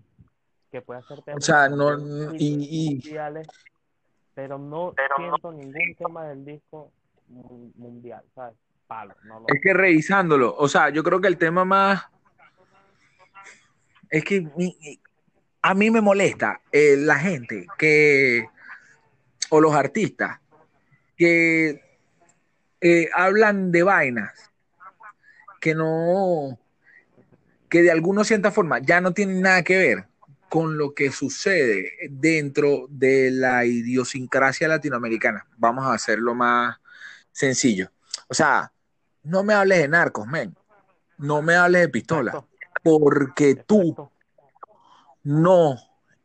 Que 0.77 0.81
puede 0.83 0.99
hacer 0.99 1.17
O 1.17 1.21
temas 1.23 1.43
sea, 1.43 1.69
no, 1.69 1.97
y, 2.37 2.53
hits 2.53 2.67
y 2.71 2.89
mundiales, 2.93 3.47
pero 4.35 4.59
no 4.59 4.93
siento 5.15 5.51
ningún 5.51 5.95
tema 5.95 6.25
del 6.27 6.45
disco 6.45 6.91
mu- 7.29 7.71
mundial, 7.75 8.23
¿sabes? 8.35 8.55
Palo, 8.85 9.15
no 9.23 9.39
lo 9.39 9.47
es 9.47 9.59
que 9.59 9.73
revisándolo, 9.73 10.55
o 10.55 10.67
sea, 10.67 10.89
yo 10.89 11.03
creo 11.03 11.19
que 11.19 11.27
el 11.29 11.39
tema 11.39 11.65
más 11.65 12.03
es 14.11 14.23
que 14.23 14.41
mi- 14.55 14.77
a 15.63 15.73
mí 15.73 15.89
me 15.89 15.99
molesta 15.99 16.61
eh, 16.71 16.95
la 16.95 17.17
gente 17.17 17.65
que, 17.75 18.47
o 19.49 19.59
los 19.59 19.73
artistas, 19.73 20.39
que 21.17 21.81
eh, 22.81 23.09
hablan 23.15 23.71
de 23.71 23.81
vainas 23.81 24.51
que 25.59 25.73
no, 25.73 26.59
que 27.67 27.81
de 27.81 27.89
alguna 27.89 28.23
cierta 28.23 28.51
forma 28.51 28.77
ya 28.77 29.01
no 29.01 29.11
tienen 29.11 29.41
nada 29.41 29.63
que 29.63 29.75
ver 29.75 30.05
con 30.49 30.77
lo 30.77 30.93
que 30.93 31.11
sucede 31.11 31.93
dentro 32.09 32.87
de 32.89 33.31
la 33.31 33.65
idiosincrasia 33.65 34.67
latinoamericana. 34.67 35.45
Vamos 35.57 35.85
a 35.85 35.93
hacerlo 35.93 36.33
más 36.35 36.77
sencillo. 37.31 37.91
O 38.27 38.33
sea, 38.33 38.71
no 39.23 39.43
me 39.43 39.53
hables 39.53 39.79
de 39.79 39.87
narcos, 39.87 40.27
men. 40.27 40.55
No 41.17 41.41
me 41.41 41.55
hables 41.55 41.81
de 41.81 41.89
pistola. 41.89 42.31
Exacto, 42.31 42.81
Porque 42.81 43.55
tú 43.55 43.81
exacto. 43.81 44.11
no 45.23 45.75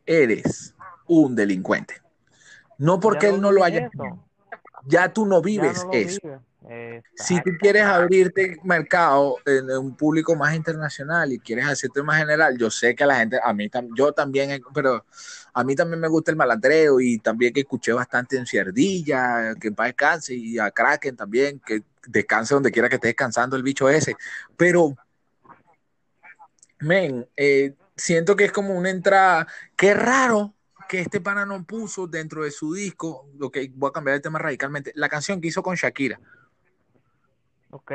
eres 0.06 0.74
un 1.06 1.34
delincuente. 1.34 2.00
No 2.78 3.00
porque 3.00 3.26
Ya 3.26 3.34
él 3.34 3.40
no 3.40 3.52
lo 3.52 3.64
haya 3.64 3.86
eso, 3.86 4.26
ya 4.86 5.12
tú 5.12 5.26
no 5.26 5.40
vives 5.40 5.84
no 5.84 5.92
eso. 5.92 6.42
Si 7.14 7.40
tú 7.42 7.50
quieres 7.58 7.82
abrirte 7.82 8.56
mercado 8.62 9.36
en 9.46 9.70
un 9.70 9.96
público 9.96 10.36
más 10.36 10.54
internacional 10.54 11.32
y 11.32 11.38
quieres 11.38 11.66
hacerte 11.66 12.02
más 12.02 12.18
general, 12.18 12.56
yo 12.56 12.70
sé 12.70 12.94
que 12.94 13.04
a 13.04 13.06
la 13.06 13.16
gente, 13.16 13.38
a 13.42 13.52
mí 13.52 13.68
yo 13.96 14.12
también, 14.12 14.50
eh, 14.50 14.62
pero 14.72 15.04
a 15.52 15.64
mí 15.64 15.74
también 15.74 16.00
me 16.00 16.08
gusta 16.08 16.30
el 16.30 16.36
malandreo 16.36 17.00
y 17.00 17.18
también 17.18 17.52
que 17.52 17.60
escuché 17.60 17.92
bastante 17.92 18.36
en 18.36 18.46
Cierdilla, 18.46 19.54
que 19.60 19.68
en 19.68 19.74
paz 19.74 19.88
descanse, 19.88 20.34
y 20.34 20.58
a 20.58 20.70
Kraken 20.70 21.16
también, 21.16 21.60
que 21.60 21.82
descanse 22.06 22.54
donde 22.54 22.70
quiera 22.70 22.88
que 22.88 22.96
esté 22.96 23.08
descansando 23.08 23.56
el 23.56 23.62
bicho 23.62 23.88
ese. 23.88 24.16
Pero, 24.56 24.96
men, 26.78 27.26
eh, 27.36 27.74
siento 27.96 28.36
que 28.36 28.44
es 28.44 28.52
como 28.52 28.74
una 28.74 28.90
entrada, 28.90 29.48
qué 29.76 29.94
raro 29.94 30.54
que 30.88 31.00
este 31.00 31.20
pana 31.20 31.44
no 31.44 31.64
puso 31.64 32.06
dentro 32.06 32.44
de 32.44 32.50
su 32.50 32.74
disco, 32.74 33.28
lo 33.38 33.50
que 33.50 33.70
voy 33.74 33.88
a 33.88 33.92
cambiar 33.92 34.16
el 34.16 34.22
tema 34.22 34.38
radicalmente, 34.38 34.92
la 34.94 35.08
canción 35.08 35.40
que 35.40 35.48
hizo 35.48 35.62
con 35.62 35.74
Shakira. 35.74 36.20
Ok, 37.74 37.90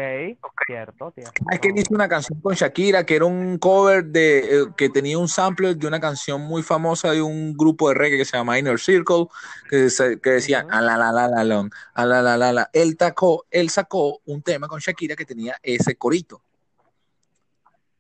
cierto, 0.66 1.12
tienes 1.12 1.32
Es 1.52 1.60
que 1.60 1.68
él 1.68 1.78
hizo 1.78 1.94
una 1.94 2.08
canción 2.10 2.42
con 2.42 2.56
Shakira 2.56 3.06
que 3.06 3.16
era 3.16 3.26
un 3.26 3.60
cover 3.60 4.04
de 4.06 4.40
eh, 4.40 4.66
que 4.76 4.90
tenía 4.90 5.20
un 5.20 5.28
sample 5.28 5.76
de 5.76 5.86
una 5.88 6.00
canción 6.00 6.42
muy 6.42 6.64
famosa 6.64 7.12
de 7.12 7.22
un 7.22 7.54
grupo 7.56 7.88
de 7.90 7.94
reggae 7.94 8.18
que 8.18 8.26
se 8.26 8.36
llama 8.38 8.58
Inner 8.58 8.80
Circle 8.80 9.28
que, 9.70 9.92
se- 9.92 10.20
que 10.20 10.32
decían 10.32 10.66
Ujú. 10.66 10.76
a 10.76 10.82
la 10.82 10.98
la 10.98 11.12
la 11.12 11.28
la 11.28 11.44
long, 11.44 11.72
a 11.94 12.06
la 12.08 12.24
la 12.24 12.38
la 12.38 12.52
la. 12.54 12.70
Él 12.74 12.98
tacó, 12.98 13.46
él 13.52 13.70
sacó 13.70 14.20
un 14.26 14.42
tema 14.42 14.68
con 14.68 14.80
Shakira 14.80 15.16
que 15.16 15.26
tenía 15.26 15.56
ese 15.62 15.96
corito, 15.96 16.42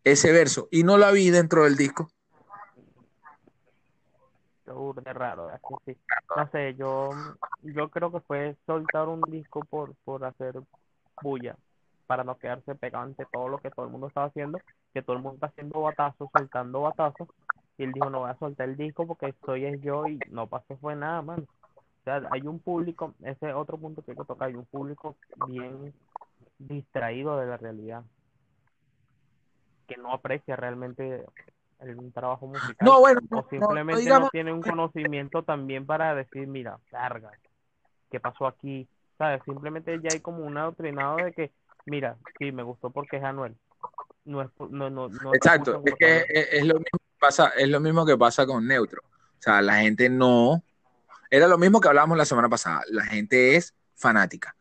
ese 0.03 0.31
verso 0.31 0.67
y 0.71 0.83
no 0.83 0.97
la 0.97 1.11
vi 1.11 1.29
dentro 1.29 1.65
del 1.65 1.75
disco. 1.77 2.09
Burda 4.65 5.13
raro, 5.13 5.51
es 5.53 5.61
que 5.85 5.93
sí. 5.93 5.99
No 6.35 6.49
sé, 6.51 6.75
yo, 6.75 7.15
yo 7.61 7.89
creo 7.89 8.11
que 8.11 8.19
fue 8.21 8.57
soltar 8.65 9.07
un 9.07 9.21
disco 9.21 9.63
por, 9.63 9.93
por 10.03 10.25
hacer 10.25 10.55
bulla, 11.21 11.55
para 12.07 12.23
no 12.23 12.37
quedarse 12.37 12.73
pegado 12.75 13.03
ante 13.03 13.25
todo 13.31 13.49
lo 13.49 13.59
que 13.59 13.69
todo 13.69 13.85
el 13.85 13.91
mundo 13.91 14.07
estaba 14.07 14.27
haciendo, 14.27 14.59
que 14.93 15.01
todo 15.01 15.17
el 15.17 15.21
mundo 15.21 15.35
está 15.35 15.47
haciendo 15.47 15.81
batazos, 15.81 16.29
soltando 16.35 16.81
batazos, 16.81 17.27
y 17.77 17.83
él 17.83 17.91
dijo, 17.91 18.09
no 18.09 18.21
voy 18.21 18.31
a 18.31 18.37
soltar 18.39 18.69
el 18.69 18.77
disco 18.77 19.05
porque 19.05 19.35
soy 19.45 19.65
es 19.65 19.81
yo 19.81 20.07
y 20.07 20.17
no 20.31 20.47
pasó 20.47 20.77
fue 20.77 20.95
nada, 20.95 21.21
man. 21.21 21.45
O 21.75 22.03
sea, 22.03 22.21
hay 22.31 22.41
un 22.41 22.59
público, 22.59 23.13
ese 23.21 23.49
es 23.49 23.55
otro 23.55 23.77
punto 23.77 24.01
que 24.01 24.11
hay 24.11 24.17
que 24.17 24.23
tocar, 24.23 24.47
hay 24.47 24.55
un 24.55 24.65
público 24.65 25.17
bien 25.47 25.93
distraído 26.57 27.37
de 27.37 27.45
la 27.45 27.57
realidad. 27.57 28.03
que 29.87 29.97
no 29.97 30.11
aprecia 30.13 30.55
realmente 30.55 31.25
el 31.79 32.13
trabajo 32.13 32.47
musical. 32.47 32.75
No, 32.81 32.99
bueno, 32.99 33.21
o 33.31 33.35
no, 33.35 33.47
simplemente 33.49 34.09
no, 34.09 34.29
tiene 34.29 34.51
un 34.51 34.61
conocimiento 34.61 35.43
también 35.43 35.85
para 35.85 36.15
decir, 36.15 36.47
mira, 36.47 36.79
carga, 36.89 37.31
¿qué 38.09 38.19
pasó 38.19 38.47
aquí? 38.47 38.87
¿Sabes? 39.17 39.41
Simplemente 39.45 39.99
ya 40.01 40.09
hay 40.13 40.19
como 40.19 40.45
un 40.45 40.57
adoctrinado 40.57 41.17
de 41.17 41.31
que, 41.33 41.51
mira, 41.87 42.15
sí, 42.37 42.51
me 42.51 42.61
gustó 42.63 42.89
porque 42.91 43.17
es 43.17 43.23
Anuel. 43.23 43.55
No 44.25 44.41
es, 44.41 44.49
no, 44.69 44.89
no, 44.89 45.07
no 45.09 45.33
Exacto, 45.33 45.81
es 45.85 45.93
que 45.97 46.17
es, 46.27 46.47
es 46.51 46.65
lo 46.65 46.75
mismo 46.75 46.99
que 46.99 47.17
pasa, 47.19 47.47
es 47.57 47.69
lo 47.69 47.79
mismo 47.79 48.05
que 48.05 48.17
pasa 48.17 48.45
con 48.45 48.67
Neutro. 48.67 49.01
O 49.03 49.41
sea, 49.41 49.61
la 49.61 49.77
gente 49.77 50.09
no. 50.09 50.63
Era 51.29 51.47
lo 51.47 51.57
mismo 51.57 51.79
que 51.81 51.87
hablábamos 51.87 52.17
la 52.17 52.25
semana 52.25 52.49
pasada. 52.49 52.81
La 52.89 53.05
gente 53.05 53.55
es 53.55 53.73
fanática. 53.95 54.55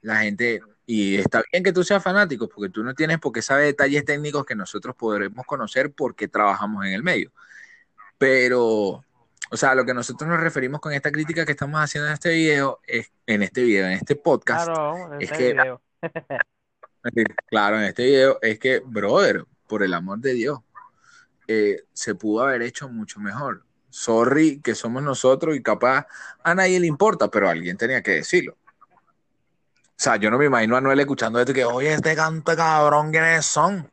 La 0.00 0.16
gente. 0.16 0.60
Y 0.86 1.16
está 1.16 1.42
bien 1.52 1.62
que 1.62 1.72
tú 1.72 1.84
seas 1.84 2.02
fanático, 2.02 2.48
porque 2.48 2.68
tú 2.70 2.82
no 2.82 2.94
tienes 2.94 3.18
por 3.18 3.32
qué 3.32 3.40
saber 3.42 3.66
detalles 3.66 4.04
técnicos 4.04 4.44
que 4.44 4.56
nosotros 4.56 4.96
podremos 4.96 5.46
conocer 5.46 5.92
porque 5.92 6.26
trabajamos 6.28 6.84
en 6.84 6.92
el 6.92 7.02
medio. 7.04 7.30
Pero, 8.18 9.04
o 9.50 9.56
sea, 9.56 9.74
lo 9.74 9.84
que 9.84 9.94
nosotros 9.94 10.28
nos 10.28 10.40
referimos 10.40 10.80
con 10.80 10.92
esta 10.92 11.12
crítica 11.12 11.44
que 11.46 11.52
estamos 11.52 11.80
haciendo 11.80 12.08
en 12.08 12.14
este 12.14 12.30
video, 12.30 12.80
es, 12.86 13.12
en 13.26 13.42
este 13.42 13.62
video, 13.62 13.86
en 13.86 13.92
este 13.92 14.16
podcast, 14.16 14.66
Claro, 14.66 15.14
en 15.14 15.22
es 15.22 15.30
este 15.30 15.38
que- 15.38 15.52
video. 15.52 15.80
Claro, 17.46 17.78
en 17.78 17.84
este 17.84 18.04
video 18.04 18.38
es 18.42 18.58
que, 18.58 18.80
brother, 18.80 19.44
por 19.66 19.82
el 19.82 19.92
amor 19.94 20.18
de 20.18 20.34
Dios, 20.34 20.60
eh, 21.48 21.82
se 21.92 22.14
pudo 22.14 22.44
haber 22.44 22.62
hecho 22.62 22.88
mucho 22.88 23.20
mejor. 23.20 23.64
Sorry 23.90 24.60
que 24.60 24.74
somos 24.74 25.02
nosotros 25.02 25.54
y 25.56 25.62
capaz 25.62 26.06
a 26.42 26.54
nadie 26.54 26.80
le 26.80 26.86
importa, 26.86 27.28
pero 27.28 27.48
alguien 27.48 27.76
tenía 27.76 28.02
que 28.02 28.12
decirlo. 28.12 28.56
O 29.74 29.94
sea, 30.02 30.16
yo 30.16 30.30
no 30.30 30.38
me 30.38 30.46
imagino 30.46 30.76
a 30.76 30.80
Noel 30.80 31.00
escuchando 31.00 31.38
esto 31.38 31.52
y 31.52 31.56
que, 31.56 31.64
oye, 31.64 31.92
este 31.92 32.16
canta 32.16 32.56
cabrón, 32.56 33.10
¿quiénes 33.12 33.44
son? 33.46 33.88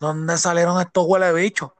¿Dónde 0.00 0.36
salieron 0.38 0.80
estos 0.80 1.04
huele 1.06 1.32
bichos? 1.32 1.70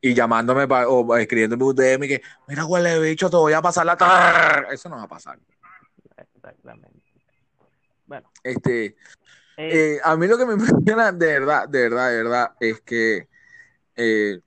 Y 0.00 0.14
llamándome 0.14 0.68
pa- 0.68 0.86
o 0.88 1.16
escribiéndome 1.16 1.64
un 1.64 1.74
DM 1.74 2.06
que, 2.08 2.22
mira, 2.46 2.64
huele 2.66 2.98
bicho, 3.00 3.30
te 3.30 3.36
voy 3.36 3.52
a 3.52 3.62
pasar 3.62 3.86
la 3.86 3.96
tarde. 3.96 4.74
Eso 4.74 4.88
no 4.88 4.96
va 4.96 5.04
a 5.04 5.08
pasar. 5.08 5.38
Exactamente. 6.16 6.90
Bueno, 8.06 8.30
Este, 8.42 8.96
eh, 9.58 9.92
Eh, 9.96 9.98
a 10.04 10.16
mí 10.16 10.26
lo 10.26 10.38
que 10.38 10.46
me 10.46 10.54
impresiona 10.54 11.12
de 11.12 11.26
verdad, 11.26 11.68
de 11.68 11.82
verdad, 11.82 12.10
de 12.10 12.16
verdad, 12.16 12.52
es 12.60 12.80
que 12.82 13.28
eh, 13.96 14.40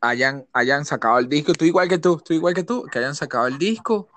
hayan, 0.00 0.46
hayan 0.52 0.84
sacado 0.84 1.18
el 1.18 1.28
disco, 1.28 1.52
tú 1.52 1.64
igual 1.64 1.88
que 1.88 1.98
tú, 1.98 2.18
tú 2.18 2.34
igual 2.34 2.54
que 2.54 2.64
tú, 2.64 2.84
que 2.90 2.98
hayan 2.98 3.14
sacado 3.14 3.46
el 3.46 3.58
disco 3.58 4.08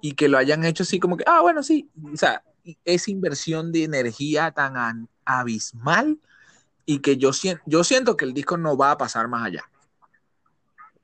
y 0.00 0.14
que 0.14 0.28
lo 0.28 0.38
hayan 0.38 0.64
hecho 0.64 0.82
así 0.84 1.00
como 1.00 1.16
que, 1.16 1.24
ah, 1.26 1.40
bueno, 1.42 1.62
sí, 1.62 1.90
o 2.12 2.16
sea, 2.16 2.42
esa 2.84 3.10
inversión 3.10 3.72
de 3.72 3.84
energía 3.84 4.50
tan 4.52 4.76
an- 4.76 5.08
abismal 5.24 6.18
y 6.86 7.00
que 7.00 7.16
yo, 7.18 7.32
sien- 7.32 7.60
yo 7.66 7.84
siento 7.84 8.16
que 8.16 8.26
el 8.26 8.34
disco 8.34 8.56
no 8.58 8.76
va 8.76 8.92
a 8.92 8.98
pasar 8.98 9.28
más 9.28 9.46
allá. 9.46 9.64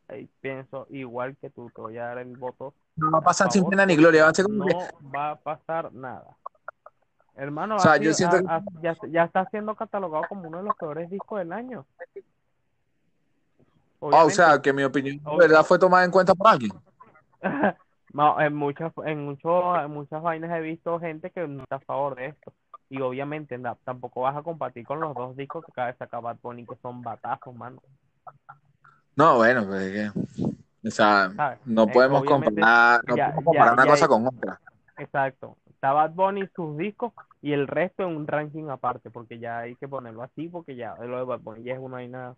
eh, 0.08 0.28
pienso 0.40 0.86
igual 0.90 1.36
que 1.40 1.50
tú, 1.50 1.70
te 1.74 1.80
voy 1.80 1.98
a 1.98 2.06
dar 2.06 2.18
el 2.18 2.36
voto 2.36 2.74
No 3.02 3.10
va 3.14 3.18
a 3.20 3.22
pasar 3.26 3.52
sin 3.56 3.68
pena 3.68 3.86
ni 3.86 3.96
gloria, 4.00 4.24
va 4.24 4.30
a 4.30 4.34
ser 4.34 4.46
como 4.46 4.64
que, 4.66 4.72
no 4.72 4.98
va 5.14 5.30
a 5.32 5.40
pasar 5.42 5.92
nada. 5.92 6.38
Hermano, 7.36 7.76
O 7.76 7.78
sea, 7.80 7.96
yo 7.96 8.12
siento 8.14 8.38
ya, 8.80 8.96
ya 9.10 9.24
está 9.24 9.44
siendo 9.50 9.74
catalogado 9.74 10.24
como 10.28 10.48
uno 10.48 10.58
de 10.58 10.64
los 10.64 10.76
peores 10.76 11.10
discos 11.10 11.38
del 11.40 11.52
año. 11.52 11.84
ah, 14.12 14.24
o 14.24 14.30
sea, 14.30 14.60
que 14.62 14.72
mi 14.72 14.84
opinión 14.84 15.18
de 15.18 15.36
verdad 15.38 15.64
fue 15.64 15.78
tomada 15.78 16.04
en 16.04 16.10
cuenta 16.10 16.34
por 16.34 16.48
alguien. 16.48 16.72
No, 18.12 18.40
en 18.40 18.54
muchas, 18.54 18.92
en 19.06 19.24
muchos, 19.24 19.76
en 19.84 19.90
muchas 19.90 20.22
vainas 20.22 20.48
he 20.56 20.60
visto 20.60 21.00
gente 21.00 21.30
que 21.30 21.48
no 21.48 21.64
está 21.64 21.76
a 21.76 21.80
favor 21.80 22.14
de 22.14 22.26
esto. 22.26 22.52
Y 22.88 23.00
obviamente 23.00 23.58
na- 23.58 23.76
tampoco 23.82 24.20
vas 24.20 24.36
a 24.36 24.42
compartir 24.44 24.86
con 24.86 25.00
los 25.00 25.12
dos 25.16 25.36
discos 25.36 25.64
que 25.64 25.72
acaba 25.72 25.88
de 25.88 25.98
sacar 25.98 26.22
Bad 26.22 26.36
Bunny, 26.40 26.64
que 26.64 26.76
son 26.76 27.02
batazos, 27.02 27.52
mano. 27.56 27.82
No, 29.16 29.34
bueno, 29.38 29.66
pues 29.66 29.82
es 29.82 30.12
que, 30.12 30.86
o 30.86 30.90
sea, 30.92 31.32
¿Sabes? 31.34 31.58
no 31.64 31.82
Eh, 31.82 31.90
podemos 31.92 32.22
comparar, 32.24 33.00
no 33.04 33.16
ya- 33.16 33.24
podemos 33.32 33.44
comparar 33.44 33.66
ya- 33.68 33.72
una 33.74 33.84
ya 33.84 33.90
cosa 33.90 34.04
hay- 34.04 34.08
con 34.08 34.26
otra. 34.28 34.60
Exacto. 34.98 35.56
Está 35.84 35.92
Bad 35.92 36.12
Bunny, 36.12 36.48
sus 36.56 36.78
discos 36.78 37.12
y 37.42 37.52
el 37.52 37.68
resto 37.68 38.04
en 38.04 38.16
un 38.16 38.26
ranking 38.26 38.70
aparte, 38.70 39.10
porque 39.10 39.38
ya 39.38 39.58
hay 39.58 39.76
que 39.76 39.86
ponerlo 39.86 40.22
así, 40.22 40.48
porque 40.48 40.76
ya 40.76 40.94
lo 40.94 41.18
de 41.18 41.24
Bad 41.24 41.40
Bunny 41.40 41.62
ya 41.62 41.74
es 41.74 41.78
una 41.78 41.96
vaina 41.96 42.34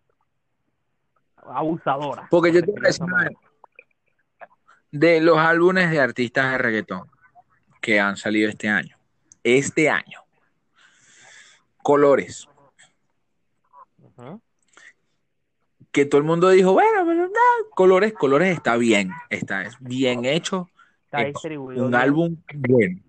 abusadora. 1.45 2.27
Porque 2.29 2.53
yo 2.53 2.61
te 2.61 2.73
voy 2.73 2.81
a 2.81 3.29
de 4.91 5.21
los 5.21 5.39
álbumes 5.39 5.93
de 5.93 6.01
artistas 6.01 6.51
de 6.51 6.59
reggaetón 6.59 7.09
que 7.81 8.01
han 8.01 8.17
salido 8.17 8.51
este 8.51 8.69
año. 8.69 8.97
Este 9.45 9.91
año. 9.91 10.25
Colores. 11.85 12.49
Que 15.93 16.05
todo 16.05 16.19
el 16.19 16.27
mundo 16.27 16.49
dijo, 16.49 16.73
bueno, 16.73 17.07
pero 17.07 17.29
no, 17.29 17.71
Colores, 17.77 18.13
Colores 18.13 18.57
está 18.57 18.77
bien. 18.77 19.13
Está 19.31 19.63
es 19.63 19.77
bien 19.79 20.25
hecho. 20.25 20.69
Está 21.05 21.21
Es 21.21 21.29
distribuido 21.29 21.87
un 21.87 21.95
álbum 21.95 22.37
bueno. 22.53 23.06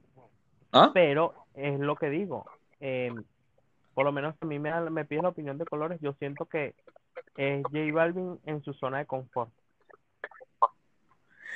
¿Ah? 0.84 0.92
pero 0.94 1.34
es 1.56 1.80
lo 1.80 1.96
que 1.96 2.10
digo. 2.10 2.46
eh, 2.80 3.14
por 3.94 4.06
lo 4.06 4.12
menos 4.12 4.36
a 4.40 4.46
mí 4.46 4.60
me, 4.60 4.72
me 4.92 5.06
pide 5.06 5.24
la 5.24 5.30
opinión 5.30 5.58
de 5.58 5.66
colores. 5.66 6.00
Yo 6.02 6.14
siento 6.14 6.46
que 6.46 6.76
es 7.36 7.64
J 7.64 7.80
Balvin 7.92 8.40
en 8.46 8.62
su 8.62 8.72
zona 8.74 9.00
de 9.00 9.06
confort. 9.08 9.50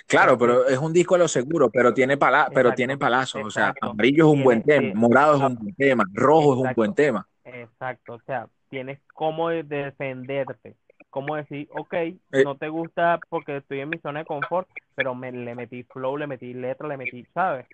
Claro, 0.08 0.38
pero 0.38 0.66
es 0.68 0.78
un 0.80 0.92
disco 0.92 1.16
a 1.16 1.20
lo 1.20 1.28
seguro, 1.28 1.70
pero 1.70 1.94
tiene 1.94 2.18
pala 2.18 2.50
pero 2.54 2.74
tiene 2.74 2.98
palazos. 2.98 3.44
O 3.46 3.52
sea, 3.52 3.74
amarillo 3.82 4.28
es 4.28 4.34
un 4.34 4.44
buen 4.44 4.64
tema, 4.64 4.92
morado 4.96 5.36
es 5.36 5.42
un 5.44 5.56
buen 5.56 5.76
tema, 5.76 6.04
rojo 6.14 6.54
es 6.56 6.70
un 6.70 6.74
buen 6.76 6.94
tema. 6.96 7.28
Exacto, 7.44 8.14
o 8.14 8.20
sea, 8.22 8.48
tienes 8.70 9.00
cómo 9.14 9.50
de- 9.50 9.64
defenderte, 9.64 10.76
cómo 11.10 11.36
decir, 11.36 11.68
ok, 11.72 11.94
Eh. 11.94 12.18
no 12.44 12.56
te 12.58 12.70
gusta 12.70 13.20
porque 13.30 13.58
estoy 13.58 13.82
en 13.82 13.90
mi 13.90 14.00
zona 14.00 14.20
de 14.22 14.26
confort, 14.26 14.68
pero 14.96 15.14
me 15.16 15.32
le 15.32 15.56
metí 15.56 15.84
flow, 15.84 16.18
le 16.18 16.28
metí 16.28 16.54
letra, 16.54 16.88
le 16.88 16.98
metí, 16.98 17.26
¿sabes? 17.34 17.68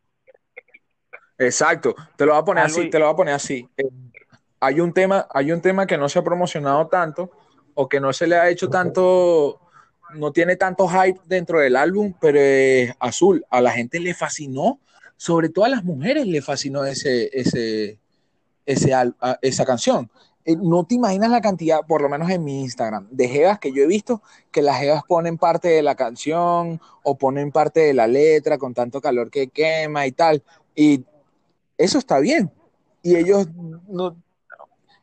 Exacto, 1.37 1.95
te 2.15 2.25
lo 2.25 2.33
voy 2.33 2.41
a 2.41 2.45
poner 2.45 2.63
Algo 2.65 2.77
así, 2.77 2.87
y- 2.87 2.89
te 2.89 2.99
lo 2.99 3.05
voy 3.05 3.13
a 3.13 3.17
poner 3.17 3.33
así. 3.35 3.69
Eh, 3.77 3.83
hay 4.59 4.79
un 4.79 4.91
tema, 4.93 5.27
hay 5.31 5.51
un 5.51 5.61
tema 5.61 5.85
que 5.85 5.97
no 5.97 6.09
se 6.09 6.19
ha 6.19 6.23
promocionado 6.23 6.87
tanto 6.87 7.29
o 7.75 7.87
que 7.87 7.99
no 7.99 8.11
se 8.11 8.25
le 8.25 8.35
ha 8.35 8.49
hecho 8.49 8.69
tanto, 8.69 9.59
no 10.15 10.31
tiene 10.31 10.55
tanto 10.55 10.87
hype 10.87 11.19
dentro 11.25 11.59
del 11.59 11.75
álbum, 11.75 12.13
pero 12.19 12.39
es 12.39 12.91
azul. 12.99 13.45
A 13.51 13.61
la 13.61 13.71
gente 13.71 13.99
le 13.99 14.15
fascinó, 14.15 14.79
sobre 15.15 15.49
todo 15.49 15.65
a 15.65 15.69
las 15.69 15.83
mujeres 15.83 16.25
le 16.25 16.41
fascinó 16.41 16.85
ese, 16.85 17.29
ese, 17.31 17.99
ese 18.65 18.93
esa 19.41 19.65
canción. 19.65 20.09
Eh, 20.43 20.55
no 20.55 20.85
te 20.85 20.95
imaginas 20.95 21.29
la 21.29 21.41
cantidad, 21.41 21.81
por 21.85 22.01
lo 22.01 22.09
menos 22.09 22.29
en 22.31 22.43
mi 22.43 22.61
Instagram, 22.61 23.07
de 23.11 23.27
jevas 23.27 23.59
que 23.59 23.71
yo 23.71 23.83
he 23.83 23.87
visto 23.87 24.23
que 24.49 24.61
las 24.61 24.79
jevas 24.79 25.03
ponen 25.07 25.37
parte 25.37 25.67
de 25.67 25.83
la 25.83 25.93
canción 25.95 26.81
o 27.03 27.17
ponen 27.17 27.51
parte 27.51 27.81
de 27.81 27.93
la 27.93 28.07
letra 28.07 28.57
con 28.57 28.73
tanto 28.73 29.01
calor 29.01 29.29
que 29.29 29.49
quema 29.49 30.07
y 30.07 30.13
tal. 30.13 30.41
Y 30.73 31.03
eso 31.77 31.97
está 31.97 32.19
bien. 32.19 32.51
Y 33.03 33.15
ellos 33.15 33.47
no. 33.87 34.15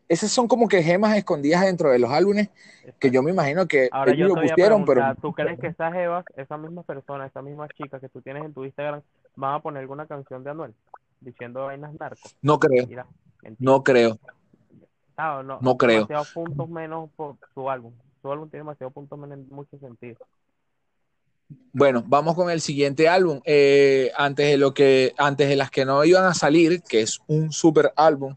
Esas 0.06 0.30
son 0.30 0.46
como 0.46 0.68
que 0.68 0.82
gemas 0.82 1.16
escondidas 1.16 1.62
dentro 1.62 1.90
de 1.90 1.98
los 1.98 2.10
álbumes 2.10 2.50
que 2.98 3.10
yo 3.10 3.22
me 3.22 3.30
imagino 3.30 3.66
que 3.66 3.88
Ahora 3.90 4.12
ellos 4.12 4.28
yo 4.28 4.34
lo 4.34 4.42
pusieron, 4.42 4.84
pero 4.84 5.02
¿tú 5.20 5.32
crees 5.32 5.58
que 5.58 5.68
esas 5.68 5.94
evas, 5.94 6.26
esas 6.36 6.60
mismas 6.60 6.84
personas, 6.84 7.30
esas 7.30 7.42
mismas 7.42 7.70
chicas 7.74 8.00
que 8.00 8.10
tú 8.10 8.20
tienes 8.20 8.44
en 8.44 8.52
tu 8.52 8.64
Instagram, 8.64 9.00
van 9.36 9.54
a 9.54 9.60
poner 9.60 9.80
alguna 9.80 10.06
canción 10.06 10.44
de 10.44 10.50
Anuel 10.50 10.74
diciendo 11.20 11.64
vainas 11.64 11.94
narcos? 11.98 12.36
no 12.42 12.58
creo, 12.58 12.86
Mira, 12.86 13.06
no 13.58 13.82
creo. 13.82 14.18
Ah, 15.16 15.42
no, 15.44 15.58
no 15.60 15.76
creo. 15.76 16.06
Demasiados 16.06 16.32
puntos 16.32 16.68
menos 16.68 17.10
por 17.16 17.36
su 17.54 17.70
álbum. 17.70 17.92
Su 18.20 18.30
álbum 18.30 18.48
tiene 18.50 18.60
demasiados 18.60 18.92
puntos 18.92 19.18
menos 19.18 19.38
en 19.38 19.48
muchos 19.48 19.80
sentidos. 19.80 20.18
Bueno, 21.72 22.04
vamos 22.06 22.34
con 22.34 22.50
el 22.50 22.60
siguiente 22.60 23.08
álbum. 23.08 23.40
Eh, 23.44 24.12
antes 24.16 24.46
de 24.48 24.58
lo 24.58 24.72
que, 24.74 25.12
antes 25.18 25.48
de 25.48 25.56
las 25.56 25.70
que 25.70 25.84
no 25.84 26.04
iban 26.04 26.24
a 26.24 26.34
salir, 26.34 26.82
que 26.82 27.00
es 27.00 27.20
un 27.26 27.52
super 27.52 27.92
álbum, 27.96 28.36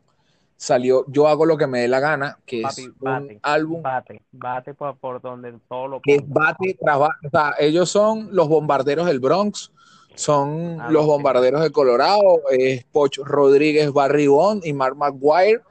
salió 0.57 1.05
Yo 1.07 1.27
hago 1.27 1.45
lo 1.45 1.55
que 1.57 1.67
me 1.67 1.81
dé 1.81 1.87
la 1.87 1.99
gana, 1.99 2.39
que 2.45 2.63
es 2.63 2.77
un 2.79 2.95
bate, 2.99 3.39
álbum 3.43 3.83
bate, 3.83 4.21
bate 4.31 4.73
por, 4.73 4.97
por 4.97 5.21
donde 5.21 5.53
todo 5.69 5.87
lo 5.87 6.01
que 6.01 6.19
bate. 6.25 6.77
O 6.83 7.29
sea, 7.29 7.53
ellos 7.59 7.89
son 7.89 8.29
los 8.31 8.47
bombarderos 8.47 9.05
del 9.05 9.19
Bronx, 9.19 9.71
son 10.15 10.81
Ah, 10.81 10.89
los 10.89 11.05
bombarderos 11.05 11.61
de 11.61 11.71
Colorado, 11.71 12.41
es 12.49 12.83
Poch 12.85 13.19
Rodríguez 13.19 13.93
Barribón 13.93 14.61
y 14.63 14.73
Mark 14.73 14.97
McGuire 14.97 15.61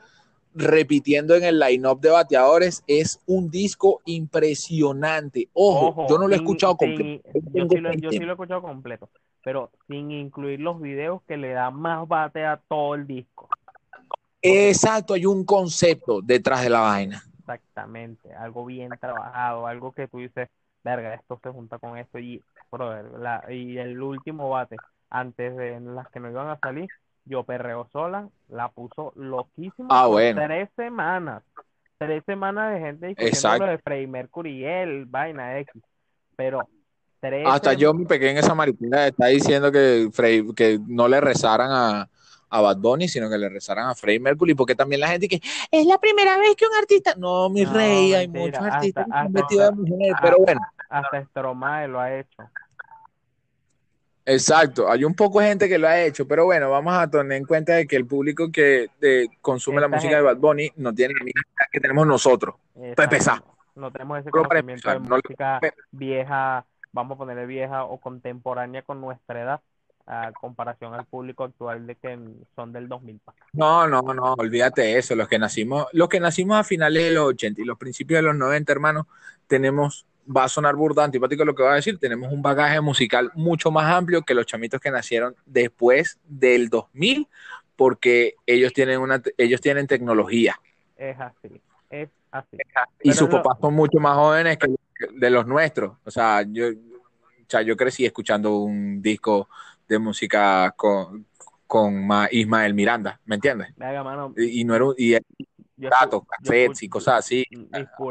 repitiendo 0.57 1.35
en 1.37 1.45
el 1.45 1.59
line-up 1.59 2.01
de 2.01 2.11
bateadores. 2.11 2.83
Es 2.87 3.21
un 3.27 3.51
disco 3.51 4.03
impresionante. 4.07 5.49
Ojo, 5.53 5.95
yo 6.07 6.19
no 6.19 6.29
lo 6.29 6.35
he 6.35 6.37
sin- 6.37 6.37
escuchado 6.37 6.77
sin- 6.79 6.79
completo. 6.79 7.21
yo, 7.53 7.67
sí 7.71 7.81
lo, 7.81 7.93
seis 7.93 8.01
yo 8.01 8.15
sí 8.15 8.21
temas. 8.21 8.25
lo 8.25 8.33
he 8.33 8.35
escuchado 8.35 8.63
completo, 8.63 9.11
pero 9.43 9.71
sin 9.89 10.11
incluir 10.11 10.61
los 10.61 10.81
videos 10.81 11.23
que 11.25 11.37
le 11.37 11.53
dan 11.53 11.75
más 11.77 12.07
bate 12.09 12.45
a 12.45 12.59
todo 12.69 12.95
el 12.95 13.07
disco. 13.07 13.53
Exacto, 14.41 15.13
hay 15.13 15.27
un 15.27 15.45
concepto 15.45 16.23
detrás 16.23 16.63
de 16.63 16.71
la 16.71 16.81
vaina. 16.81 17.23
Exactamente, 17.41 18.35
algo 18.35 18.65
bien 18.65 18.99
trabajado, 18.99 19.67
algo 19.69 19.93
que 19.93 20.09
tú 20.09 20.19
dices, 20.19 20.49
verga, 20.83 21.15
esto 21.15 21.39
se 21.43 21.51
junta 21.51 21.79
con 21.79 21.97
esto 21.97 22.19
y, 22.19 22.45
brother, 22.73 23.05
la, 23.21 23.45
y 23.53 23.79
el 23.79 24.01
último 24.03 24.51
bate, 24.51 24.83
antes 25.11 25.57
de 25.57 25.79
las 25.81 26.09
que 26.11 26.19
no 26.21 26.29
iban 26.31 26.49
a 26.49 26.59
salir, 26.59 26.91
yo 27.27 27.43
perreo 27.45 27.89
sola, 27.93 28.29
la 28.49 28.69
puso 28.71 29.13
loquísima 29.17 29.89
Ah, 29.91 30.07
bueno. 30.07 30.41
tres 30.47 30.69
semanas. 30.77 31.43
tres 31.99 32.23
semanas 32.27 32.75
de 32.75 32.81
gente 32.81 33.07
discutiendo 33.07 33.65
lo 33.67 33.71
de 33.73 33.79
Freddie 33.79 34.07
Mercury 34.07 34.51
y 34.59 34.65
él, 34.65 35.05
vaina 35.07 35.59
X. 35.61 35.83
Pero 36.37 36.69
tres 37.21 37.47
Hasta 37.47 37.73
yo, 37.73 37.95
mi 37.95 38.05
pequeña 38.05 38.41
esa 38.41 38.55
mariquita, 38.55 39.07
está 39.07 39.27
diciendo 39.27 39.73
que, 39.73 40.09
Frey, 40.13 40.47
que 40.55 40.79
no 40.87 41.09
le 41.09 41.21
rezaran 41.23 41.71
a, 41.73 42.09
a 42.51 42.61
Bad 42.61 42.77
Bunny, 42.77 43.09
sino 43.09 43.31
que 43.31 43.39
le 43.39 43.49
rezaran 43.49 43.89
a 43.89 43.95
Freddie 43.95 44.21
Mercury, 44.21 44.55
porque 44.55 44.75
también 44.75 45.01
la 45.01 45.09
gente 45.09 45.27
que 45.27 45.41
es 45.71 45.87
la 45.87 45.97
primera 45.99 46.37
vez 46.39 46.55
que 46.55 46.67
un 46.67 46.75
artista, 46.75 47.15
no, 47.17 47.49
mi 47.49 47.65
No, 47.65 47.73
rey, 47.73 48.13
hay 48.13 48.29
muchos 48.29 48.61
artistas 48.61 49.07
que 49.07 49.11
hasta- 49.13 49.21
han 49.21 49.27
hasta- 49.29 49.41
metido 49.41 49.65
de 49.65 49.73
mujer, 49.73 50.13
hasta- 50.15 50.23
pero 50.27 50.37
bueno, 50.45 50.61
hasta 50.91 51.25
Stromae 51.25 51.89
lo 51.89 51.99
ha 52.01 52.15
hecho. 52.15 52.43
Exacto, 54.27 54.91
hay 54.91 55.05
un 55.05 55.15
poco 55.15 55.41
de 55.41 55.49
gente 55.49 55.69
que 55.69 55.79
lo 55.79 55.89
ha 55.89 56.01
hecho, 56.01 56.29
pero 56.29 56.45
bueno, 56.45 56.71
vamos 56.71 56.95
a 56.95 57.09
tener 57.09 57.39
en 57.39 57.47
cuenta 57.47 57.75
de 57.75 57.87
que 57.87 57.97
el 57.97 58.07
público 58.07 58.51
que 58.53 58.91
eh, 59.01 59.29
consume 59.41 59.81
la 59.81 59.89
música 59.89 60.17
de 60.17 60.23
Bad 60.23 60.37
Bunny 60.37 60.71
no 60.77 60.93
tiene 60.93 61.15
la 61.19 61.25
misma 61.25 61.41
edad 61.41 61.67
que 61.73 61.81
tenemos 61.81 62.07
nosotros. 62.07 62.57
Exacto. 62.75 63.03
empezar. 63.03 63.43
No 63.75 63.91
tenemos 63.91 64.19
ese 64.19 64.31
para 64.31 64.49
conocimiento 64.49 64.91
de 64.91 65.01
no 65.01 65.17
música 65.17 65.61
vieja, 65.91 66.67
vamos 66.93 67.17
a 67.17 67.19
ponerle 67.19 67.47
vieja 67.47 67.85
o 67.85 67.99
contemporánea 67.99 68.83
con 68.83 69.01
nuestra 69.01 69.43
edad, 69.43 69.61
a 70.07 70.33
comparación 70.33 70.95
al 70.95 71.05
público 71.05 71.45
actual 71.45 71.87
de 71.87 71.97
que 71.97 72.19
son 72.55 72.73
del 72.73 72.89
2000 72.89 73.21
para 73.25 73.37
acá. 73.37 73.47
No, 73.53 73.87
no, 73.87 74.03
no, 74.15 74.35
olvídate 74.35 74.83
de 74.83 74.99
eso. 74.99 75.15
Los 75.15 75.29
que 75.29 75.39
nacimos, 75.39 75.87
los 75.93 76.09
que 76.09 76.21
nacimos 76.21 76.57
a 76.57 76.65
finales 76.65 77.05
de 77.05 77.11
los 77.11 77.27
80 77.27 77.61
y 77.61 77.65
los 77.65 77.77
principios 77.77 78.19
de 78.19 78.23
los 78.23 78.37
90, 78.37 78.73
hermanos, 78.73 79.07
tenemos, 79.47 80.07
va 80.35 80.45
a 80.45 80.49
sonar 80.49 80.75
burda, 80.77 81.05
antipático 81.05 81.45
lo 81.45 81.55
que 81.55 81.63
va 81.63 81.73
a 81.73 81.77
decir, 81.77 81.99
tenemos 81.99 82.33
un 82.33 82.43
bagaje 82.43 82.81
musical 82.81 83.31
mucho 83.35 83.71
más 83.71 83.93
amplio 83.93 84.23
que 84.23 84.35
los 84.35 84.47
chamitos 84.47 84.81
que 84.81 84.91
nacieron 84.91 85.35
después 85.47 86.19
del 86.25 86.69
2000, 86.69 87.29
porque 87.77 88.35
ellos 88.47 88.73
tienen 88.73 89.01
una, 89.01 89.23
ellos 89.39 89.61
tienen 89.61 89.87
tecnología 89.87 90.61
Es 90.97 91.19
así, 91.21 91.63
es 91.91 92.11
así. 92.31 92.59
y 93.03 93.13
sus 93.13 93.29
papás 93.29 93.59
son 93.61 93.75
mucho 93.75 93.99
más 93.99 94.15
jóvenes 94.17 94.59
que 94.59 94.69
de 95.15 95.31
los 95.31 95.47
nuestros. 95.47 95.97
O 96.05 96.11
sea, 96.11 96.43
yo, 96.49 96.69
o 96.69 96.73
sea, 97.49 97.63
yo 97.63 97.77
crecí 97.77 98.05
escuchando 98.05 98.57
un 98.59 99.01
disco 99.03 99.49
de 99.89 99.99
música 99.99 100.73
con, 100.77 101.27
con 101.67 102.07
Ma- 102.07 102.29
Ismael 102.31 102.75
Miranda, 102.75 103.21
¿me 103.25 103.37
entiendes? 103.37 103.69
Venga, 103.77 104.03
mano, 104.03 104.35
Y, 104.37 104.61
y 104.61 104.65
no 104.65 104.75
era 104.75 104.85
un- 104.87 104.95
y 104.97 105.17
datos, 105.77 106.23
cassettes 106.29 106.83
y 106.83 106.89
cosas 106.89 107.17
así. 107.21 107.45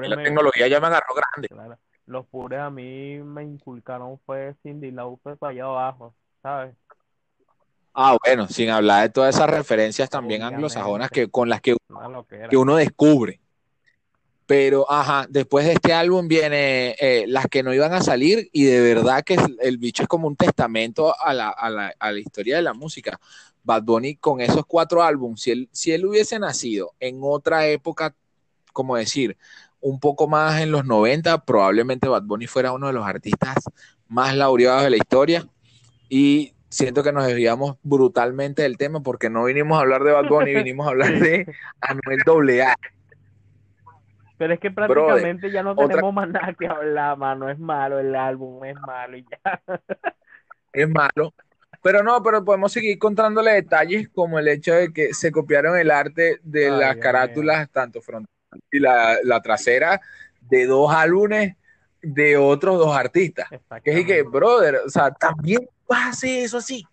La 0.03 0.17
tecnología 0.17 0.67
ya 0.67 0.79
me 0.79 0.87
agarró 0.87 1.15
grande. 1.15 1.49
claro, 1.49 1.79
los 2.05 2.25
pures 2.27 2.59
a 2.59 2.69
mí 2.69 3.17
me 3.19 3.43
inculcaron 3.43 4.19
fue 4.25 4.55
Cindy 4.61 4.91
Lauper 4.91 5.37
para 5.37 5.51
allá 5.51 5.63
abajo, 5.63 6.13
¿sabes? 6.41 6.75
Ah, 7.93 8.17
bueno, 8.25 8.47
sin 8.47 8.69
hablar 8.69 9.03
de 9.03 9.09
todas 9.09 9.35
esas 9.35 9.49
referencias 9.49 10.09
también 10.09 10.41
Obviamente. 10.41 10.55
anglosajonas 10.55 11.09
que, 11.09 11.29
con 11.29 11.47
las 11.47 11.61
que, 11.61 11.77
que 12.49 12.57
uno 12.57 12.75
descubre. 12.75 13.39
Pero, 14.45 14.85
ajá, 14.91 15.25
después 15.29 15.65
de 15.65 15.73
este 15.73 15.93
álbum 15.93 16.27
viene 16.27 16.95
eh, 16.99 17.25
las 17.27 17.47
que 17.47 17.63
no 17.63 17.73
iban 17.73 17.93
a 17.93 18.01
salir 18.01 18.49
y 18.51 18.65
de 18.65 18.79
verdad 18.81 19.23
que 19.23 19.35
el, 19.35 19.57
el 19.59 19.77
bicho 19.77 20.03
es 20.03 20.09
como 20.09 20.27
un 20.27 20.35
testamento 20.35 21.15
a 21.19 21.33
la, 21.33 21.49
a, 21.49 21.69
la, 21.69 21.93
a 21.97 22.11
la 22.11 22.19
historia 22.19 22.57
de 22.57 22.61
la 22.61 22.73
música. 22.73 23.19
Bad 23.63 23.81
Bunny 23.83 24.17
con 24.17 24.41
esos 24.41 24.63
cuatro 24.67 25.01
álbumes, 25.01 25.41
si 25.41 25.51
él, 25.51 25.69
si 25.71 25.91
él 25.91 26.05
hubiese 26.05 26.37
nacido 26.37 26.93
en 26.99 27.19
otra 27.23 27.65
época, 27.67 28.13
como 28.71 28.95
decir, 28.95 29.35
un 29.85 29.99
poco 29.99 30.27
más 30.27 30.61
en 30.61 30.71
los 30.71 30.83
90, 30.83 31.45
probablemente 31.45 32.07
Bad 32.07 32.23
Bunny 32.23 32.47
fuera 32.47 32.71
uno 32.71 32.87
de 32.87 32.93
los 32.93 33.05
artistas 33.05 33.57
más 34.07 34.35
laureados 34.35 34.81
de 34.81 34.89
la 34.89 34.97
historia. 34.97 35.45
Y 36.09 36.53
siento 36.69 37.03
que 37.03 37.11
nos 37.11 37.27
desviamos 37.27 37.77
brutalmente 37.83 38.63
del 38.63 38.79
tema 38.79 39.01
porque 39.01 39.29
no 39.29 39.43
vinimos 39.43 39.77
a 39.77 39.81
hablar 39.81 40.03
de 40.03 40.11
Bad 40.11 40.27
Bunny, 40.27 40.55
vinimos 40.55 40.87
a 40.87 40.89
hablar 40.89 41.19
de 41.19 41.45
Anuel 41.81 42.61
AA. 42.61 42.75
Pero 44.39 44.55
es 44.55 44.59
que 44.59 44.71
prácticamente 44.71 45.51
ya 45.51 45.61
no 45.61 45.75
tenemos 45.75 46.11
más 46.11 46.29
nada 46.29 46.55
que 46.57 46.65
hablar, 46.65 47.15
mano. 47.15 47.47
Es 47.47 47.59
malo 47.59 47.99
el 47.99 48.15
álbum, 48.15 48.65
es 48.65 48.75
malo 48.87 49.17
y 49.17 49.23
ya. 49.29 49.61
es 50.73 50.89
malo. 50.89 51.31
Pero 51.83 52.01
no, 52.01 52.23
pero 52.23 52.43
podemos 52.43 52.71
seguir 52.71 52.97
contándole 52.97 53.51
detalles 53.51 54.09
como 54.09 54.39
el 54.39 54.47
hecho 54.47 54.73
de 54.73 54.91
que 54.91 55.13
se 55.13 55.31
copiaron 55.31 55.77
el 55.77 55.91
arte 55.91 56.39
de 56.41 56.71
Ay, 56.71 56.79
las 56.79 56.97
carátulas, 56.97 57.69
tanto 57.69 58.01
frontal 58.01 58.34
y 58.71 58.79
la, 58.79 59.17
la 59.23 59.41
trasera, 59.41 60.01
de 60.41 60.65
dos 60.65 60.93
álbumes 60.93 61.55
de 62.01 62.37
otros 62.37 62.77
dos 62.77 62.95
artistas. 62.95 63.49
Que 63.83 63.99
es 63.99 64.05
que, 64.05 64.21
brother, 64.23 64.81
o 64.85 64.89
sea, 64.89 65.11
también 65.11 65.67
vas 65.87 66.05
a 66.05 66.09
hacer 66.09 66.43
eso 66.43 66.57
así. 66.57 66.85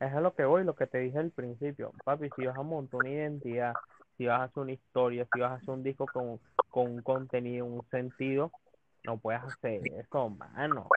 Es 0.00 0.12
a 0.12 0.20
lo 0.20 0.34
que 0.34 0.44
voy, 0.44 0.64
lo 0.64 0.74
que 0.74 0.86
te 0.86 0.98
dije 0.98 1.18
al 1.18 1.30
principio. 1.30 1.92
Papi, 2.04 2.30
si 2.36 2.46
vas 2.46 2.56
a 2.56 2.62
montar 2.62 3.00
una 3.00 3.10
identidad, 3.10 3.74
si 4.16 4.26
vas 4.26 4.40
a 4.40 4.44
hacer 4.44 4.62
una 4.62 4.72
historia, 4.72 5.26
si 5.32 5.40
vas 5.40 5.52
a 5.52 5.54
hacer 5.54 5.70
un 5.70 5.82
disco 5.82 6.06
con, 6.06 6.38
con 6.70 6.92
un 6.92 7.02
contenido, 7.02 7.64
un 7.64 7.84
sentido, 7.90 8.52
no 9.04 9.16
puedes 9.16 9.42
hacer 9.42 9.80
eso, 9.98 10.28
mano. 10.28 10.88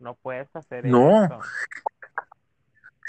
No 0.00 0.14
puedes 0.14 0.48
hacer 0.54 0.86
No. 0.86 1.24
eso. 1.24 1.40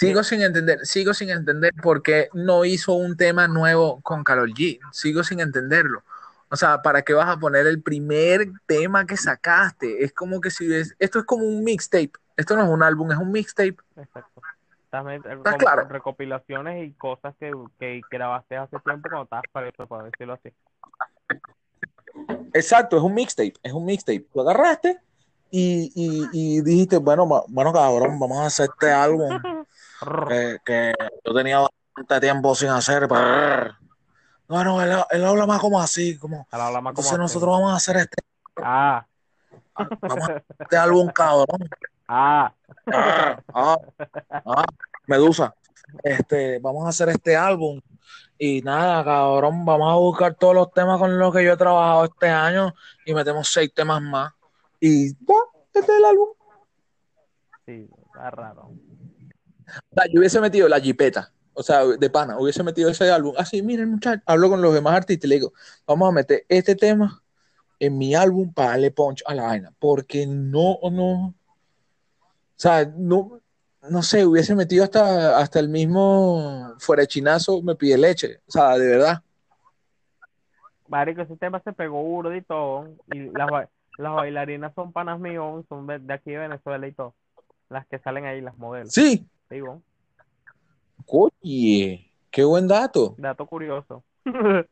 Sigo 0.08 0.24
sin 0.24 0.42
entender, 0.42 0.86
sigo 0.86 1.14
sin 1.14 1.30
entender 1.30 1.74
por 1.82 2.02
qué 2.04 2.30
no 2.34 2.66
hizo 2.66 2.94
un 2.94 3.16
tema 3.16 3.48
nuevo 3.48 4.02
con 4.02 4.24
Karol 4.24 4.54
G. 4.54 4.80
Sigo 4.92 5.24
sin 5.24 5.40
entenderlo. 5.40 6.04
O 6.50 6.56
sea, 6.56 6.82
¿para 6.82 7.02
qué 7.02 7.14
vas 7.14 7.30
a 7.30 7.40
poner 7.40 7.66
el 7.66 7.82
primer 7.82 8.48
tema 8.66 9.06
que 9.06 9.18
sacaste? 9.18 10.04
Es 10.04 10.14
como 10.14 10.40
que 10.42 10.52
si 10.52 10.68
ves, 10.68 10.96
esto 11.00 11.20
es 11.20 11.26
como 11.26 11.46
un 11.46 11.64
mixtape. 11.64 12.12
Esto 12.38 12.56
no 12.56 12.64
es 12.64 12.70
un 12.70 12.84
álbum, 12.84 13.12
es 13.12 13.18
un 13.18 13.32
mixtape. 13.32 13.78
Exacto. 13.98 14.42
Estás 14.86 15.04
met- 15.06 15.26
¿Estás 15.26 15.52
con 15.54 15.58
claro? 15.60 15.88
recopilaciones 15.88 16.88
y 16.88 16.92
cosas 16.94 17.34
que, 17.40 17.52
que 17.80 18.02
grabaste 18.12 18.58
hace 18.58 18.78
tiempo 18.80 19.10
cuando 19.10 19.24
estabas 19.24 19.46
preso, 19.52 19.88
por 19.88 20.04
decirlo 20.04 20.34
así. 20.34 20.54
Exacto, 22.54 22.98
es 22.98 23.04
un 23.04 23.14
mixtape, 23.16 23.54
es 23.64 23.74
un 23.74 23.86
mixtape. 23.86 24.28
Tú 24.32 24.42
agarraste 24.42 25.00
y, 25.50 25.92
y, 25.96 26.30
y 26.32 26.62
dijiste, 26.62 26.98
bueno, 26.98 27.26
bueno, 27.48 27.74
cabrón, 27.74 28.20
vamos 28.20 28.38
a 28.40 28.46
hacer 28.46 28.70
este 28.72 28.92
álbum 28.92 29.30
que, 30.28 30.58
que 30.66 30.94
yo 31.26 31.34
tenía 31.34 31.60
bastante 31.60 32.20
tiempo 32.22 32.56
sin 32.56 32.70
hacer. 32.70 33.08
Brr. 33.08 33.76
Bueno, 34.48 34.82
él, 34.82 34.92
él 35.12 35.26
habla 35.26 35.46
más 35.46 35.60
como 35.60 35.80
así, 35.82 36.18
como, 36.18 36.48
Ahora 36.52 36.68
habla 36.68 36.82
más 36.82 36.94
como 36.94 37.02
entonces 37.08 37.12
así. 37.14 37.22
nosotros 37.22 37.50
vamos 37.52 37.74
a 37.74 37.78
hacer 37.78 37.98
este, 37.98 38.18
Ah, 38.62 39.06
vamos 39.76 40.20
a 40.20 40.24
hacer 40.24 40.46
este 40.60 40.78
álbum, 40.78 41.08
cabrón. 41.10 41.70
ah. 42.08 42.54
Ah, 42.92 43.38
ah, 43.54 43.78
ah, 44.46 44.66
Medusa, 45.08 45.56
este, 46.04 46.60
vamos 46.60 46.86
a 46.86 46.90
hacer 46.90 47.10
este 47.10 47.36
álbum 47.36 47.80
y 48.38 48.62
nada, 48.62 49.04
cabrón, 49.04 49.64
vamos 49.66 49.92
a 49.92 49.96
buscar 49.96 50.36
todos 50.36 50.54
los 50.54 50.72
temas 50.74 51.00
con 51.00 51.18
los 51.18 51.34
que 51.34 51.44
yo 51.46 51.54
he 51.54 51.58
trabajado 51.58 52.06
este 52.06 52.30
año 52.30 52.74
y 53.06 53.14
metemos 53.14 53.48
seis 53.50 53.74
temas 53.74 54.02
más 54.02 54.34
y 54.80 55.14
ya, 55.14 55.34
este 55.74 55.80
es 55.80 55.90
el 55.98 56.06
álbum. 56.06 56.30
Sí, 57.66 57.90
está 58.08 58.30
raro. 58.32 58.72
O 59.92 59.96
sea, 59.96 60.06
yo 60.12 60.20
hubiese 60.20 60.40
metido 60.40 60.68
la 60.68 60.80
jipeta, 60.80 61.32
o 61.54 61.64
sea, 61.64 61.86
de 61.86 62.10
pana, 62.10 62.38
hubiese 62.40 62.64
metido 62.64 62.90
ese 62.90 63.10
álbum. 63.12 63.34
Así, 63.38 63.62
miren, 63.62 63.92
muchachos, 63.92 64.24
hablo 64.26 64.50
con 64.50 64.62
los 64.62 64.74
demás 64.74 64.96
artistas 64.96 65.26
y 65.26 65.30
le 65.30 65.36
digo, 65.36 65.54
vamos 65.86 66.10
a 66.10 66.12
meter 66.12 66.46
este 66.50 66.76
tema 66.76 67.22
en 67.80 67.98
mi 67.98 68.16
álbum 68.16 68.54
para 68.54 68.70
darle 68.70 68.92
punch 68.92 69.24
a 69.26 69.36
la 69.36 69.44
vaina, 69.44 69.74
porque 69.80 70.26
no, 70.26 70.80
no, 70.92 71.28
o 71.28 71.34
sea, 72.56 72.86
no, 72.86 73.42
no 73.90 74.02
sé, 74.02 74.26
hubiese 74.26 74.56
metido 74.56 74.84
hasta, 74.84 75.38
hasta 75.38 75.60
el 75.60 75.70
mismo 75.70 76.76
fuera 76.80 77.06
chinazo, 77.06 77.62
me 77.62 77.76
pide 77.76 77.98
leche, 77.98 78.40
o 78.48 78.52
sea, 78.52 78.78
de 78.78 78.88
verdad. 78.88 79.22
Marico, 80.88 81.22
ese 81.22 81.36
tema 81.38 81.62
se 81.64 81.74
pegó 81.74 82.02
burdo 82.04 82.36
y 82.36 82.42
todo. 82.42 82.88
Y 83.12 83.32
las 83.32 83.50
bailarinas 83.98 84.74
son 84.76 84.92
panas 84.92 85.20
míos, 85.20 85.66
son 85.68 85.88
de, 85.88 86.00
de 86.00 86.14
aquí 86.14 86.32
de 86.32 86.38
Venezuela 86.38 86.88
y 86.88 86.92
todo. 86.92 87.16
Las 87.70 87.88
que 87.88 87.98
salen 88.00 88.26
ahí, 88.26 88.42
las 88.42 88.58
modelos. 88.58 88.94
Sí, 88.94 89.28
Digo, 89.54 89.82
oye, 91.06 92.10
qué 92.32 92.44
buen 92.44 92.68
dato. 92.68 93.14
dato 93.18 93.46
curioso. 93.46 94.04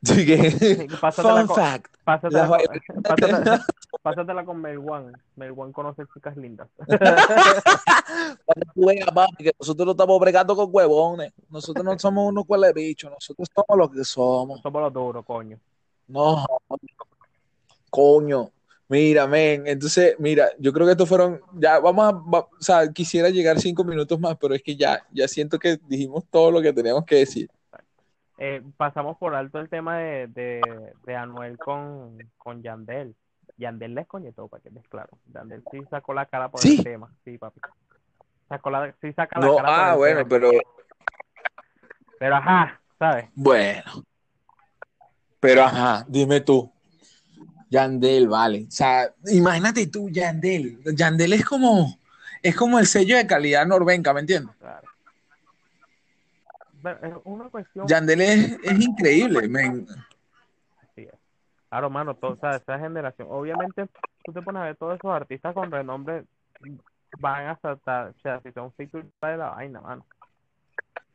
Sí, 0.00 0.24
que- 0.24 0.86
Pásatela 1.00 1.38
Fun 1.38 1.46
con, 1.48 1.56
fact. 1.56 1.96
pásatela, 2.04 2.46
con- 2.46 3.02
pásatela, 3.02 3.66
pásatela 4.00 4.44
con 4.44 4.60
Melwan. 4.60 5.10
Melwan 5.34 5.72
conoce 5.72 6.04
chicas 6.14 6.36
lindas. 6.36 6.68
Que 6.86 8.60
tú 8.74 8.86
veas, 8.86 9.10
papi, 9.12 9.44
que 9.44 9.52
nosotros 9.58 9.84
no 9.86 9.90
estamos 9.92 10.20
bregando 10.20 10.54
con 10.54 10.68
huevones. 10.70 11.32
Nosotros 11.50 11.84
no 11.84 11.98
somos 11.98 12.28
unos 12.28 12.46
cuales 12.46 12.72
bichos. 12.74 13.10
Nosotros 13.10 13.48
somos 13.52 13.76
lo 13.76 13.90
que 13.90 14.04
somos. 14.04 14.60
Somos 14.60 14.82
los 14.82 14.92
duros, 14.92 15.24
coño. 15.26 15.58
No, 16.06 16.46
coño. 17.90 18.50
Mira, 18.88 19.26
men. 19.26 19.66
Entonces, 19.66 20.16
mira, 20.18 20.48
yo 20.58 20.72
creo 20.72 20.86
que 20.86 20.92
estos 20.92 21.08
fueron. 21.08 21.40
Ya 21.54 21.78
vamos 21.78 22.06
a. 22.06 22.12
va- 22.12 22.48
o 22.50 22.60
sea, 22.60 22.90
quisiera 22.92 23.28
llegar 23.28 23.58
cinco 23.60 23.84
minutos 23.84 24.18
más, 24.18 24.36
pero 24.40 24.54
es 24.54 24.62
que 24.62 24.76
ya, 24.76 25.04
ya 25.12 25.28
siento 25.28 25.58
que 25.58 25.78
dijimos 25.86 26.24
todo 26.30 26.50
lo 26.50 26.62
que 26.62 26.72
teníamos 26.72 27.04
que 27.04 27.16
decir. 27.16 27.50
Eh, 28.38 28.62
pasamos 28.76 29.18
por 29.18 29.34
alto 29.34 29.58
el 29.58 29.68
tema 29.68 29.98
de, 29.98 30.28
de, 30.28 30.60
de 31.04 31.16
Anuel 31.16 31.58
con, 31.58 32.16
con 32.38 32.62
Yandel. 32.62 33.14
Yandel 33.56 33.94
les 33.94 34.06
coñetó, 34.06 34.46
para 34.48 34.62
que 34.62 34.68
estés 34.68 34.86
claro. 34.88 35.10
Yandel 35.34 35.62
sí 35.70 35.80
sacó 35.90 36.14
la 36.14 36.24
cara 36.26 36.48
por 36.48 36.60
Sí. 36.60 36.76
el 36.78 36.84
tema. 36.84 37.12
Sí, 37.24 37.36
papi. 37.36 37.60
Sacó 38.48 38.70
la, 38.70 38.94
sí 39.02 39.12
saca 39.12 39.38
la 39.40 39.46
No, 39.46 39.56
cara 39.56 39.68
por 39.68 39.74
ah, 39.76 39.90
el 39.92 39.98
bueno, 39.98 40.16
tema. 40.18 40.28
pero 40.28 40.50
Pero 42.18 42.36
ajá, 42.36 42.80
¿sabes? 42.98 43.28
bueno. 43.34 43.82
Pero 45.40 45.62
ajá, 45.62 46.04
dime 46.08 46.40
tú. 46.40 46.72
Yandel, 47.70 48.28
vale. 48.28 48.64
O 48.68 48.70
sea, 48.70 49.12
imagínate 49.26 49.86
tú, 49.86 50.08
Yandel. 50.10 50.78
Yandel 50.94 51.32
es 51.34 51.44
como, 51.44 51.98
es 52.42 52.56
como 52.56 52.78
el 52.78 52.86
sello 52.86 53.16
de 53.16 53.26
calidad 53.26 53.66
norvenca, 53.66 54.12
¿me 54.14 54.20
entiendes? 54.20 54.54
Claro. 54.58 54.88
Pero 56.82 56.98
es 57.06 57.14
una 57.24 57.44
cuestión. 57.48 57.86
Yandel 57.86 58.20
es, 58.20 58.58
es 58.62 58.80
increíble, 58.80 59.48
men. 59.48 59.86
Así 60.82 61.02
es. 61.02 61.14
Claro, 61.68 61.90
mano, 61.90 62.14
toda 62.14 62.32
o 62.34 62.36
sea, 62.36 62.56
esa 62.56 62.78
generación. 62.78 63.28
Obviamente, 63.30 63.86
tú 64.24 64.32
te 64.32 64.42
pones 64.42 64.62
a 64.62 64.66
ver 64.66 64.76
todos 64.76 64.96
esos 64.96 65.10
artistas 65.10 65.54
con 65.54 65.70
renombre 65.70 66.24
van 67.18 67.46
a 67.46 67.58
saltar, 67.60 68.08
o 68.16 68.20
sea, 68.20 68.40
si 68.42 68.52
son 68.52 68.72
feature 68.72 69.04
de 69.22 69.36
la 69.36 69.50
vaina, 69.50 69.80
mano. 69.80 70.04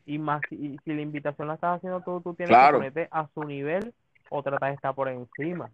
Y 0.06 0.18
más, 0.18 0.42
y 0.52 0.78
si 0.84 0.94
la 0.94 1.02
invitación 1.02 1.48
la 1.48 1.54
estás 1.54 1.78
haciendo 1.78 2.02
tú, 2.02 2.20
tú 2.22 2.34
tienes 2.34 2.50
Claro. 2.50 2.80
que 2.80 2.90
ponerte 2.92 3.08
a 3.12 3.28
su 3.34 3.44
nivel 3.44 3.94
o 4.30 4.44
tratar 4.44 4.70
de 4.70 4.76
estar 4.76 4.94
por 4.94 5.08
encima. 5.08 5.70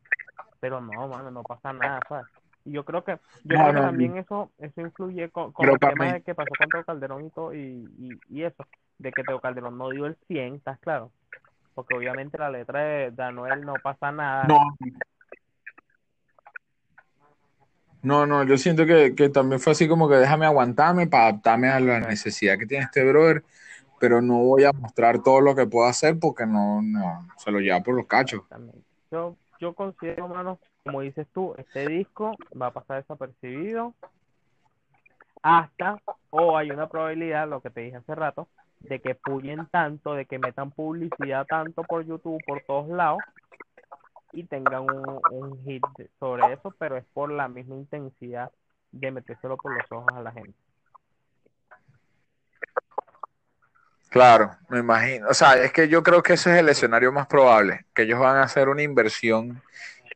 Pero 0.59 0.81
no, 0.81 1.07
mano, 1.07 1.31
no 1.31 1.43
pasa 1.43 1.73
nada, 1.73 1.99
¿sabes? 2.07 2.27
Y 2.65 2.71
yo 2.73 2.83
creo 2.83 3.03
que, 3.03 3.17
yo 3.45 3.55
No, 3.57 3.63
creo 3.63 3.73
que 3.73 3.79
no, 3.79 3.83
también 3.83 4.17
eso, 4.17 4.51
eso 4.59 4.81
influye 4.81 5.29
con, 5.29 5.51
con 5.53 5.69
el 5.69 5.79
tema 5.79 6.05
mí- 6.05 6.13
de 6.13 6.21
que 6.23 6.35
pasó 6.35 6.55
con 6.55 6.69
Teo 6.71 6.83
Calderón 6.83 7.25
y 7.25 7.29
todo, 7.29 7.53
y, 7.53 7.59
y, 7.59 8.19
y 8.29 8.43
eso, 8.43 8.65
de 8.97 9.11
que 9.11 9.23
Teo 9.23 9.39
Calderón 9.39 9.77
no 9.77 9.89
dio 9.89 10.05
el 10.05 10.17
100, 10.27 10.55
¿estás 10.55 10.79
claro? 10.79 11.11
Porque 11.73 11.93
obviamente 11.93 12.37
la 12.37 12.49
letra 12.49 12.81
de, 12.81 13.23
Anuel 13.23 13.65
no 13.65 13.75
pasa 13.81 14.11
nada. 14.11 14.47
No. 14.47 14.59
No, 18.01 18.25
no, 18.25 18.43
yo 18.45 18.57
siento 18.57 18.85
que, 18.85 19.13
que 19.13 19.29
también 19.29 19.59
fue 19.59 19.73
así 19.73 19.87
como 19.87 20.07
que 20.07 20.15
déjame 20.15 20.45
aguantarme 20.45 21.07
para 21.07 21.25
adaptarme 21.27 21.69
a 21.69 21.79
la 21.81 21.99
necesidad 21.99 22.57
que 22.57 22.65
tiene 22.65 22.85
este 22.85 23.03
brother, 23.03 23.43
pero 23.99 24.21
no 24.21 24.37
voy 24.39 24.63
a 24.63 24.71
mostrar 24.71 25.21
todo 25.21 25.41
lo 25.41 25.53
que 25.53 25.67
puedo 25.67 25.85
hacer 25.87 26.17
porque 26.17 26.45
no, 26.45 26.81
no, 26.81 27.27
se 27.37 27.51
lo 27.51 27.59
lleva 27.59 27.81
por 27.83 27.95
los 27.95 28.07
cachos. 28.07 28.41
Yo, 29.11 29.35
yo 29.59 29.73
considero, 29.73 30.27
mano, 30.27 30.59
como 30.83 31.01
dices 31.01 31.27
tú, 31.33 31.53
este 31.57 31.87
disco 31.87 32.31
va 32.59 32.67
a 32.67 32.73
pasar 32.73 33.01
desapercibido 33.01 33.93
hasta, 35.41 36.01
o 36.29 36.57
hay 36.57 36.71
una 36.71 36.87
probabilidad, 36.87 37.47
lo 37.47 37.61
que 37.61 37.69
te 37.69 37.81
dije 37.81 37.97
hace 37.97 38.15
rato, 38.15 38.47
de 38.79 38.99
que 38.99 39.15
pullen 39.15 39.67
tanto, 39.67 40.13
de 40.13 40.25
que 40.25 40.39
metan 40.39 40.71
publicidad 40.71 41.45
tanto 41.45 41.83
por 41.83 42.05
YouTube, 42.05 42.41
por 42.45 42.61
todos 42.61 42.87
lados, 42.89 43.19
y 44.31 44.43
tengan 44.43 44.83
un, 44.83 45.19
un 45.31 45.63
hit 45.63 45.83
sobre 46.19 46.53
eso, 46.53 46.73
pero 46.77 46.97
es 46.97 47.05
por 47.13 47.31
la 47.31 47.47
misma 47.47 47.75
intensidad 47.75 48.51
de 48.91 49.11
metérselo 49.11 49.57
por 49.57 49.75
los 49.75 49.91
ojos 49.91 50.13
a 50.15 50.21
la 50.21 50.31
gente. 50.31 50.68
Claro, 54.09 54.51
me 54.69 54.79
imagino. 54.79 55.27
O 55.29 55.33
sea, 55.33 55.53
es 55.63 55.71
que 55.71 55.87
yo 55.87 56.01
creo 56.01 56.23
que 56.23 56.33
ese 56.33 56.51
es 56.51 56.57
el 56.59 56.69
escenario 56.69 57.11
más 57.11 57.27
probable, 57.27 57.85
que 57.93 58.01
ellos 58.03 58.19
van 58.19 58.37
a 58.37 58.43
hacer 58.43 58.67
una 58.67 58.81
inversión 58.81 59.61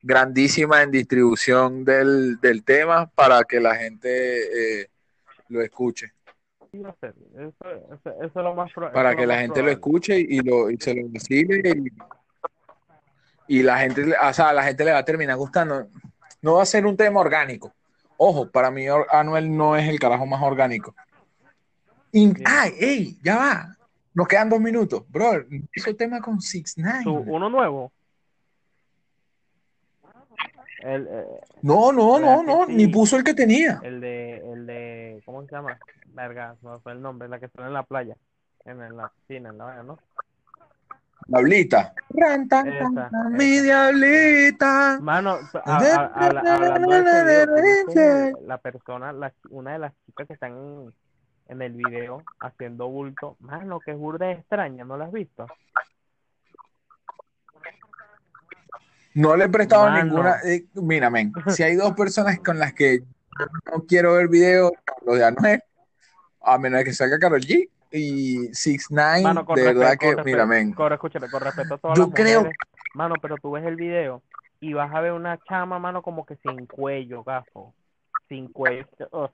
grandísima 0.02 0.82
en 0.82 0.92
distribución 0.92 1.86
del, 1.86 2.40
del 2.42 2.64
tema 2.64 3.06
para 3.14 3.44
que 3.44 3.60
la 3.60 3.76
gente 3.76 4.82
eh, 4.82 4.90
lo 5.50 5.62
escuche. 5.62 6.12
Sí, 6.72 6.80
va 6.80 6.90
a 6.90 6.96
ser. 7.00 7.14
Eso, 7.36 7.70
eso, 7.94 8.10
eso 8.18 8.26
es 8.26 8.36
lo 8.36 8.56
más 8.56 8.72
pro- 8.74 8.88
eso 8.88 8.94
para 8.94 9.16
que 9.16 9.22
lo 9.22 9.28
la 9.28 9.36
gente 9.38 9.48
lo 9.62 9.66
probable. 9.68 9.74
escuche 9.74 10.20
y 10.20 10.40
lo 10.42 10.72
y 10.72 10.78
se 10.78 10.96
lo 10.96 11.08
vacile 11.10 11.74
y, 13.48 13.60
y 13.60 13.64
la 13.64 13.78
gente 13.78 14.16
o 14.20 14.34
sea, 14.34 14.52
la 14.54 14.64
gente 14.64 14.84
le 14.84 14.92
va 14.92 14.98
a 14.98 15.06
terminar 15.06 15.38
gustando 15.38 15.88
no 16.42 16.56
va 16.56 16.64
a 16.64 16.66
ser 16.66 16.86
un 16.88 16.98
tema 16.98 17.20
orgánico 17.20 17.72
ojo 18.18 18.50
para 18.50 18.72
mí 18.72 18.86
Anuel 19.12 19.56
no 19.56 19.76
es 19.78 19.88
el 19.88 20.00
carajo 20.00 20.26
más 20.26 20.42
orgánico 20.42 20.96
In- 22.14 22.42
ay 22.46 22.74
ey 22.80 23.18
ya 23.22 23.38
va 23.38 23.78
nos 24.14 24.28
quedan 24.28 24.50
dos 24.50 24.60
minutos 24.60 25.04
bro 25.10 25.44
hizo 25.76 25.96
tema 25.96 26.20
con 26.22 26.40
Six 26.42 26.78
Nine 26.78 27.08
uno 27.08 27.50
nuevo. 27.50 27.92
El, 30.80 31.08
eh, 31.10 31.26
no 31.62 31.94
no 31.94 32.20
no 32.20 32.28
¿Verdad 32.28 32.40
que 32.40 32.46
no 32.46 32.66
sí? 32.68 32.76
ni 32.76 32.88
puso 32.88 33.16
el 33.16 33.24
que 33.24 33.34
tenía 33.34 33.80
el 33.84 34.02
de, 34.02 34.38
el 34.52 34.66
de, 34.66 35.22
¿cómo 35.26 35.42
se 35.46 35.52
llama? 35.52 35.80
Verga, 36.08 36.56
no 36.62 36.80
fue 36.82 36.92
el 36.92 37.02
nombre, 37.02 37.30
la 37.30 37.40
que 37.40 37.46
está 37.46 37.66
en 37.66 37.74
la 37.74 37.84
playa, 37.84 38.18
en, 38.66 38.82
en 38.82 38.98
la 38.98 39.10
piscina, 39.10 39.50
en 39.50 39.58
la 39.58 39.64
vaina, 39.64 39.84
¿no? 39.84 40.00
Diablita 41.26 41.94
mi 43.32 43.60
diablita 43.62 45.00
Mano, 45.02 45.40
a- 45.64 45.78
a- 45.78 46.26
habla- 46.26 46.42
hablando 46.54 46.92
de 46.92 47.00
ese 47.00 47.24
video, 47.24 47.46
¿tuviste 47.56 48.34
la 48.46 48.58
persona, 48.58 49.14
la, 49.14 49.34
una 49.50 49.72
de 49.74 49.80
las 49.80 49.94
chicas 50.06 50.28
que 50.28 50.34
están 50.34 50.94
en, 51.54 51.62
el 51.62 51.74
video 51.74 52.24
haciendo 52.40 52.88
bulto, 52.90 53.38
mano, 53.40 53.80
que 53.80 53.92
es 53.92 53.98
burda 53.98 54.32
extraña, 54.32 54.84
¿no 54.84 54.98
la 54.98 55.06
has 55.06 55.12
visto? 55.12 55.48
No 59.16 59.36
le 59.36 59.46
he 59.46 59.50
prestado 59.50 59.90
Mano. 59.90 60.04
ninguna. 60.04 60.38
eh, 60.44 60.66
mira, 60.74 61.10
men, 61.10 61.34
si 61.48 61.64
hay 61.64 61.76
dos 61.76 61.94
personas 61.98 62.40
con 62.40 62.58
las 62.60 62.74
que 62.74 63.04
no 63.72 63.86
quiero 63.88 64.14
ver 64.14 64.28
videos, 64.28 64.72
los 65.06 65.18
de 65.18 65.26
Anuel, 65.26 65.62
a 66.42 66.58
menos 66.58 66.80
de 66.80 66.86
que 66.86 66.94
salga 66.94 67.20
Karol 67.20 67.42
G 67.42 67.70
y 67.92 68.50
Six 68.54 68.90
Nine, 68.90 69.22
Mano, 69.24 69.42
de 69.42 69.48
respeto, 69.48 69.80
verdad 69.80 69.98
que, 70.00 70.24
mira, 70.26 70.46
men, 70.46 70.74
con- 70.74 70.92
escúchame, 70.92 71.30
con 71.30 71.42
respeto 71.42 71.76
a 71.76 71.78
todas 71.78 71.98
Yo 71.98 72.06
las 72.06 72.14
creo- 72.14 72.42
mujeres, 72.42 72.58
mano, 72.96 73.16
pero 73.22 73.38
tú 73.38 73.52
ves 73.52 73.64
el 73.66 73.76
video 73.76 74.24
y 74.60 74.74
vas 74.74 74.92
a 74.94 75.02
ver 75.02 75.12
una 75.12 75.38
chama, 75.44 75.78
mano, 75.78 76.02
como 76.02 76.26
que 76.26 76.36
sin 76.38 76.66
cuello, 76.66 77.24
gafo, 77.24 77.74
sin 78.30 78.48
cuello, 78.48 78.88
oh, 79.12 79.30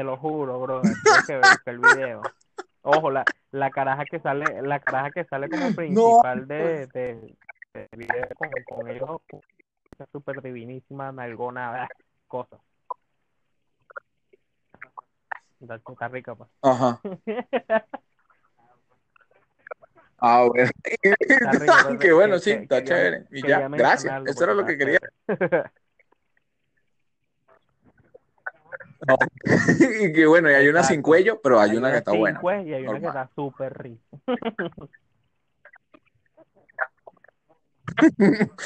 te 0.00 0.04
lo 0.04 0.16
juro, 0.16 0.58
bro, 0.62 0.80
tienes 0.80 1.26
que 1.26 1.36
ver 1.36 1.44
el 1.66 1.78
video. 1.78 2.22
Ojo, 2.80 3.10
la, 3.10 3.22
la 3.50 3.70
caraja 3.70 4.06
que 4.06 4.18
sale, 4.18 4.62
la 4.62 4.80
caraja 4.80 5.10
que 5.10 5.24
sale 5.24 5.50
como 5.50 5.74
principal 5.74 6.48
de, 6.48 6.86
de, 6.86 7.36
de 7.74 7.88
video 7.98 8.26
con, 8.34 8.48
con 8.66 8.88
ellos, 8.88 9.20
es 9.98 10.08
súper 10.10 10.40
divinísima, 10.40 11.12
nalgona, 11.12 11.86
cosas. 12.28 12.60
Está, 15.60 16.08
rica, 16.08 16.34
pues. 16.34 16.48
ajá. 16.62 16.98
Ah, 20.22 20.44
bueno. 20.46 20.70
Rico, 21.98 22.14
bueno, 22.14 22.34
que- 22.34 22.40
sí, 22.40 22.50
que- 22.56 22.62
está 22.62 22.82
quería- 22.82 22.84
chévere. 22.96 23.24
Y 23.32 23.46
ya, 23.46 23.68
gracias. 23.68 24.22
Eso 24.26 24.44
era 24.44 24.52
lo 24.54 24.60
porque 24.62 24.76
que 24.78 24.84
quería. 24.84 24.98
está 25.28 25.48
No. 25.48 25.70
Y 30.00 30.12
que 30.12 30.26
bueno, 30.26 30.50
y 30.50 30.54
hay 30.54 30.68
una 30.68 30.82
sin 30.82 31.02
cuello, 31.02 31.40
pero 31.42 31.60
hay 31.60 31.70
Hay 31.70 31.76
una 31.76 31.90
que 31.90 31.98
está 31.98 32.10
sin 32.10 32.20
buena. 32.20 32.40
cuello 32.40 32.70
y 32.70 32.74
hay 32.74 32.86
una 32.86 33.00
que 33.00 33.06
está 33.06 33.30
súper 33.34 33.78
rica. 33.78 34.02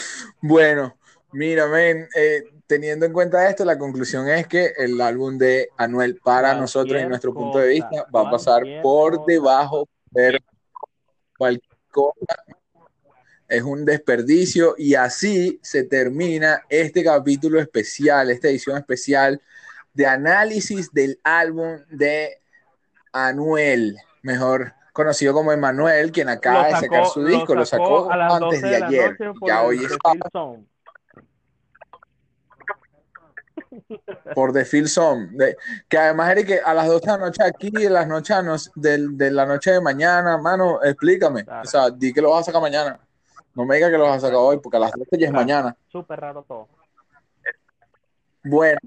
Bueno, 0.40 0.96
mira, 1.32 1.66
men, 1.66 2.08
eh, 2.14 2.42
teniendo 2.66 3.06
en 3.06 3.12
cuenta 3.12 3.48
esto, 3.48 3.64
la 3.64 3.78
conclusión 3.78 4.28
es 4.28 4.46
que 4.46 4.72
el 4.76 5.00
álbum 5.00 5.38
de 5.38 5.68
Anuel 5.76 6.20
para 6.22 6.48
Cualquier 6.48 6.60
nosotros, 6.60 7.00
en 7.00 7.08
nuestro 7.08 7.32
punto 7.34 7.58
de 7.58 7.68
vista, 7.68 8.06
va 8.14 8.28
a 8.28 8.30
pasar 8.30 8.62
por 8.82 9.16
cosa. 9.16 9.24
debajo 9.26 9.88
de 10.10 10.42
cualquier 11.38 11.78
cosa. 11.90 12.36
Es 13.48 13.62
un 13.62 13.84
desperdicio 13.84 14.74
y 14.78 14.94
así 14.94 15.58
se 15.62 15.84
termina 15.84 16.62
este 16.68 17.04
capítulo 17.04 17.60
especial, 17.60 18.30
esta 18.30 18.48
edición 18.48 18.76
especial 18.76 19.40
de 19.94 20.06
análisis 20.06 20.92
del 20.92 21.18
álbum 21.24 21.78
de 21.88 22.38
Anuel, 23.12 23.96
mejor 24.22 24.74
conocido 24.92 25.32
como 25.32 25.52
Emanuel, 25.52 26.12
quien 26.12 26.28
acaba 26.28 26.66
de 26.66 26.72
sacar 26.72 27.06
su 27.06 27.24
disco, 27.24 27.54
lo 27.54 27.64
sacó 27.64 28.10
a 28.10 28.16
las 28.16 28.32
antes 28.34 28.60
12 28.60 28.66
de 28.74 28.80
la 28.80 28.86
ayer. 28.86 29.16
Ya 29.46 29.62
hoy 29.62 29.84
es 29.84 29.96
por 34.34 34.52
The 34.52 34.64
Feel 34.64 34.88
Zone. 34.88 35.28
De- 35.32 35.56
que 35.88 35.98
además, 35.98 36.30
Eric, 36.30 36.46
que 36.46 36.60
a 36.60 36.74
las 36.74 36.86
12 36.86 37.06
de 37.06 37.12
la 37.12 37.18
noche 37.18 37.42
aquí, 37.44 37.70
de 37.70 37.90
las 37.90 38.06
noches 38.06 38.70
del- 38.74 39.16
de, 39.16 39.30
la 39.30 39.46
noche 39.46 39.72
de 39.72 39.80
mañana, 39.80 40.38
mano, 40.38 40.82
explícame. 40.82 41.44
Claro. 41.44 41.62
O 41.62 41.66
sea, 41.66 41.90
di 41.90 42.12
que 42.12 42.20
lo 42.20 42.30
vas 42.30 42.42
a 42.42 42.44
sacar 42.44 42.60
mañana. 42.60 42.98
No 43.54 43.64
me 43.64 43.76
digas 43.76 43.90
que 43.90 43.98
lo 43.98 44.04
vas 44.04 44.16
a 44.18 44.20
sacar 44.20 44.36
hoy, 44.36 44.58
porque 44.58 44.76
a 44.76 44.80
las 44.80 44.92
12 44.92 45.18
ya 45.18 45.26
es 45.26 45.32
mañana. 45.32 45.76
Súper 45.88 46.20
raro 46.20 46.42
todo. 46.46 46.68
Bueno. 48.42 48.78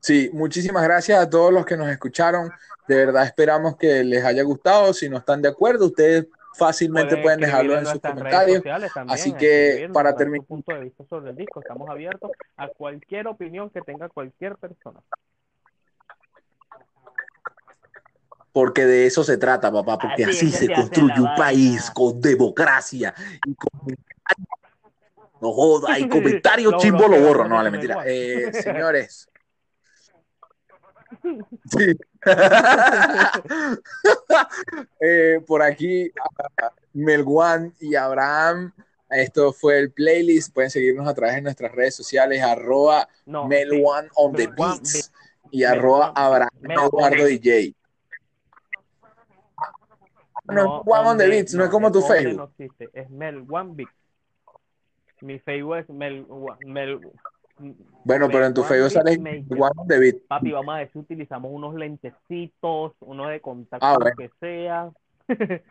Sí, 0.00 0.30
muchísimas 0.32 0.82
gracias 0.84 1.20
a 1.20 1.28
todos 1.28 1.52
los 1.52 1.66
que 1.66 1.76
nos 1.76 1.88
escucharon. 1.88 2.50
De 2.86 2.96
verdad 2.96 3.24
esperamos 3.24 3.76
que 3.76 4.04
les 4.04 4.24
haya 4.24 4.42
gustado. 4.42 4.92
Si 4.94 5.08
no 5.08 5.18
están 5.18 5.42
de 5.42 5.48
acuerdo, 5.48 5.86
ustedes 5.86 6.26
fácilmente 6.54 7.16
pueden 7.18 7.40
dejarlo 7.40 7.78
en 7.78 7.86
sus 7.86 8.00
comentarios. 8.00 8.62
también, 8.62 9.14
Así 9.14 9.32
que, 9.34 9.88
para 9.92 10.16
terminar- 10.16 10.46
punto 10.46 10.72
de 10.72 10.80
vista 10.80 11.04
sobre 11.08 11.30
el 11.30 11.36
disco, 11.36 11.60
estamos 11.60 11.88
abiertos 11.88 12.30
a 12.56 12.68
cualquier 12.68 13.28
opinión 13.28 13.70
que 13.70 13.80
tenga 13.82 14.08
cualquier 14.08 14.56
persona. 14.56 15.00
Porque 18.52 18.86
de 18.86 19.06
eso 19.06 19.22
se 19.22 19.36
trata, 19.36 19.70
papá, 19.70 19.98
porque 19.98 20.24
Así 20.24 20.50
se 20.50 20.72
construye 20.72 21.20
un 21.20 21.34
país 21.36 21.90
con 21.90 22.20
democracia 22.20 23.14
y 23.46 23.54
con... 23.54 23.96
No 25.40 25.52
joda, 25.52 25.96
y 25.98 26.08
comentarios 26.08 26.76
chimbo 26.78 27.06
lo 27.06 27.20
borro. 27.20 27.46
No, 27.46 27.62
la 27.62 27.70
mentira. 27.70 28.02
Eh, 28.06 28.50
señores. 28.62 29.28
Sí. 31.70 31.96
Eh, 35.00 35.40
por 35.46 35.62
aquí, 35.62 36.10
Melguan 36.92 37.72
y 37.80 37.94
Abraham 37.94 38.72
Esto 39.08 39.52
fue 39.52 39.78
el 39.78 39.92
playlist. 39.92 40.52
Pueden 40.52 40.70
seguirnos 40.70 41.08
a 41.08 41.14
través 41.14 41.36
de 41.36 41.42
nuestras 41.42 41.72
redes 41.72 41.94
sociales, 41.94 42.42
arroba 42.42 43.08
No, 43.26 43.46
Mel 43.46 43.70
sí, 43.70 43.82
One 43.84 44.08
on 44.16 44.32
the 44.34 44.46
Beats 44.48 44.92
Beats. 44.92 45.12
y 45.50 45.64
arroba 45.64 46.12
Abraham 46.14 46.50
Eduardo 46.68 47.24
DJ. 47.24 47.74
No, 50.44 50.80
es 50.80 50.86
One 50.86 51.08
on 51.08 51.18
the 51.18 51.28
Beats, 51.28 51.54
no 51.54 51.64
es 51.64 51.70
como 51.70 51.90
tu 51.92 52.02
Facebook. 52.02 52.36
No 52.36 52.44
existe, 52.44 52.90
es 52.92 53.08
Mel 53.10 53.44
One 53.48 53.70
Beat. 53.74 53.88
Mi 55.20 55.38
Facebook 55.38 55.76
es 55.76 55.88
Mel, 55.88 56.26
One- 56.28 56.56
Mel 56.66 57.00
Bueno, 58.04 58.28
pero 58.28 58.46
en 58.46 58.54
tu 58.54 58.62
Facebook 58.62 58.90
sale 58.92 59.18
on 59.80 59.88
the 59.88 59.98
Beat. 59.98 60.16
Papi, 60.28 60.52
vamos 60.52 60.76
a 60.76 60.86
si 60.86 60.98
utilizamos 60.98 61.50
unos 61.52 61.74
lentecitos, 61.74 62.92
uno 63.00 63.28
de 63.28 63.40
contacto, 63.40 63.86
Ah, 63.86 63.96
lo 63.98 64.10
que 64.16 64.30
sea. 64.40 64.90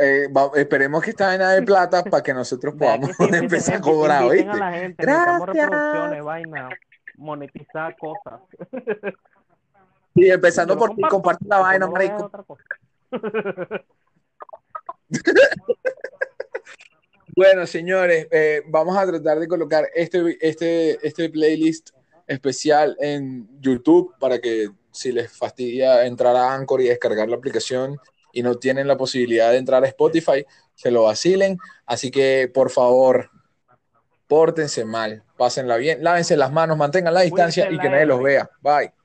Eh, 0.00 0.26
va- 0.34 0.50
esperemos 0.54 1.02
que 1.02 1.10
esta 1.10 1.26
vaina 1.26 1.50
de 1.50 1.60
plata 1.62 2.02
para 2.10 2.22
que 2.22 2.32
nosotros 2.32 2.74
podamos 2.78 3.10
que 3.16 3.24
empezar 3.36 3.76
a 3.76 3.80
cobrar, 3.80 4.24
¿oíste? 4.24 4.48
a 4.48 4.54
la 4.54 4.72
gente, 4.72 5.04
necesitamos 5.04 5.48
Gracias. 5.52 6.24
vaina, 6.24 6.68
monetizar 7.18 7.94
cosas. 7.98 8.40
Y 10.14 10.30
empezando 10.30 10.78
por 10.78 10.94
ti, 10.94 11.02
comparte 11.02 11.44
la 11.46 11.58
vaina, 11.58 11.86
no 11.86 11.92
marico. 11.92 12.30
Bueno, 17.36 17.66
señores, 17.66 18.26
eh, 18.30 18.62
vamos 18.66 18.96
a 18.96 19.06
tratar 19.06 19.38
de 19.38 19.48
colocar 19.48 19.88
este, 19.94 20.36
este, 20.40 21.06
este 21.06 21.28
playlist 21.30 21.90
especial 22.26 22.96
en 23.00 23.48
YouTube 23.60 24.14
para 24.18 24.38
que 24.40 24.68
si 24.92 25.12
les 25.12 25.30
fastidia 25.30 26.06
entrar 26.06 26.34
a 26.36 26.54
Anchor 26.54 26.80
y 26.80 26.88
descargar 26.88 27.28
la 27.28 27.36
aplicación 27.36 27.98
y 28.32 28.42
no 28.42 28.56
tienen 28.56 28.86
la 28.86 28.96
posibilidad 28.96 29.50
de 29.50 29.58
entrar 29.58 29.82
a 29.84 29.88
Spotify, 29.88 30.44
se 30.74 30.90
lo 30.90 31.04
vacilen. 31.04 31.58
Así 31.86 32.10
que, 32.10 32.50
por 32.52 32.70
favor, 32.70 33.30
pórtense 34.28 34.84
mal, 34.84 35.24
pásenla 35.36 35.76
bien, 35.76 36.04
lávense 36.04 36.36
las 36.36 36.52
manos, 36.52 36.76
mantengan 36.76 37.14
la 37.14 37.22
distancia 37.22 37.70
y 37.70 37.78
que 37.78 37.88
nadie 37.88 38.06
los 38.06 38.22
vea. 38.22 38.48
Bye. 38.60 38.99